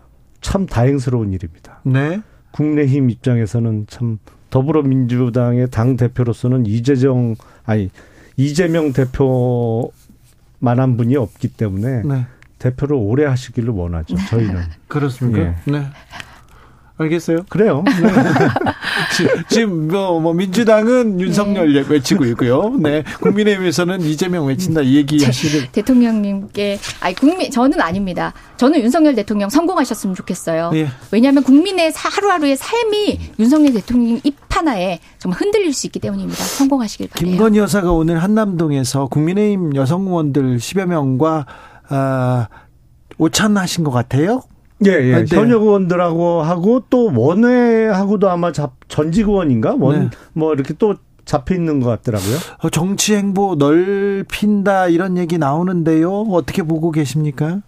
참 0.40 0.66
다행스러운 0.66 1.32
일입니다. 1.32 1.80
네. 1.84 2.20
국내힘 2.52 3.10
입장에서는 3.10 3.86
참 3.88 4.18
더불어민주당의 4.50 5.68
당 5.70 5.96
대표로서는 5.96 6.66
이재정 6.66 7.34
아니 7.64 7.90
이재명 8.36 8.92
대표만한 8.92 10.96
분이 10.96 11.16
없기 11.16 11.48
때문에 11.48 12.02
네. 12.02 12.26
대표를 12.58 12.94
오래 12.94 13.24
하시기를 13.24 13.70
원하죠. 13.70 14.16
저희는 14.28 14.60
그렇습니까? 14.86 15.40
예. 15.40 15.54
네. 15.64 15.86
알겠어요. 16.96 17.44
그래요. 17.48 17.82
지- 19.16 19.26
지금 19.48 19.88
뭐, 19.88 20.20
뭐 20.20 20.32
민주당은 20.32 21.20
윤석열 21.20 21.72
외치고 21.88 22.24
있고요. 22.26 22.70
네. 22.78 23.02
국민의힘에서는 23.20 24.00
이재명 24.02 24.46
외친다 24.46 24.80
이 24.82 24.94
얘기 24.96 25.24
하시는 25.24 25.66
대통령님께 25.72 26.78
아니 27.00 27.14
국민 27.16 27.50
저는 27.50 27.80
아닙니다. 27.80 28.32
저는 28.58 28.80
윤석열 28.80 29.14
대통령 29.16 29.50
성공하셨으면 29.50 30.14
좋겠어요. 30.14 30.70
예. 30.74 30.88
왜냐하면 31.10 31.42
국민의 31.42 31.90
사- 31.90 32.08
하루하루의 32.08 32.56
삶이 32.56 33.32
윤석열 33.40 33.72
대통령 33.74 34.20
입 34.22 34.36
하나에 34.48 35.00
정말 35.18 35.40
흔들릴 35.40 35.72
수 35.72 35.88
있기 35.88 35.98
때문입니다. 35.98 36.38
성공하시길 36.44 37.08
바래요. 37.08 37.28
김건희 37.32 37.58
여사가 37.58 37.90
오늘 37.90 38.22
한남동에서 38.22 39.06
국민의힘 39.08 39.74
여성 39.74 40.06
의원들 40.06 40.58
10여 40.58 40.86
명과 40.86 41.44
아, 41.88 42.46
오찬하신 43.18 43.82
것 43.82 43.90
같아요. 43.90 44.42
예, 44.86 44.90
예. 45.10 45.14
아, 45.14 45.24
네. 45.24 45.36
현역 45.36 45.62
의원들하고 45.62 46.42
하고 46.42 46.82
또 46.90 47.10
원외하고도 47.14 48.28
아마 48.30 48.52
잡, 48.52 48.74
전직 48.88 49.28
의원인가? 49.28 49.76
원, 49.78 50.00
네. 50.00 50.10
뭐 50.32 50.52
이렇게 50.54 50.74
또 50.78 50.96
잡혀 51.24 51.54
있는 51.54 51.80
것 51.80 51.88
같더라고요. 51.90 52.36
어, 52.62 52.70
정치 52.70 53.14
행보 53.14 53.54
넓힌다 53.56 54.88
이런 54.88 55.16
얘기 55.16 55.38
나오는데요. 55.38 56.12
어떻게 56.30 56.62
보고 56.62 56.90
계십니까? 56.90 57.60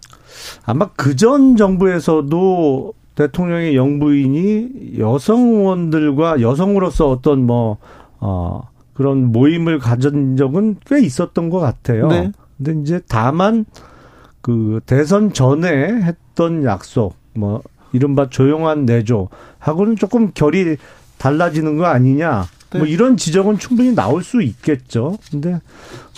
아마 0.65 0.89
그 0.95 1.15
전 1.15 1.55
정부에서도 1.55 2.93
대통령의 3.15 3.75
영부인이 3.75 4.99
여성 4.99 5.39
의원들과 5.55 6.39
여성으로서 6.41 7.09
어떤 7.09 7.47
뭐, 7.47 7.77
어, 8.19 8.69
그런 8.93 9.31
모임을 9.31 9.79
가진 9.79 10.37
적은 10.37 10.77
꽤 10.85 11.01
있었던 11.01 11.49
것 11.49 11.59
같아요. 11.59 12.07
네. 12.07 12.31
근데 12.57 12.79
이제 12.81 13.01
다만 13.07 13.65
그 14.47 14.79
대선 14.85 15.33
전에 15.33 15.67
했던 16.03 16.63
약속, 16.63 17.17
뭐 17.33 17.61
이른바 17.91 18.29
조용한 18.29 18.85
내조 18.85 19.27
하고는 19.59 19.97
조금 19.97 20.31
결이 20.33 20.77
달라지는 21.17 21.75
거 21.75 21.87
아니냐. 21.87 22.45
뭐 22.71 22.83
네. 22.83 22.89
이런 22.89 23.17
지적은 23.17 23.59
충분히 23.59 23.93
나올 23.93 24.23
수 24.23 24.41
있겠죠. 24.41 25.17
근데 25.29 25.59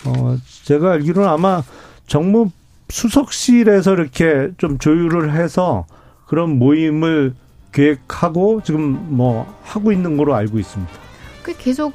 어 0.06 0.38
제가 0.64 0.92
알기로는 0.92 1.28
아마 1.28 1.64
정무 2.06 2.52
수석실에서 2.90 3.94
이렇게 3.94 4.52
좀 4.60 4.78
조율을 4.78 5.34
해서 5.34 5.88
그런 6.28 6.60
모임을 6.60 7.34
계획하고 7.72 8.62
지금 8.64 9.08
뭐 9.10 9.52
하고 9.64 9.92
있는 9.92 10.18
거로 10.18 10.36
알고 10.36 10.60
있습니다. 10.60 11.09
그 11.50 11.58
계속 11.58 11.94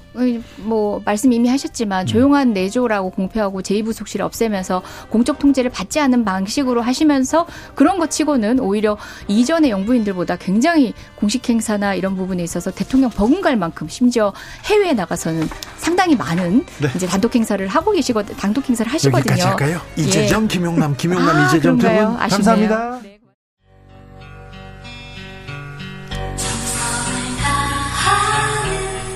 뭐 0.56 1.00
말씀 1.04 1.32
이미 1.32 1.48
하셨지만 1.48 2.06
조용한 2.06 2.52
내조라고 2.52 3.10
공표하고 3.10 3.62
제2부속실을 3.62 4.22
없애면서 4.22 4.82
공적 5.10 5.38
통제를 5.38 5.70
받지 5.70 6.00
않는 6.00 6.24
방식으로 6.24 6.82
하시면서 6.82 7.46
그런 7.76 7.98
것 7.98 8.10
치고는 8.10 8.58
오히려 8.58 8.96
이전의 9.28 9.70
영부인들보다 9.70 10.36
굉장히 10.36 10.92
공식 11.14 11.48
행사나 11.48 11.94
이런 11.94 12.16
부분에 12.16 12.42
있어서 12.42 12.72
대통령 12.72 13.10
버금갈 13.10 13.56
만큼 13.56 13.88
심지어 13.88 14.32
해외에 14.64 14.92
나가서는 14.92 15.48
상당히 15.76 16.16
많은 16.16 16.64
네. 16.80 16.88
이제 16.96 17.06
단독 17.06 17.34
행사를 17.36 17.64
하고 17.68 17.92
계시거 17.92 18.24
단독 18.24 18.68
행사를 18.68 18.90
하시거든요. 18.90 19.32
여기까지 19.32 19.42
할까요? 19.42 19.80
예. 19.98 20.02
이재정, 20.02 20.48
김용남, 20.48 20.96
김용남, 20.96 21.36
아, 21.36 21.46
이재정 21.46 21.76
두분 21.76 21.78
그런가요? 21.78 22.16
아쉽네요. 22.18 22.28
감사합니다. 22.28 23.00
네. 23.02 23.13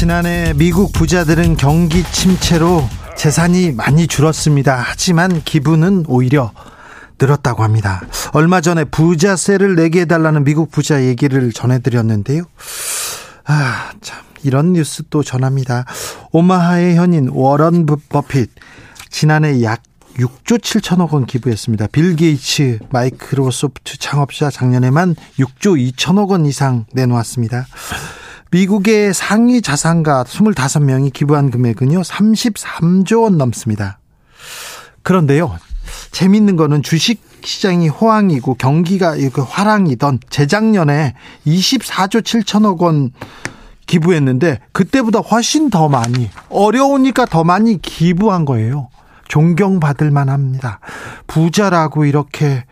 지난해 0.00 0.52
미국 0.56 0.92
부자들은 0.92 1.56
경기 1.56 2.02
침체로 2.12 2.86
재산이 3.16 3.72
많이 3.72 4.06
줄었습니다. 4.06 4.76
하지만 4.86 5.40
기분은 5.42 6.04
오히려 6.06 6.52
늘었다고 7.18 7.62
합니다. 7.62 8.02
얼마 8.34 8.60
전에 8.60 8.84
부자세를 8.84 9.74
내게 9.74 10.02
해달라는 10.02 10.44
미국 10.44 10.70
부자 10.70 11.02
얘기를 11.02 11.50
전해드렸는데요. 11.50 12.42
아, 13.46 13.90
참, 14.02 14.18
이런 14.42 14.74
뉴스 14.74 15.02
또 15.08 15.22
전합니다. 15.22 15.86
오마하의 16.30 16.96
현인 16.96 17.30
워런 17.32 17.86
부- 17.86 17.96
버핏, 18.10 18.50
지난해 19.08 19.62
약 19.62 19.82
6조 20.18 20.58
7천억 20.58 21.12
원 21.14 21.24
기부했습니다. 21.24 21.86
빌 21.86 22.16
게이츠 22.16 22.80
마이크로소프트 22.90 23.96
창업자 23.96 24.50
작년에만 24.50 25.14
6조 25.38 25.92
2천억 25.94 26.28
원 26.32 26.44
이상 26.44 26.84
내놓았습니다. 26.92 27.66
미국의 28.56 29.12
상위 29.12 29.60
자산가 29.60 30.24
25명이 30.24 31.12
기부한 31.12 31.50
금액은요, 31.50 32.00
33조 32.00 33.24
원 33.24 33.36
넘습니다. 33.36 33.98
그런데요, 35.02 35.58
재밌는 36.10 36.56
거는 36.56 36.82
주식 36.82 37.20
시장이 37.44 37.88
호황이고 37.88 38.54
경기가 38.54 39.14
화랑이던 39.46 40.20
재작년에 40.30 41.14
24조 41.46 42.22
7천억 42.22 42.80
원 42.80 43.12
기부했는데 43.86 44.60
그때보다 44.72 45.18
훨씬 45.18 45.68
더 45.68 45.90
많이 45.90 46.30
어려우니까 46.48 47.26
더 47.26 47.44
많이 47.44 47.80
기부한 47.80 48.46
거예요. 48.46 48.88
존경받을 49.28 50.10
만합니다. 50.10 50.80
부자라고 51.26 52.06
이렇게 52.06 52.64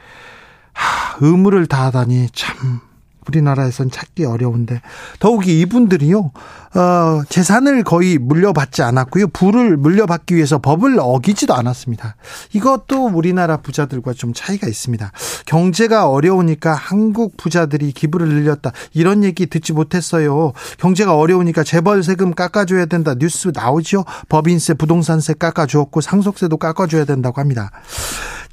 하, 0.72 1.18
의무를 1.20 1.66
다하다니 1.66 2.30
참 2.32 2.80
우리나라에선 3.28 3.90
찾기 3.90 4.24
어려운데 4.24 4.80
더욱이 5.18 5.60
이분들이요 5.60 6.32
어, 6.74 7.22
재산을 7.28 7.84
거의 7.84 8.18
물려받지 8.18 8.82
않았고요 8.82 9.28
부를 9.28 9.76
물려받기 9.76 10.34
위해서 10.34 10.58
법을 10.58 10.96
어기지도 10.98 11.54
않았습니다. 11.54 12.16
이것도 12.52 13.06
우리나라 13.06 13.58
부자들과 13.58 14.12
좀 14.12 14.32
차이가 14.34 14.66
있습니다. 14.66 15.12
경제가 15.46 16.08
어려우니까 16.08 16.74
한국 16.74 17.36
부자들이 17.36 17.92
기부를 17.92 18.28
늘렸다 18.28 18.72
이런 18.92 19.22
얘기 19.22 19.46
듣지 19.46 19.72
못했어요. 19.72 20.52
경제가 20.78 21.16
어려우니까 21.16 21.62
재벌 21.62 22.02
세금 22.02 22.34
깎아줘야 22.34 22.86
된다 22.86 23.14
뉴스 23.14 23.52
나오죠. 23.54 24.04
법인세 24.28 24.74
부동산세 24.74 25.34
깎아주었고 25.34 26.00
상속세도 26.00 26.56
깎아줘야 26.56 27.04
된다고 27.04 27.40
합니다. 27.40 27.70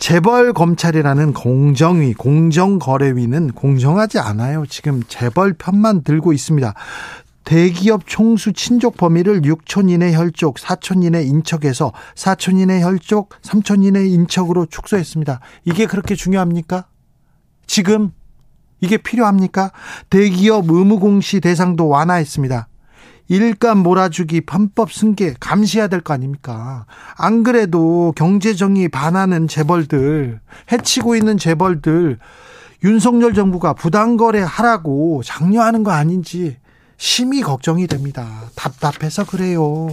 재벌 0.01 0.51
검찰이라는 0.51 1.33
공정위, 1.33 2.15
공정거래위는 2.15 3.51
공정하지 3.51 4.17
않아요. 4.17 4.65
지금 4.67 5.03
재벌 5.07 5.53
편만 5.53 6.03
들고 6.03 6.33
있습니다. 6.33 6.73
대기업 7.43 8.03
총수 8.05 8.53
친족 8.53 8.97
범위를 8.97 9.41
6촌 9.41 9.89
이내 9.89 10.13
혈족, 10.13 10.55
4촌 10.55 11.03
이내 11.03 11.23
인척에서 11.23 11.91
4촌 12.15 12.59
이내 12.59 12.81
혈족, 12.81 13.29
3촌 13.41 13.83
이내 13.83 14.05
인척으로 14.07 14.67
축소했습니다. 14.67 15.39
이게 15.65 15.85
그렇게 15.85 16.15
중요합니까? 16.15 16.85
지금 17.65 18.11
이게 18.79 18.97
필요합니까? 18.97 19.71
대기업 20.09 20.69
의무공시 20.69 21.39
대상도 21.39 21.87
완화했습니다. 21.87 22.67
일감 23.27 23.77
몰아주기 23.77 24.41
편법 24.41 24.91
승계 24.91 25.35
감시해야 25.39 25.87
될 25.87 26.01
거 26.01 26.13
아닙니까? 26.13 26.85
안 27.17 27.43
그래도 27.43 28.11
경제정의 28.17 28.89
반하는 28.89 29.47
재벌들, 29.47 30.41
해치고 30.71 31.15
있는 31.15 31.37
재벌들, 31.37 32.17
윤석열 32.83 33.33
정부가 33.33 33.73
부당거래 33.73 34.41
하라고 34.41 35.21
장려하는 35.23 35.83
거 35.83 35.91
아닌지 35.91 36.57
심히 37.01 37.41
걱정이 37.41 37.87
됩니다. 37.87 38.27
답답해서 38.53 39.25
그래요. 39.25 39.89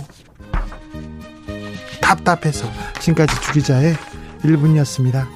답답해서. 2.02 2.70
지금까지 3.00 3.40
주기자의 3.40 3.96
1분이었습니다. 4.42 5.26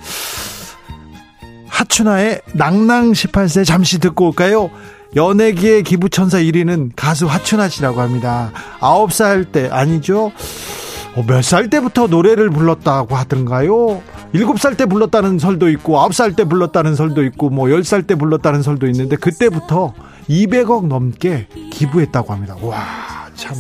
하춘아의 1.69 2.43
낭낭 2.53 3.13
18세 3.13 3.65
잠시 3.65 3.99
듣고 4.01 4.27
올까요? 4.27 4.71
연예계의 5.17 5.85
기부천사 5.85 6.41
1위는 6.41 6.91
가수 6.95 7.27
하춘아 7.27 7.71
씨라고 7.71 8.03
합니다. 8.03 8.53
9살 8.81 9.51
때, 9.51 9.71
아니죠? 9.73 10.31
어, 11.17 11.25
몇살 11.27 11.71
때부터 11.71 12.07
노래를 12.07 12.51
불렀다고 12.51 13.17
하던가요? 13.17 14.03
7살 14.35 14.77
때 14.77 14.85
불렀다는 14.85 15.39
설도 15.39 15.71
있고, 15.71 15.95
9살 15.95 16.37
때 16.37 16.45
불렀다는 16.45 16.95
설도 16.95 17.25
있고, 17.25 17.49
뭐 17.49 17.69
10살 17.69 18.07
때 18.07 18.15
불렀다는 18.15 18.61
설도 18.61 18.87
있는데, 18.89 19.17
그때부터 19.17 19.95
200억 20.29 20.87
넘게 20.87 21.49
기부했다고 21.71 22.33
합니다. 22.33 22.57
와, 22.61 23.29
참. 23.35 23.57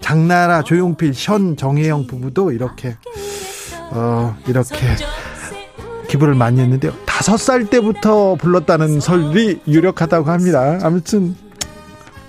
장나라, 0.00 0.62
조용필, 0.62 1.12
현, 1.14 1.56
정혜영 1.56 2.06
부부도 2.06 2.52
이렇게, 2.52 2.96
어, 3.90 4.36
이렇게 4.46 4.78
기부를 6.08 6.34
많이 6.34 6.60
했는데요. 6.60 6.92
다섯 7.04 7.36
살 7.36 7.66
때부터 7.66 8.36
불렀다는 8.36 9.00
설이 9.00 9.60
유력하다고 9.66 10.30
합니다. 10.30 10.78
아무튼 10.82 11.36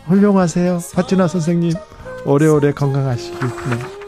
훌륭하세요. 0.08 0.80
하춘아 0.96 1.28
선생님. 1.28 1.74
오래오래 2.26 2.74
건강하시기. 2.74 3.38
네. 3.40 3.99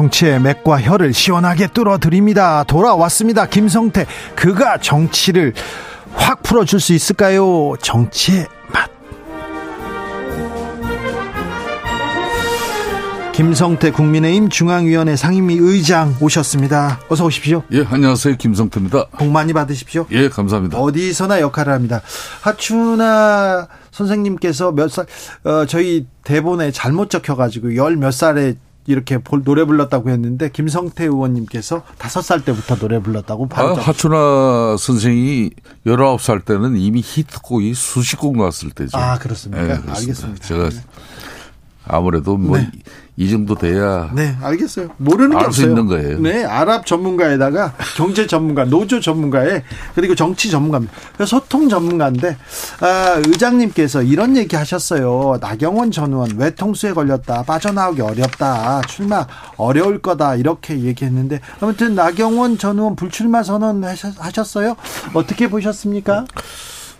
정치의 0.00 0.40
맥과 0.42 0.82
혀를 0.82 1.14
시원하게 1.14 1.68
뚫어드립니다. 1.68 2.64
돌아왔습니다. 2.64 3.46
김성태. 3.46 4.04
그가 4.34 4.76
정치를 4.76 5.54
확 6.12 6.42
풀어줄 6.42 6.80
수 6.80 6.92
있을까요? 6.92 7.72
정치의 7.80 8.46
맛. 8.74 8.90
김성태 13.32 13.90
국민의힘 13.92 14.50
중앙위원회 14.50 15.16
상임위 15.16 15.56
의장 15.58 16.14
오셨습니다. 16.20 17.00
어서 17.08 17.24
오십시오. 17.24 17.62
예, 17.72 17.82
안녕하세요. 17.88 18.36
김성태입니다. 18.36 19.06
복 19.18 19.28
많이 19.30 19.54
받으십시오. 19.54 20.06
예, 20.10 20.28
감사합니다. 20.28 20.76
어디서나 20.78 21.40
역할을 21.40 21.72
합니다. 21.72 22.02
하춘아 22.42 23.66
선생님께서 23.92 24.72
몇 24.72 24.88
살, 24.90 25.06
어, 25.44 25.64
저희 25.66 26.06
대본에 26.22 26.70
잘못 26.70 27.08
적혀가지고 27.08 27.76
열 27.76 27.96
몇 27.96 28.10
살에 28.10 28.56
이렇게 28.86 29.18
볼- 29.18 29.42
노래 29.44 29.64
불렀다고 29.64 30.10
했는데 30.10 30.48
김성태 30.50 31.04
의원님께서 31.04 31.82
다섯 31.98 32.22
살 32.22 32.44
때부터 32.44 32.76
노래 32.76 32.98
불렀다고 33.00 33.48
바로 33.48 33.70
아, 33.70 33.74
접- 33.74 33.88
하춘아 33.88 34.76
선생이 34.78 35.50
19살 35.86 36.44
때는 36.44 36.76
이미 36.76 37.00
히트곡이 37.04 37.74
수십 37.74 38.16
곡 38.16 38.36
나왔을 38.36 38.70
때죠. 38.70 38.96
아, 38.96 39.18
그렇습니까? 39.18 39.66
네. 39.66 39.92
알겠습니다. 39.92 40.44
제가 40.46 40.70
아무래도 41.84 42.36
뭐 42.36 42.58
이 43.18 43.24
네. 43.24 43.30
정도 43.30 43.54
돼야 43.54 44.10
네, 44.14 44.36
알겠어요. 44.42 44.88
모르는 44.98 45.38
게 45.38 45.44
없어요. 45.46 45.68
있는 45.68 45.86
거예요. 45.86 46.18
네, 46.20 46.44
아랍 46.44 46.84
전문가에다가 46.84 47.72
경제 47.96 48.26
전문가, 48.26 48.64
노조 48.66 49.00
전문가에 49.00 49.62
그리고 49.94 50.14
정치 50.14 50.50
전문가입니다. 50.50 50.92
소통 51.26 51.68
전문가인데 51.70 52.36
아, 52.80 53.22
의장님께서 53.26 54.02
이런 54.02 54.36
얘기 54.36 54.54
하셨어요. 54.54 55.38
나경원 55.40 55.92
전 55.92 56.12
의원 56.12 56.36
외통수에 56.36 56.92
걸렸다. 56.92 57.42
빠져나오기 57.44 58.02
어렵다. 58.02 58.82
출마 58.82 59.26
어려울 59.56 60.02
거다. 60.02 60.34
이렇게 60.34 60.78
얘기했는데 60.80 61.40
아무튼 61.60 61.94
나경원 61.94 62.58
전 62.58 62.76
의원 62.78 62.96
불출마 62.96 63.42
선언 63.42 63.80
하셨- 63.82 64.18
하셨어요? 64.20 64.76
어떻게 65.14 65.48
보셨습니까? 65.48 66.26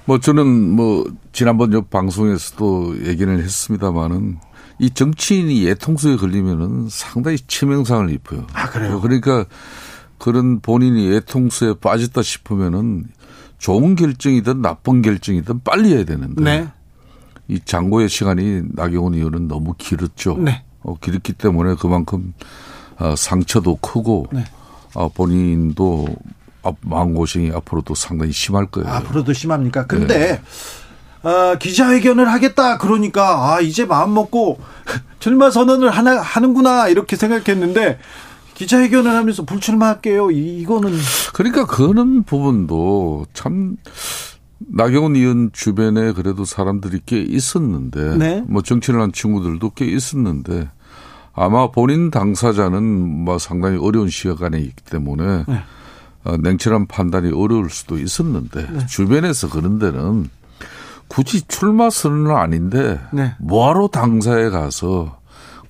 뭐 0.06 0.18
저는 0.18 0.46
뭐 0.46 1.04
지난번 1.32 1.74
요 1.74 1.82
방송에서도 1.82 3.04
얘기를 3.06 3.42
했습니다마는 3.42 4.38
이 4.78 4.90
정치인이 4.90 5.64
예통수에 5.64 6.16
걸리면은 6.16 6.88
상당히 6.90 7.38
치명상을 7.38 8.10
입어요. 8.10 8.46
아, 8.52 8.68
그래요? 8.68 9.00
그러니까 9.00 9.46
그런 10.18 10.60
본인이 10.60 11.10
예통수에 11.12 11.74
빠졌다 11.80 12.20
싶으면은 12.22 13.04
좋은 13.58 13.94
결정이든 13.94 14.60
나쁜 14.60 15.00
결정이든 15.02 15.62
빨리 15.64 15.94
해야 15.94 16.04
되는데 16.04 16.42
네. 16.42 16.68
이 17.48 17.58
장고의 17.64 18.08
시간이 18.08 18.62
나경원 18.74 19.14
의원은 19.14 19.48
너무 19.48 19.74
길었죠. 19.78 20.36
네. 20.38 20.62
어, 20.82 20.94
길었기 20.98 21.32
때문에 21.34 21.74
그만큼 21.78 22.34
어, 22.98 23.14
상처도 23.16 23.76
크고 23.76 24.26
네. 24.32 24.44
어, 24.94 25.08
본인도 25.08 26.06
앞- 26.62 26.76
마음고생이 26.82 27.50
앞으로도 27.52 27.94
상당히 27.94 28.32
심할 28.32 28.66
거예요. 28.66 28.88
앞으로도 28.90 29.32
심합니까? 29.32 29.86
근데 29.86 30.40
어, 31.22 31.56
기자회견을 31.58 32.30
하겠다 32.30 32.78
그러니까 32.78 33.54
아 33.54 33.60
이제 33.60 33.84
마음 33.84 34.14
먹고 34.14 34.58
출마 35.18 35.50
선언을 35.50 35.90
하나 35.90 36.20
하는구나 36.20 36.88
이렇게 36.88 37.16
생각했는데 37.16 37.98
기자회견을 38.54 39.10
하면서 39.10 39.44
불출마할게요. 39.44 40.30
이, 40.30 40.60
이거는 40.60 40.92
그러니까 41.34 41.66
그런 41.66 42.22
부분도 42.22 43.26
참 43.34 43.76
나경원 44.58 45.16
의원 45.16 45.50
주변에 45.52 46.12
그래도 46.12 46.44
사람들이 46.44 47.00
꽤 47.04 47.20
있었는데 47.20 48.16
네. 48.16 48.44
뭐 48.48 48.62
정치를 48.62 49.00
한 49.00 49.12
친구들도 49.12 49.70
꽤 49.70 49.84
있었는데 49.84 50.70
아마 51.34 51.70
본인 51.70 52.10
당사자는 52.10 52.82
뭐 52.82 53.38
상당히 53.38 53.76
어려운 53.78 54.08
시간에 54.08 54.58
있기 54.58 54.82
때문에 54.84 55.44
네. 55.46 55.62
어, 56.24 56.36
냉철한 56.38 56.86
판단이 56.86 57.32
어려울 57.32 57.68
수도 57.68 57.98
있었는데 57.98 58.68
네. 58.72 58.86
주변에서 58.86 59.50
그런 59.50 59.78
데는 59.78 60.30
굳이 61.08 61.42
출마 61.48 61.90
선언은 61.90 62.34
아닌데 62.36 63.00
네. 63.12 63.34
뭐하러 63.38 63.88
당사에 63.88 64.48
가서 64.50 65.18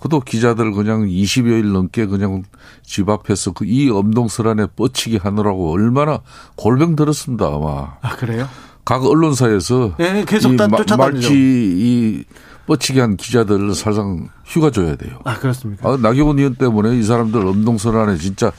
그도 0.01 0.21
기자들 0.21 0.73
그냥 0.73 1.07
20여일 1.07 1.73
넘게 1.73 2.07
그냥 2.07 2.43
집 2.83 3.09
앞에서 3.09 3.53
그 3.53 3.65
이 3.67 3.91
엄동설 3.91 4.47
안에 4.49 4.67
뻗치기 4.77 5.19
하느라고 5.19 5.73
얼마나 5.73 6.21
골병 6.57 6.97
들었습니다 6.97 7.47
아마 7.47 7.95
아 8.03 8.17
그래요? 8.17 8.49
각 8.85 9.05
언론사에서 9.05 9.95
예, 9.99 10.25
계속 10.27 10.53
이 10.55 10.57
쫓아다니죠. 10.57 10.97
말치 10.97 11.33
이 11.35 12.25
뻗치기 12.67 13.01
한 13.01 13.17
기자들을 13.17 13.75
사실상 13.75 14.29
휴가 14.45 14.71
줘야 14.71 14.95
돼요. 14.97 15.19
아 15.25 15.39
그렇습니까? 15.39 15.89
아, 15.89 15.97
나경원 16.01 16.39
의원 16.39 16.55
때문에 16.55 16.97
이 16.97 17.03
사람들 17.03 17.45
엄동설 17.47 17.97
안에 17.97 18.17
진짜 18.17 18.53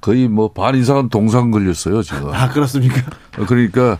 거의 0.00 0.28
뭐 0.28 0.52
반 0.54 0.74
이상은 0.76 1.08
동상 1.10 1.50
걸렸어요 1.50 2.02
지금. 2.02 2.32
아 2.32 2.48
그렇습니까? 2.50 3.02
그러니까 3.46 3.98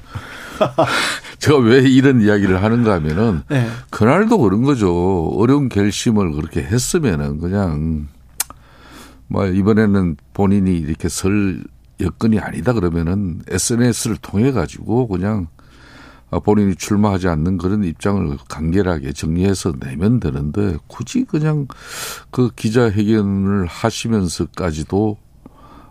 제가 1.39 1.59
왜 1.59 1.81
이런 1.81 2.21
이야기를 2.21 2.63
하는가 2.63 2.95
하면은 2.95 3.43
네. 3.49 3.69
그날도 3.91 4.39
그런 4.39 4.63
거죠. 4.63 5.29
어려운 5.37 5.69
결심을 5.69 6.33
그렇게 6.33 6.63
했으면은 6.63 7.39
그냥 7.39 8.09
뭐 9.27 9.47
이번에는 9.47 10.17
본인이 10.33 10.77
이렇게 10.77 11.09
설 11.09 11.63
여건이 12.01 12.39
아니다 12.39 12.73
그러면은 12.73 13.41
SNS를 13.49 14.17
통해 14.17 14.53
가지고 14.53 15.09
그냥 15.09 15.47
아, 16.31 16.41
본인이 16.41 16.75
출마하지 16.75 17.29
않는 17.29 17.59
그런 17.59 17.85
입장을 17.85 18.37
간결하게 18.49 19.13
정리해서 19.13 19.73
내면 19.79 20.19
되는데 20.19 20.77
굳이 20.89 21.25
그냥 21.25 21.69
그 22.31 22.51
기자회견을 22.57 23.67
하시면서까지도 23.67 25.19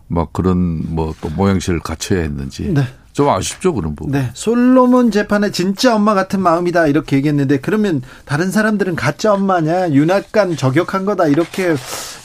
막 0.07 0.33
그런 0.33 0.93
뭐 0.93 1.13
또 1.21 1.29
모양새를 1.29 1.79
갖춰야 1.79 2.21
했는지 2.21 2.73
네. 2.73 2.83
좀 3.13 3.29
아쉽죠 3.29 3.73
그런 3.73 3.95
부분. 3.95 4.11
네, 4.11 4.29
솔로몬 4.33 5.11
재판의 5.11 5.51
진짜 5.51 5.95
엄마 5.95 6.13
같은 6.13 6.41
마음이다 6.41 6.87
이렇게 6.87 7.15
얘기했는데 7.17 7.59
그러면 7.59 8.01
다른 8.25 8.51
사람들은 8.51 8.95
가짜 8.95 9.33
엄마냐 9.33 9.91
윤활간 9.91 10.57
저격한 10.57 11.05
거다 11.05 11.27
이렇게 11.27 11.75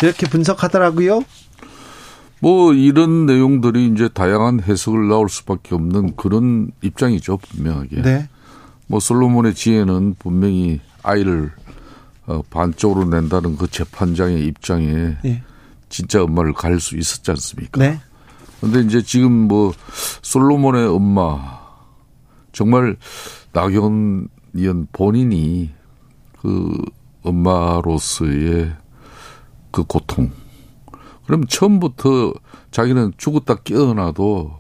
이렇게 0.02 0.26
분석하더라고요. 0.28 1.22
뭐 2.40 2.72
이런 2.72 3.26
내용들이 3.26 3.88
이제 3.88 4.08
다양한 4.08 4.62
해석을 4.62 5.08
나올 5.08 5.28
수밖에 5.28 5.74
없는 5.74 6.16
그런 6.16 6.70
입장이죠 6.82 7.36
분명하게. 7.36 8.02
네, 8.02 8.28
뭐 8.86 8.98
솔로몬의 8.98 9.54
지혜는 9.54 10.16
분명히 10.18 10.80
아이를 11.02 11.50
어, 12.26 12.42
반쪽으로 12.50 13.06
낸다는 13.06 13.56
그 13.56 13.70
재판장의 13.70 14.46
입장에 14.46 15.16
예. 15.24 15.42
진짜 15.88 16.22
엄마를 16.22 16.52
가릴 16.52 16.78
수 16.80 16.96
있었지 16.96 17.30
않습니까? 17.30 17.80
네, 17.80 18.00
근데 18.60 18.80
이제 18.80 19.02
지금 19.02 19.32
뭐 19.48 19.72
솔로몬의 20.22 20.86
엄마 20.86 21.60
정말 22.52 22.96
나경원 23.52 24.28
본인이 24.92 25.70
그 26.40 26.76
엄마로서의 27.22 28.72
그 29.70 29.84
고통 29.84 30.30
그럼 31.26 31.44
처음부터 31.46 32.32
자기는 32.70 33.12
죽었다 33.18 33.56
깨어나도 33.56 34.58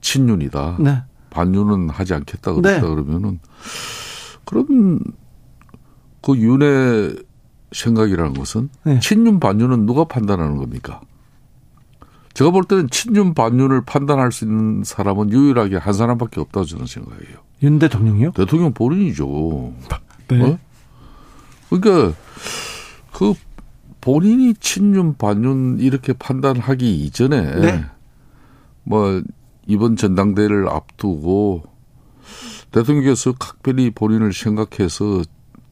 친윤이다. 0.00 0.76
네, 0.80 1.02
반윤은 1.30 1.90
하지 1.90 2.14
않겠다 2.14 2.54
그랬다 2.54 2.80
네. 2.80 2.88
그러면은 2.88 3.38
그럼 4.44 4.98
그 6.22 6.36
윤의 6.36 7.22
생각이라는 7.72 8.34
것은 8.34 8.68
네. 8.84 9.00
친윤 9.00 9.38
반윤은 9.40 9.86
누가 9.86 10.04
판단하는 10.04 10.56
겁니까? 10.56 11.00
제가 12.34 12.50
볼 12.50 12.64
때는 12.64 12.88
친윤 12.90 13.34
반윤을 13.34 13.82
판단할 13.84 14.32
수 14.32 14.44
있는 14.44 14.84
사람은 14.84 15.30
유일하게 15.30 15.76
한 15.76 15.92
사람밖에 15.92 16.40
없다고 16.40 16.66
저는 16.66 16.86
생각해요. 16.86 17.38
윤 17.62 17.78
대통령이요? 17.78 18.32
대통령 18.32 18.72
본인이죠. 18.72 19.72
네. 20.28 20.42
어? 20.42 20.58
그러니까 21.68 22.16
그 23.12 23.34
본인이 24.00 24.54
친윤 24.54 25.16
반윤 25.16 25.78
이렇게 25.80 26.12
판단하기 26.12 27.04
이전에 27.04 27.60
네. 27.60 27.84
뭐 28.82 29.22
이번 29.66 29.96
전당대회를 29.96 30.68
앞두고 30.68 31.62
대통령께서 32.72 33.32
각별히 33.32 33.90
본인을 33.90 34.32
생각해서 34.32 35.22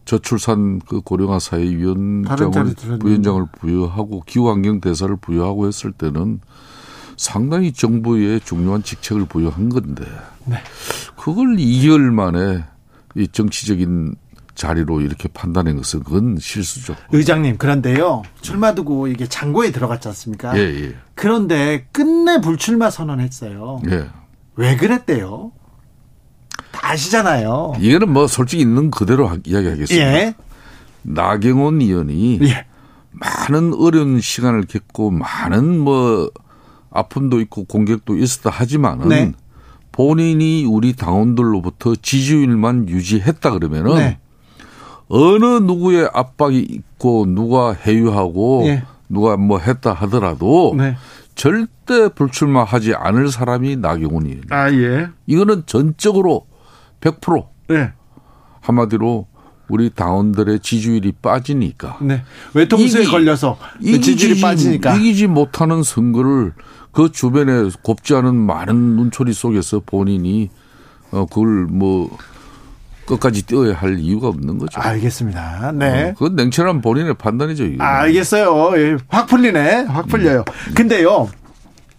저출산 0.04 0.80
그 0.80 1.00
고령화 1.00 1.38
사회 1.38 1.62
다른 1.62 1.78
위원장을 1.78 2.52
자리 2.52 2.74
들었는데. 2.74 3.02
부위원장을 3.02 3.46
부여하고 3.52 4.22
기후환경 4.26 4.80
대사를 4.80 5.14
부여하고 5.16 5.66
했을 5.66 5.92
때는 5.92 6.40
상당히 7.24 7.70
정부에 7.70 8.38
중요한 8.38 8.82
직책을 8.82 9.26
부여한 9.26 9.68
건데 9.68 10.06
네. 10.46 10.56
그걸 11.16 11.56
2개월 11.56 12.00
만에 12.10 12.64
이 13.14 13.28
정치적인 13.28 14.14
자리로 14.54 15.02
이렇게 15.02 15.28
판단한 15.28 15.76
것은 15.76 16.02
그건 16.02 16.38
실수죠. 16.40 16.96
의장님 17.12 17.58
그런데요 17.58 18.22
출마 18.40 18.74
두고 18.74 19.06
이게 19.08 19.26
장고에 19.26 19.70
들어갔지 19.70 20.08
않습니까? 20.08 20.56
예, 20.56 20.62
예. 20.62 20.94
그런데 21.14 21.86
끝내 21.92 22.40
불출마 22.40 22.88
선언했어요. 22.88 23.82
예. 23.90 24.08
왜 24.56 24.76
그랬대요? 24.76 25.52
다 26.72 26.90
아시잖아요. 26.92 27.74
이거는 27.80 28.10
뭐 28.14 28.26
솔직히 28.28 28.62
있는 28.62 28.90
그대로 28.90 29.28
하- 29.28 29.36
이야기하겠습니다. 29.44 30.06
예, 30.06 30.34
나경원 31.02 31.82
의원이 31.82 32.38
예, 32.44 32.64
많은 33.10 33.74
어려운 33.74 34.22
시간을 34.22 34.64
겪고 34.64 35.10
많은 35.10 35.78
뭐 35.80 36.30
아픔도 36.90 37.40
있고 37.42 37.64
공격도 37.64 38.16
있었다 38.16 38.50
하지만은 38.50 39.08
네. 39.08 39.32
본인이 39.92 40.64
우리 40.64 40.92
당원들로부터 40.94 41.94
지지율만 41.96 42.88
유지했다 42.88 43.50
그러면은 43.50 43.96
네. 43.96 44.18
어느 45.08 45.44
누구의 45.44 46.08
압박이 46.12 46.58
있고 46.58 47.26
누가 47.26 47.72
해유하고 47.72 48.62
예. 48.66 48.84
누가 49.08 49.36
뭐 49.36 49.58
했다 49.58 49.92
하더라도 49.92 50.74
네. 50.76 50.96
절대 51.34 52.08
불출마하지 52.14 52.94
않을 52.94 53.30
사람이 53.30 53.76
나경원이에요. 53.76 54.40
아 54.50 54.70
예, 54.72 55.08
이거는 55.26 55.64
전적으로 55.66 56.46
100% 57.00 57.46
예, 57.72 57.92
한마디로 58.60 59.26
우리 59.68 59.90
당원들의 59.90 60.60
지지율이 60.60 61.12
빠지니까 61.22 61.98
네. 62.02 62.22
외통수에 62.54 63.02
이기- 63.02 63.10
걸려서 63.10 63.56
그 63.80 64.00
지지율이 64.00 64.40
빠지니까. 64.40 64.94
이기지 64.96 65.26
못하는 65.28 65.82
선거를 65.82 66.52
그 66.92 67.12
주변에 67.12 67.70
곱지 67.82 68.14
않은 68.14 68.34
많은 68.34 68.74
눈초리 68.96 69.32
속에서 69.32 69.80
본인이 69.84 70.50
어 71.12 71.26
그걸 71.26 71.66
뭐 71.66 72.16
끝까지 73.06 73.42
뛰어야 73.46 73.74
할 73.74 73.98
이유가 73.98 74.28
없는 74.28 74.58
거죠. 74.58 74.80
알겠습니다. 74.80 75.72
네. 75.72 76.10
어, 76.10 76.14
그건 76.14 76.36
냉철한 76.36 76.80
본인의 76.80 77.14
판단이죠. 77.14 77.64
이거. 77.64 77.82
알겠어요. 77.84 78.78
예, 78.78 78.96
확 79.08 79.26
풀리네. 79.26 79.84
확 79.84 80.06
풀려요. 80.06 80.44
근데요. 80.74 81.28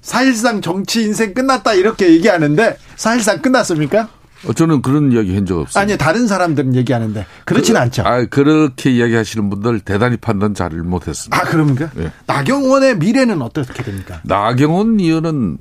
사실상 0.02 0.62
정치 0.62 1.04
인생 1.04 1.34
끝났다 1.34 1.74
이렇게 1.74 2.10
얘기하는데 2.12 2.78
사실상 2.96 3.42
끝났습니까? 3.42 4.10
어, 4.48 4.54
저는 4.54 4.82
그런 4.82 5.12
이야기 5.12 5.36
한 5.36 5.46
적 5.46 5.60
없어요. 5.60 5.82
아니 5.82 5.98
다른 5.98 6.28
사람들은 6.28 6.76
얘기하는데 6.76 7.26
그렇진 7.46 7.78
않죠. 7.78 8.04
아, 8.06 8.26
그렇게 8.26 8.92
이야기하시는 8.92 9.50
분들 9.50 9.80
대단히 9.82 10.18
판단 10.18 10.54
잘못했습니다. 10.54 11.38
아 11.38 11.42
그럽니까? 11.50 11.90
예. 11.98 12.12
나경원의 12.28 12.98
미래는 12.98 13.42
어떻게 13.42 13.84
됩니까? 13.84 14.22
나경원 14.24 15.00
의원은 15.00 15.58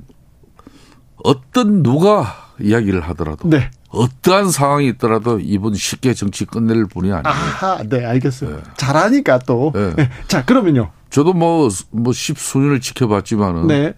어떤 1.23 1.83
누가 1.83 2.49
이야기를 2.59 3.01
하더라도 3.09 3.47
네. 3.49 3.69
어떠한 3.89 4.51
상황이 4.51 4.87
있더라도 4.89 5.39
이분 5.39 5.73
쉽게 5.75 6.13
정치 6.13 6.45
끝낼 6.45 6.85
분이 6.85 7.09
아니에요. 7.11 7.23
아하, 7.25 7.83
네 7.87 8.05
알겠어요. 8.05 8.61
잘하니까 8.77 9.39
또. 9.39 9.71
네. 9.75 9.93
네. 9.95 10.09
자 10.27 10.45
그러면요. 10.45 10.91
저도 11.09 11.33
뭐, 11.33 11.67
뭐, 11.91 12.13
십수년을 12.13 12.79
지켜봤지만은. 12.79 13.67
네. 13.67 13.93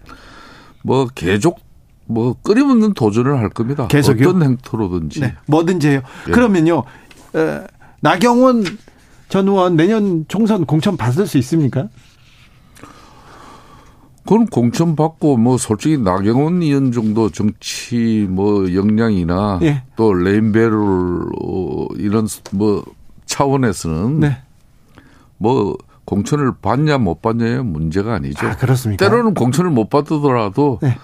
뭐, 0.82 1.06
계속, 1.14 1.60
뭐, 2.06 2.36
끊임없는 2.42 2.94
도전을 2.94 3.38
할 3.38 3.48
겁니다. 3.48 3.88
계속요? 3.88 4.28
어떤 4.30 4.42
형태로든지. 4.42 5.20
네. 5.20 5.34
뭐든지 5.46 5.88
해요. 5.88 6.00
예. 6.28 6.32
그러면요. 6.32 6.84
에, 7.34 7.60
나경원 8.00 8.64
전 9.28 9.48
의원 9.48 9.76
내년 9.76 10.24
총선 10.28 10.64
공천 10.66 10.96
받을 10.96 11.26
수 11.26 11.38
있습니까? 11.38 11.88
그건 14.24 14.46
공천 14.46 14.96
받고, 14.96 15.36
뭐, 15.36 15.58
솔직히 15.58 15.98
나경원 15.98 16.62
의원 16.62 16.92
정도 16.92 17.30
정치, 17.30 18.26
뭐, 18.30 18.72
역량이나. 18.72 19.60
예. 19.62 19.82
또, 19.96 20.14
name 20.14 20.59
value, 20.59 21.26
어, 21.42 21.86
이런, 21.96 22.26
뭐, 22.52 22.84
차원에서는. 23.26 24.20
네. 24.20 24.38
뭐, 25.36 25.76
공천을 26.04 26.52
받냐, 26.60 26.98
못 26.98 27.22
받냐의 27.22 27.64
문제가 27.64 28.14
아니죠. 28.14 28.46
아 28.46 28.56
그렇습니까? 28.56 29.08
때로는 29.08 29.34
공천을 29.34 29.70
못 29.70 29.88
받더라도. 29.88 30.78
네. 30.82 30.98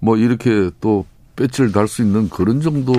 뭐, 0.00 0.16
이렇게 0.16 0.70
또, 0.80 1.04
배치를 1.36 1.70
달 1.70 1.86
수 1.86 2.00
있는 2.00 2.30
그런 2.30 2.62
정도 2.62 2.94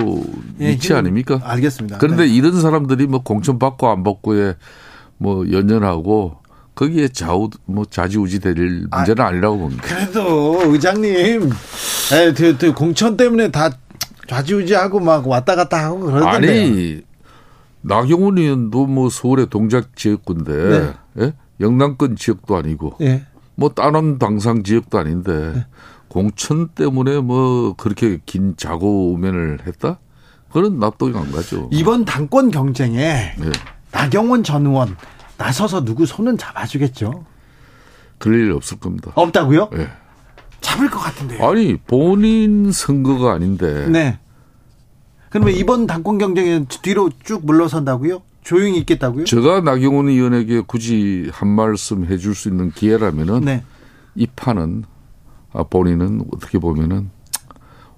예, 0.60 0.68
위치 0.68 0.88
힘- 0.88 0.96
아닙니까? 0.96 1.40
알겠습니다. 1.42 1.98
그런데 1.98 2.24
네. 2.24 2.32
이런 2.32 2.60
사람들이 2.60 3.08
뭐 3.08 3.20
공천 3.24 3.58
받고 3.58 3.88
안 3.88 4.04
받고에 4.04 4.54
뭐 5.16 5.50
연연하고 5.50 6.36
거기에 6.76 7.08
좌우 7.08 7.50
뭐 7.64 7.84
좌지우지 7.84 8.38
될 8.38 8.54
문제는 8.92 9.24
아, 9.24 9.32
니라고 9.32 9.58
봅니다. 9.58 9.82
그래도 9.82 10.60
의장님, 10.66 11.50
에, 12.12 12.32
그, 12.32 12.56
그 12.56 12.72
공천 12.74 13.16
때문에 13.16 13.50
다 13.50 13.70
좌지우지하고 14.28 15.00
막 15.00 15.26
왔다 15.26 15.56
갔다 15.56 15.82
하고 15.86 15.98
그러던데요. 16.06 16.30
아니 16.62 17.02
나경원 17.80 18.38
의원도 18.38 18.86
뭐 18.86 19.10
서울의 19.10 19.48
동작 19.50 19.96
지역구인데 19.96 20.94
예? 21.20 21.32
영남권 21.60 22.14
지역도 22.14 22.54
아니고 22.56 22.94
예. 23.00 23.24
뭐 23.56 23.70
다른 23.70 24.20
당상 24.20 24.62
지역도 24.62 24.96
아닌데 24.96 25.66
공천 26.08 26.68
때문에 26.68 27.20
뭐 27.20 27.74
그렇게 27.76 28.18
긴 28.26 28.54
자고 28.56 29.12
우면을 29.12 29.58
했다? 29.66 29.98
그런 30.50 30.78
납득이 30.78 31.16
안 31.16 31.30
가죠. 31.30 31.68
이번 31.72 32.04
당권 32.04 32.50
경쟁에 32.50 32.98
예. 33.00 33.52
나경원 33.92 34.42
전 34.42 34.66
의원 34.66 34.96
나서서 35.36 35.84
누구 35.84 36.06
손은 36.06 36.38
잡아주겠죠? 36.38 37.24
그럴 38.18 38.40
일 38.40 38.52
없을 38.52 38.78
겁니다. 38.78 39.12
없다고요? 39.14 39.70
예. 39.74 39.88
잡을 40.60 40.90
것 40.90 40.98
같은데요. 40.98 41.46
아니 41.46 41.76
본인 41.76 42.72
선거가 42.72 43.32
아닌데 43.32 43.88
네. 43.88 44.18
그러면 45.30 45.54
이번 45.54 45.86
당권 45.86 46.18
경쟁에 46.18 46.64
뒤로 46.82 47.10
쭉 47.22 47.44
물러선다고요? 47.44 48.22
조용히 48.42 48.78
있겠다고요? 48.78 49.24
제가 49.24 49.60
나경원 49.60 50.08
의원에게 50.08 50.62
굳이 50.66 51.28
한 51.32 51.48
말씀 51.48 52.06
해줄 52.06 52.34
수 52.34 52.48
있는 52.48 52.70
기회라면은 52.70 53.42
네. 53.42 53.62
이 54.14 54.26
판은 54.26 54.84
아, 54.86 54.97
본인은 55.70 56.24
어떻게 56.32 56.58
보면은 56.58 57.10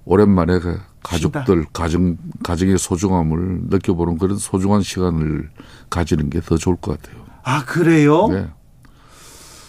오랜만에 0.05 0.59
그 0.59 0.79
가족들 1.03 1.65
가정 1.73 2.17
가정의 2.43 2.77
소중함을 2.77 3.61
느껴보는 3.69 4.17
그런 4.17 4.37
소중한 4.37 4.81
시간을 4.81 5.49
가지는 5.89 6.29
게 6.29 6.39
더 6.41 6.57
좋을 6.57 6.75
것 6.77 6.99
같아요. 7.01 7.23
아 7.43 7.65
그래요? 7.65 8.27
네. 8.27 8.47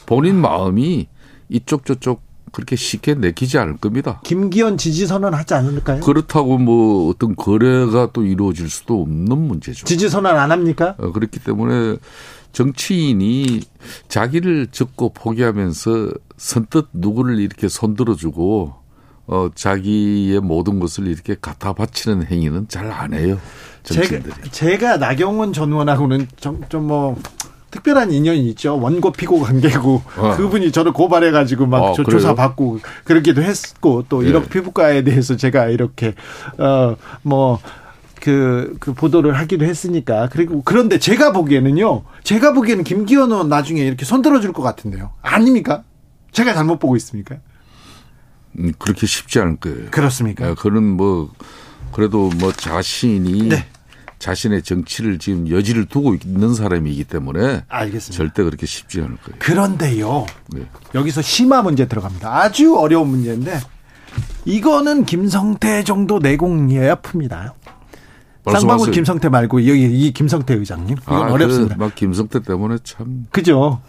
본인 0.06 0.40
마음이 0.40 1.08
이쪽 1.48 1.84
저쪽 1.86 2.22
그렇게 2.52 2.76
쉽게 2.76 3.14
내키지 3.14 3.56
않을 3.58 3.78
겁니다. 3.78 4.20
김기현 4.24 4.76
지지 4.76 5.06
선언 5.06 5.32
하지 5.32 5.54
않을까요? 5.54 6.00
그렇다고 6.02 6.58
뭐 6.58 7.08
어떤 7.08 7.34
거래가 7.34 8.10
또 8.12 8.24
이루어질 8.24 8.68
수도 8.68 9.00
없는 9.02 9.38
문제죠. 9.38 9.86
지지 9.86 10.10
선언 10.10 10.36
안 10.36 10.52
합니까? 10.52 10.94
어, 10.98 11.12
그렇기 11.12 11.40
때문에 11.40 11.96
정치인이 12.53 13.62
자기를 14.09 14.68
적고 14.70 15.12
포기하면서 15.14 16.11
선뜻 16.36 16.88
누구를 16.92 17.38
이렇게 17.40 17.68
손들어주고 17.68 18.74
어, 19.26 19.48
자기의 19.55 20.40
모든 20.40 20.78
것을 20.80 21.07
이렇게 21.07 21.36
갖다 21.40 21.72
바치는 21.72 22.26
행위는 22.26 22.68
잘 22.68 22.90
안 22.90 23.14
해요. 23.14 23.38
정치인들이. 23.82 24.32
제가, 24.50 24.50
제가 24.50 24.96
나경원 24.98 25.53
전 25.53 25.70
의원하고는 25.72 26.26
좀뭐 26.68 27.16
특별한 27.70 28.12
인연이 28.12 28.50
있죠. 28.50 28.78
원고 28.78 29.12
피고 29.12 29.40
관계고 29.40 30.03
어. 30.18 30.36
그분이 30.36 30.72
저를 30.72 30.92
고발해 30.92 31.30
가지고 31.30 31.66
막 31.66 31.78
어, 31.82 31.92
조- 31.94 32.03
그래요? 32.05 32.20
조사받고 32.20 32.80
그러기도 33.05 33.42
했고 33.42 34.05
또 34.11 34.24
예. 34.24 34.28
이런 34.28 34.46
피부과에 34.46 35.03
대해서 35.05 35.36
제가 35.36 35.66
이렇게 35.68 36.14
어뭐 36.59 37.61
그, 38.22 38.76
그 38.78 38.94
보도를 38.94 39.36
하기도 39.36 39.64
했으니까. 39.64 40.28
그리고 40.30 40.62
그런데 40.64 40.98
제가 41.00 41.32
보기에는요. 41.32 42.04
제가 42.22 42.52
보기에는 42.52 42.84
김기현 42.84 43.32
의원 43.32 43.48
나중에 43.48 43.80
이렇게 43.80 44.04
손들어 44.04 44.38
줄 44.40 44.52
것 44.52 44.62
같은데요. 44.62 45.12
아닙니까? 45.22 45.82
제가 46.30 46.54
잘못 46.54 46.78
보고 46.78 46.94
있습니까? 46.96 47.36
음, 48.58 48.72
그렇게 48.78 49.06
쉽지 49.06 49.40
않을 49.40 49.56
거예요. 49.56 49.90
그렇습니까? 49.90 50.50
예, 50.50 50.54
그는 50.54 50.84
뭐 50.84 51.32
그래도 51.92 52.30
뭐 52.38 52.52
자신이 52.52 53.48
네. 53.48 53.66
자신의 54.20 54.62
정치를 54.62 55.18
지금 55.18 55.50
여지를 55.50 55.86
두고 55.86 56.14
있는 56.14 56.54
사람이기 56.54 57.02
때문에 57.04 57.64
알겠습니다. 57.66 58.16
절대 58.16 58.44
그렇게 58.44 58.66
쉽지 58.66 59.00
않을 59.00 59.16
거예요. 59.16 59.36
그런데요. 59.40 60.26
네. 60.50 60.62
여기서 60.94 61.22
심화 61.22 61.60
문제 61.62 61.88
들어갑니다. 61.88 62.32
아주 62.42 62.76
어려운 62.78 63.08
문제인데 63.08 63.58
이거는 64.44 65.06
김성태 65.06 65.82
정도 65.84 66.18
내공이어야 66.20 66.96
풉니다. 66.96 67.54
쌍방울. 68.51 68.90
김성태 68.90 69.28
말고 69.28 69.66
여기 69.68 69.82
이 69.84 70.12
김성태 70.12 70.55
의장님 70.55 70.97
이건 71.01 71.14
아, 71.28 71.32
어렵습니다. 71.32 71.76
그, 71.76 71.80
막 71.80 71.95
김성태 71.95 72.40
때문에 72.40 72.78
참 72.82 73.26
그죠? 73.30 73.80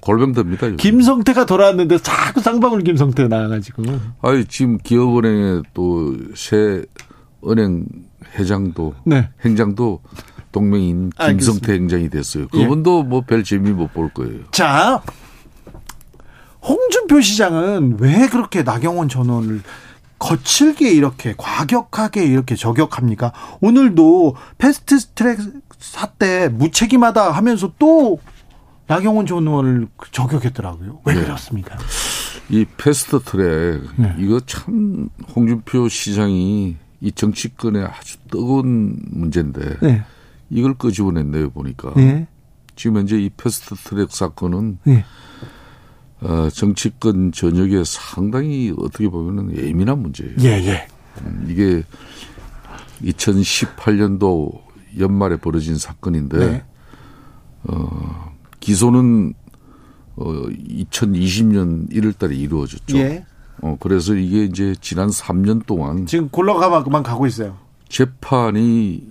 골병듭니다. 0.00 0.66
요즘. 0.66 0.76
김성태가 0.76 1.46
돌아왔는데 1.46 1.98
자꾸 1.98 2.40
쌍방울 2.40 2.82
김성태 2.82 3.28
나와가지고 3.28 3.82
아니 4.22 4.44
지금 4.46 4.78
기업은행의 4.78 5.62
또새 5.74 6.84
은행 7.48 7.86
회장도 8.38 8.94
네. 9.04 9.28
행장도 9.44 10.00
동맹인 10.52 11.10
김성태 11.10 11.22
알겠습니다. 11.24 11.72
행장이 11.72 12.10
됐어요. 12.10 12.46
예. 12.54 12.62
그분도 12.62 13.02
뭐별 13.04 13.44
재미 13.44 13.70
못 13.70 13.92
볼 13.92 14.08
거예요. 14.12 14.40
자 14.50 15.02
홍준표 16.62 17.20
시장은 17.20 17.96
왜 18.00 18.28
그렇게 18.28 18.62
나경원 18.62 19.08
전 19.08 19.24
의원을 19.24 19.60
거칠게 20.18 20.90
이렇게 20.90 21.34
과격하게 21.36 22.24
이렇게 22.24 22.56
저격합니까? 22.56 23.32
오늘도 23.60 24.36
fast 24.58 24.98
track 25.14 25.38
사태 25.78 26.48
무책임하다 26.48 27.32
하면서 27.32 27.72
또 27.78 28.18
나경원 28.86 29.26
전 29.26 29.46
의원을 29.46 29.88
저격했더라고요. 30.12 31.00
왜 31.04 31.14
네. 31.14 31.24
그렇습니까? 31.24 31.76
이 32.48 32.64
fast 32.76 33.20
track 33.20 33.82
네. 33.96 34.14
이거 34.18 34.40
참 34.40 35.08
홍준표 35.34 35.88
시장이 35.88 36.76
이 37.00 37.12
정치권에 37.12 37.82
아주 37.82 38.16
뜨거운 38.30 38.98
문제인데 39.10 39.78
네. 39.82 40.02
이걸 40.50 40.74
끄집어냈네요 40.74 41.50
보니까 41.50 41.92
네. 41.96 42.26
지금 42.76 42.98
현재 42.98 43.18
이 43.18 43.30
패스트 43.30 43.74
트랙 43.74 44.12
사건은 44.12 44.78
네. 44.84 45.04
어, 46.20 46.48
정치권 46.50 47.32
전역에 47.32 47.82
상당히 47.84 48.72
어떻게 48.76 49.08
보면은 49.08 49.56
예민한 49.56 50.00
문제예요. 50.00 50.34
예, 50.40 50.48
예. 50.66 50.88
음, 51.22 51.46
이게 51.50 51.82
2018년도 53.02 54.60
연말에 54.98 55.36
벌어진 55.36 55.76
사건인데 55.76 56.38
네. 56.38 56.64
어, 57.64 58.34
기소는 58.60 59.34
어, 60.16 60.24
2020년 60.24 61.90
1월달에 61.92 62.36
이루어졌죠. 62.38 62.96
예. 62.96 63.24
어, 63.60 63.76
그래서 63.78 64.14
이게 64.14 64.44
이제 64.44 64.74
지난 64.80 65.08
3년 65.08 65.66
동안 65.66 66.06
지금 66.06 66.28
골라가만 66.30 66.84
그만 66.84 67.02
가고 67.02 67.26
있어요. 67.26 67.58
재판이 67.88 69.10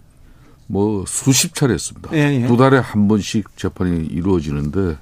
뭐 0.67 1.03
수십 1.07 1.53
차례 1.53 1.73
했습니다. 1.73 2.09
예, 2.13 2.41
예. 2.41 2.47
두 2.47 2.57
달에 2.57 2.79
한 2.79 3.07
번씩 3.07 3.55
재판이 3.57 4.07
이루어지는데 4.07 4.97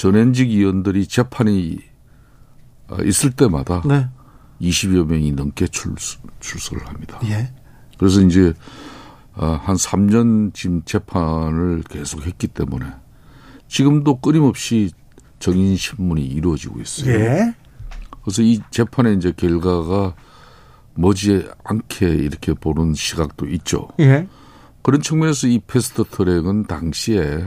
전현직 0.00 0.50
의원들이 0.50 1.06
재판이 1.06 1.78
어, 2.88 3.02
있을 3.02 3.32
때마다 3.32 3.82
네. 3.84 4.08
20여 4.62 5.04
명이 5.04 5.32
넘게 5.32 5.66
출, 5.66 5.94
출석을 6.40 6.88
합니다. 6.88 7.20
예. 7.24 7.52
그래서 7.98 8.22
이제 8.22 8.54
어, 9.34 9.60
한 9.62 9.76
3년 9.76 10.54
지금 10.54 10.80
재판을 10.86 11.82
계속 11.82 12.24
했기 12.24 12.46
때문에 12.46 12.86
지금도 13.68 14.20
끊임없이 14.20 14.90
정인 15.38 15.76
신문이 15.76 16.24
이루어지고 16.24 16.80
있어요. 16.80 17.14
예. 17.14 17.54
그래서 18.22 18.40
이 18.40 18.58
재판의 18.70 19.16
이제 19.16 19.34
결과가 19.36 20.14
머지 20.94 21.46
않게 21.62 22.06
이렇게 22.08 22.54
보는 22.54 22.94
시각도 22.94 23.48
있죠. 23.48 23.88
예. 24.00 24.26
그런 24.80 25.02
측면에서 25.02 25.46
이 25.46 25.58
패스트 25.58 26.04
트랙은 26.04 26.64
당시에 26.64 27.44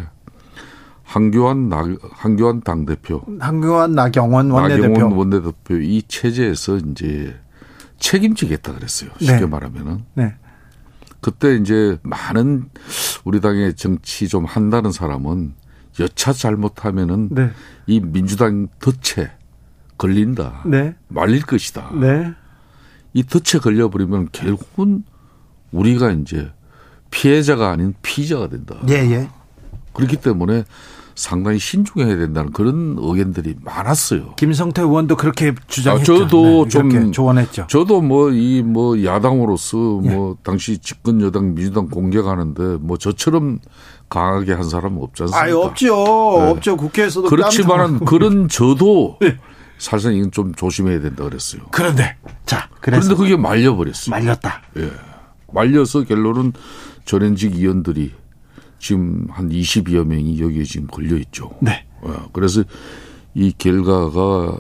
한교안 1.14 1.70
나, 1.70 1.84
한교안 2.10 2.62
당 2.62 2.88
대표, 2.88 3.24
한교안 3.40 3.92
나경원 3.92 4.50
원내대표. 4.50 4.88
나경원 4.88 5.16
원내대표 5.16 5.76
이 5.76 6.02
체제에서 6.08 6.78
이제 6.78 7.40
책임지겠다 8.00 8.74
그랬어요. 8.74 9.12
쉽게 9.20 9.42
네. 9.42 9.46
말하면은 9.46 10.06
네. 10.16 10.34
그때 11.22 11.56
이제 11.56 12.00
많은 12.02 12.68
우리 13.26 13.42
당의 13.42 13.76
정치 13.76 14.28
좀 14.28 14.46
한다는 14.46 14.92
사람은 14.92 15.54
여차 16.00 16.34
잘못하면은 16.34 17.30
네. 17.30 17.52
이 17.86 18.00
민주당 18.00 18.68
덫에 18.80 19.30
걸린다. 20.00 20.64
네. 20.66 20.96
말릴 21.10 21.44
것이다. 21.44 21.92
네. 21.94 22.34
이 23.14 23.24
덫에 23.24 23.60
걸려버리면 23.62 24.30
결국은 24.32 25.04
우리가 25.72 26.10
이제 26.10 26.52
피해자가 27.12 27.70
아닌 27.70 27.94
피의자가 28.02 28.50
된다. 28.50 28.78
예, 28.90 28.96
예. 28.96 29.30
그렇기 29.94 30.18
때문에 30.18 30.64
상당히 31.16 31.60
신중해야 31.60 32.18
된다는 32.18 32.52
그런 32.52 32.96
의견들이 33.00 33.56
많았어요. 33.64 34.34
김성태 34.36 34.82
의원도 34.82 35.16
그렇게 35.16 35.54
주장했죠. 35.68 36.14
아, 36.14 36.18
저도 36.18 36.64
네, 36.66 36.70
좀 36.70 37.12
조언했죠. 37.12 37.68
저도 37.70 38.02
뭐 38.02 38.32
이뭐 38.32 39.04
야당으로서 39.04 40.02
예. 40.06 40.10
뭐 40.10 40.38
당시 40.44 40.80
집권 40.80 41.22
여당 41.22 41.54
민주당 41.54 41.88
공격하는데 41.88 42.78
뭐 42.82 42.98
저처럼 42.98 43.60
강하게 44.10 44.54
한 44.54 44.64
사람은 44.64 45.02
없지 45.02 45.24
않습니까? 45.24 45.44
아유, 45.44 45.60
없죠. 45.60 45.96
없죠. 45.96 46.78
국회에서도 46.78 47.28
그렇지만은 47.30 48.00
그런 48.06 48.48
저도 48.48 49.18
예. 49.24 49.38
사실상 49.78 50.16
이건 50.16 50.32
좀 50.32 50.54
조심해야 50.56 51.02
된다 51.02 51.24
그랬어요. 51.24 51.62
그런데 51.72 52.16
자, 52.46 52.70
그래서 52.80 53.10
그런데 53.10 53.24
그게 53.24 53.36
말려 53.36 53.76
버렸어요. 53.76 54.12
말렸다. 54.12 54.62
예. 54.78 54.92
말려서 55.52 56.04
결론은 56.04 56.54
전현직 57.06 57.56
의원들이 57.56 58.14
지금 58.88 59.26
한 59.32 59.48
20여 59.50 60.04
명이 60.06 60.42
여기에 60.42 60.64
지금 60.66 60.88
걸려 60.88 61.16
있죠. 61.16 61.52
네. 61.62 61.86
어, 62.02 62.28
그래서 62.34 62.64
이 63.34 63.54
결과가 63.58 64.60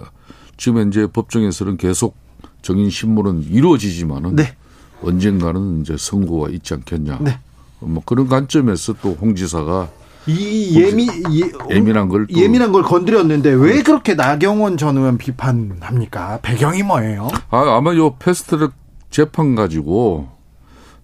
지금 0.55 0.79
현재 0.79 1.05
법정에서는 1.07 1.75
계속 1.75 2.15
정인 2.61 2.89
신문은 2.89 3.43
이루어지지만은 3.51 4.37
네. 4.37 4.55
언젠가는 5.03 5.81
이제 5.81 5.97
선고가 5.99 6.49
있지 6.51 6.73
않겠냐. 6.73 7.17
네. 7.19 7.37
뭐 7.81 8.01
그런 8.05 8.29
관점에서 8.29 8.93
또 9.01 9.17
홍 9.19 9.35
지사가 9.35 9.89
이 10.25 10.79
예미 10.79 11.05
예, 11.09 11.75
예민한 11.75 12.07
걸 12.07 12.25
또- 12.27 12.33
예민한 12.39 12.71
걸 12.71 12.81
건드렸는데 12.83 13.49
왜 13.51 13.83
그렇게 13.83 14.13
나경원 14.13 14.77
전 14.77 14.95
의원 14.95 15.17
비판합니까? 15.17 16.39
배경이 16.41 16.81
뭐예요? 16.83 17.27
아, 17.49 17.75
아마 17.75 17.93
요 17.97 18.15
패스트트랙 18.19 18.71
재판 19.09 19.53
가지고 19.55 20.29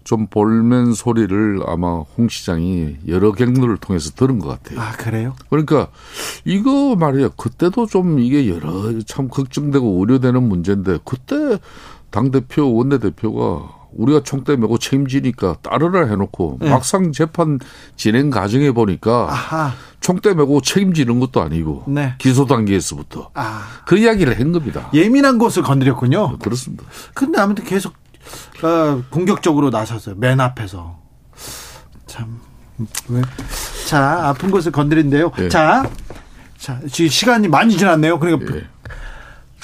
좀 0.10 0.26
볼멘 0.26 0.94
소리를 0.94 1.60
아마 1.68 2.00
홍 2.00 2.30
시장이 2.30 2.96
여러 3.10 3.32
경로를 3.32 3.78
통해서 3.78 4.10
들은 4.10 4.40
것 4.40 4.48
같아요. 4.48 4.82
아, 4.82 4.94
그래요? 4.94 5.36
그러니까 5.52 5.90
이거 6.46 6.96
말이야 6.96 7.30
그때도 7.38 7.86
좀 7.86 8.18
이게 8.18 8.50
여러 8.50 8.98
참 9.06 9.28
걱정되고 9.28 10.00
우려되는 10.00 10.42
문제인데 10.42 10.98
그때 11.06 11.60
당 12.10 12.32
대표 12.32 12.74
원내 12.74 12.98
대표가 12.98 13.70
우리가 13.92 14.24
총대 14.24 14.56
메고 14.56 14.80
책임지니까 14.80 15.58
따르라 15.62 16.08
해놓고 16.08 16.58
네. 16.60 16.72
막상 16.72 17.12
재판 17.12 17.60
진행 17.96 18.32
과정에 18.32 18.72
보니까 18.72 19.28
아하. 19.30 19.74
총대 20.00 20.34
메고 20.34 20.60
책임지는 20.60 21.20
것도 21.20 21.40
아니고 21.40 21.84
네. 21.86 22.16
기소 22.18 22.48
단계에서부터 22.48 23.30
아, 23.36 23.62
그 23.86 24.00
이야기를 24.00 24.40
한 24.40 24.54
겁니다. 24.54 24.90
예민한 24.96 25.38
곳을 25.38 25.62
건드렸군요. 25.62 26.40
그렇습니다. 26.40 26.84
근데 27.14 27.40
아무튼 27.40 27.64
계속 27.64 27.94
어, 28.64 29.04
공격적으로 29.10 29.70
나섰어요. 29.70 30.16
맨 30.18 30.40
앞에서. 30.40 30.98
참. 32.08 32.40
왜? 33.10 33.22
자, 33.88 34.28
아픈 34.30 34.52
곳을 34.52 34.72
건드린데요. 34.72 35.32
예. 35.40 35.50
자. 35.50 35.90
자, 36.58 36.80
지금 36.92 37.10
시간이 37.10 37.48
많이 37.48 37.78
지났네요. 37.78 38.20
그러니까 38.20 38.56
예. 38.56 38.64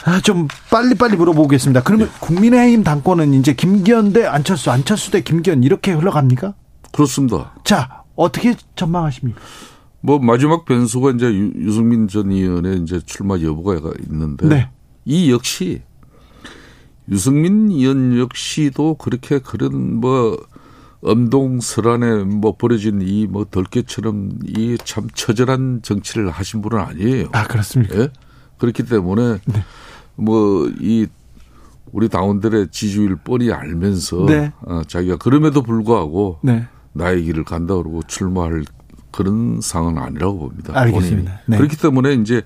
아, 0.05 0.19
좀 0.21 0.47
빨리 0.69 0.95
빨리 0.95 1.15
물어보겠습니다. 1.17 1.81
그러면 1.83 2.09
국민의힘 2.19 2.83
당권은 2.83 3.33
이제 3.33 3.53
김기현 3.53 4.13
대 4.13 4.25
안철수, 4.25 4.69
안철수 4.71 5.11
대 5.11 5.21
김기현 5.21 5.63
이렇게 5.63 5.91
흘러갑니까? 5.93 6.53
그렇습니다. 6.91 7.53
자, 7.63 8.03
어떻게 8.15 8.55
전망하십니까? 8.75 9.39
뭐 10.01 10.19
마지막 10.19 10.65
변수가 10.65 11.11
이제 11.11 11.25
유- 11.25 11.51
유승민 11.57 12.07
전 12.07 12.31
의원의 12.31 12.81
이제 12.81 13.01
출마 13.05 13.39
여부가 13.39 13.91
있는데 14.07 14.47
네. 14.47 14.69
이 15.03 15.31
역시 15.31 15.81
유승민 17.09 17.69
의원 17.69 18.17
역시도 18.17 18.95
그렇게 18.95 19.39
그런 19.39 19.95
뭐 19.99 20.37
엄동설안에 21.01 22.23
뭐 22.23 22.55
벌어진 22.57 23.01
이 23.01 23.27
뭐 23.27 23.45
덜개처럼 23.49 24.39
이 24.57 24.77
참 24.83 25.07
처절한 25.13 25.81
정치를 25.83 26.29
하신 26.29 26.61
분은 26.61 26.79
아니에요. 26.79 27.29
아, 27.33 27.43
그렇습니까? 27.47 27.95
예? 27.99 28.09
그렇기 28.57 28.83
때문에 28.83 29.39
네. 29.45 29.63
뭐이 30.15 31.07
우리 31.91 32.09
당원들의 32.09 32.69
지지율 32.71 33.15
뻔히 33.17 33.51
알면서 33.51 34.25
네. 34.25 34.51
어, 34.61 34.81
자기가 34.87 35.17
그럼에도 35.17 35.61
불구하고 35.61 36.39
네. 36.41 36.65
나의 36.93 37.23
길을 37.23 37.43
간다 37.43 37.75
그러고 37.75 38.01
출마할 38.07 38.63
그런 39.11 39.59
상황은 39.61 40.01
아니라고 40.01 40.39
봅니다. 40.39 40.73
알겠습니다. 40.77 41.41
네. 41.45 41.57
그렇기 41.57 41.77
때문에 41.77 42.13
이제 42.15 42.41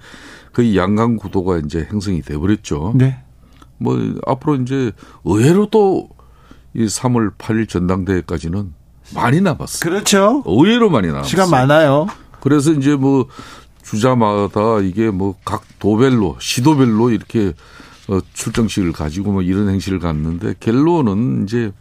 그 0.52 0.76
양강 0.76 1.16
구도가 1.18 1.60
이제 1.60 1.88
형성이 1.90 2.22
돼 2.22 2.38
버렸죠. 2.38 2.94
네. 2.96 3.24
뭐 3.80 3.98
앞으로 4.28 4.56
이제 4.56 4.92
의외로 5.26 5.66
또 5.70 6.10
이 6.76 6.86
3월 6.86 7.36
8일 7.36 7.68
전당대회까지는 7.68 8.74
많이 9.16 9.42
남았어요. 9.42 9.80
그렇죠. 9.82 10.44
의외로 10.46 10.92
많이 10.92 11.08
남았어요. 11.08 11.28
시간 11.28 11.50
많아요. 11.50 12.06
그래서 12.42 12.72
이제 12.72 12.96
뭐 12.96 13.26
주자마다 13.84 14.80
이게 14.84 15.10
뭐 15.10 15.36
각 15.44 15.64
도별로 15.80 16.36
시도별로 16.40 17.10
이렇게 17.10 17.54
어 18.08 18.20
출정식을 18.34 18.92
가지고 18.92 19.32
뭐 19.32 19.42
이런 19.42 19.68
행시를 19.70 19.98
갔는데 20.00 20.54
결론은 20.60 21.46
이제 21.46 21.72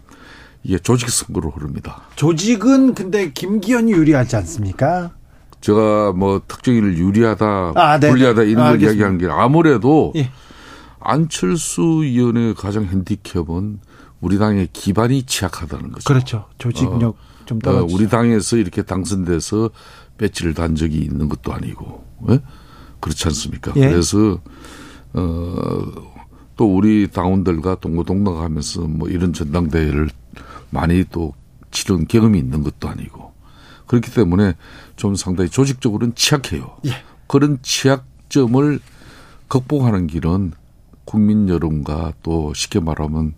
이게 0.64 0.78
조직 0.78 1.10
선거로 1.10 1.50
흐릅니다. 1.50 2.02
조직은 2.16 2.94
근데 2.94 3.30
김기현이 3.32 3.92
유리하지 3.92 4.36
않습니까? 4.36 5.10
제가 5.60 6.12
뭐 6.12 6.40
특정인을 6.48 6.96
유리하다, 6.96 7.72
아, 7.74 7.98
네. 8.00 8.08
불리하다 8.08 8.42
이런 8.44 8.70
걸. 8.70 8.82
이야기하는 8.82 9.18
게 9.18 9.26
아무래도 9.28 10.12
예. 10.16 10.30
안철수 11.00 11.82
의원의 11.82 12.54
가장 12.54 12.84
핸디캡은 12.84 13.80
우리 14.20 14.38
당의 14.38 14.68
기반이 14.72 15.22
취약하다는 15.24 15.92
거죠. 15.92 16.04
그렇죠. 16.04 16.46
조직력 16.58 17.16
좀 17.46 17.58
어, 17.58 17.60
떨어지죠. 17.60 17.94
우리 17.94 18.08
당에서 18.08 18.56
이렇게 18.56 18.82
당선돼서 18.82 19.70
배지를 20.18 20.54
단 20.54 20.74
적이 20.74 20.98
있는 20.98 21.28
것도 21.28 21.52
아니고, 21.52 22.04
예? 22.30 22.40
그렇지 23.00 23.28
않습니까? 23.28 23.72
예. 23.76 23.88
그래서, 23.88 24.40
어, 25.14 25.86
또 26.56 26.76
우리 26.76 27.08
당원들과 27.08 27.76
동고동락하면서 27.76 28.80
뭐 28.82 29.08
이런 29.08 29.32
전당대회를 29.32 30.10
많이 30.70 31.04
또 31.12 31.32
치른 31.70 32.08
경험이 32.08 32.38
있는 32.40 32.64
것도 32.64 32.88
아니고, 32.88 33.32
그렇기 33.86 34.12
때문에 34.12 34.54
좀 34.96 35.14
상당히 35.14 35.48
조직적으로는 35.48 36.16
취약해요. 36.16 36.76
예. 36.86 36.90
그런 37.28 37.58
취약점을 37.62 38.80
극복하는 39.46 40.08
길은 40.08 40.52
국민 41.08 41.48
여론과 41.48 42.12
또 42.22 42.52
쉽게 42.52 42.80
말하면 42.80 43.32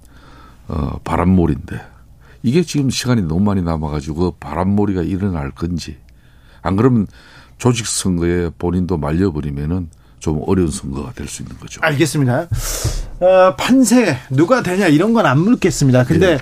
어, 0.67 0.99
바람몰인데 1.05 1.81
이게 2.43 2.65
지금 2.65 2.91
시간이 2.91 3.23
너무 3.23 3.41
많이 3.43 3.63
남아가지고 3.63 4.33
바람몰이가 4.41 5.03
일어날 5.03 5.53
건지 5.53 5.97
안 6.63 6.75
그러면 6.75 7.07
조직 7.59 7.87
선거에 7.87 8.51
본인도 8.59 8.97
말려버리면은 8.99 9.89
좀 10.19 10.43
어려운 10.47 10.69
선거가 10.71 11.13
될 11.13 11.29
수 11.29 11.43
있는 11.43 11.57
거죠. 11.59 11.81
알겠습니다. 11.85 12.49
어, 13.21 13.55
판세 13.57 14.17
누가 14.31 14.63
되냐 14.65 14.89
이런 14.89 15.13
건 15.13 15.25
안 15.25 15.39
묻겠습니다. 15.39 16.05
근데 16.05 16.39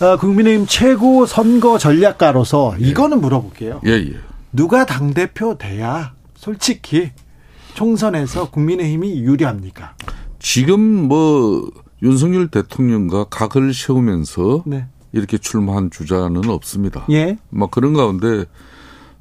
예. 0.00 0.04
어, 0.04 0.16
국민의힘 0.18 0.66
최고 0.68 1.24
선거 1.24 1.78
전략가로서 1.78 2.76
이거는 2.78 3.22
물어볼게요. 3.22 3.80
예, 3.86 3.92
예. 3.92 4.12
누가 4.52 4.84
당 4.84 5.14
대표 5.14 5.56
돼야 5.56 6.12
솔직히 6.36 7.10
총선에서 7.74 8.50
국민의힘이 8.50 9.20
유리합니까? 9.20 9.94
지금 10.38 10.80
뭐 10.80 11.70
윤석열 12.02 12.48
대통령과 12.48 13.24
각을 13.24 13.74
세우면서 13.74 14.62
네. 14.66 14.86
이렇게 15.12 15.38
출마한 15.38 15.90
주자는 15.90 16.48
없습니다. 16.48 17.06
예. 17.10 17.38
막 17.50 17.70
그런 17.70 17.94
가운데 17.94 18.44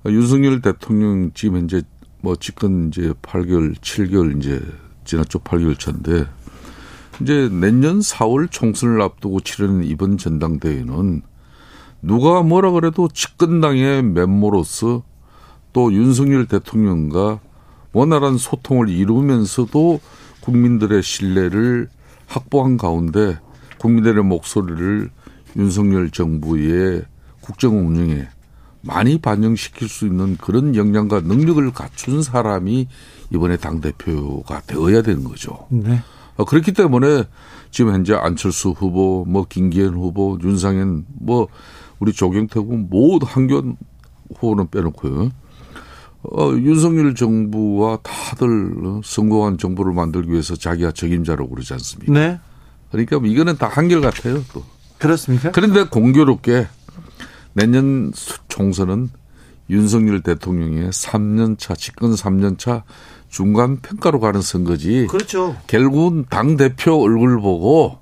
윤석열 0.06 0.61
대통령 0.61 1.31
지금 1.34 1.57
현재 1.57 1.81
뭐 2.22 2.35
집권 2.35 2.89
이제 2.89 3.14
8개월, 3.22 3.76
7개월 3.77 4.38
이제 4.38 4.61
지났죠. 5.06 5.39
8개월 5.39 5.80
차인데 5.80 6.26
이제 7.22 7.49
내년 7.52 7.99
4월 7.99 8.52
총선을 8.52 9.02
앞두고 9.02 9.39
치르는 9.39 9.84
이번 9.84 10.18
전당대회는 10.18 11.22
누가 12.02 12.44
뭐라 12.44 12.72
그래도 12.72 13.07
집권당의 13.07 14.03
면모로서 14.03 15.03
또 15.73 15.94
윤석열 15.94 16.45
대통령과 16.45 17.39
원활한 17.94 18.38
소통을 18.38 18.89
이루면서도 18.89 19.99
국민들의 20.48 21.03
신뢰를 21.03 21.90
확보한 22.26 22.78
가운데 22.78 23.38
국민들의 23.80 24.24
목소리를 24.24 25.10
윤석열 25.57 26.10
정부의 26.10 27.03
국정 27.41 27.78
운영에 27.86 28.30
많이 28.82 29.18
반영시킬 29.19 29.90
수 29.90 30.07
있는 30.07 30.38
그런 30.38 30.74
역량과 30.74 31.22
능력을 31.22 31.69
갖춘 31.74 32.24
사람이 32.24 32.88
이번에 33.34 33.57
당대표가 33.57 34.61
되어야 34.61 35.02
되는 35.02 35.26
거죠. 35.26 35.68
네. 35.69 36.02
어, 36.38 36.45
그렇기 36.45 36.72
때문에 36.72 37.26
지금 37.69 37.94
현재 37.94 38.14
안철수 38.14 38.69
후보, 38.69 39.26
뭐 39.28 39.45
김기현 39.49 39.95
후보, 39.95 40.40
윤상현, 40.41 41.07
뭐 41.19 41.49
우리 41.99 42.14
조경태 42.14 42.61
후보 42.61 42.78
모두 42.78 43.26
한견 43.28 43.76
후보는 44.36 44.69
빼놓고요. 44.69 45.32
어, 46.32 46.52
윤석열 46.52 47.16
정부와 47.16 47.99
다들 48.04 48.74
어, 48.86 49.02
성공한 49.04 49.58
정부를 49.58 49.94
만들기 49.94 50.32
위해서 50.32 50.56
자기가 50.56 50.91
적임자라고 50.91 51.49
그러지 51.49 51.74
않습니까? 51.74 52.14
네. 52.14 52.40
그러니까 52.91 53.20
이거는 53.24 53.58
다 53.58 53.68
한결 53.68 54.02
같아요, 54.02 54.44
또. 54.54 54.64
그렇습니까? 54.98 55.52
그런데 55.52 55.84
공교롭게 55.84 56.68
내년 57.54 58.12
총선은 58.48 59.10
윤석열 59.70 60.22
대통령의 60.22 60.90
3년차, 60.90 61.78
집권 61.78 62.14
3년차 62.14 62.84
중간 63.30 63.78
평가로 63.78 64.20
가는 64.20 64.41
선거지. 64.41 65.08
그렇죠. 65.10 65.56
결국은 65.68 66.26
당 66.30 66.56
대표 66.56 67.02
얼굴 67.02 67.40
보고 67.41 67.99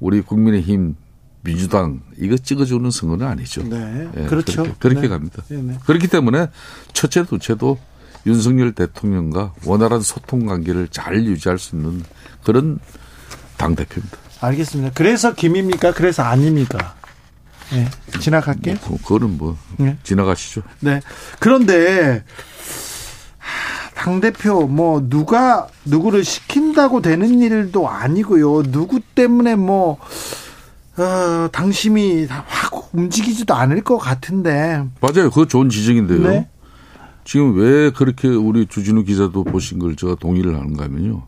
우리 0.00 0.20
국민의힘 0.20 0.96
민주당 1.42 2.00
이거 2.18 2.36
찍어주는 2.36 2.90
선거는 2.90 3.26
아니죠. 3.26 3.62
네. 3.62 4.08
예, 4.16 4.26
그렇죠. 4.26 4.62
그렇게, 4.62 4.78
그렇게 4.78 5.00
네. 5.02 5.08
갑니다. 5.08 5.42
네, 5.48 5.56
네. 5.62 5.78
그렇기 5.86 6.08
때문에 6.08 6.48
첫째, 6.92 7.24
둘째도 7.24 7.78
윤석열 8.26 8.72
대통령과 8.72 9.54
원활한 9.64 10.02
소통 10.02 10.46
관계를 10.46 10.88
잘 10.88 11.24
유지할 11.24 11.58
수 11.58 11.76
있는 11.76 12.02
그런 12.44 12.78
당 13.56 13.74
대표입니다. 13.74 14.18
알겠습니다. 14.40 14.92
그래서 14.94 15.34
김입니까? 15.34 15.92
그래서 15.92 16.22
아닙니까? 16.22 16.96
네. 17.72 17.88
지나갈게요. 18.20 18.76
뭐, 18.86 18.98
그거는 18.98 19.38
뭐 19.38 19.56
네. 19.78 19.96
지나가시죠. 20.02 20.62
네. 20.80 21.00
그런데 21.38 22.24
당 23.94 24.20
대표 24.20 24.66
뭐 24.66 25.06
누가 25.08 25.68
누구를 25.84 26.24
시킨다고 26.24 27.02
되는 27.02 27.40
일도 27.40 27.88
아니고요. 27.88 28.64
누구 28.64 29.00
때문에 29.00 29.56
뭐 29.56 29.98
어, 31.00 31.48
당심이 31.50 32.26
다확 32.26 32.94
움직이지도 32.94 33.54
않을 33.54 33.82
것 33.82 33.98
같은데. 33.98 34.84
맞아요. 35.00 35.30
그거 35.30 35.46
좋은 35.46 35.68
지적인데요. 35.68 36.22
네. 36.28 36.48
지금 37.24 37.56
왜 37.56 37.90
그렇게 37.90 38.28
우리 38.28 38.66
주진우 38.66 39.04
기자도 39.04 39.44
보신 39.44 39.78
걸 39.78 39.94
제가 39.96 40.16
동의를 40.16 40.54
하는가 40.56 40.84
하면요. 40.84 41.22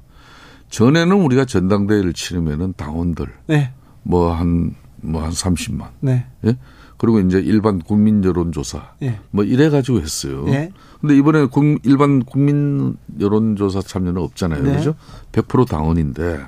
전에는 0.70 1.12
우리가 1.16 1.44
전당대회를 1.44 2.12
치르면은 2.14 2.74
당원들 2.76 3.26
네. 3.46 3.72
뭐 4.02 4.32
한 4.34 4.74
뭐 5.04 5.20
한 5.22 5.30
30만. 5.32 5.88
네. 6.00 6.26
예? 6.46 6.56
그리고 6.96 7.18
이제 7.18 7.38
일반 7.40 7.80
국민 7.80 8.22
여론조사 8.24 8.92
예. 9.02 9.18
뭐 9.32 9.42
이래 9.44 9.68
가지고 9.68 10.00
했어요. 10.00 10.44
예. 10.48 10.70
근데 11.00 11.16
이번에 11.16 11.46
국- 11.46 11.80
일반 11.84 12.22
국민 12.24 12.96
여론조사 13.18 13.82
참여는 13.82 14.22
없잖아요. 14.22 14.62
네. 14.62 14.76
그죠? 14.76 14.94
100% 15.32 15.66
당원인데 15.68 16.38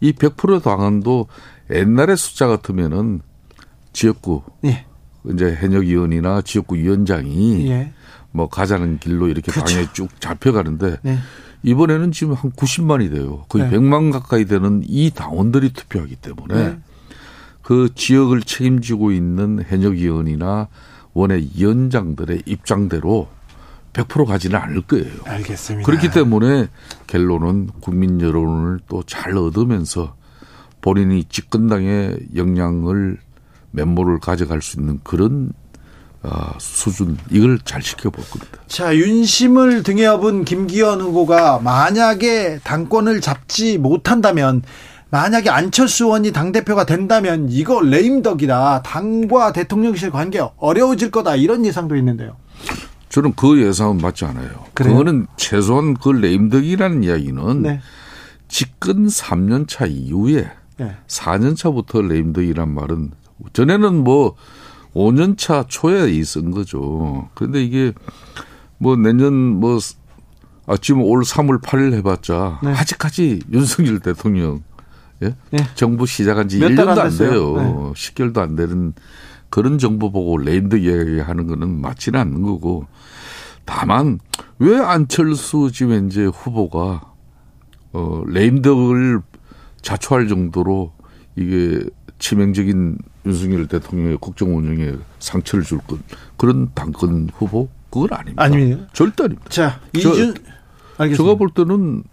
이 0.00 0.12
100% 0.12 0.62
당원도 0.62 1.26
옛날의 1.70 2.16
숫자 2.16 2.46
같으면은 2.46 3.20
지역구 3.92 4.42
예. 4.64 4.86
이제 5.30 5.54
현역위원이나 5.54 6.42
지역구 6.42 6.76
위원장이 6.76 7.68
예. 7.68 7.92
뭐 8.30 8.48
가자는 8.48 8.98
길로 8.98 9.28
이렇게 9.28 9.50
그렇죠. 9.50 9.74
당에 9.74 9.86
쭉 9.92 10.08
잡혀가는데 10.20 10.98
네. 11.02 11.18
이번에는 11.62 12.12
지금 12.12 12.34
한 12.34 12.52
90만이 12.52 13.10
돼요. 13.10 13.44
거의 13.48 13.68
네. 13.68 13.76
100만 13.76 14.12
가까이 14.12 14.44
되는 14.44 14.82
이 14.86 15.10
당원들이 15.10 15.72
투표하기 15.72 16.16
때문에 16.16 16.54
네. 16.54 16.78
그 17.62 17.88
지역을 17.94 18.42
책임지고 18.42 19.12
있는 19.12 19.64
현역위원이나 19.66 20.68
원외 21.12 21.48
위원장들의 21.56 22.42
입장대로 22.46 23.28
100% 24.04 24.26
가지는 24.26 24.58
않을 24.60 24.82
거예요. 24.82 25.06
알겠습니다. 25.24 25.86
그렇기 25.86 26.10
때문에 26.10 26.68
결론은 27.06 27.68
국민 27.80 28.20
여론을 28.20 28.80
또 28.88 29.02
잘 29.06 29.36
얻으면서 29.36 30.14
본인이 30.80 31.24
집권당의 31.24 32.18
역량을 32.36 33.18
면모를 33.72 34.20
가져갈 34.20 34.62
수 34.62 34.78
있는 34.78 35.00
그런 35.02 35.52
아, 36.22 36.52
수준 36.58 37.16
이걸 37.30 37.58
잘 37.64 37.80
지켜볼 37.80 38.24
겁니다. 38.28 38.58
자, 38.66 38.94
윤심을 38.94 39.82
등에 39.84 40.04
업은 40.06 40.44
김기현 40.44 41.00
후보가 41.00 41.60
만약에 41.60 42.58
당권을 42.64 43.20
잡지 43.20 43.78
못한다면 43.78 44.62
만약에 45.10 45.48
안철수 45.48 46.04
의원이 46.04 46.32
당대표가 46.32 46.84
된다면 46.86 47.46
이거 47.50 47.80
레임덕이다. 47.80 48.82
당과 48.82 49.52
대통령실 49.52 50.10
관계 50.10 50.42
어려워질 50.58 51.10
거다. 51.10 51.36
이런 51.36 51.64
예상도 51.64 51.96
있는데요. 51.96 52.36
저는 53.08 53.34
그 53.34 53.60
예상은 53.62 53.98
맞지 53.98 54.24
않아요. 54.26 54.64
그래요? 54.74 54.92
그거는 54.96 55.26
최소한 55.36 55.94
그 55.94 56.10
레임덕이라는 56.10 57.04
이야기는 57.04 57.62
네. 57.62 57.80
집권 58.48 59.06
3년 59.06 59.66
차 59.68 59.86
이후에 59.86 60.50
네. 60.78 60.96
4년 61.06 61.56
차부터 61.56 62.02
레임덕이란 62.02 62.72
말은 62.72 63.10
전에는 63.52 64.04
뭐 64.04 64.34
5년 64.94 65.36
차 65.38 65.64
초에 65.66 66.10
있은 66.10 66.50
거죠. 66.50 67.28
그런데 67.34 67.62
이게 67.62 67.92
뭐 68.78 68.96
내년 68.96 69.32
뭐 69.34 69.78
아, 70.66 70.76
지금 70.76 71.02
올 71.02 71.22
3월 71.22 71.62
8일 71.62 71.94
해봤자 71.94 72.60
네. 72.62 72.72
아직까지 72.72 73.40
윤석열 73.52 74.00
대통령 74.00 74.62
예? 75.22 75.34
네. 75.50 75.58
정부 75.74 76.06
시작한 76.06 76.48
지 76.48 76.58
몇달안 76.58 76.96
1년도 76.96 77.00
안. 77.00 77.18
돼요. 77.18 77.56
네. 77.56 77.92
10개월도 77.94 78.38
안 78.38 78.54
되는 78.54 78.92
그런 79.50 79.78
정보 79.78 80.12
보고 80.12 80.36
레임덕 80.36 80.82
이야기하는 80.82 81.46
거는 81.46 81.80
맞지는 81.80 82.20
않는 82.20 82.42
거고 82.42 82.86
다만 83.78 84.18
왜 84.58 84.78
안철수 84.78 85.70
지금 85.70 85.92
현재 85.92 86.24
후보가 86.24 87.02
어 87.92 88.22
레임덕을 88.26 89.20
자초할 89.82 90.26
정도로 90.26 90.92
이게 91.36 91.84
치명적인 92.18 92.96
윤석열 93.26 93.66
대통령의 93.68 94.16
국정 94.20 94.56
운영에 94.56 94.94
상처를 95.18 95.64
줄 95.66 95.78
것 95.80 95.98
그런 96.38 96.70
당권 96.74 97.28
후보 97.36 97.68
그건 97.90 98.08
아닙니다. 98.12 98.42
아닙니다. 98.42 98.86
절대 98.94 99.24
아닙니다. 99.24 99.48
자, 99.50 99.80
저- 99.92 99.98
이준 100.14 100.34
알겠습니다. 100.96 101.16
제가 101.22 101.34
볼 101.36 101.50
때는 101.50 102.04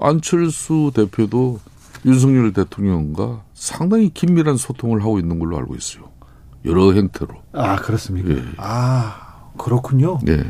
안철수 0.00 0.90
대표도 0.94 1.60
윤석열 2.06 2.52
대통령과 2.54 3.42
상당히 3.52 4.08
긴밀한 4.08 4.56
소통을 4.56 5.02
하고 5.02 5.18
있는 5.18 5.38
걸로 5.38 5.58
알고 5.58 5.74
있어요. 5.76 6.04
여러 6.64 6.92
형태로. 6.94 7.34
아, 7.52 7.76
그렇습니까? 7.76 8.30
예. 8.30 8.42
아, 8.56 9.50
그렇군요. 9.58 10.18
예. 10.28 10.44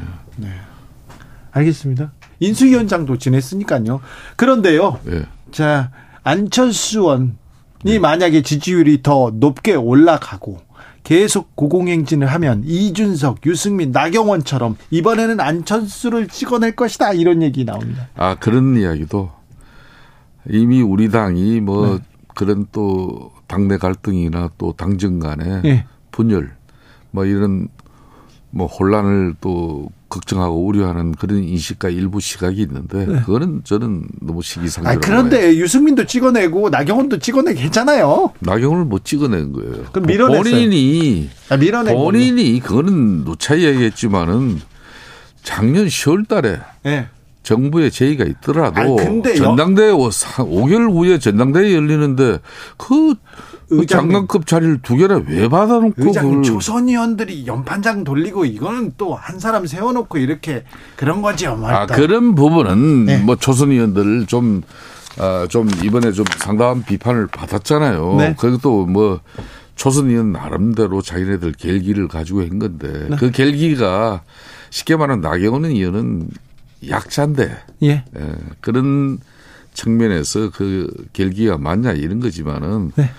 알겠습니다. 1.53 2.13
인수위원장도 2.41 3.19
지냈으니까요. 3.19 4.01
그런데요. 4.37 4.99
예. 5.09 5.25
자, 5.51 5.91
안철수 6.23 7.01
의원이 7.01 7.99
만약에 8.01 8.43
지지율이 8.43 9.03
더 9.03 9.31
높게 9.35 9.75
올라가고 9.75 10.61
계속 11.03 11.57
고공행진을 11.57 12.27
하면 12.27 12.63
이준석, 12.65 13.47
유승민, 13.47 13.91
나경원처럼 13.91 14.77
이번에는 14.91 15.41
안철수를 15.41 16.29
찍어낼 16.29 16.77
것이다 16.77 17.13
이런 17.15 17.43
얘기 17.43 17.65
나옵니다. 17.65 18.09
아, 18.15 18.37
그런 18.37 18.77
이야기도 18.77 19.31
이미 20.49 20.83
우리 20.83 21.11
당이 21.11 21.61
뭐 21.61 21.97
네. 21.97 22.05
그런 22.35 22.67
또 22.73 23.33
당내 23.47 23.79
갈등이나 23.79 24.51
또 24.57 24.73
당정 24.73 25.19
간의 25.19 25.63
예. 25.65 25.85
분열 26.13 26.55
뭐 27.11 27.25
이런 27.25 27.69
뭐 28.51 28.67
혼란을 28.67 29.35
또 29.41 29.91
걱정하고 30.11 30.67
우려하는 30.67 31.13
그런 31.13 31.43
인식과 31.45 31.89
일부 31.89 32.21
시각이 32.21 32.61
있는데 32.63 33.07
그거는 33.25 33.63
저는 33.65 34.05
너무 34.21 34.41
아, 34.41 34.43
시기상조라고 34.43 35.01
봐요. 35.01 35.01
그런데 35.01 35.57
유승민도 35.57 36.05
찍어내고 36.07 36.69
나경원도 36.69 37.21
찍어내기 37.21 37.61
했잖아요. 37.63 38.33
나경을 38.41 38.85
못 38.85 39.05
찍어낸 39.05 39.53
거예요. 39.53 39.85
그럼 39.93 40.07
밀어냈어요. 40.07 40.43
본인이 40.43 41.31
아, 41.49 41.57
밀어내고. 41.57 41.99
본인이 41.99 42.61
그거는 42.61 43.25
누차 43.25 43.55
이야기했지만은 43.55 44.61
작년 45.43 45.87
10월 45.87 46.29
달에 46.29 46.59
예. 46.87 47.07
정부에 47.43 47.89
제의가 47.89 48.25
있더라도 48.25 48.81
아니, 48.81 48.93
여- 49.31 49.35
전당대회 49.37 49.93
5개월 49.93 50.93
후에 50.93 51.19
전당대회 51.19 51.75
열리는데 51.75 52.39
그 52.77 53.15
그 53.71 53.87
장관급 53.87 54.47
자리를 54.47 54.81
두 54.83 54.97
개나 54.97 55.23
왜 55.27 55.49
받아놓고 55.49 55.95
그걸 55.95 56.43
조선 56.43 56.89
의원들이 56.89 57.47
연판장 57.47 58.05
돌리고 58.05 58.45
이거는 58.45 58.95
또 58.99 59.15
한 59.15 59.39
사람 59.39 59.67
세워놓고 59.67 60.19
이렇게 60.19 60.65
그런. 60.97 61.21
뭐 61.21 61.31
아. 61.67 61.87
그런 61.87 62.35
부분은 62.35 63.05
네. 63.05 63.19
뭐 63.19 63.37
조선 63.37 63.71
의원들 63.71 64.27
좀 64.27 64.63
아, 65.19 65.47
좀 65.49 65.69
이번에 65.85 66.13
좀 66.13 66.25
상당한 66.39 66.83
비판을 66.83 67.27
받았잖아요. 67.27 68.17
네. 68.17 68.35
그것도 68.39 68.87
뭐 68.87 69.21
조선 69.77 70.09
의원 70.09 70.33
나름대로 70.33 71.03
자기네들 71.03 71.53
결기를 71.53 72.09
가지고 72.09 72.41
한 72.43 72.59
건데 72.59 73.07
네. 73.11 73.17
그 73.17 73.31
결기가 73.31 74.23
쉽게 74.71 74.97
말하면 74.97 75.21
나경원 75.21 75.67
의원은 75.67 76.31
약자인데 76.89 77.57
예. 77.83 77.91
예, 77.91 78.35
그런 78.61 79.19
측면에서 79.75 80.51
그 80.51 80.91
결기가 81.13 81.59
맞냐 81.59 81.93
이런 81.93 82.21
거지만은 82.21 82.93
네. 82.97 83.11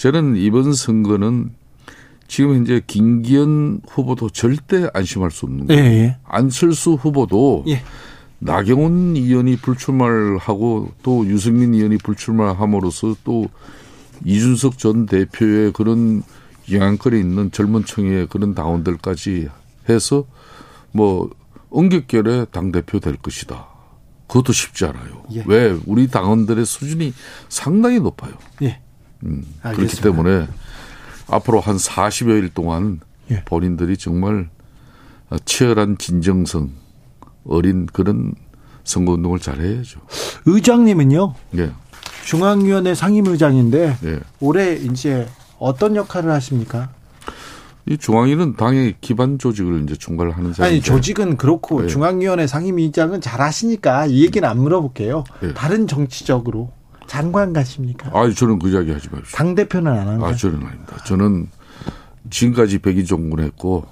저는 0.00 0.36
이번 0.36 0.72
선거는 0.72 1.50
지금 2.26 2.54
현재 2.54 2.80
김기현 2.86 3.82
후보도 3.86 4.30
절대 4.30 4.88
안심할 4.94 5.30
수 5.30 5.44
없는 5.44 5.66
예, 5.68 5.76
거예요. 5.76 5.92
예. 5.92 6.16
안철수 6.24 6.92
후보도 6.94 7.64
예. 7.68 7.82
나경원 8.38 9.14
의원이 9.14 9.56
불출마를 9.56 10.38
하고 10.38 10.90
또 11.02 11.26
유승민 11.26 11.74
의원이 11.74 11.98
불출마를 11.98 12.58
함으로써 12.58 13.14
또 13.24 13.50
이준석 14.24 14.78
전 14.78 15.04
대표의 15.04 15.74
그런 15.74 16.22
영향권에 16.72 17.18
있는 17.18 17.50
젊은 17.50 17.84
층의 17.84 18.28
그런 18.28 18.54
당원들까지 18.54 19.50
해서 19.90 20.24
뭐 20.92 21.28
엉겹결에 21.68 22.46
당 22.52 22.72
대표 22.72 23.00
될 23.00 23.16
것이다. 23.16 23.66
그것도 24.28 24.54
쉽지 24.54 24.86
않아요. 24.86 25.24
예. 25.34 25.44
왜? 25.46 25.78
우리 25.84 26.08
당원들의 26.08 26.64
수준이 26.64 27.12
상당히 27.50 28.00
높아요. 28.00 28.32
예. 28.62 28.80
음, 29.24 29.44
그렇기. 29.62 30.00
때문에 30.00 30.46
앞으로 31.28 31.60
한 31.60 31.76
40여일 31.76 32.52
동안 32.54 33.00
예. 33.30 33.42
본인들이 33.44 33.96
정말 33.96 34.48
치열한 35.44 35.98
진정성 35.98 36.70
어린 37.44 37.86
그런 37.86 38.34
선거운동을 38.84 39.38
잘 39.38 39.60
해야죠. 39.60 40.00
의장님은요 40.46 41.34
예. 41.58 41.70
중앙위원회 42.24 42.94
상임의장인데 42.94 43.96
예. 44.04 44.20
올해 44.40 44.74
이제 44.74 45.28
어떤 45.58 45.96
역할을 45.96 46.30
하십니까? 46.32 46.90
이 47.86 47.96
중앙위는 47.96 48.56
당의 48.56 48.94
기반 49.00 49.38
조직을 49.38 49.82
이제 49.84 49.96
총괄하는 49.96 50.52
자리인데 50.52 50.62
아니 50.64 50.80
조직은 50.82 51.36
그렇고 51.36 51.84
예. 51.84 51.86
중앙위원회 51.86 52.46
상임위장은 52.46 53.20
잘 53.20 53.40
하시니까 53.40 54.06
이 54.06 54.22
얘기는 54.24 54.46
안 54.48 54.58
물어볼게요. 54.60 55.24
예. 55.44 55.54
다른 55.54 55.86
정치적으로 55.86 56.72
장관 57.14 57.52
가십니까? 57.52 58.08
아, 58.14 58.30
저는 58.30 58.60
그 58.60 58.68
이야기 58.68 58.92
하지 58.92 59.08
마십시오. 59.10 59.36
당 59.36 59.56
대표는 59.56 59.90
안 59.90 59.98
하는 60.06 60.22
아. 60.22 60.32
저는 60.32 60.64
아닙니다. 60.64 60.96
저는 61.04 61.48
지금까지 62.30 62.78
백의종군 62.78 63.40
했고, 63.40 63.84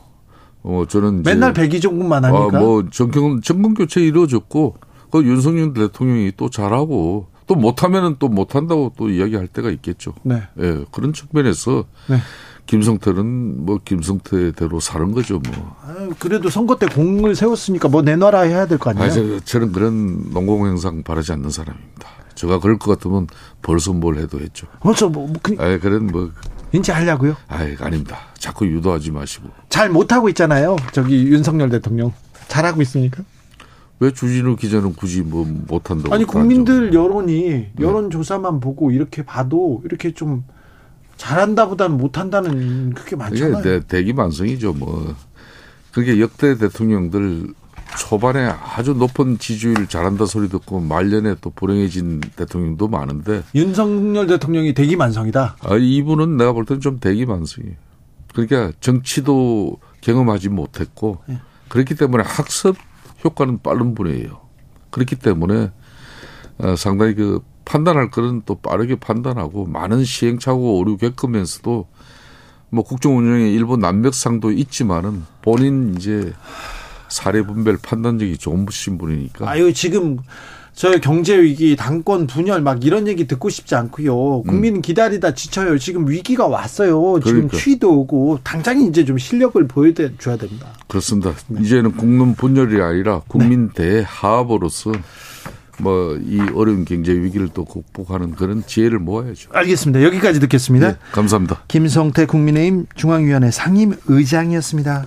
어, 0.62 0.84
저는 0.88 1.24
맨날 1.24 1.52
백의종군만 1.52 2.24
하니까. 2.24 2.58
아, 2.58 2.60
뭐 2.60 2.84
정권 2.90 3.42
정권 3.42 3.74
교체 3.74 4.00
이루어졌고, 4.00 4.76
그 5.10 5.24
윤석열 5.24 5.72
대통령이 5.72 6.32
또 6.36 6.48
잘하고 6.48 7.26
또 7.48 7.56
못하면은 7.56 8.14
또 8.20 8.28
못한다고 8.28 8.92
또 8.96 9.10
이야기할 9.10 9.48
때가 9.48 9.70
있겠죠. 9.70 10.12
네. 10.22 10.44
예, 10.60 10.84
그런 10.92 11.12
측면에서 11.12 11.86
네. 12.08 12.18
김성태는 12.66 13.64
뭐 13.64 13.80
김성태대로 13.84 14.78
사는 14.78 15.10
거죠, 15.10 15.40
뭐. 15.40 15.76
아유, 15.84 16.12
그래도 16.20 16.50
선거 16.50 16.76
때 16.76 16.86
공을 16.86 17.34
세웠으니까 17.34 17.88
뭐 17.88 18.02
내놔라 18.02 18.42
해야 18.42 18.66
될 18.66 18.78
거 18.78 18.90
아니에요? 18.90 19.06
아, 19.06 19.10
저, 19.10 19.40
저는 19.40 19.72
그런 19.72 20.30
농공행상 20.30 21.02
바라지 21.02 21.32
않는 21.32 21.50
사람입니다. 21.50 22.17
제가 22.38 22.60
그럴 22.60 22.78
것 22.78 22.92
같으면 22.92 23.26
벌써 23.62 23.92
뭘 23.92 24.16
해도 24.16 24.38
했죠. 24.38 24.68
벌써 24.80 25.08
뭐, 25.08 25.26
뭐 25.26 25.34
그, 25.42 25.56
아, 25.58 25.76
그런 25.78 26.06
뭐, 26.06 26.30
인지 26.70 26.92
하려고요? 26.92 27.34
아, 27.48 27.66
아닙니다. 27.80 28.18
자꾸 28.38 28.64
유도하지 28.64 29.10
마시고. 29.10 29.48
잘 29.68 29.90
못하고 29.90 30.28
있잖아요. 30.28 30.76
저기 30.92 31.26
윤석열 31.26 31.68
대통령. 31.68 32.12
잘하고 32.46 32.80
있습니까? 32.82 33.24
왜 33.98 34.12
주진우 34.12 34.54
기자는 34.54 34.94
굳이 34.94 35.22
뭐 35.22 35.44
못한다고? 35.44 36.14
아니 36.14 36.24
또 36.24 36.30
국민들 36.30 36.94
여론이 36.94 37.70
여론 37.80 38.08
조사만 38.08 38.60
보고 38.60 38.92
이렇게 38.92 39.24
봐도 39.24 39.82
이렇게 39.84 40.14
좀 40.14 40.44
잘한다보다는 41.16 41.98
못한다는 41.98 42.94
그게 42.94 43.16
많잖아요. 43.16 43.62
대, 43.62 43.80
대기만성이죠, 43.80 44.74
뭐. 44.74 45.16
그게 45.90 46.20
역대 46.20 46.56
대통령들 46.56 47.48
초반에 47.96 48.40
아주 48.46 48.94
높은 48.94 49.38
지지율 49.38 49.86
잘한다 49.86 50.26
소리 50.26 50.48
듣고 50.48 50.80
말년에 50.80 51.36
또 51.40 51.50
불행해진 51.50 52.20
대통령도 52.36 52.88
많은데, 52.88 53.42
윤석열 53.54 54.26
대통령이 54.26 54.74
대기 54.74 54.96
만성이다. 54.96 55.56
아, 55.60 55.76
이분은 55.76 56.36
내가 56.36 56.52
볼 56.52 56.64
때는 56.64 56.80
좀 56.80 56.98
대기 56.98 57.26
만성이에요. 57.26 57.76
그러니까 58.32 58.72
정치도 58.80 59.78
경험하지 60.00 60.48
못했고, 60.48 61.18
예. 61.30 61.40
그렇기 61.68 61.94
때문에 61.94 62.24
학습 62.24 62.76
효과는 63.24 63.60
빠른 63.62 63.94
분이에요. 63.94 64.40
그렇기 64.90 65.16
때문에 65.16 65.70
어, 66.58 66.76
상당히 66.76 67.14
그 67.14 67.40
판단할 67.64 68.10
거는 68.10 68.42
또 68.46 68.54
빠르게 68.56 68.96
판단하고 68.96 69.66
많은 69.66 70.04
시행착오가 70.04 70.70
오류 70.70 70.96
겪으면서도 70.96 71.86
뭐 72.70 72.84
국정 72.84 73.16
운영에 73.16 73.50
일부 73.50 73.76
난맥상도 73.76 74.52
있지만은 74.52 75.24
본인 75.42 75.94
이제 75.96 76.32
사례 77.08 77.42
분별 77.42 77.78
판단력이 77.82 78.38
좋은 78.38 78.66
분이니까 78.66 79.48
아유 79.48 79.72
지금 79.72 80.18
저 80.74 80.92
경제 81.00 81.36
위기, 81.42 81.74
당권 81.74 82.28
분열 82.28 82.62
막 82.62 82.84
이런 82.84 83.08
얘기 83.08 83.26
듣고 83.26 83.48
싶지 83.48 83.74
않고요. 83.74 84.42
국민 84.42 84.76
은 84.76 84.80
기다리다 84.80 85.34
지쳐요. 85.34 85.76
지금 85.76 86.08
위기가 86.08 86.46
왔어요. 86.46 87.18
지금 87.18 87.32
그러니까. 87.48 87.56
추위도 87.56 87.98
오고 88.00 88.38
당장에 88.44 88.84
이제 88.84 89.04
좀 89.04 89.18
실력을 89.18 89.66
보여줘야 89.66 90.36
됩니다. 90.36 90.68
그렇습니다. 90.86 91.34
이제는 91.58 91.96
국민 91.96 92.36
분열이 92.36 92.80
아니라 92.80 93.22
국민 93.26 93.70
대화합으로서 93.70 94.92
뭐 95.80 96.16
이 96.24 96.40
어려운 96.54 96.84
경제 96.84 97.12
위기를 97.12 97.48
또 97.52 97.64
극복하는 97.64 98.32
그런 98.32 98.64
지혜를 98.64 98.98
모아야죠. 99.00 99.50
알겠습니다. 99.52 100.02
여기까지 100.04 100.38
듣겠습니다. 100.40 100.92
네, 100.92 100.98
감사합니다. 101.12 101.62
김성태 101.68 102.26
국민의힘 102.26 102.86
중앙위원회 102.94 103.50
상임 103.50 103.94
의장이었습니다. 104.06 105.06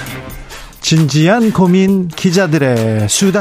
진지한 0.91 1.53
고민 1.53 2.09
기자들의 2.09 3.07
수다. 3.07 3.39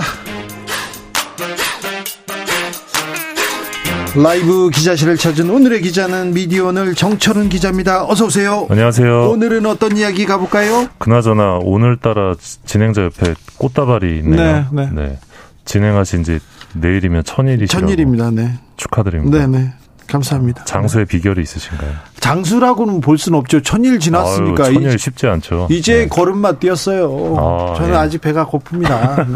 라이브 4.15 4.71
기자실을 4.71 5.17
찾은 5.17 5.51
오늘의 5.51 5.83
기자는 5.83 6.33
미디어오늘 6.33 6.95
정철은 6.95 7.49
기자입니다. 7.49 8.07
어서 8.07 8.27
오세요. 8.27 8.69
안녕하세요. 8.71 9.31
오늘은 9.31 9.67
어떤 9.67 9.97
이야기 9.97 10.27
가볼까요? 10.27 10.87
그나저나 10.99 11.59
오늘따라 11.61 12.37
진행자 12.67 13.03
옆에 13.03 13.35
꽃다발이 13.59 14.19
있네요. 14.19 14.67
네, 14.71 14.89
네. 14.95 15.19
진행하신 15.65 16.23
지 16.23 16.39
내일이면 16.75 17.25
천일이시라고 17.25 17.85
천일입니다. 17.85 18.31
네. 18.31 18.61
축하드립니다. 18.77 19.39
네, 19.39 19.59
네. 19.59 19.73
감사합니다. 20.11 20.65
장수의 20.65 21.07
비결이 21.07 21.41
있으신가요? 21.43 21.91
장수라고는 22.21 23.01
볼 23.01 23.19
수는 23.19 23.39
없죠. 23.39 23.61
천일 23.63 23.99
지났으니까. 23.99 24.65
아유, 24.67 24.75
천일 24.75 24.99
쉽지 24.99 25.27
않죠. 25.27 25.69
이제 25.71 26.01
네. 26.01 26.09
걸음마 26.09 26.53
뛰었어요. 26.53 27.37
아, 27.39 27.75
저는 27.77 27.95
예. 27.95 27.97
아직 27.97 28.21
배가 28.21 28.47
고픕니다. 28.47 29.33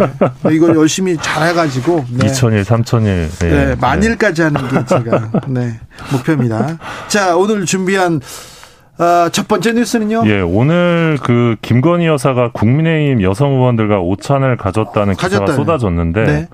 네. 0.49 0.55
이거 0.55 0.75
열심히 0.75 1.17
잘해가지고. 1.17 2.05
네. 2.11 2.27
2000일, 2.27 2.65
3000일. 2.65 3.39
네. 3.41 3.51
네, 3.51 3.75
만일까지 3.81 4.43
하는 4.43 4.69
게 4.69 4.85
제가 4.85 5.31
네 5.49 5.81
목표입니다. 6.13 6.79
자, 7.09 7.37
오늘 7.37 7.65
준비한 7.65 8.21
어, 8.99 9.29
첫 9.31 9.49
번째 9.49 9.73
뉴스는요. 9.73 10.23
예, 10.27 10.41
오늘 10.41 11.19
그 11.23 11.57
김건희 11.63 12.07
여사가 12.07 12.53
국민의힘 12.53 13.23
여성 13.23 13.55
의원들과 13.55 13.99
오찬을 13.99 14.57
가졌다는 14.57 15.15
기사가 15.15 15.31
가졌다네요. 15.41 15.57
쏟아졌는데 15.57 16.25
네. 16.25 16.49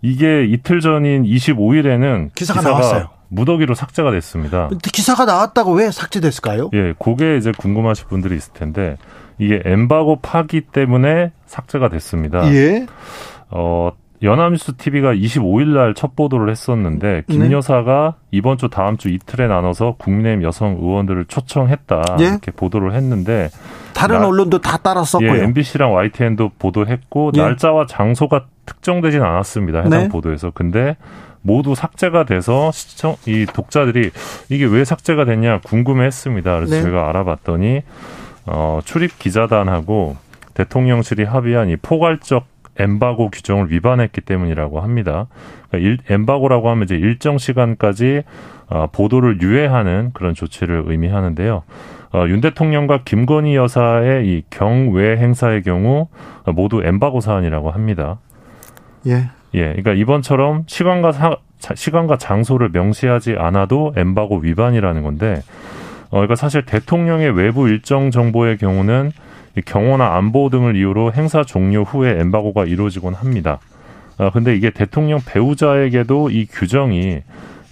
이게 0.00 0.44
이틀 0.44 0.80
전인 0.80 1.24
25일에는 1.24 2.30
기사가 2.34 2.62
나왔어요. 2.62 3.08
무더기로 3.32 3.74
삭제가 3.74 4.10
됐습니다. 4.10 4.68
기사가 4.82 5.24
나왔다고 5.24 5.72
왜 5.72 5.90
삭제됐을까요? 5.90 6.70
예, 6.74 6.92
그게 6.98 7.36
이제 7.38 7.50
궁금하실 7.56 8.06
분들이 8.08 8.36
있을 8.36 8.52
텐데 8.52 8.96
이게 9.38 9.60
엠바고 9.64 10.20
파기 10.20 10.60
때문에 10.62 11.32
삭제가 11.46 11.88
됐습니다. 11.88 12.46
예. 12.52 12.86
어, 13.50 13.90
연합뉴스 14.22 14.74
TV가 14.76 15.14
25일 15.14 15.74
날 15.74 15.94
첫 15.94 16.14
보도를 16.14 16.48
했었는데 16.50 17.24
김 17.28 17.40
네. 17.40 17.50
여사가 17.50 18.14
이번 18.30 18.56
주 18.56 18.68
다음 18.68 18.96
주 18.96 19.08
이틀에 19.08 19.48
나눠서 19.48 19.96
국민의힘 19.98 20.44
여성 20.44 20.76
의원들을 20.80 21.24
초청했다 21.24 22.02
예. 22.20 22.24
이렇게 22.26 22.52
보도를 22.52 22.94
했는데 22.94 23.48
다른 23.94 24.20
나- 24.20 24.28
언론도 24.28 24.60
다 24.60 24.76
따라 24.76 25.02
썼고요. 25.02 25.38
예, 25.38 25.42
MBC랑 25.42 25.92
YTN도 25.92 26.52
보도했고 26.58 27.32
예. 27.34 27.40
날짜와 27.40 27.86
장소가 27.88 28.44
특정되진 28.64 29.22
않았습니다. 29.22 29.78
해당 29.80 29.90
네. 30.02 30.08
보도에서. 30.08 30.52
근데 30.52 30.96
모두 31.42 31.74
삭제가 31.74 32.24
돼서 32.24 32.70
시청 32.72 33.16
이 33.26 33.46
독자들이 33.46 34.10
이게 34.48 34.64
왜 34.64 34.84
삭제가 34.84 35.24
됐냐 35.24 35.60
궁금해했습니다. 35.60 36.56
그래서 36.56 36.74
네. 36.76 36.82
제가 36.82 37.08
알아봤더니 37.08 37.82
어, 38.46 38.80
출입 38.84 39.18
기자단하고 39.18 40.16
대통령실이 40.54 41.24
합의한 41.24 41.68
이 41.68 41.76
포괄적 41.76 42.46
엠바고 42.78 43.30
규정을 43.30 43.70
위반했기 43.70 44.20
때문이라고 44.22 44.80
합니다. 44.80 45.26
그러니까 45.68 45.90
일, 45.90 45.98
엠바고라고 46.08 46.70
하면 46.70 46.84
이제 46.84 46.96
일정 46.96 47.38
시간까지 47.38 48.22
어, 48.68 48.86
보도를 48.90 49.42
유예하는 49.42 50.10
그런 50.14 50.34
조치를 50.34 50.84
의미하는데요. 50.86 51.62
어, 52.14 52.24
윤 52.28 52.40
대통령과 52.40 53.02
김건희 53.04 53.56
여사의 53.56 54.26
이 54.26 54.42
경외 54.50 55.16
행사의 55.16 55.62
경우 55.62 56.08
모두 56.46 56.82
엠바고 56.82 57.20
사안이라고 57.20 57.70
합니다. 57.70 58.18
예. 59.06 59.30
예, 59.54 59.60
그러니까 59.66 59.92
이번처럼 59.92 60.64
시간과 60.66 61.12
사- 61.12 61.36
자- 61.58 61.74
시간과 61.74 62.16
장소를 62.18 62.70
명시하지 62.72 63.36
않아도 63.38 63.92
엠바고 63.96 64.38
위반이라는 64.38 65.02
건데, 65.02 65.42
어, 66.06 66.16
그러니까 66.16 66.34
사실 66.34 66.64
대통령의 66.64 67.30
외부 67.30 67.68
일정 67.68 68.10
정보의 68.10 68.58
경우는 68.58 69.12
이 69.56 69.60
경호나 69.60 70.16
안보 70.16 70.48
등을 70.48 70.76
이유로 70.76 71.12
행사 71.12 71.44
종료 71.44 71.82
후에 71.82 72.18
엠바고가 72.20 72.64
이루어지곤 72.64 73.14
합니다. 73.14 73.58
아, 74.18 74.30
근데 74.30 74.54
이게 74.54 74.70
대통령 74.70 75.20
배우자에게도 75.26 76.30
이 76.30 76.46
규정이 76.46 77.20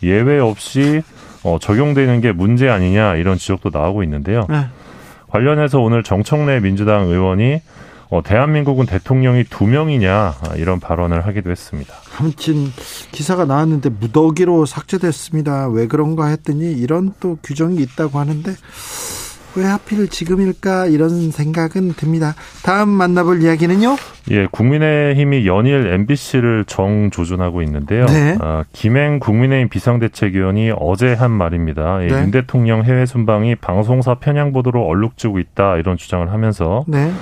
예외 0.02 0.38
없이 0.38 1.02
어, 1.42 1.58
적용되는 1.58 2.20
게 2.20 2.32
문제 2.32 2.68
아니냐 2.68 3.16
이런 3.16 3.38
지적도 3.38 3.70
나오고 3.72 4.02
있는데요. 4.02 4.46
네. 4.50 4.66
관련해서 5.28 5.80
오늘 5.80 6.02
정청래 6.02 6.60
민주당 6.60 7.08
의원이 7.08 7.62
어, 8.10 8.22
대한민국은 8.22 8.86
대통령이 8.86 9.44
두 9.44 9.66
명이냐 9.66 10.12
아, 10.12 10.54
이런 10.56 10.80
발언을 10.80 11.26
하기도 11.26 11.50
했습니다. 11.50 11.94
아무튼 12.18 12.66
기사가 13.12 13.44
나왔는데 13.44 13.88
무더기로 13.88 14.66
삭제됐습니다. 14.66 15.68
왜 15.68 15.86
그런가 15.86 16.26
했더니 16.26 16.72
이런 16.72 17.12
또 17.20 17.38
규정이 17.42 17.76
있다고 17.76 18.18
하는데 18.18 18.54
왜 19.56 19.64
하필 19.64 20.08
지금일까 20.08 20.86
이런 20.86 21.30
생각은 21.30 21.94
듭니다. 21.94 22.34
다음 22.62 22.88
만나볼 22.88 23.42
이야기는요. 23.42 23.96
예, 24.30 24.46
국민의힘이 24.46 25.46
연일 25.46 25.86
MBC를 25.88 26.64
정조준하고 26.66 27.62
있는데요. 27.62 28.06
네. 28.06 28.36
아, 28.40 28.64
김행 28.72 29.18
국민의힘 29.18 29.68
비상대책위원이 29.68 30.72
어제 30.78 31.14
한 31.14 31.30
말입니다. 31.32 32.02
예, 32.04 32.08
네. 32.08 32.22
윤 32.22 32.30
대통령 32.30 32.84
해외 32.84 33.06
순방이 33.06 33.56
방송사 33.56 34.16
편향 34.16 34.52
보도로 34.52 34.84
얼룩지고 34.84 35.38
있다 35.38 35.76
이런 35.76 35.96
주장을 35.96 36.30
하면서 36.30 36.84
네. 36.86 37.12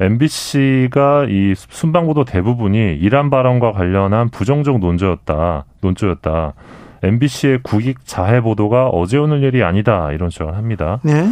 MBC가 0.00 1.26
이 1.28 1.54
순방 1.56 2.06
보도 2.06 2.24
대부분이 2.24 2.96
이란 2.96 3.30
발언과 3.30 3.72
관련한 3.72 4.28
부정적 4.28 4.78
논조였다. 4.78 5.64
논조였다. 5.80 6.54
MBC의 7.02 7.60
국익 7.62 8.06
자해 8.06 8.40
보도가 8.40 8.88
어제 8.88 9.18
오늘 9.18 9.42
일이 9.42 9.62
아니다 9.62 10.10
이런 10.12 10.30
주장을 10.30 10.54
합니다. 10.54 11.00
네. 11.02 11.26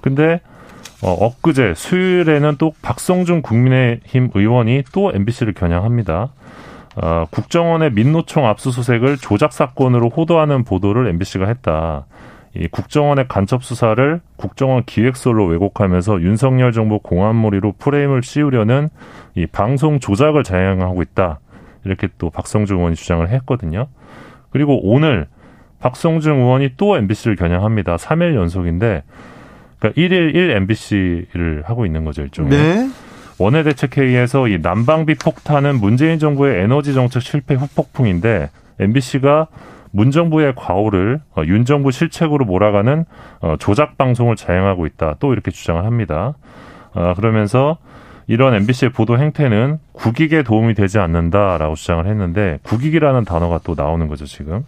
근데 0.00 0.40
어, 1.02 1.12
엊그제 1.12 1.74
수요일에는 1.74 2.56
또 2.58 2.74
박성준 2.82 3.42
국민의힘 3.42 4.30
의원이 4.34 4.84
또 4.92 5.12
MBC를 5.14 5.54
겨냥합니다. 5.54 6.30
어, 6.96 7.24
국정원의 7.30 7.92
민노총 7.92 8.46
압수수색을 8.46 9.18
조작 9.18 9.52
사건으로 9.52 10.10
호도하는 10.10 10.64
보도를 10.64 11.06
MBC가 11.08 11.46
했다. 11.46 12.04
이 12.54 12.66
국정원의 12.68 13.28
간첩 13.28 13.62
수사를 13.62 14.20
국정원 14.36 14.84
기획설로 14.84 15.46
왜곡하면서 15.46 16.22
윤석열 16.22 16.72
정부 16.72 16.98
공안몰이로 16.98 17.74
프레임을 17.78 18.22
씌우려는 18.22 18.90
이 19.36 19.46
방송 19.46 20.00
조작을 20.00 20.42
자행하고 20.42 21.02
있다. 21.02 21.38
이렇게 21.84 22.08
또 22.18 22.30
박성준 22.30 22.76
의원이 22.76 22.96
주장을 22.96 23.26
했거든요. 23.28 23.86
그리고 24.50 24.80
오늘 24.82 25.28
박성준 25.78 26.40
의원이 26.40 26.70
또 26.76 26.96
MBC를 26.96 27.36
겨냥합니다. 27.36 27.96
3일 27.96 28.34
연속인데 28.34 29.02
그러니까 29.78 30.00
1일 30.00 30.34
1 30.34 30.50
MBC를 30.50 31.62
하고 31.64 31.86
있는 31.86 32.04
거죠, 32.04 32.22
일종의. 32.22 32.50
네. 32.50 32.88
원내대책회의에서 33.38 34.48
이 34.48 34.58
난방비 34.60 35.14
폭탄은 35.14 35.80
문재인 35.80 36.18
정부의 36.18 36.62
에너지 36.62 36.92
정책 36.92 37.22
실패 37.22 37.54
후폭풍인데 37.54 38.50
MBC가 38.80 39.46
문정부의 39.92 40.54
과오를 40.56 41.20
어, 41.36 41.42
윤 41.46 41.64
정부 41.64 41.90
실책으로 41.90 42.44
몰아가는 42.44 43.04
어, 43.40 43.56
조작 43.58 43.98
방송을 43.98 44.36
자행하고 44.36 44.86
있다. 44.86 45.16
또 45.18 45.32
이렇게 45.32 45.50
주장을 45.50 45.84
합니다. 45.84 46.34
어, 46.94 47.14
그러면서 47.14 47.78
이런 48.30 48.54
MBC의 48.54 48.92
보도 48.92 49.18
행태는 49.18 49.80
국익에 49.90 50.44
도움이 50.44 50.74
되지 50.74 51.00
않는다라고 51.00 51.74
주장을 51.74 52.06
했는데 52.06 52.60
국익이라는 52.62 53.24
단어가 53.24 53.58
또 53.64 53.74
나오는 53.76 54.06
거죠 54.06 54.24
지금. 54.24 54.64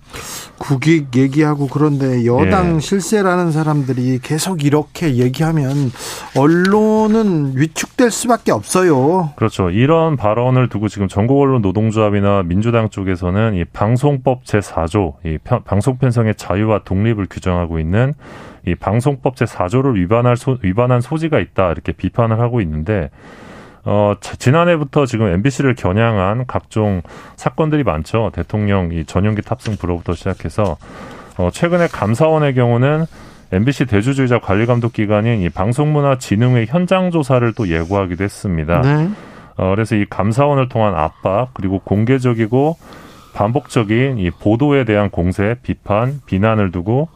국익 0.59 1.14
얘기하고 1.14 1.68
그런데 1.68 2.26
여당 2.26 2.74
예. 2.74 2.80
실세라는 2.80 3.52
사람들이 3.52 4.18
계속 4.20 4.64
이렇게 4.64 5.14
얘기하면 5.14 5.93
언론은 6.36 7.52
위축될 7.55 8.10
수밖에 8.10 8.51
없어요. 8.51 9.30
그렇죠. 9.36 9.70
이런 9.70 10.16
발언을 10.16 10.68
두고 10.68 10.89
지금 10.89 11.06
전국 11.06 11.40
언론 11.40 11.62
노동조합이나 11.62 12.43
민주당 12.43 12.89
쪽에서는 12.90 13.55
이 13.55 13.64
방송법 13.64 14.44
제 14.44 14.59
4조, 14.59 15.14
이 15.24 15.39
편- 15.44 15.62
방송 15.62 15.98
편성의 15.98 16.34
자유와 16.34 16.80
독립을 16.84 17.28
규정하고 17.30 17.78
있는 17.78 18.14
이 18.66 18.74
방송법 18.74 19.36
제 19.36 19.44
4조를 19.44 19.94
위반할 19.94 20.36
소, 20.36 20.59
위반한 20.62 21.01
소지가 21.01 21.39
있다 21.39 21.70
이렇게 21.70 21.93
비판을 21.93 22.40
하고 22.40 22.60
있는데 22.60 23.10
어, 23.84 24.14
자- 24.20 24.36
지난해부터 24.36 25.06
지금 25.06 25.26
MBC를 25.26 25.74
겨냥한 25.74 26.44
각종 26.46 27.02
사건들이 27.36 27.82
많죠. 27.82 28.30
대통령 28.32 28.92
이 28.92 29.04
전용기 29.04 29.42
탑승 29.42 29.76
불허부터 29.76 30.14
시작해서 30.14 30.76
어, 31.38 31.50
최근에 31.52 31.88
감사원의 31.88 32.54
경우는 32.54 33.04
MBC 33.52 33.86
대주주이자 33.86 34.38
관리감독 34.38 34.92
기관인 34.92 35.40
이 35.42 35.48
방송문화진흥회 35.48 36.66
현장 36.68 37.10
조사를 37.10 37.52
또 37.54 37.68
예고하기도 37.68 38.22
했습니다. 38.24 38.80
네. 38.80 39.10
어, 39.56 39.70
그래서 39.74 39.96
이 39.96 40.06
감사원을 40.09 40.68
통한 40.68 40.94
압박 40.94 41.50
그리고 41.52 41.78
공개적이고 41.80 42.76
반복적인 43.34 44.18
이 44.18 44.30
보도에 44.30 44.84
대한 44.84 45.10
공세, 45.10 45.56
비판, 45.62 46.20
비난을 46.26 46.70
두고 46.70 47.09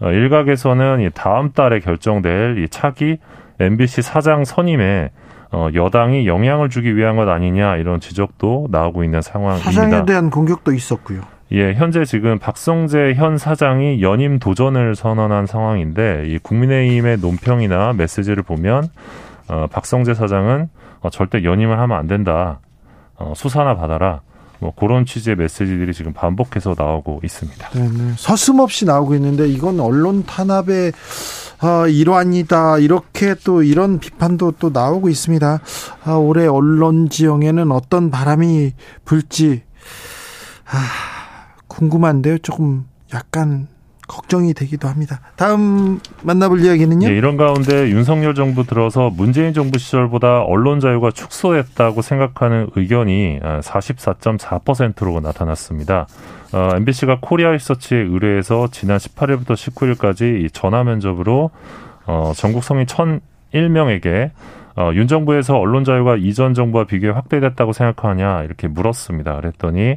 어, 0.00 0.10
일각에서는 0.10 1.00
이 1.00 1.10
다음 1.14 1.52
달에 1.52 1.80
결정될 1.80 2.58
이 2.58 2.68
차기 2.68 3.18
MBC 3.60 4.02
사장 4.02 4.44
선임에 4.44 5.10
어, 5.52 5.68
여당이 5.74 6.26
영향을 6.26 6.70
주기 6.70 6.96
위한 6.96 7.16
것 7.16 7.28
아니냐 7.28 7.76
이런 7.76 8.00
지적도 8.00 8.68
나오고 8.70 9.04
있는 9.04 9.20
상황입니다. 9.20 9.70
사장에 9.70 10.04
대한 10.06 10.30
공격도 10.30 10.72
있었고요. 10.72 11.20
예, 11.52 11.74
현재 11.74 12.06
지금 12.06 12.38
박성재 12.38 13.12
현 13.14 13.36
사장이 13.36 14.00
연임 14.00 14.38
도전을 14.38 14.94
선언한 14.94 15.44
상황인데 15.44 16.24
이 16.26 16.38
국민의힘의 16.38 17.18
논평이나 17.18 17.92
메시지를 17.92 18.42
보면 18.42 18.88
어, 19.48 19.66
박성재 19.70 20.14
사장은 20.14 20.70
어, 21.00 21.10
절대 21.10 21.44
연임을 21.44 21.78
하면 21.78 21.98
안 21.98 22.06
된다. 22.06 22.60
어, 23.16 23.34
수사나 23.36 23.76
받아라. 23.76 24.22
뭐 24.62 24.72
그런 24.76 25.04
취지의 25.04 25.34
메시지들이 25.34 25.92
지금 25.92 26.12
반복해서 26.12 26.76
나오고 26.78 27.20
있습니다. 27.24 27.70
네, 27.70 27.80
네. 27.80 28.12
서슴없이 28.16 28.84
나오고 28.84 29.16
있는데 29.16 29.48
이건 29.48 29.80
언론 29.80 30.22
탄압의 30.24 30.92
아, 31.58 31.86
일환이다 31.88 32.78
이렇게 32.78 33.34
또 33.44 33.64
이런 33.64 33.98
비판도 33.98 34.52
또 34.60 34.70
나오고 34.70 35.08
있습니다. 35.08 35.60
아, 36.04 36.12
올해 36.12 36.46
언론 36.46 37.10
지형에는 37.10 37.72
어떤 37.72 38.12
바람이 38.12 38.72
불지 39.04 39.64
아, 40.66 41.56
궁금한데요. 41.66 42.38
조금 42.38 42.86
약간 43.12 43.66
걱정이 44.12 44.52
되기도 44.52 44.88
합니다. 44.88 45.20
다음 45.36 45.98
만나볼 46.22 46.60
이야기는요. 46.60 47.08
예, 47.08 47.16
이런 47.16 47.38
가운데 47.38 47.88
윤석열 47.88 48.34
정부 48.34 48.66
들어서 48.66 49.08
문재인 49.08 49.54
정부 49.54 49.78
시절보다 49.78 50.42
언론 50.42 50.80
자유가 50.80 51.10
축소됐다고 51.10 52.02
생각하는 52.02 52.68
의견이 52.76 53.40
44.4%로 53.40 55.20
나타났습니다. 55.20 56.06
어, 56.52 56.68
MBC가 56.76 57.20
코리아 57.22 57.52
리서치에 57.52 57.96
의뢰해서 57.96 58.68
지난 58.70 58.98
18일부터 58.98 59.54
19일까지 59.54 60.44
이 60.44 60.50
전화 60.50 60.84
면접으로 60.84 61.50
어, 62.04 62.32
전국 62.36 62.64
성인 62.64 62.84
1,001명에게 62.84 64.30
어, 64.76 64.90
윤 64.92 65.08
정부에서 65.08 65.56
언론 65.56 65.84
자유가 65.84 66.16
이전 66.16 66.52
정부와 66.52 66.84
비교해 66.84 67.14
확대됐다고 67.14 67.72
생각하냐 67.72 68.42
이렇게 68.42 68.68
물었습니다. 68.68 69.36
그랬더니 69.36 69.96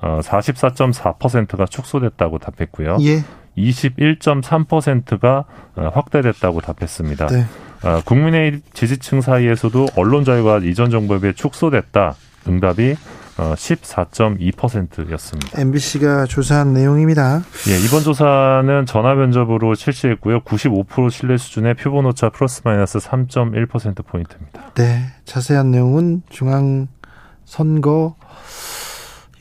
어, 0.00 0.20
44.4%가 0.22 1.66
축소됐다고 1.66 2.38
답했고요. 2.38 2.96
예. 3.02 3.22
21.3%가 3.68 5.44
어, 5.76 5.90
확대됐다고 5.94 6.60
답했습니다. 6.60 7.26
네. 7.26 7.44
어, 7.82 8.00
국민의 8.04 8.60
지지층 8.72 9.20
사이에서도 9.20 9.88
언론 9.96 10.24
자유가 10.24 10.58
이전 10.58 10.90
정부에 10.90 11.20
비해 11.20 11.32
축소됐다. 11.32 12.14
응답이 12.48 12.96
어, 13.38 13.54
14.2%였습니다. 13.54 15.60
MBC가 15.60 16.26
조사한 16.26 16.74
내용입니다. 16.74 17.42
예, 17.68 17.78
이번 17.86 18.02
조사는 18.02 18.84
전화 18.84 19.14
면접으로 19.14 19.74
실시했고요. 19.74 20.40
95% 20.40 21.10
신뢰 21.10 21.38
수준의 21.38 21.74
표본 21.74 22.04
오차 22.06 22.30
플러스 22.30 22.60
마이너스 22.64 22.98
3.1% 22.98 24.04
포인트입니다. 24.04 24.72
네, 24.74 25.04
자세한 25.24 25.70
내용은 25.70 26.22
중앙 26.28 26.88
선거 27.46 28.16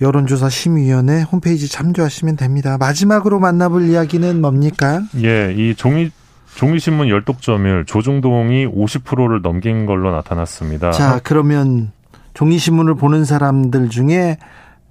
여론조사 0.02 0.50
심의위원회 0.50 1.24
홈페이지 1.24 1.68
참조하시면 1.68 2.38
됩니다. 2.38 2.78
마지막으로 2.78 3.40
만나볼 3.40 3.84
이야기는 3.90 4.42
뭡니까? 4.42 5.02
예, 5.22 5.54
이 5.56 5.76
종이 5.76 6.12
종이신문 6.56 7.10
열독점율 7.10 7.86
조중동이 7.86 8.66
50%를 8.68 9.42
넘긴 9.42 9.86
걸로 9.86 10.12
나타났습니다. 10.12 10.92
자, 10.92 11.20
그러면 11.24 11.92
종이신문을 12.34 12.96
보는 12.96 13.26
사람들 13.26 13.90
중에 13.90 14.38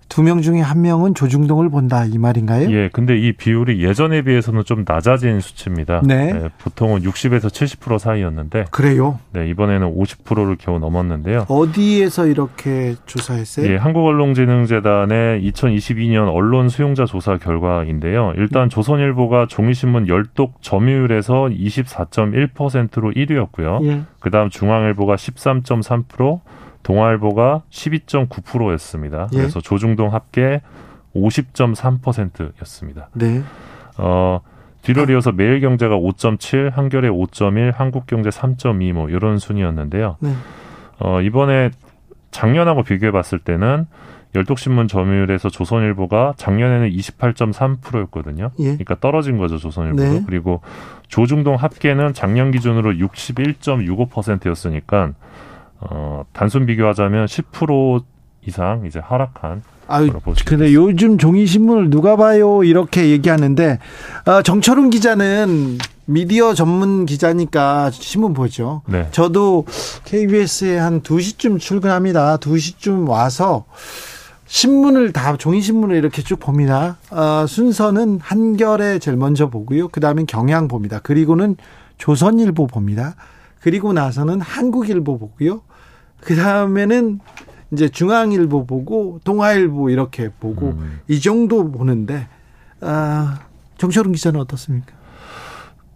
두 0.08 0.22
명 0.22 0.40
중에 0.40 0.60
한 0.60 0.80
명은 0.82 1.14
조중동을 1.14 1.68
본다 1.68 2.04
이 2.04 2.16
말인가요? 2.18 2.70
예, 2.70 2.88
근데 2.92 3.18
이 3.18 3.32
비율이 3.32 3.82
예전에 3.84 4.22
비해서는 4.22 4.64
좀 4.64 4.84
낮아진 4.86 5.40
수치입니다. 5.40 6.00
네. 6.04 6.32
예, 6.34 6.48
보통은 6.58 7.02
60에서 7.02 7.46
70% 7.48 7.98
사이였는데 7.98 8.66
그래요? 8.70 9.18
네, 9.32 9.48
이번에는 9.50 9.94
50%를 9.94 10.56
겨우 10.58 10.78
넘었는데요. 10.78 11.44
어디에서 11.48 12.26
이렇게 12.26 12.94
조사했어요? 13.06 13.70
예, 13.70 13.76
한국언론진흥재단의 13.76 15.42
2022년 15.50 16.32
언론 16.32 16.68
수용자 16.68 17.04
조사 17.04 17.36
결과인데요. 17.36 18.32
일단 18.36 18.68
조선일보가 18.70 19.46
종이신문 19.48 20.08
열독 20.08 20.62
점유율에서 20.62 21.48
24.1%로 21.50 23.10
1위였고요. 23.12 23.84
예. 23.86 24.00
그다음 24.20 24.50
중앙일보가 24.50 25.16
13.3%, 25.16 26.40
동아일보가 26.82 27.62
12.9%였습니다. 27.70 29.28
예. 29.32 29.38
그래서 29.38 29.60
조중동 29.60 30.14
합계 30.14 30.60
50.3%였습니다. 31.14 33.08
네. 33.14 33.42
어, 33.96 34.40
뒤를 34.82 35.10
이어서 35.10 35.32
매일경제가 35.32 35.96
5.7, 35.96 36.72
한겨레 36.72 37.10
5.1, 37.10 37.74
한국경제 37.74 38.30
3.2 38.30 38.92
뭐 38.92 39.08
이런 39.08 39.38
순이었는데요. 39.38 40.16
네. 40.20 40.32
어, 41.00 41.20
이번에 41.20 41.70
작년하고 42.30 42.82
비교해 42.82 43.10
봤을 43.10 43.38
때는 43.38 43.86
열독신문 44.34 44.88
점유율에서 44.88 45.48
조선일보가 45.48 46.34
작년에는 46.36 46.90
28.3%였거든요. 46.90 48.50
예. 48.58 48.64
그러니까 48.64 48.96
떨어진 49.00 49.38
거죠, 49.38 49.56
조선일보도. 49.58 50.02
네. 50.02 50.22
그리고 50.26 50.60
조중동 51.08 51.54
합계는 51.56 52.12
작년 52.12 52.50
기준으로 52.50 52.92
61.65%였으니까 52.92 55.12
어, 55.80 56.24
단순 56.32 56.66
비교하자면 56.66 57.26
10% 57.26 58.02
이상 58.46 58.84
이제 58.86 58.98
하락한 58.98 59.62
아유, 59.88 60.12
근데 60.44 60.74
요즘 60.74 61.16
종이신문을 61.16 61.88
누가 61.88 62.16
봐요? 62.16 62.62
이렇게 62.62 63.08
얘기하는데, 63.08 63.78
어, 64.26 64.42
정철훈 64.42 64.90
기자는 64.90 65.78
미디어 66.04 66.52
전문 66.52 67.06
기자니까 67.06 67.90
신문 67.90 68.34
보죠. 68.34 68.82
네. 68.86 69.08
저도 69.12 69.64
KBS에 70.04 70.78
한 70.78 71.00
2시쯤 71.00 71.58
출근합니다. 71.58 72.36
2시쯤 72.36 73.08
와서 73.08 73.64
신문을 74.46 75.12
다, 75.12 75.36
종이신문을 75.36 75.96
이렇게 75.96 76.22
쭉 76.22 76.38
봅니다. 76.38 76.98
어, 77.10 77.46
순서는 77.46 78.20
한겨레 78.22 78.98
제일 78.98 79.16
먼저 79.16 79.48
보고요. 79.48 79.88
그 79.88 80.00
다음엔 80.00 80.26
경향 80.26 80.68
봅니다. 80.68 81.00
그리고는 81.02 81.56
조선일보 81.96 82.66
봅니다. 82.66 83.14
그리고 83.60 83.92
나서는 83.92 84.40
한국일보 84.40 85.18
보고요. 85.18 85.62
그 86.20 86.36
다음에는 86.36 87.20
이제 87.72 87.88
중앙일보 87.88 88.66
보고 88.66 89.20
동아일보 89.24 89.90
이렇게 89.90 90.30
보고 90.40 90.68
음. 90.70 91.00
이 91.08 91.20
정도 91.20 91.70
보는데 91.70 92.26
아, 92.80 93.40
정철은 93.76 94.12
기자는 94.12 94.40
어떻습니까? 94.40 94.92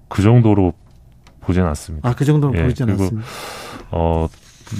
그 0.09 0.23
정도로 0.23 0.75
보진 1.41 1.63
않습니다. 1.65 2.09
아 2.09 2.15
그 2.15 2.25
정도는 2.25 2.59
예, 2.59 2.63
그리고 2.67 2.85
않았습니다. 2.85 3.27
어, 3.91 4.29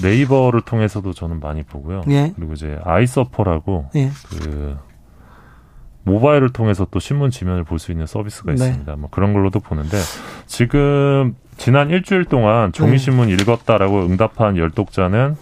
네이버를 0.01 0.61
통해서도 0.61 1.13
저는 1.13 1.39
많이 1.39 1.63
보고요. 1.63 2.01
예. 2.09 2.31
그리고 2.35 2.53
이제 2.53 2.79
아이서퍼라고 2.83 3.89
예. 3.95 4.11
그 4.29 4.77
모바일을 6.03 6.49
통해서 6.49 6.85
또 6.89 6.99
신문 6.99 7.31
지면을 7.31 7.63
볼 7.63 7.79
수 7.79 7.91
있는 7.91 8.05
서비스가 8.05 8.53
네. 8.53 8.55
있습니다. 8.67 8.95
뭐 8.97 9.09
그런 9.09 9.33
걸로도 9.33 9.59
보는데 9.59 9.97
지금 10.45 11.35
지난 11.57 11.89
일주일 11.89 12.25
동안 12.25 12.71
네. 12.71 12.77
종이신문 12.77 13.29
읽었다라고 13.29 14.05
응답한 14.05 14.57
열독자는 14.57 15.35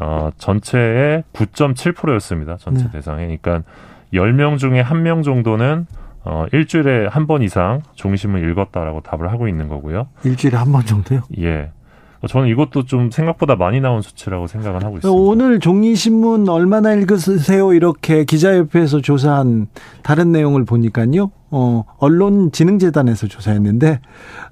어, 0.00 0.30
전체의 0.38 1.24
9.7%였습니다. 1.32 2.56
전체 2.58 2.84
네. 2.84 2.90
대상에. 2.92 3.24
그러니까 3.38 3.62
10명 4.14 4.58
중에 4.58 4.82
1명 4.82 5.24
정도는 5.24 5.86
어, 6.24 6.46
일주일에 6.52 7.06
한 7.06 7.26
번 7.26 7.42
이상 7.42 7.80
종이신문 7.94 8.48
읽었다라고 8.50 9.00
답을 9.00 9.30
하고 9.32 9.48
있는 9.48 9.68
거고요. 9.68 10.08
일주일에 10.24 10.56
한 10.56 10.70
번 10.72 10.84
정도요. 10.84 11.22
예. 11.38 11.70
어, 12.22 12.26
저는 12.26 12.48
이것도 12.48 12.84
좀 12.84 13.10
생각보다 13.10 13.56
많이 13.56 13.80
나온 13.80 14.02
수치라고 14.02 14.46
생각은 14.46 14.82
하고 14.82 14.98
있습니다. 14.98 15.10
오늘 15.10 15.58
종이신문 15.58 16.48
얼마나 16.48 16.92
읽으세요? 16.92 17.72
이렇게 17.72 18.24
기자협회에서 18.24 19.00
조사한 19.00 19.68
다른 20.02 20.30
내용을 20.32 20.64
보니까요. 20.64 21.30
어, 21.52 21.84
언론진흥재단에서 21.98 23.26
조사했는데, 23.26 24.00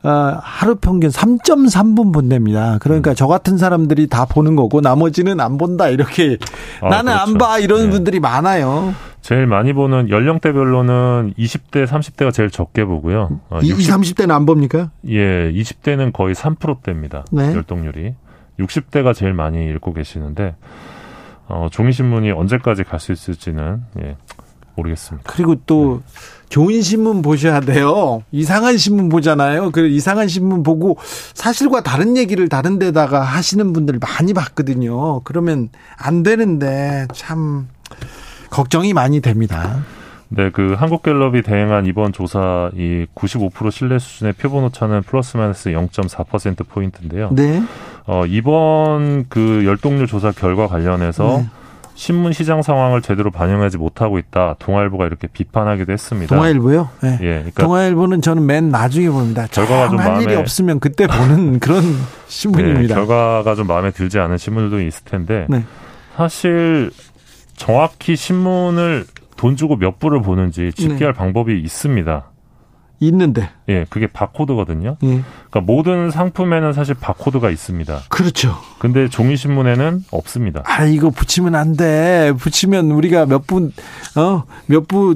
어, 0.02 0.38
하루 0.42 0.76
평균 0.76 1.10
3.3분 1.10 2.12
본답니다. 2.12 2.74
음. 2.74 2.78
그러니까 2.80 3.14
저 3.14 3.26
같은 3.28 3.56
사람들이 3.56 4.08
다 4.08 4.24
보는 4.24 4.56
거고, 4.56 4.80
나머지는 4.80 5.38
안 5.38 5.58
본다. 5.58 5.88
이렇게. 5.88 6.38
아, 6.80 6.88
나는 6.88 7.12
안 7.12 7.26
그렇죠. 7.34 7.38
봐. 7.38 7.58
이런 7.58 7.84
네. 7.84 7.90
분들이 7.90 8.18
많아요. 8.18 8.94
제일 9.20 9.46
많이 9.46 9.72
보는 9.72 10.08
연령대별로는 10.10 11.34
20대, 11.38 11.86
30대가 11.86 12.32
제일 12.32 12.50
적게 12.50 12.84
보고요. 12.84 13.40
어, 13.50 13.60
이 13.62 13.70
60, 13.70 13.80
20, 14.02 14.16
30대는 14.16 14.30
안 14.30 14.46
봅니까? 14.46 14.90
예, 15.08 15.52
20대는 15.52 16.12
거의 16.12 16.34
3%대입니다. 16.34 17.24
네. 17.30 17.52
열동률이. 17.54 18.14
60대가 18.58 19.14
제일 19.14 19.34
많이 19.34 19.64
읽고 19.70 19.92
계시는데 19.92 20.56
어, 21.46 21.68
종이신문이 21.70 22.30
언제까지 22.32 22.84
갈 22.84 22.98
수 23.00 23.12
있을지는 23.12 23.82
예, 24.02 24.16
모르겠습니다. 24.74 25.30
그리고 25.30 25.56
또 25.66 26.02
좋은 26.48 26.80
신문 26.82 27.22
보셔야 27.22 27.60
돼요. 27.60 28.22
이상한 28.32 28.76
신문 28.76 29.08
보잖아요. 29.08 29.70
그 29.70 29.86
이상한 29.86 30.28
신문 30.28 30.62
보고 30.62 30.96
사실과 31.34 31.82
다른 31.82 32.16
얘기를 32.16 32.48
다른 32.48 32.78
데다가 32.78 33.20
하시는 33.22 33.72
분들 33.72 33.98
많이 34.00 34.32
봤거든요. 34.34 35.20
그러면 35.24 35.68
안 35.96 36.22
되는데 36.22 37.06
참 37.14 37.68
걱정이 38.50 38.92
많이 38.92 39.20
됩니다. 39.20 39.76
네, 40.30 40.50
그 40.50 40.74
한국갤럽이 40.78 41.40
대행한 41.42 41.86
이번 41.86 42.12
조사 42.12 42.70
이 42.76 43.06
95% 43.14 43.70
신뢰 43.70 43.98
수준의 43.98 44.34
표본 44.34 44.64
오차는 44.64 45.02
플러스 45.02 45.36
마이너스 45.38 45.70
0.4% 45.70 46.68
포인트인데요. 46.68 47.30
네. 47.32 47.62
어, 48.06 48.24
이번 48.26 49.24
그 49.30 49.64
열동률 49.64 50.06
조사 50.06 50.30
결과 50.32 50.66
관련해서 50.66 51.38
네. 51.38 51.46
신문 51.94 52.32
시장 52.32 52.62
상황을 52.62 53.02
제대로 53.02 53.30
반영하지 53.30 53.76
못하고 53.78 54.18
있다. 54.18 54.54
동아일보가 54.58 55.06
이렇게 55.06 55.26
비판하기도 55.26 55.90
했습니다. 55.92 56.36
동아일보요? 56.36 56.90
네. 57.02 57.18
예, 57.22 57.26
그러니까 57.38 57.64
동아일보는 57.64 58.20
저는 58.22 58.44
맨 58.46 58.68
나중에 58.68 59.08
봅니다. 59.10 59.46
결과가 59.50 59.88
좀할 59.88 60.22
일이 60.22 60.34
마음에- 60.34 60.38
없으면 60.40 60.78
그때 60.78 61.06
보는 61.06 61.58
그런 61.60 61.82
네, 61.82 61.96
신문입니다. 62.28 62.94
결과가 62.94 63.54
좀 63.56 63.66
마음에 63.66 63.90
들지 63.90 64.18
않은 64.20 64.36
신문들도 64.36 64.80
있을 64.86 65.04
텐데 65.06 65.46
네. 65.48 65.64
사실 66.16 66.90
정확히 67.58 68.16
신문을 68.16 69.06
돈 69.36 69.56
주고 69.56 69.76
몇 69.76 69.98
부를 69.98 70.22
보는지 70.22 70.72
집계할 70.74 71.12
네. 71.12 71.18
방법이 71.18 71.60
있습니다. 71.60 72.30
있는데. 73.00 73.48
예, 73.68 73.86
그게 73.88 74.08
바코드거든요. 74.08 74.96
예. 75.04 75.06
그러니까 75.50 75.60
모든 75.60 76.10
상품에는 76.10 76.72
사실 76.72 76.96
바코드가 76.96 77.48
있습니다. 77.50 78.00
그렇죠. 78.08 78.56
근데 78.80 79.08
종이 79.08 79.36
신문에는 79.36 80.04
없습니다. 80.10 80.62
아, 80.66 80.84
이거 80.84 81.10
붙이면 81.10 81.54
안 81.54 81.76
돼. 81.76 82.32
붙이면 82.36 82.90
우리가 82.90 83.26
몇 83.26 83.46
분, 83.46 83.72
어, 84.16 84.42
몇부 84.66 85.14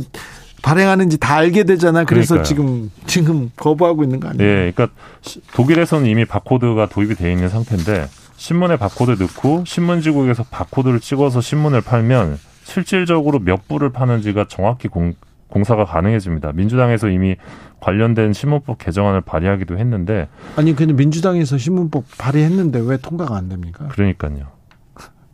발행하는지 0.63 1.19
다 1.19 1.35
알게 1.35 1.65
되잖아. 1.65 2.05
그래서 2.05 2.35
그러니까요. 2.37 2.45
지금, 2.45 2.91
지금 3.07 3.51
거부하고 3.57 4.05
있는 4.05 4.21
거 4.21 4.29
아니에요? 4.29 4.49
예, 4.49 4.71
그러니까 4.73 4.89
시- 5.23 5.41
독일에서는 5.53 6.07
이미 6.07 6.25
바코드가 6.25 6.87
도입이 6.87 7.17
돼 7.17 7.33
있는 7.33 7.49
상태인데 7.49 8.07
신문에 8.43 8.77
바코드 8.77 9.13
넣고 9.23 9.63
신문지국에서 9.65 10.43
바코드를 10.51 10.99
찍어서 10.99 11.41
신문을 11.41 11.81
팔면 11.81 12.41
실질적으로 12.65 13.39
몇 13.39 13.69
부를 13.69 13.91
파는지가 13.91 14.47
정확히 14.49 14.89
공, 14.89 15.15
공사가 15.47 15.85
가능해집니다. 15.85 16.51
민주당에서 16.51 17.09
이미 17.09 17.37
관련된 17.79 18.33
신문법 18.33 18.79
개정안을 18.79 19.21
발의하기도 19.21 19.79
했는데 19.79 20.29
아니, 20.57 20.75
근데 20.75 20.93
민주당에서 20.93 21.57
신문법 21.57 22.05
발의했는데 22.19 22.81
왜 22.85 22.97
통과가 22.97 23.37
안 23.37 23.49
됩니까? 23.49 23.87
그러니까요. 23.93 24.49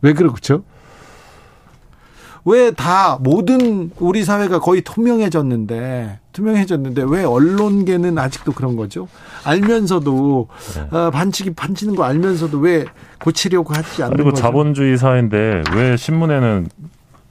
왜 0.03 0.13
그렇죠? 0.13 0.63
왜 2.45 2.71
다 2.71 3.17
모든 3.21 3.91
우리 3.99 4.23
사회가 4.23 4.59
거의 4.59 4.81
투명해졌는데 4.81 6.19
투명해졌는데 6.31 7.03
왜 7.07 7.23
언론계는 7.23 8.17
아직도 8.17 8.53
그런 8.53 8.75
거죠? 8.75 9.07
알면서도 9.43 10.47
네. 10.75 10.97
어, 10.97 11.11
반칙이 11.11 11.51
반치는 11.53 11.95
거 11.95 12.03
알면서도 12.03 12.57
왜 12.59 12.85
고치려고 13.19 13.73
하지 13.73 14.03
않는 14.03 14.15
그리고 14.15 14.29
거죠? 14.31 14.41
자본주의 14.41 14.97
사회인데 14.97 15.63
왜 15.75 15.97
신문에는 15.97 16.67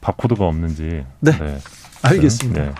바코드가 0.00 0.44
없는지. 0.44 1.04
네. 1.20 1.32
알겠습니다. 2.02 2.62
네. 2.62 2.72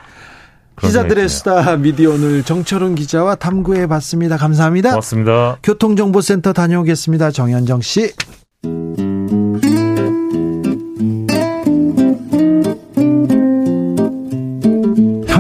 기자들의 0.81 1.29
수다 1.29 1.77
미디어 1.77 2.11
오늘 2.13 2.45
정철은 2.45 2.95
기자와 2.95 3.35
탐구해 3.35 3.87
봤습니다. 3.89 4.37
감사합니다. 4.37 4.91
고맙습니다. 4.91 5.59
교통정보센터 5.63 6.53
다녀오겠습니다. 6.53 7.31
정현정 7.33 7.81
씨. 7.81 8.13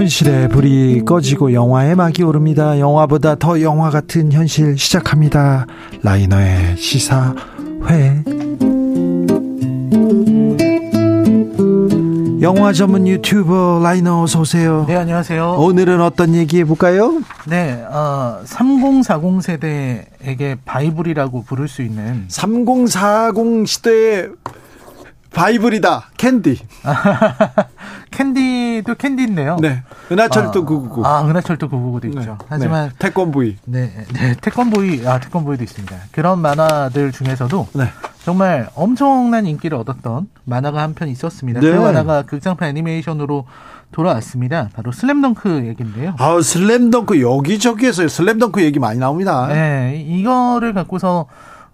현실의 0.08 0.48
불이 0.48 1.04
꺼지고 1.04 1.52
영화의 1.52 1.94
막이 1.94 2.22
오릅니다. 2.22 2.78
영화보다 2.78 3.34
더 3.34 3.60
영화 3.60 3.90
같은 3.90 4.32
현실 4.32 4.78
시작합니다. 4.78 5.66
라이너의 6.02 6.78
시사회. 6.78 8.24
영화 12.40 12.72
전문 12.72 13.06
유튜버 13.06 13.80
라이너 13.82 14.22
어서 14.22 14.40
오세요. 14.40 14.86
네, 14.88 14.96
안녕하세요. 14.96 15.56
오늘은 15.58 16.00
어떤 16.00 16.34
얘기 16.34 16.60
해볼까요? 16.60 17.20
네, 17.46 17.84
어, 17.90 18.40
3040 18.44 19.42
세대에게 19.42 20.56
바이블이라고 20.64 21.42
부를 21.42 21.68
수 21.68 21.82
있는 21.82 22.24
3040 22.28 23.66
세대의 23.66 24.30
바이블이다. 25.32 26.10
캔디. 26.16 26.58
캔디도 28.10 28.94
캔디인데요. 28.94 29.56
네. 29.60 29.82
은하철도 30.10 30.48
아, 30.60 30.64
999. 30.64 31.06
아, 31.06 31.24
은하철도 31.28 31.68
999도 31.68 32.18
있죠. 32.18 32.38
하지만 32.48 32.88
네. 32.88 32.94
태권브이. 32.98 33.56
네, 33.66 33.92
네, 34.14 34.34
태권브이, 34.40 35.06
아, 35.06 35.20
태권브이도 35.20 35.62
있습니다. 35.62 35.96
그런 36.12 36.40
만화들 36.40 37.12
중에서도 37.12 37.68
네. 37.74 37.84
정말 38.24 38.68
엄청난 38.74 39.46
인기를 39.46 39.76
얻었던 39.78 40.28
만화가 40.44 40.82
한 40.82 40.94
편 40.94 41.08
있었습니다. 41.08 41.60
네. 41.60 41.70
그 41.70 41.76
만화가 41.76 42.22
극장판 42.22 42.68
애니메이션으로 42.70 43.44
돌아왔습니다. 43.92 44.68
바로 44.74 44.90
슬램덩크 44.92 45.66
얘기인데요. 45.66 46.14
아, 46.18 46.40
슬램덩크 46.42 47.20
여기저기에서 47.20 48.08
슬램덩크 48.08 48.62
얘기 48.62 48.78
많이 48.78 48.98
나옵니다. 48.98 49.46
네, 49.48 50.04
이거를 50.08 50.72
갖고서 50.74 51.26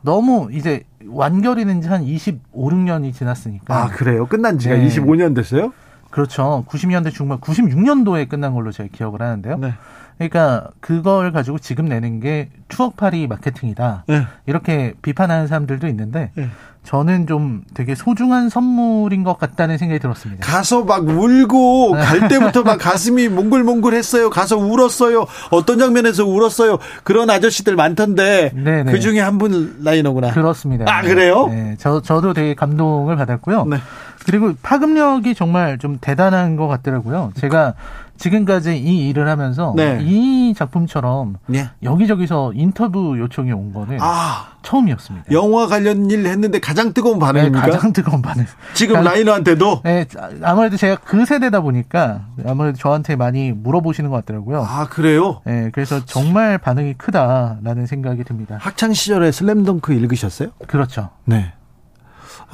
너무 0.02 0.48
이제 0.52 0.82
완결이 1.08 1.64
된지한 1.64 2.04
25, 2.04 2.70
6년이 2.70 3.12
지났으니까. 3.12 3.74
아, 3.74 3.88
그래요? 3.88 4.26
끝난 4.26 4.58
지가 4.58 4.76
네. 4.76 4.86
25년 4.88 5.34
됐어요? 5.34 5.72
그렇죠. 6.10 6.64
90년대 6.68 7.12
중반, 7.12 7.40
96년도에 7.40 8.28
끝난 8.28 8.54
걸로 8.54 8.70
제가 8.70 8.88
기억을 8.92 9.20
하는데요. 9.20 9.58
네. 9.58 9.74
그러니까 10.18 10.68
그걸 10.80 11.32
가지고 11.32 11.58
지금 11.58 11.86
내는 11.86 12.20
게 12.20 12.48
추억팔이 12.68 13.26
마케팅이다. 13.26 14.04
네. 14.06 14.26
이렇게 14.46 14.94
비판하는 15.02 15.46
사람들도 15.46 15.86
있는데 15.88 16.30
네. 16.34 16.48
저는 16.84 17.26
좀 17.26 17.62
되게 17.72 17.94
소중한 17.94 18.50
선물인 18.50 19.24
것 19.24 19.38
같다는 19.38 19.78
생각이 19.78 20.00
들었습니다. 20.00 20.44
가서 20.46 20.84
막 20.84 21.08
울고 21.08 21.92
갈 21.92 22.28
때부터 22.28 22.62
막 22.62 22.78
가슴이 22.78 23.28
몽글몽글했어요. 23.28 24.28
가서 24.28 24.58
울었어요. 24.58 25.24
어떤 25.50 25.78
장면에서 25.78 26.26
울었어요. 26.26 26.78
그런 27.02 27.30
아저씨들 27.30 27.74
많던데 27.74 28.52
네네. 28.54 28.92
그 28.92 29.00
중에 29.00 29.20
한 29.20 29.38
분 29.38 29.78
라이너구나. 29.82 30.30
그렇습니다. 30.32 30.84
아, 30.86 31.00
그래요? 31.02 31.48
네, 31.48 31.74
저 31.80 32.00
저도 32.02 32.34
되게 32.34 32.54
감동을 32.54 33.16
받았고요. 33.16 33.64
네. 33.64 33.78
그리고 34.26 34.52
파급력이 34.62 35.34
정말 35.34 35.78
좀 35.78 35.98
대단한 36.00 36.56
것 36.56 36.66
같더라고요. 36.68 37.32
제가 37.36 37.74
지금까지 38.16 38.78
이 38.78 39.08
일을 39.08 39.28
하면서 39.28 39.72
네. 39.76 39.98
이 40.00 40.54
작품처럼 40.56 41.34
네. 41.46 41.68
여기저기서 41.82 42.52
인터뷰 42.54 43.18
요청이 43.18 43.50
온 43.52 43.72
거는 43.72 43.98
아, 44.00 44.52
처음이었습니다. 44.62 45.32
영화 45.32 45.66
관련 45.66 46.08
일 46.10 46.24
했는데 46.26 46.60
가장 46.60 46.92
뜨거운 46.92 47.18
반응입니까? 47.18 47.66
네, 47.66 47.72
가장 47.72 47.92
뜨거운 47.92 48.22
반응. 48.22 48.46
지금 48.72 48.94
가장- 48.96 49.12
라이너한테도 49.12 49.80
네, 49.82 50.06
아무래도 50.42 50.76
제가 50.76 50.96
그 51.04 51.26
세대다 51.26 51.60
보니까 51.60 52.26
아무래도 52.46 52.78
저한테 52.78 53.16
많이 53.16 53.50
물어보시는 53.50 54.10
것 54.10 54.16
같더라고요. 54.24 54.62
아, 54.62 54.86
그래요? 54.88 55.40
네, 55.44 55.70
그래서 55.72 56.04
정말 56.04 56.56
반응이 56.58 56.94
크다라는 56.94 57.86
생각이 57.86 58.22
듭니다. 58.22 58.58
학창 58.60 58.92
시절에 58.92 59.32
슬램덩크 59.32 59.92
읽으셨어요? 59.92 60.50
그렇죠. 60.68 61.08
네. 61.24 61.52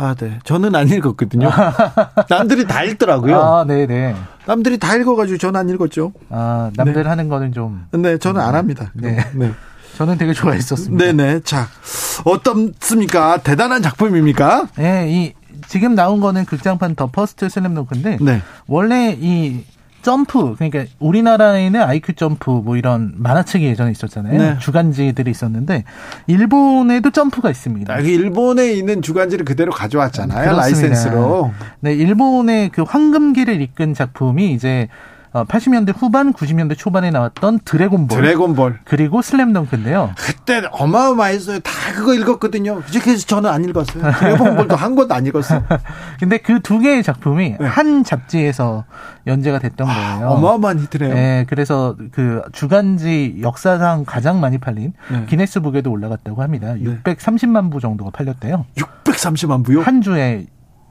아, 0.00 0.14
네. 0.14 0.38
저는 0.44 0.74
안 0.74 0.88
읽었거든요. 0.88 1.50
남들이 2.30 2.66
다 2.66 2.82
읽더라고요. 2.84 3.38
아, 3.38 3.64
네, 3.66 3.86
네. 3.86 4.16
남들이 4.46 4.78
다 4.78 4.96
읽어가지고 4.96 5.36
저는 5.36 5.60
안 5.60 5.68
읽었죠. 5.68 6.12
아, 6.30 6.70
남들 6.74 7.06
하는 7.06 7.28
거는 7.28 7.52
좀 7.52 7.86
네, 7.92 8.16
저는 8.16 8.40
안 8.40 8.54
합니다. 8.54 8.92
네. 8.94 9.18
네. 9.34 9.52
저는 9.98 10.16
되게 10.16 10.32
좋아했었습니다. 10.32 11.04
네네. 11.04 11.40
자, 11.40 11.68
어떻습니까? 12.24 13.42
대단한 13.42 13.82
작품입니까? 13.82 14.68
네, 14.76 15.06
이 15.10 15.34
지금 15.68 15.94
나온 15.94 16.20
거는 16.20 16.46
극장판 16.46 16.94
더 16.94 17.08
퍼스트 17.08 17.50
슬램덩크인데 17.50 18.18
네. 18.22 18.40
원래 18.66 19.14
이 19.20 19.66
점프 20.02 20.54
그러니까 20.56 20.84
우리나라에는 20.98 21.80
아이큐 21.80 22.14
점프 22.14 22.50
뭐 22.50 22.76
이런 22.76 23.12
만화책이 23.16 23.64
예전에 23.66 23.90
있었잖아요. 23.90 24.38
네. 24.38 24.58
주간지들이 24.58 25.30
있었는데 25.30 25.84
일본에도 26.26 27.10
점프가 27.10 27.50
있습니다. 27.50 27.98
여기 27.98 28.14
일본에 28.14 28.72
있는 28.72 29.02
주간지를 29.02 29.44
그대로 29.44 29.72
가져왔잖아요. 29.72 30.50
그렇습니다. 30.50 30.62
라이센스로. 30.62 31.52
네, 31.80 31.94
일본의 31.94 32.70
그 32.70 32.82
황금기를 32.82 33.60
이끈 33.60 33.94
작품이 33.94 34.52
이제 34.52 34.88
어, 34.88 35.19
80년대 35.32 35.94
후반, 35.96 36.32
90년대 36.32 36.76
초반에 36.76 37.10
나왔던 37.10 37.60
드래곤볼. 37.64 38.20
드래곤볼. 38.20 38.80
그리고 38.84 39.22
슬램덩크인데요. 39.22 40.12
그때 40.16 40.62
어마어마했어요. 40.72 41.60
다 41.60 41.70
그거 41.94 42.14
읽었거든요. 42.14 42.82
그래서 43.02 43.26
저는 43.26 43.48
안 43.50 43.64
읽었어요. 43.64 44.12
드래곤볼도 44.12 44.74
한 44.76 44.94
권도 44.96 45.14
안 45.14 45.26
읽었어요. 45.26 45.62
근데 46.18 46.38
그 46.38 46.60
두 46.60 46.78
개의 46.78 47.02
작품이 47.02 47.56
한 47.60 48.04
잡지에서 48.04 48.84
연재가 49.26 49.58
됐던 49.58 49.86
거예요. 49.86 50.18
네. 50.18 50.24
어마어마한 50.24 50.78
히트네요. 50.80 51.14
네, 51.14 51.46
그래서 51.48 51.96
그 52.12 52.42
주간지 52.52 53.38
역사상 53.40 54.04
가장 54.04 54.40
많이 54.40 54.58
팔린 54.58 54.92
네. 55.10 55.26
기네스북에도 55.26 55.90
올라갔다고 55.90 56.42
합니다. 56.42 56.74
630만 56.74 57.72
부 57.72 57.80
정도가 57.80 58.10
팔렸대요. 58.10 58.66
630만 58.76 59.64
부요? 59.64 59.80
한 59.80 60.00
주에 60.00 60.46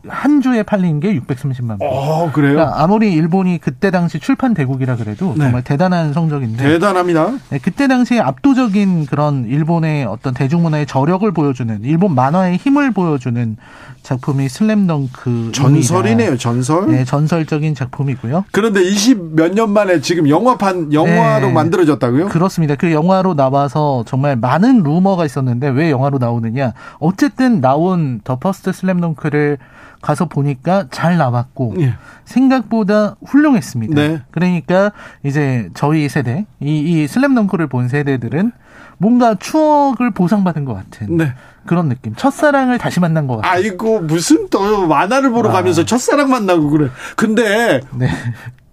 한 0.07 0.41
주에 0.41 0.63
팔린 0.63 0.99
게 0.99 1.13
630만 1.19 1.79
부. 1.79 1.85
어, 1.85 2.31
그래요? 2.31 2.53
그러니까 2.53 2.81
아무리 2.83 3.13
일본이 3.13 3.57
그때 3.59 3.91
당시 3.91 4.19
출판 4.19 4.53
대국이라 4.53 4.95
그래도 4.95 5.33
네. 5.37 5.43
정말 5.43 5.63
대단한 5.63 6.13
성적인데 6.13 6.63
대단합니다. 6.63 7.31
네, 7.49 7.59
그때 7.61 7.87
당시에 7.87 8.19
압도적인 8.19 9.05
그런 9.07 9.45
일본의 9.45 10.05
어떤 10.05 10.33
대중문화의 10.33 10.85
저력을 10.85 11.29
보여주는 11.33 11.79
일본 11.83 12.15
만화의 12.15 12.57
힘을 12.57 12.91
보여주는 12.91 13.57
작품이 14.03 14.47
슬램덩크 14.47 15.51
전설이네요, 15.53 16.37
전설. 16.37 16.87
네, 16.91 17.03
전설적인 17.03 17.75
작품이고요. 17.75 18.45
그런데 18.51 18.81
20 18.81 19.35
몇 19.35 19.49
년 19.53 19.71
만에 19.71 19.99
지금 19.99 20.29
영화판, 20.29 20.93
영화로 20.93 21.47
네. 21.47 21.53
만들어졌다고요? 21.53 22.27
그렇습니다. 22.27 22.75
그 22.75 22.91
영화로 22.93 23.33
나와서 23.35 24.03
정말 24.07 24.35
많은 24.35 24.83
루머가 24.83 25.25
있었는데 25.25 25.69
왜 25.69 25.89
영화로 25.91 26.19
나오느냐? 26.19 26.73
어쨌든 26.99 27.59
나온 27.61 28.21
더 28.23 28.37
퍼스트 28.37 28.71
슬램덩크를 28.71 29.57
가서 30.01 30.25
보니까 30.25 30.85
잘 30.91 31.17
나왔고 31.17 31.75
예. 31.79 31.95
생각보다 32.25 33.15
훌륭했습니다. 33.25 33.95
네. 33.95 34.21
그러니까 34.31 34.91
이제 35.23 35.69
저희 35.73 36.07
세대 36.07 36.45
이, 36.59 36.79
이 36.79 37.07
슬램덩크를 37.07 37.67
본 37.67 37.87
세대들은 37.87 38.51
뭔가 38.97 39.35
추억을 39.35 40.11
보상받은 40.11 40.65
것 40.65 40.73
같은 40.73 41.17
네. 41.17 41.33
그런 41.65 41.87
느낌. 41.89 42.15
첫사랑을 42.15 42.77
다시 42.77 42.99
만난 42.99 43.27
것 43.27 43.37
같은. 43.37 43.49
아이고, 43.49 44.01
무슨 44.01 44.49
또 44.49 44.87
만화를 44.87 45.29
보러 45.29 45.49
아. 45.49 45.53
가면서 45.53 45.85
첫사랑 45.85 46.29
만나고 46.29 46.69
그래. 46.69 46.89
근데 47.15 47.81
네. 47.93 48.09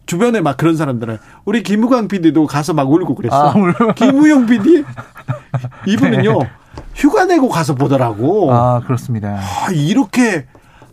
주변에 0.06 0.40
막 0.40 0.56
그런 0.56 0.76
사람들은 0.76 1.18
우리 1.44 1.62
김우광 1.62 2.08
PD도 2.08 2.46
가서 2.46 2.72
막 2.72 2.90
울고 2.90 3.14
그랬어. 3.14 3.50
아. 3.50 3.54
김우영 3.94 4.46
PD 4.46 4.84
이분은요 5.86 6.38
휴가 6.94 7.24
내고 7.24 7.48
가서 7.48 7.74
보더라고. 7.74 8.52
아, 8.52 8.76
아 8.76 8.80
그렇습니다. 8.80 9.40
이렇게 9.72 10.46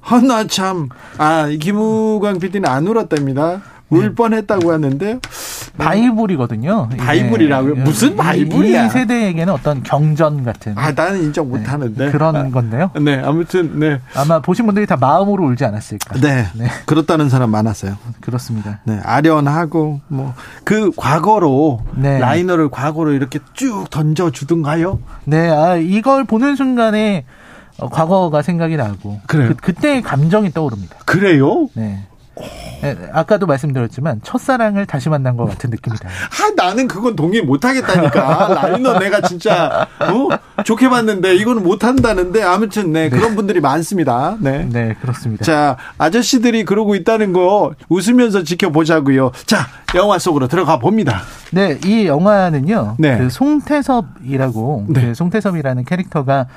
하나 0.03 0.45
참. 0.47 0.89
아 1.17 1.47
김우광 1.47 2.39
PD는 2.39 2.69
안 2.69 2.85
울었답니다. 2.87 3.61
울 3.89 4.09
네. 4.09 4.15
뻔했다고 4.15 4.71
하는데 4.73 5.19
바이블이거든요. 5.77 6.89
이게. 6.93 6.97
바이블이라고요? 7.03 7.75
무슨 7.75 8.13
이- 8.13 8.15
바이블이야? 8.15 8.85
이 8.85 8.89
세대에게는 8.89 9.53
어떤 9.53 9.83
경전 9.83 10.43
같은 10.43 10.73
아 10.77 10.91
나는 10.91 11.21
인정 11.23 11.49
못 11.49 11.71
하는데 11.71 12.11
그런 12.11 12.51
건데요. 12.51 12.89
네 13.01 13.21
아무튼 13.23 13.79
네. 13.79 13.99
아마 14.15 14.39
보신 14.39 14.65
분들이 14.65 14.87
다 14.87 14.97
마음으로 14.97 15.43
울지 15.45 15.63
않았을까. 15.65 16.19
네. 16.21 16.47
네. 16.55 16.67
그렇다는 16.85 17.29
사람 17.29 17.51
많았어요. 17.51 17.95
그렇습니다. 18.21 18.79
네, 18.85 18.99
아련하고 19.03 20.01
뭐 20.07 20.33
그 20.63 20.91
과거로 20.95 21.81
네. 21.95 22.17
라이너를 22.19 22.69
과거로 22.69 23.11
이렇게 23.11 23.39
쭉 23.53 23.85
던져 23.91 24.31
주든가요? 24.31 24.99
네, 25.25 25.49
아, 25.49 25.75
이걸 25.75 26.23
보는 26.23 26.55
순간에 26.55 27.25
어, 27.79 27.89
과거가 27.89 28.41
생각이 28.41 28.77
나고 28.77 29.19
그래요? 29.27 29.49
그, 29.49 29.55
그때의 29.55 30.01
감정이 30.01 30.51
떠오릅니다. 30.51 30.97
그래요? 31.05 31.67
네. 31.73 32.07
예, 32.83 32.97
아까도 33.13 33.45
말씀드렸지만 33.45 34.21
첫사랑을 34.23 34.85
다시 34.85 35.07
만난 35.07 35.37
것 35.37 35.45
같은 35.45 35.69
느낌이다. 35.69 36.09
아, 36.09 36.51
나는 36.55 36.87
그건 36.87 37.15
동의 37.15 37.41
못 37.41 37.63
하겠다니까. 37.63 38.59
라이너 38.61 38.97
내가 38.99 39.21
진짜, 39.21 39.87
어? 39.99 40.63
좋게 40.63 40.89
봤는데, 40.89 41.35
이거는 41.35 41.63
못 41.63 41.83
한다는데, 41.83 42.41
아무튼, 42.41 42.91
네, 42.91 43.09
그런 43.09 43.35
분들이 43.35 43.61
많습니다. 43.61 44.35
네. 44.39 44.67
네, 44.69 44.95
그렇습니다. 44.99 45.45
자, 45.45 45.77
아저씨들이 45.97 46.65
그러고 46.65 46.95
있다는 46.95 47.33
거 47.33 47.73
웃으면서 47.87 48.43
지켜보자고요. 48.43 49.31
자, 49.45 49.67
영화 49.95 50.17
속으로 50.17 50.47
들어가 50.47 50.79
봅니다. 50.79 51.21
네, 51.51 51.79
이 51.85 52.07
영화는요. 52.07 52.95
네. 52.97 53.19
그 53.19 53.29
송태섭이라고 53.29 54.85
네. 54.89 55.01
그 55.01 55.13
송태섭이라는 55.13 55.85
캐릭터가 55.85 56.47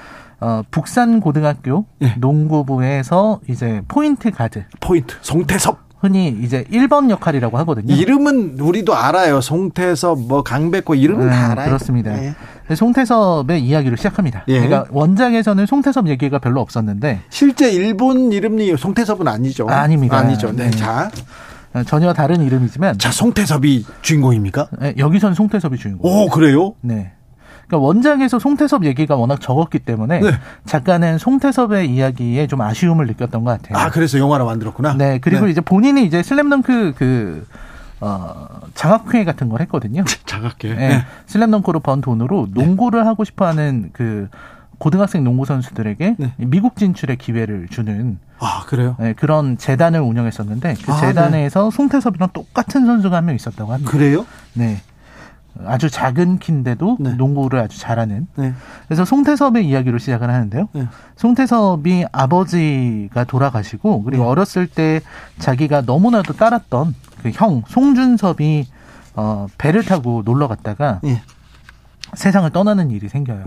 어, 0.41 0.63
북산 0.71 1.21
고등학교 1.21 1.87
예. 2.03 2.15
농구부에서 2.19 3.41
이제 3.49 3.83
포인트 3.89 4.31
가드 4.31 4.65
포인트, 4.81 5.17
송태섭. 5.23 5.87
흔히 5.99 6.29
이제 6.43 6.63
1번 6.71 7.09
역할이라고 7.09 7.57
하거든요. 7.59 7.95
이름은 7.95 8.59
우리도 8.61 8.95
알아요. 8.95 9.41
송태섭, 9.41 10.21
뭐, 10.29 10.43
강백호, 10.43 10.95
이름은 10.95 11.31
다 11.31 11.47
음, 11.47 11.51
알아요. 11.53 11.67
그렇습니다. 11.69 12.13
네. 12.13 12.35
송태섭의 12.75 13.65
이야기로 13.65 13.97
시작합니다. 13.97 14.45
예. 14.49 14.61
그러니까 14.61 14.85
원작에서는 14.91 15.65
송태섭 15.65 16.09
얘기가 16.09 16.39
별로 16.39 16.61
없었는데 16.61 17.23
실제 17.31 17.73
일본 17.73 18.31
이름이 18.31 18.77
송태섭은 18.77 19.27
아니죠. 19.27 19.67
아닙니다. 19.69 20.19
아니죠. 20.19 20.53
네. 20.53 20.65
네. 20.65 20.71
자, 20.71 21.11
어, 21.73 21.83
전혀 21.85 22.13
다른 22.13 22.43
이름이지만 22.43 22.99
자, 22.99 23.11
송태섭이 23.11 23.87
주인공입니까? 24.03 24.69
예, 24.83 24.95
여기선 24.99 25.33
송태섭이 25.35 25.79
주인공. 25.79 26.11
오, 26.11 26.29
그래요? 26.29 26.75
네. 26.83 27.13
그러니까 27.67 27.85
원작에서 27.87 28.39
송태섭 28.39 28.85
얘기가 28.85 29.17
워낙 29.17 29.41
적었기 29.41 29.81
때문에 29.81 30.21
네. 30.21 30.31
작가는 30.67 31.19
송태섭의 31.19 31.91
이야기에 31.91 32.47
좀 32.47 32.61
아쉬움을 32.61 33.07
느꼈던 33.07 33.45
것 33.45 33.51
같아요. 33.61 33.79
아, 33.83 33.91
그래서 33.91 34.19
영화로 34.19 34.47
만들었구나. 34.47 34.95
네. 34.95 35.19
그리고 35.21 35.49
이제 35.49 35.61
본인이 35.61 36.05
이제 36.05 36.23
슬램덩크 36.23 36.95
그 36.97 37.47
어, 38.01 38.61
장학회 38.75 39.25
같은 39.25 39.49
걸 39.49 39.61
했거든요. 39.63 40.05
자각해. 40.27 40.75
네. 40.75 41.05
슬램덩크로 41.27 41.81
번 41.81 42.01
돈으로 42.01 42.49
농구를 42.53 43.07
하고 43.07 43.25
싶어하는 43.25 43.91
그 43.93 44.29
고등학생 44.79 45.25
농구 45.25 45.47
선수들에게 45.47 46.17
네. 46.19 46.33
미국 46.37 46.77
진출의 46.77 47.17
기회를 47.17 47.69
주는 47.71 48.19
아, 48.39 48.63
그래요? 48.67 48.95
네, 49.01 49.15
그런 49.15 49.57
재단을 49.57 50.01
운영했었는데 50.01 50.75
그 50.85 50.93
아, 50.93 51.01
재단에서 51.01 51.71
송태섭이랑 51.71 52.29
똑같은 52.35 52.85
선수가 52.85 53.17
한 53.17 53.25
명 53.25 53.35
있었다고 53.35 53.73
합니다. 53.73 53.91
그래요? 53.91 54.27
네. 54.53 54.83
아주 55.65 55.89
작은 55.91 56.39
키인데도 56.39 56.99
네. 57.01 57.15
농구를 57.15 57.59
아주 57.61 57.79
잘하는. 57.79 58.27
네. 58.37 58.53
그래서 58.87 59.05
송태섭의 59.05 59.67
이야기로 59.67 59.99
시작을 59.99 60.29
하는데요. 60.31 60.69
네. 60.73 60.87
송태섭이 61.17 62.05
아버지가 62.13 63.25
돌아가시고 63.25 64.03
그리고 64.05 64.25
네. 64.25 64.29
어렸을 64.29 64.67
때 64.67 65.01
자기가 65.39 65.83
너무나도 65.83 66.35
따랐던 66.35 66.95
그 67.23 67.31
형 67.35 67.63
송준섭이 67.67 68.67
어, 69.17 69.47
배를 69.59 69.83
타고 69.85 70.23
놀러 70.25 70.47
갔다가 70.49 71.01
예. 71.05 71.23
세상을 72.15 72.49
떠나는 72.51 72.91
일이 72.91 73.09
생겨요. 73.09 73.43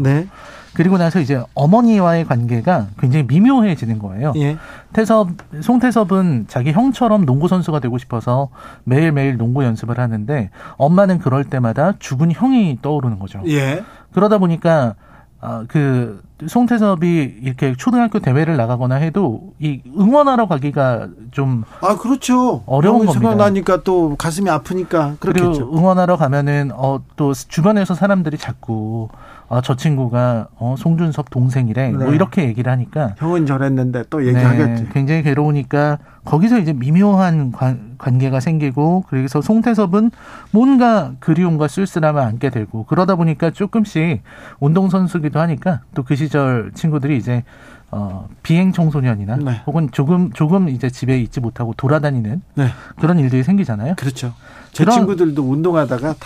네. 0.79 0.83
그리고 0.83 0.97
나서 0.97 1.19
이제 1.19 1.43
어머니와의 1.55 2.23
관계가 2.23 2.87
굉장히 2.99 3.25
미묘해지는 3.27 3.99
거예요. 3.99 4.31
예. 4.37 4.57
태섭, 4.93 5.27
송태섭은 5.61 6.45
자기 6.47 6.71
형처럼 6.71 7.25
농구 7.25 7.49
선수가 7.49 7.79
되고 7.81 7.97
싶어서 7.97 8.47
매일매일 8.85 9.37
농구 9.37 9.65
연습을 9.65 9.99
하는데 9.99 10.49
엄마는 10.77 11.19
그럴 11.19 11.43
때마다 11.43 11.93
죽은 11.99 12.31
형이 12.31 12.79
떠오르는 12.81 13.19
거죠. 13.19 13.41
예. 13.47 13.83
그러다 14.13 14.37
보니까 14.37 14.95
아, 15.41 15.63
그 15.67 16.21
송태섭이 16.47 17.39
이렇게 17.41 17.73
초등학교 17.77 18.19
대회를 18.19 18.57
나가거나 18.57 18.95
해도 18.95 19.53
이 19.59 19.81
응원하러 19.97 20.47
가기가 20.47 21.07
좀 21.31 21.63
아, 21.81 21.97
그렇죠. 21.97 22.63
어려운 22.65 22.99
겁니다. 23.05 23.19
생각나니까 23.19 23.83
또 23.83 24.15
가슴이 24.17 24.49
아프니까 24.49 25.15
그렇겠죠. 25.19 25.71
응원하러 25.73 26.15
가면은 26.17 26.71
어 26.73 26.99
또 27.15 27.33
주변에서 27.33 27.95
사람들이 27.95 28.37
자꾸 28.37 29.09
아, 29.51 29.61
저 29.61 29.75
친구가 29.75 30.47
어 30.57 30.75
송준섭 30.77 31.31
동생이래 31.31 31.89
뭐 31.91 32.09
네. 32.09 32.15
이렇게 32.15 32.43
얘기를 32.45 32.71
하니까 32.71 33.15
형은 33.17 33.47
저랬는데 33.47 34.03
또 34.11 34.25
얘기하겠지. 34.27 34.83
네, 34.83 34.89
굉장히 34.93 35.23
괴로우니까 35.23 35.97
거기서 36.23 36.59
이제 36.59 36.71
미묘한 36.71 37.51
관, 37.51 37.95
관계가 37.97 38.39
생기고 38.41 39.05
그래서 39.09 39.41
송태섭은 39.41 40.11
뭔가 40.51 41.13
그리움과 41.19 41.67
쓸쓸함을 41.67 42.21
안게 42.21 42.51
되고 42.51 42.83
그러다 42.85 43.15
보니까 43.15 43.49
조금씩 43.49 44.21
운동 44.59 44.89
선수기도 44.89 45.39
하니까 45.39 45.81
또 45.95 46.03
그 46.03 46.15
시절 46.15 46.71
친구들이 46.75 47.17
이제 47.17 47.43
어 47.91 48.27
비행 48.43 48.71
청소년이나 48.71 49.37
네. 49.37 49.61
혹은 49.65 49.89
조금 49.91 50.31
조금 50.33 50.69
이제 50.69 50.91
집에 50.91 51.19
있지 51.19 51.39
못하고 51.39 51.73
돌아다니는 51.75 52.41
네. 52.53 52.67
그런 52.99 53.17
일들이 53.17 53.41
생기잖아요. 53.41 53.95
그렇죠. 53.95 54.33
제 54.73 54.83
그런- 54.83 54.99
친구들도 54.99 55.41
운동하다가 55.41 56.13
다 56.13 56.19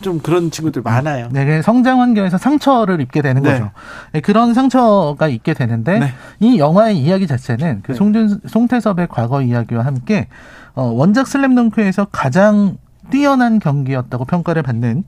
좀 0.00 0.18
그런 0.20 0.50
친구들 0.50 0.82
많아요. 0.82 1.28
네, 1.30 1.44
그 1.44 1.62
성장 1.62 2.00
환경에서 2.00 2.38
상처를 2.38 3.00
입게 3.00 3.22
되는 3.22 3.42
네. 3.42 3.52
거죠. 3.52 3.70
네, 4.12 4.20
그런 4.20 4.54
상처가 4.54 5.28
있게 5.28 5.54
되는데 5.54 5.98
네. 5.98 6.12
이 6.40 6.58
영화의 6.58 6.98
이야기 6.98 7.26
자체는 7.26 7.80
그 7.82 7.92
네. 7.92 7.98
송준 7.98 8.40
송태섭의 8.46 9.08
과거 9.08 9.42
이야기와 9.42 9.84
함께 9.84 10.28
어, 10.74 10.84
원작 10.84 11.26
슬램덩크에서 11.26 12.06
가장 12.06 12.78
뛰어난 13.10 13.58
경기였다고 13.58 14.24
평가를 14.24 14.62
받는 14.62 15.04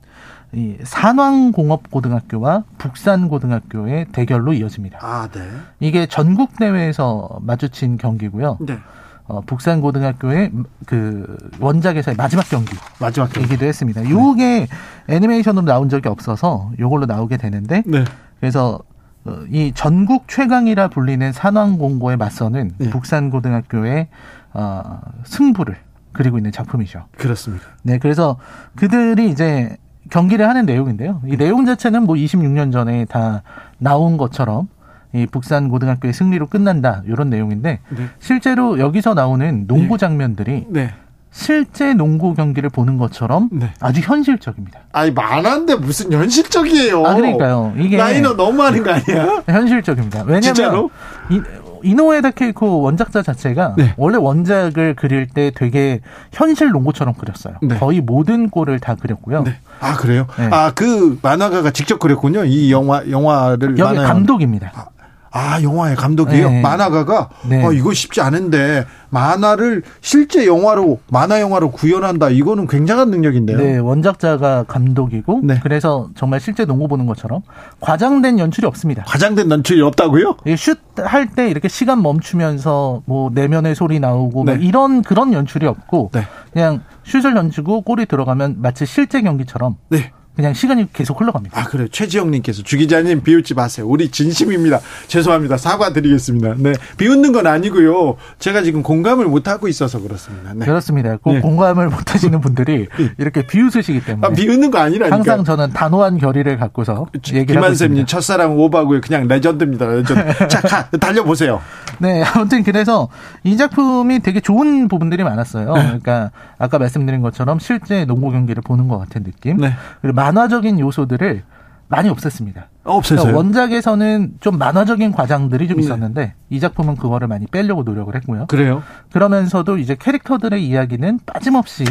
이 0.54 0.76
산왕공업고등학교와 0.82 2.64
북산고등학교의 2.76 4.06
대결로 4.12 4.52
이어집니다. 4.52 4.98
아, 5.00 5.28
네. 5.32 5.40
이게 5.80 6.06
전국 6.06 6.58
대회에서 6.58 7.38
마주친 7.40 7.96
경기고요. 7.96 8.58
네. 8.60 8.78
어, 9.26 9.40
북산고등학교의 9.42 10.50
그 10.86 11.36
원작에서의 11.60 12.16
마지막 12.16 12.48
경기. 12.48 12.74
마지막 13.00 13.32
경기. 13.32 13.48
이기도 13.48 13.66
했습니다. 13.66 14.08
요게 14.08 14.66
애니메이션으로 15.08 15.64
나온 15.64 15.88
적이 15.88 16.08
없어서 16.08 16.72
요걸로 16.78 17.06
나오게 17.06 17.36
되는데 17.36 17.82
네. 17.86 18.04
그래서 18.40 18.80
어, 19.24 19.36
이 19.50 19.72
전국 19.74 20.26
최강이라 20.28 20.88
불리는 20.88 21.32
산왕공고에 21.32 22.16
맞서는 22.16 22.72
네. 22.78 22.90
북산고등학교의 22.90 24.08
어, 24.54 25.00
승부를 25.24 25.76
그리고 26.12 26.38
있는 26.38 26.52
작품이죠. 26.52 27.06
그렇습니다. 27.16 27.64
네, 27.82 27.98
그래서 27.98 28.36
그들이 28.76 29.30
이제 29.30 29.76
경기를 30.10 30.46
하는 30.48 30.66
내용인데요. 30.66 31.22
이 31.26 31.36
내용 31.36 31.64
자체는 31.64 32.02
뭐 32.02 32.16
26년 32.16 32.72
전에 32.72 33.06
다 33.06 33.42
나온 33.78 34.18
것처럼 34.18 34.68
이 35.14 35.26
북산 35.26 35.68
고등학교의 35.68 36.14
승리로 36.14 36.46
끝난다 36.46 37.02
이런 37.06 37.28
내용인데 37.30 37.80
네. 37.90 38.08
실제로 38.18 38.78
여기서 38.78 39.14
나오는 39.14 39.66
농구 39.66 39.96
네. 39.96 39.98
장면들이 39.98 40.66
네. 40.70 40.94
실제 41.30 41.94
농구 41.94 42.34
경기를 42.34 42.68
보는 42.70 42.98
것처럼 42.98 43.48
네. 43.52 43.72
아주 43.80 44.00
현실적입니다. 44.02 44.80
아니 44.92 45.10
만한데 45.10 45.76
무슨 45.76 46.12
현실적이에요. 46.12 47.06
아, 47.06 47.14
그러니까요. 47.14 47.72
이게- 47.78 47.96
라이너 47.96 48.36
너무 48.36 48.62
하는 48.62 48.82
거 48.82 48.90
아니야? 48.92 49.42
현실적입니다. 49.48 50.20
왜냐하면 50.24 50.42
진짜로? 50.42 50.90
이, 51.30 51.40
이노에다 51.84 52.30
케이코 52.30 52.80
원작자 52.82 53.22
자체가 53.22 53.74
네. 53.76 53.94
원래 53.96 54.16
원작을 54.16 54.94
그릴 54.94 55.26
때 55.26 55.50
되게 55.54 56.00
현실 56.32 56.70
농구처럼 56.70 57.14
그렸어요. 57.14 57.54
네. 57.62 57.76
거의 57.78 58.00
모든 58.00 58.48
골을 58.50 58.78
다 58.78 58.94
그렸고요. 58.94 59.42
네. 59.42 59.56
아 59.80 59.94
그래요? 59.96 60.26
네. 60.38 60.48
아그 60.50 61.18
만화가가 61.22 61.70
직접 61.72 61.98
그렸군요. 61.98 62.44
이 62.44 62.70
영화 62.70 63.02
영화를 63.10 63.70
여기 63.78 63.82
만화에 63.82 64.06
감독입니다. 64.06 64.90
아 65.32 65.62
영화의 65.62 65.96
감독이에요. 65.96 66.50
네. 66.50 66.60
만화가가 66.60 67.30
네. 67.48 67.64
어, 67.64 67.72
이거 67.72 67.94
쉽지 67.94 68.20
않은데 68.20 68.84
만화를 69.08 69.82
실제 70.02 70.46
영화로 70.46 71.00
만화 71.10 71.40
영화로 71.40 71.70
구현한다. 71.70 72.28
이거는 72.28 72.66
굉장한 72.66 73.10
능력인데요. 73.10 73.56
네, 73.56 73.78
원작자가 73.78 74.64
감독이고 74.64 75.40
네. 75.42 75.58
그래서 75.62 76.10
정말 76.14 76.38
실제 76.38 76.66
농구 76.66 76.86
보는 76.86 77.06
것처럼 77.06 77.40
과장된 77.80 78.38
연출이 78.38 78.66
없습니다. 78.66 79.04
과장된 79.04 79.50
연출이 79.50 79.80
없다고요? 79.80 80.36
슛할 80.56 81.28
때 81.34 81.48
이렇게 81.48 81.68
시간 81.68 82.02
멈추면서 82.02 83.02
뭐 83.06 83.30
내면의 83.32 83.74
소리 83.74 84.00
나오고 84.00 84.44
뭐 84.44 84.54
네. 84.54 84.62
이런 84.62 85.02
그런 85.02 85.32
연출이 85.32 85.66
없고 85.66 86.10
네. 86.12 86.26
그냥 86.52 86.82
슛을 87.04 87.34
던지고 87.34 87.80
골이 87.82 88.04
들어가면 88.06 88.56
마치 88.58 88.84
실제 88.84 89.22
경기처럼 89.22 89.76
네. 89.88 90.12
그냥 90.34 90.54
시간이 90.54 90.92
계속 90.92 91.20
흘러갑니다. 91.20 91.60
아, 91.60 91.64
그래요. 91.64 91.88
최지영님께서 91.88 92.62
주 92.62 92.78
기자님 92.78 93.22
비웃지 93.22 93.54
마세요. 93.54 93.86
우리 93.86 94.10
진심입니다. 94.10 94.80
죄송합니다. 95.06 95.58
사과드리겠습니다. 95.58 96.54
네. 96.56 96.72
비웃는 96.96 97.32
건 97.32 97.46
아니고요. 97.46 98.16
제가 98.38 98.62
지금 98.62 98.82
공감을 98.82 99.26
못하고 99.26 99.68
있어서 99.68 100.00
그렇습니다. 100.00 100.54
네. 100.54 100.64
그렇습니다. 100.64 101.18
꼭 101.18 101.34
네. 101.34 101.40
공감을 101.40 101.90
못 101.90 102.14
하시는 102.14 102.40
분들이 102.40 102.88
이렇게 103.18 103.46
비웃으시기 103.46 104.04
때문에 104.04 104.26
아, 104.26 104.30
비웃는 104.30 104.70
거 104.70 104.78
아니라니까. 104.78 105.14
항상 105.14 105.44
저는 105.44 105.70
단호한 105.72 106.16
결의를 106.16 106.56
갖고서 106.56 107.06
얘기를 107.32 107.62
있습니다. 107.70 108.06
첫사랑 108.06 108.58
오바고요. 108.58 109.02
그냥 109.02 109.28
legend입니다. 109.28 109.86
legend. 109.86 110.12
자, 110.48 110.60
가, 110.62 110.88
달려보세요. 110.98 111.60
네, 111.98 112.22
아무튼 112.22 112.62
그래서 112.62 113.08
이 113.44 113.56
작품이 113.56 114.20
되게 114.20 114.40
좋은 114.40 114.88
부분들이 114.88 115.22
많았어요. 115.24 115.74
네. 115.74 115.82
그러니까 115.82 116.30
아까 116.58 116.78
말씀드린 116.78 117.20
것처럼 117.20 117.58
실제 117.58 118.04
농구 118.06 118.30
경기를 118.30 118.62
보는 118.62 118.88
것 118.88 118.98
같은 118.98 119.24
느낌. 119.24 119.58
네. 119.58 119.72
그리고 120.00 120.14
만화적인 120.22 120.78
요소들을 120.78 121.42
많이 121.88 122.08
없앴습니다. 122.08 122.64
없었어요. 122.84 123.32
그러니까 123.32 123.36
원작에서는 123.36 124.34
좀 124.40 124.56
만화적인 124.56 125.12
과장들이 125.12 125.66
좀 125.66 125.78
네. 125.78 125.82
있었는데 125.82 126.34
이 126.48 126.60
작품은 126.60 126.96
그거를 126.96 127.26
많이 127.26 127.46
빼려고 127.46 127.82
노력을 127.82 128.14
했고요. 128.14 128.46
그래요? 128.46 128.82
그러면서도 129.12 129.78
이제 129.78 129.96
캐릭터들의 129.98 130.64
이야기는 130.64 131.20
빠짐없이 131.26 131.84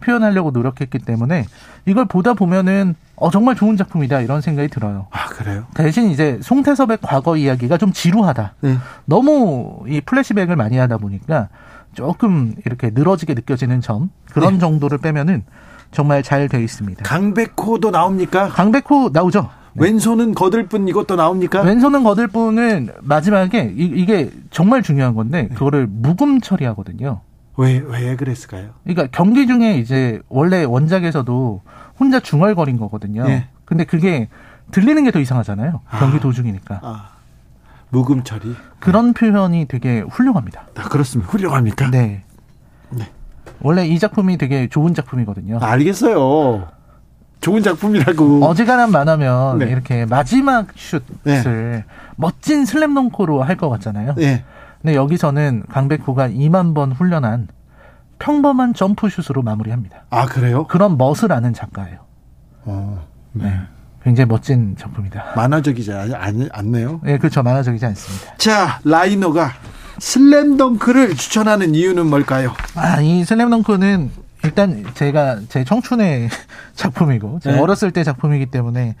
표현하려고 0.00 0.50
노력했기 0.50 0.98
때문에 0.98 1.44
이걸 1.84 2.06
보다 2.06 2.34
보면은 2.34 2.94
어 3.14 3.30
정말 3.30 3.54
좋은 3.54 3.76
작품이다 3.76 4.20
이런 4.20 4.40
생각이 4.40 4.68
들어요. 4.68 5.06
아 5.10 5.26
그래요? 5.26 5.66
대신 5.74 6.10
이제 6.10 6.38
송태섭의 6.42 6.98
과거 7.02 7.36
이야기가 7.36 7.76
좀 7.76 7.92
지루하다. 7.92 8.54
네. 8.60 8.78
너무 9.04 9.84
이 9.86 10.00
플래시백을 10.00 10.56
많이 10.56 10.78
하다 10.78 10.96
보니까 10.96 11.48
조금 11.92 12.54
이렇게 12.64 12.90
늘어지게 12.92 13.34
느껴지는 13.34 13.80
점 13.80 14.10
그런 14.32 14.54
네. 14.54 14.58
정도를 14.60 14.98
빼면은 14.98 15.44
정말 15.90 16.22
잘돼 16.22 16.62
있습니다. 16.62 17.02
강백호도 17.04 17.90
나옵니까? 17.90 18.48
강백호 18.48 19.10
나오죠. 19.12 19.48
왼손은 19.74 20.34
거들뿐 20.34 20.88
이것도 20.88 21.16
나옵니까? 21.16 21.60
왼손은 21.62 22.02
거들 22.02 22.28
뿐은 22.28 22.90
마지막에 23.02 23.72
이, 23.76 24.06
게 24.06 24.30
정말 24.50 24.82
중요한 24.82 25.14
건데 25.14 25.42
네. 25.42 25.48
그거를 25.48 25.86
묵음 25.86 26.40
처리하거든요. 26.40 27.20
왜, 27.58 27.78
왜 27.78 28.16
그랬을까요? 28.16 28.70
그러니까 28.84 29.08
경기 29.12 29.46
중에 29.46 29.78
이제 29.78 30.20
원래 30.28 30.64
원작에서도 30.64 31.62
혼자 31.98 32.20
중얼거린 32.20 32.78
거거든요. 32.78 33.24
네. 33.24 33.48
근데 33.64 33.84
그게 33.84 34.28
들리는 34.70 35.04
게 35.04 35.10
더 35.10 35.20
이상하잖아요. 35.20 35.80
경기 35.98 36.20
도중이니까. 36.20 36.80
아, 36.82 37.10
묵음 37.90 38.24
처리. 38.24 38.54
그런 38.80 39.12
표현이 39.12 39.66
되게 39.68 40.00
훌륭합니다. 40.00 40.66
아, 40.76 40.88
그렇습니다. 40.88 41.30
훌륭합니까? 41.30 41.90
네. 41.90 41.98
네. 41.98 42.24
원래 43.66 43.84
이 43.84 43.98
작품이 43.98 44.38
되게 44.38 44.68
좋은 44.68 44.94
작품이거든요. 44.94 45.58
알겠어요. 45.60 46.68
좋은 47.40 47.62
작품이라고. 47.64 48.44
어지간한 48.44 48.92
만하면 48.92 49.58
네. 49.58 49.66
이렇게 49.66 50.06
마지막 50.06 50.68
슛을 50.76 51.84
멋진 52.14 52.64
슬램덩크로 52.64 53.42
할 53.42 53.56
것 53.56 53.68
같잖아요. 53.68 54.14
네. 54.14 54.44
근데 54.80 54.94
여기서는 54.94 55.64
강백호가 55.68 56.28
2만 56.28 56.74
번 56.76 56.92
훈련한 56.92 57.48
평범한 58.20 58.72
점프슛으로 58.72 59.42
마무리합니다. 59.42 60.04
아, 60.10 60.26
그래요? 60.26 60.66
그런 60.68 60.96
멋을 60.96 61.32
아는 61.32 61.52
작가예요. 61.52 61.98
어, 62.66 63.04
네. 63.32 63.52
굉장히 64.04 64.28
멋진 64.28 64.76
작품이다. 64.78 65.32
만화적이지 65.34 65.92
않, 65.92 66.14
않, 66.14 66.48
않네요. 66.52 67.00
네, 67.02 67.18
그렇죠. 67.18 67.42
만화적이지 67.42 67.84
않습니다. 67.84 68.36
자, 68.36 68.78
라이너가 68.84 69.50
슬램덩크를 69.98 71.14
추천하는 71.16 71.74
이유는 71.74 72.06
뭘까요? 72.06 72.52
아, 72.74 73.00
이 73.00 73.24
슬램덩크는 73.24 74.10
일단 74.44 74.84
제가 74.94 75.40
제 75.48 75.64
청춘의 75.64 76.28
작품이고 76.76 77.40
제 77.42 77.52
네. 77.52 77.58
어렸을 77.58 77.90
때 77.90 78.04
작품이기 78.04 78.46
때문에 78.46 78.94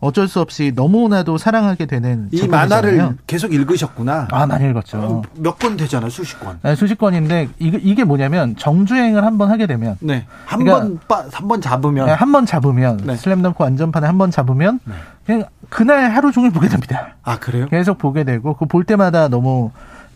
어쩔 0.00 0.28
수 0.28 0.40
없이 0.40 0.72
너무나도 0.74 1.36
사랑하게 1.38 1.84
되는 1.86 2.28
이 2.32 2.38
작품이잖아요. 2.38 2.48
만화를 2.68 3.16
계속 3.26 3.52
읽으셨구나. 3.52 4.28
아 4.30 4.46
많이 4.46 4.68
읽었죠. 4.70 5.22
몇 5.36 5.58
권 5.58 5.76
되잖아, 5.76 6.08
수십 6.08 6.40
권. 6.40 6.58
네, 6.62 6.74
수십 6.74 6.96
권인데 6.98 7.48
이게, 7.58 7.78
이게 7.82 8.04
뭐냐면 8.04 8.56
정주행을 8.56 9.24
한번 9.24 9.50
하게 9.50 9.66
되면 9.66 9.96
네. 10.00 10.26
한 10.46 10.64
그러니까- 10.64 10.98
번, 11.06 11.28
한번 11.32 11.60
잡으면. 11.60 12.08
한번 12.08 12.46
잡으면 12.46 13.00
네. 13.04 13.16
슬램덩크 13.16 13.62
완전판에 13.62 14.06
한번 14.06 14.30
잡으면 14.30 14.80
그냥 15.26 15.44
그날 15.68 16.10
하루 16.10 16.32
종일 16.32 16.50
보게 16.50 16.68
됩니다. 16.68 17.14
아, 17.22 17.38
그래요? 17.38 17.66
계속 17.68 17.98
보게 17.98 18.24
되고 18.24 18.54
그 18.54 18.64
볼 18.66 18.84
때마다 18.84 19.28
너무 19.28 19.70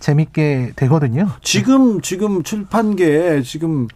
재밌게 0.05 0.72
되거든요. 0.76 1.28
지금, 1.40 2.02
지금 2.02 2.43
출판계에 2.43 3.40
지금, 3.40 3.89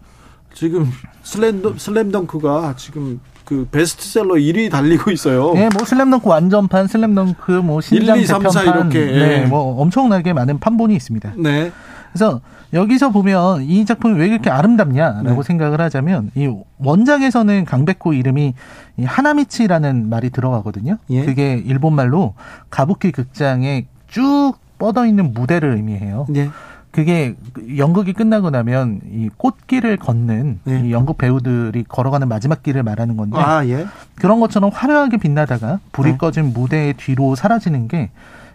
지금 0.55 0.91
슬램, 1.23 1.77
슬램덩크가 1.77 2.77
지금 2.79 3.21
그 3.45 3.69
베스트셀러 3.71 4.37
1위 4.37 4.71
달리고 4.71 5.11
있어요. 5.11 5.53
예, 5.57 5.69
뭐 5.69 5.85
슬램덩크 5.85 6.27
완전판, 6.27 6.87
슬램덩크 6.87 7.53
뭐 7.53 7.83
신장 7.83 8.17
1, 8.17 8.23
2, 8.23 8.27
3, 8.27 8.43
4 8.43 8.49
재편판, 8.49 8.91
이렇게, 8.91 9.13
예. 9.13 9.19
네, 9.19 9.47
뭐 9.47 9.83
엄청나게 9.83 10.33
많은 10.33 10.59
판본이 10.61 10.97
있습니다. 10.97 11.35
네. 11.37 11.73
그래서 12.11 12.41
여기서 12.73 13.11
보면 13.11 13.65
이 13.65 13.85
작품이 13.85 14.19
왜 14.19 14.29
이렇게 14.29 14.49
아름답냐라고 14.49 15.43
네. 15.43 15.43
생각을 15.43 15.79
하자면 15.83 16.31
이 16.35 16.51
원작에서는 16.79 17.67
강백호 17.67 18.15
이름이 18.15 18.55
이 18.97 19.05
하나미치라는 19.05 20.09
말이 20.09 20.31
들어가거든요. 20.31 20.97
예. 21.11 21.27
그게 21.27 21.63
일본 21.67 21.95
말로 21.95 22.33
가부키 22.71 23.13
극장에 23.13 23.87
쭉 24.09 24.55
뻗어 24.79 25.07
있는 25.07 25.33
무대를 25.33 25.77
의미해요. 25.77 26.27
네. 26.29 26.51
그게 26.91 27.35
연극이 27.77 28.15
끝나고 28.15 28.51
나면 28.51 29.01
이 29.13 29.29
꽃길을 29.37 29.99
걷는 29.99 30.61
네. 30.65 30.83
이 30.87 30.93
연극 30.93 31.19
배우들이 31.19 31.85
걸어가는 31.85 32.27
마지막 32.29 32.63
길을 32.63 32.83
말하는 32.83 33.17
건데 33.17 33.37
아, 33.39 33.65
예. 33.67 33.87
그런 34.15 34.41
것처럼 34.41 34.71
화려하게 34.73 35.19
빛나다가 35.19 35.81
불이 35.93 36.13
네. 36.13 36.17
꺼진 36.17 36.53
무대의 36.53 36.95
뒤로 36.95 37.35
사라지는 37.35 37.89
게 37.89 38.11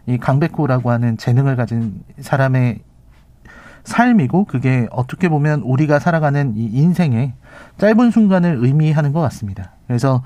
이 0.06 0.18
강백호라고 0.18 0.92
하는 0.92 1.18
재능을 1.18 1.56
가진 1.56 2.04
사람의 2.20 2.80
삶이고 3.86 4.46
그게 4.46 4.88
어떻게 4.92 5.30
보면 5.30 5.62
우리가 5.62 6.00
살아가는 6.00 6.54
이 6.56 6.66
인생의 6.66 7.34
짧은 7.78 8.12
순간을 8.12 8.58
의미하는 8.62 9.14
것 9.14 9.22
같습니다. 9.22 9.72
그래서 9.88 10.24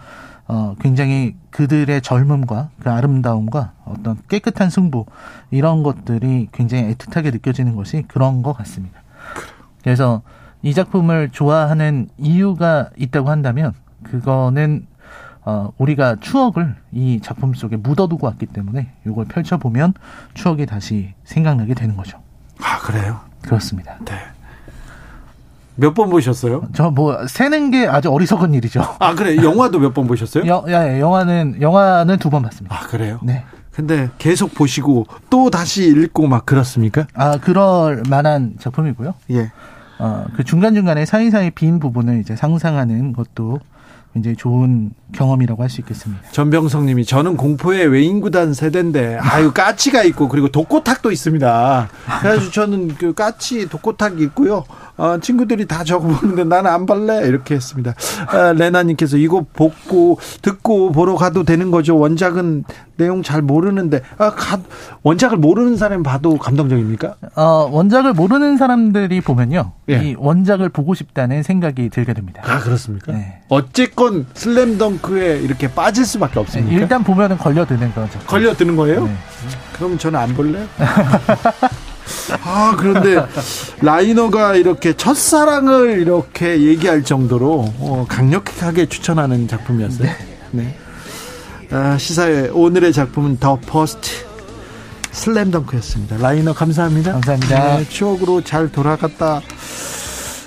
어 0.47 0.75
굉장히 0.79 1.35
그들의 1.51 2.01
젊음과 2.01 2.69
그 2.79 2.89
아름다움과 2.89 3.73
어떤 3.85 4.17
깨끗한 4.29 4.69
승부 4.69 5.05
이런 5.51 5.83
것들이 5.83 6.47
굉장히 6.51 6.93
애틋하게 6.93 7.33
느껴지는 7.33 7.75
것이 7.75 8.03
그런 8.07 8.43
것 8.43 8.53
같습니다. 8.53 9.01
그래서 9.83 10.21
이 10.63 10.73
작품을 10.73 11.29
좋아하는 11.29 12.09
이유가 12.17 12.89
있다고 12.97 13.29
한다면 13.29 13.73
그거는 14.03 14.87
어, 15.43 15.71
우리가 15.77 16.17
추억을 16.19 16.75
이 16.91 17.21
작품 17.23 17.53
속에 17.53 17.77
묻어두고 17.77 18.27
왔기 18.27 18.47
때문에 18.47 18.91
이걸 19.05 19.25
펼쳐보면 19.25 19.93
추억이 20.33 20.65
다시 20.65 21.13
생각나게 21.23 21.73
되는 21.73 21.95
거죠. 21.95 22.19
아, 22.61 22.79
그래요? 22.79 23.21
그렇습니다. 23.41 23.97
네. 24.03 24.13
몇 25.77 25.93
번 25.93 26.09
보셨어요? 26.09 26.63
저 26.73 26.89
뭐 26.91 27.27
세는 27.27 27.71
게 27.71 27.87
아주 27.87 28.09
어리석은 28.11 28.53
일이죠. 28.53 28.81
아, 28.99 29.13
그래. 29.15 29.35
영화도 29.37 29.79
몇 29.79 29.93
번 29.93 30.07
보셨어요? 30.07 30.45
여, 30.47 30.65
야, 30.69 30.99
영화는 30.99 31.61
영화는 31.61 32.17
두 32.17 32.29
번 32.29 32.41
봤습니다. 32.43 32.75
아, 32.75 32.87
그래요? 32.87 33.19
네. 33.23 33.43
근데 33.71 34.09
계속 34.17 34.55
보시고 34.55 35.05
또 35.29 35.51
다시 35.51 35.85
읽고 35.87 36.25
막 36.27 36.45
그렇습니까? 36.47 37.05
아 37.13 37.37
그럴 37.37 38.01
만한 38.09 38.53
작품이고요. 38.59 39.13
예. 39.31 39.51
어, 39.99 40.25
그 40.35 40.43
중간 40.43 40.73
중간에 40.73 41.05
사이사이 41.05 41.51
빈 41.51 41.79
부분을 41.79 42.19
이제 42.19 42.35
상상하는 42.35 43.13
것도 43.13 43.59
굉장히 44.13 44.35
좋은 44.35 44.89
경험이라고 45.11 45.61
할 45.61 45.69
수 45.69 45.81
있겠습니다. 45.81 46.23
전병성 46.31 46.87
님이 46.87 47.05
저는 47.05 47.37
공포의 47.37 47.85
외인구단 47.87 48.55
세대인데 48.55 49.17
아유 49.21 49.51
까치가 49.53 50.01
있고 50.05 50.27
그리고 50.27 50.47
독고탁도 50.47 51.11
있습니다. 51.11 51.89
그래서 52.21 52.49
저는 52.49 52.95
그 52.95 53.13
까치 53.13 53.69
독고탁 53.69 54.19
있고요. 54.21 54.63
어, 54.97 55.19
친구들이 55.19 55.67
다 55.67 55.83
저거 55.83 56.07
보는데 56.07 56.43
나는 56.43 56.71
안 56.71 56.85
발래 56.85 57.27
이렇게 57.27 57.55
했습니다. 57.55 57.93
아, 58.27 58.53
레나님께서 58.53 59.17
이거 59.17 59.45
보고 59.53 60.19
듣고 60.41 60.91
보러 60.91 61.15
가도 61.15 61.43
되는 61.43 61.69
거죠. 61.71 61.97
원작은 61.97 62.63
내용 62.97 63.21
잘 63.21 63.43
모르는데 63.43 64.01
아, 64.17 64.31
가, 64.31 64.59
원작을 65.03 65.37
모르는 65.37 65.77
사람 65.77 66.01
봐도 66.01 66.37
감동적입니까? 66.37 67.15
어, 67.35 67.69
원작을 67.71 68.13
모르는 68.13 68.57
사람들이 68.57 69.21
보면요. 69.21 69.73
예. 69.89 70.01
이 70.03 70.15
원작을 70.17 70.69
보고 70.69 70.95
싶다는 70.95 71.43
생각이 71.43 71.89
들게 71.89 72.13
됩니다. 72.13 72.41
아 72.43 72.59
그렇습니까? 72.59 73.11
네. 73.11 73.41
어쨌건 73.49 74.25
슬램덩크에 74.33 75.39
이렇게 75.41 75.67
빠질 75.71 76.05
수밖에 76.05 76.39
없습니까? 76.39 76.73
일단 76.75 77.03
보면은 77.03 77.37
걸려드는 77.37 77.93
거죠. 77.93 78.19
걸려드는 78.25 78.75
거예요? 78.75 79.05
네. 79.05 79.15
그럼 79.73 79.97
저는 79.97 80.19
안 80.19 80.33
볼래요? 80.33 80.65
아, 82.43 82.75
그런데 82.77 83.15
라이너가 83.81 84.55
이렇게 84.55 84.95
첫사랑을 84.95 85.99
이렇게 86.01 86.61
얘기할 86.61 87.03
정도로 87.03 87.73
어, 87.79 88.05
강력하게 88.07 88.87
추천하는 88.87 89.47
작품이었어요. 89.47 90.09
네. 90.51 90.75
아, 91.71 91.97
시사회 91.97 92.49
오늘의 92.49 92.93
작품은 92.93 93.37
더 93.39 93.59
퍼스트 93.59 94.09
슬램덩크였습니다. 95.11 96.17
라이너 96.17 96.53
감사합니다. 96.53 97.13
감사합니다. 97.13 97.77
네, 97.77 97.89
추억으로 97.89 98.41
잘 98.41 98.71
돌아갔다 98.71 99.41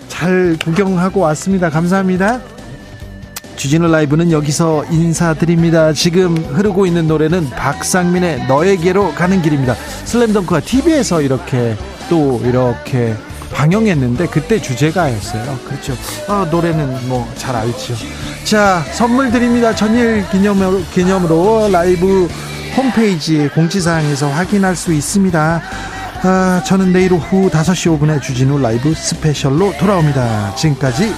잘 0.09 0.57
구경하고 0.63 1.21
왔습니다. 1.21 1.71
감사합니다. 1.71 2.41
주진우 3.61 3.89
라이브는 3.89 4.33
여기서 4.33 4.87
인사드립니다. 4.91 5.93
지금 5.93 6.35
흐르고 6.35 6.87
있는 6.87 7.07
노래는 7.07 7.51
박상민의 7.51 8.47
너에게로 8.47 9.13
가는 9.13 9.43
길입니다. 9.43 9.75
슬램덩크가 10.07 10.61
TV에서 10.61 11.21
이렇게 11.21 11.77
또 12.09 12.41
이렇게 12.43 13.15
방영했는데 13.53 14.29
그때 14.29 14.63
주제가였어요. 14.63 15.59
그렇죠. 15.69 15.93
아, 16.27 16.49
노래는 16.51 17.07
뭐 17.07 17.29
잘 17.37 17.55
알죠. 17.55 17.97
자, 18.45 18.83
선물 18.95 19.31
드립니다. 19.31 19.75
전일 19.75 20.27
기념으로, 20.31 20.81
기념으로 20.95 21.69
라이브 21.71 22.29
홈페이지 22.75 23.47
공지사항에서 23.49 24.29
확인할 24.31 24.75
수 24.75 24.91
있습니다. 24.91 25.63
아, 26.23 26.63
저는 26.65 26.95
내일 26.95 27.13
오후 27.13 27.51
5시 27.51 27.99
5분에 27.99 28.23
주진우 28.23 28.59
라이브 28.59 28.95
스페셜로 28.95 29.75
돌아옵니다. 29.79 30.55
지금까지 30.55 31.15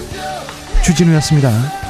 주진우였습니다. 0.83 1.82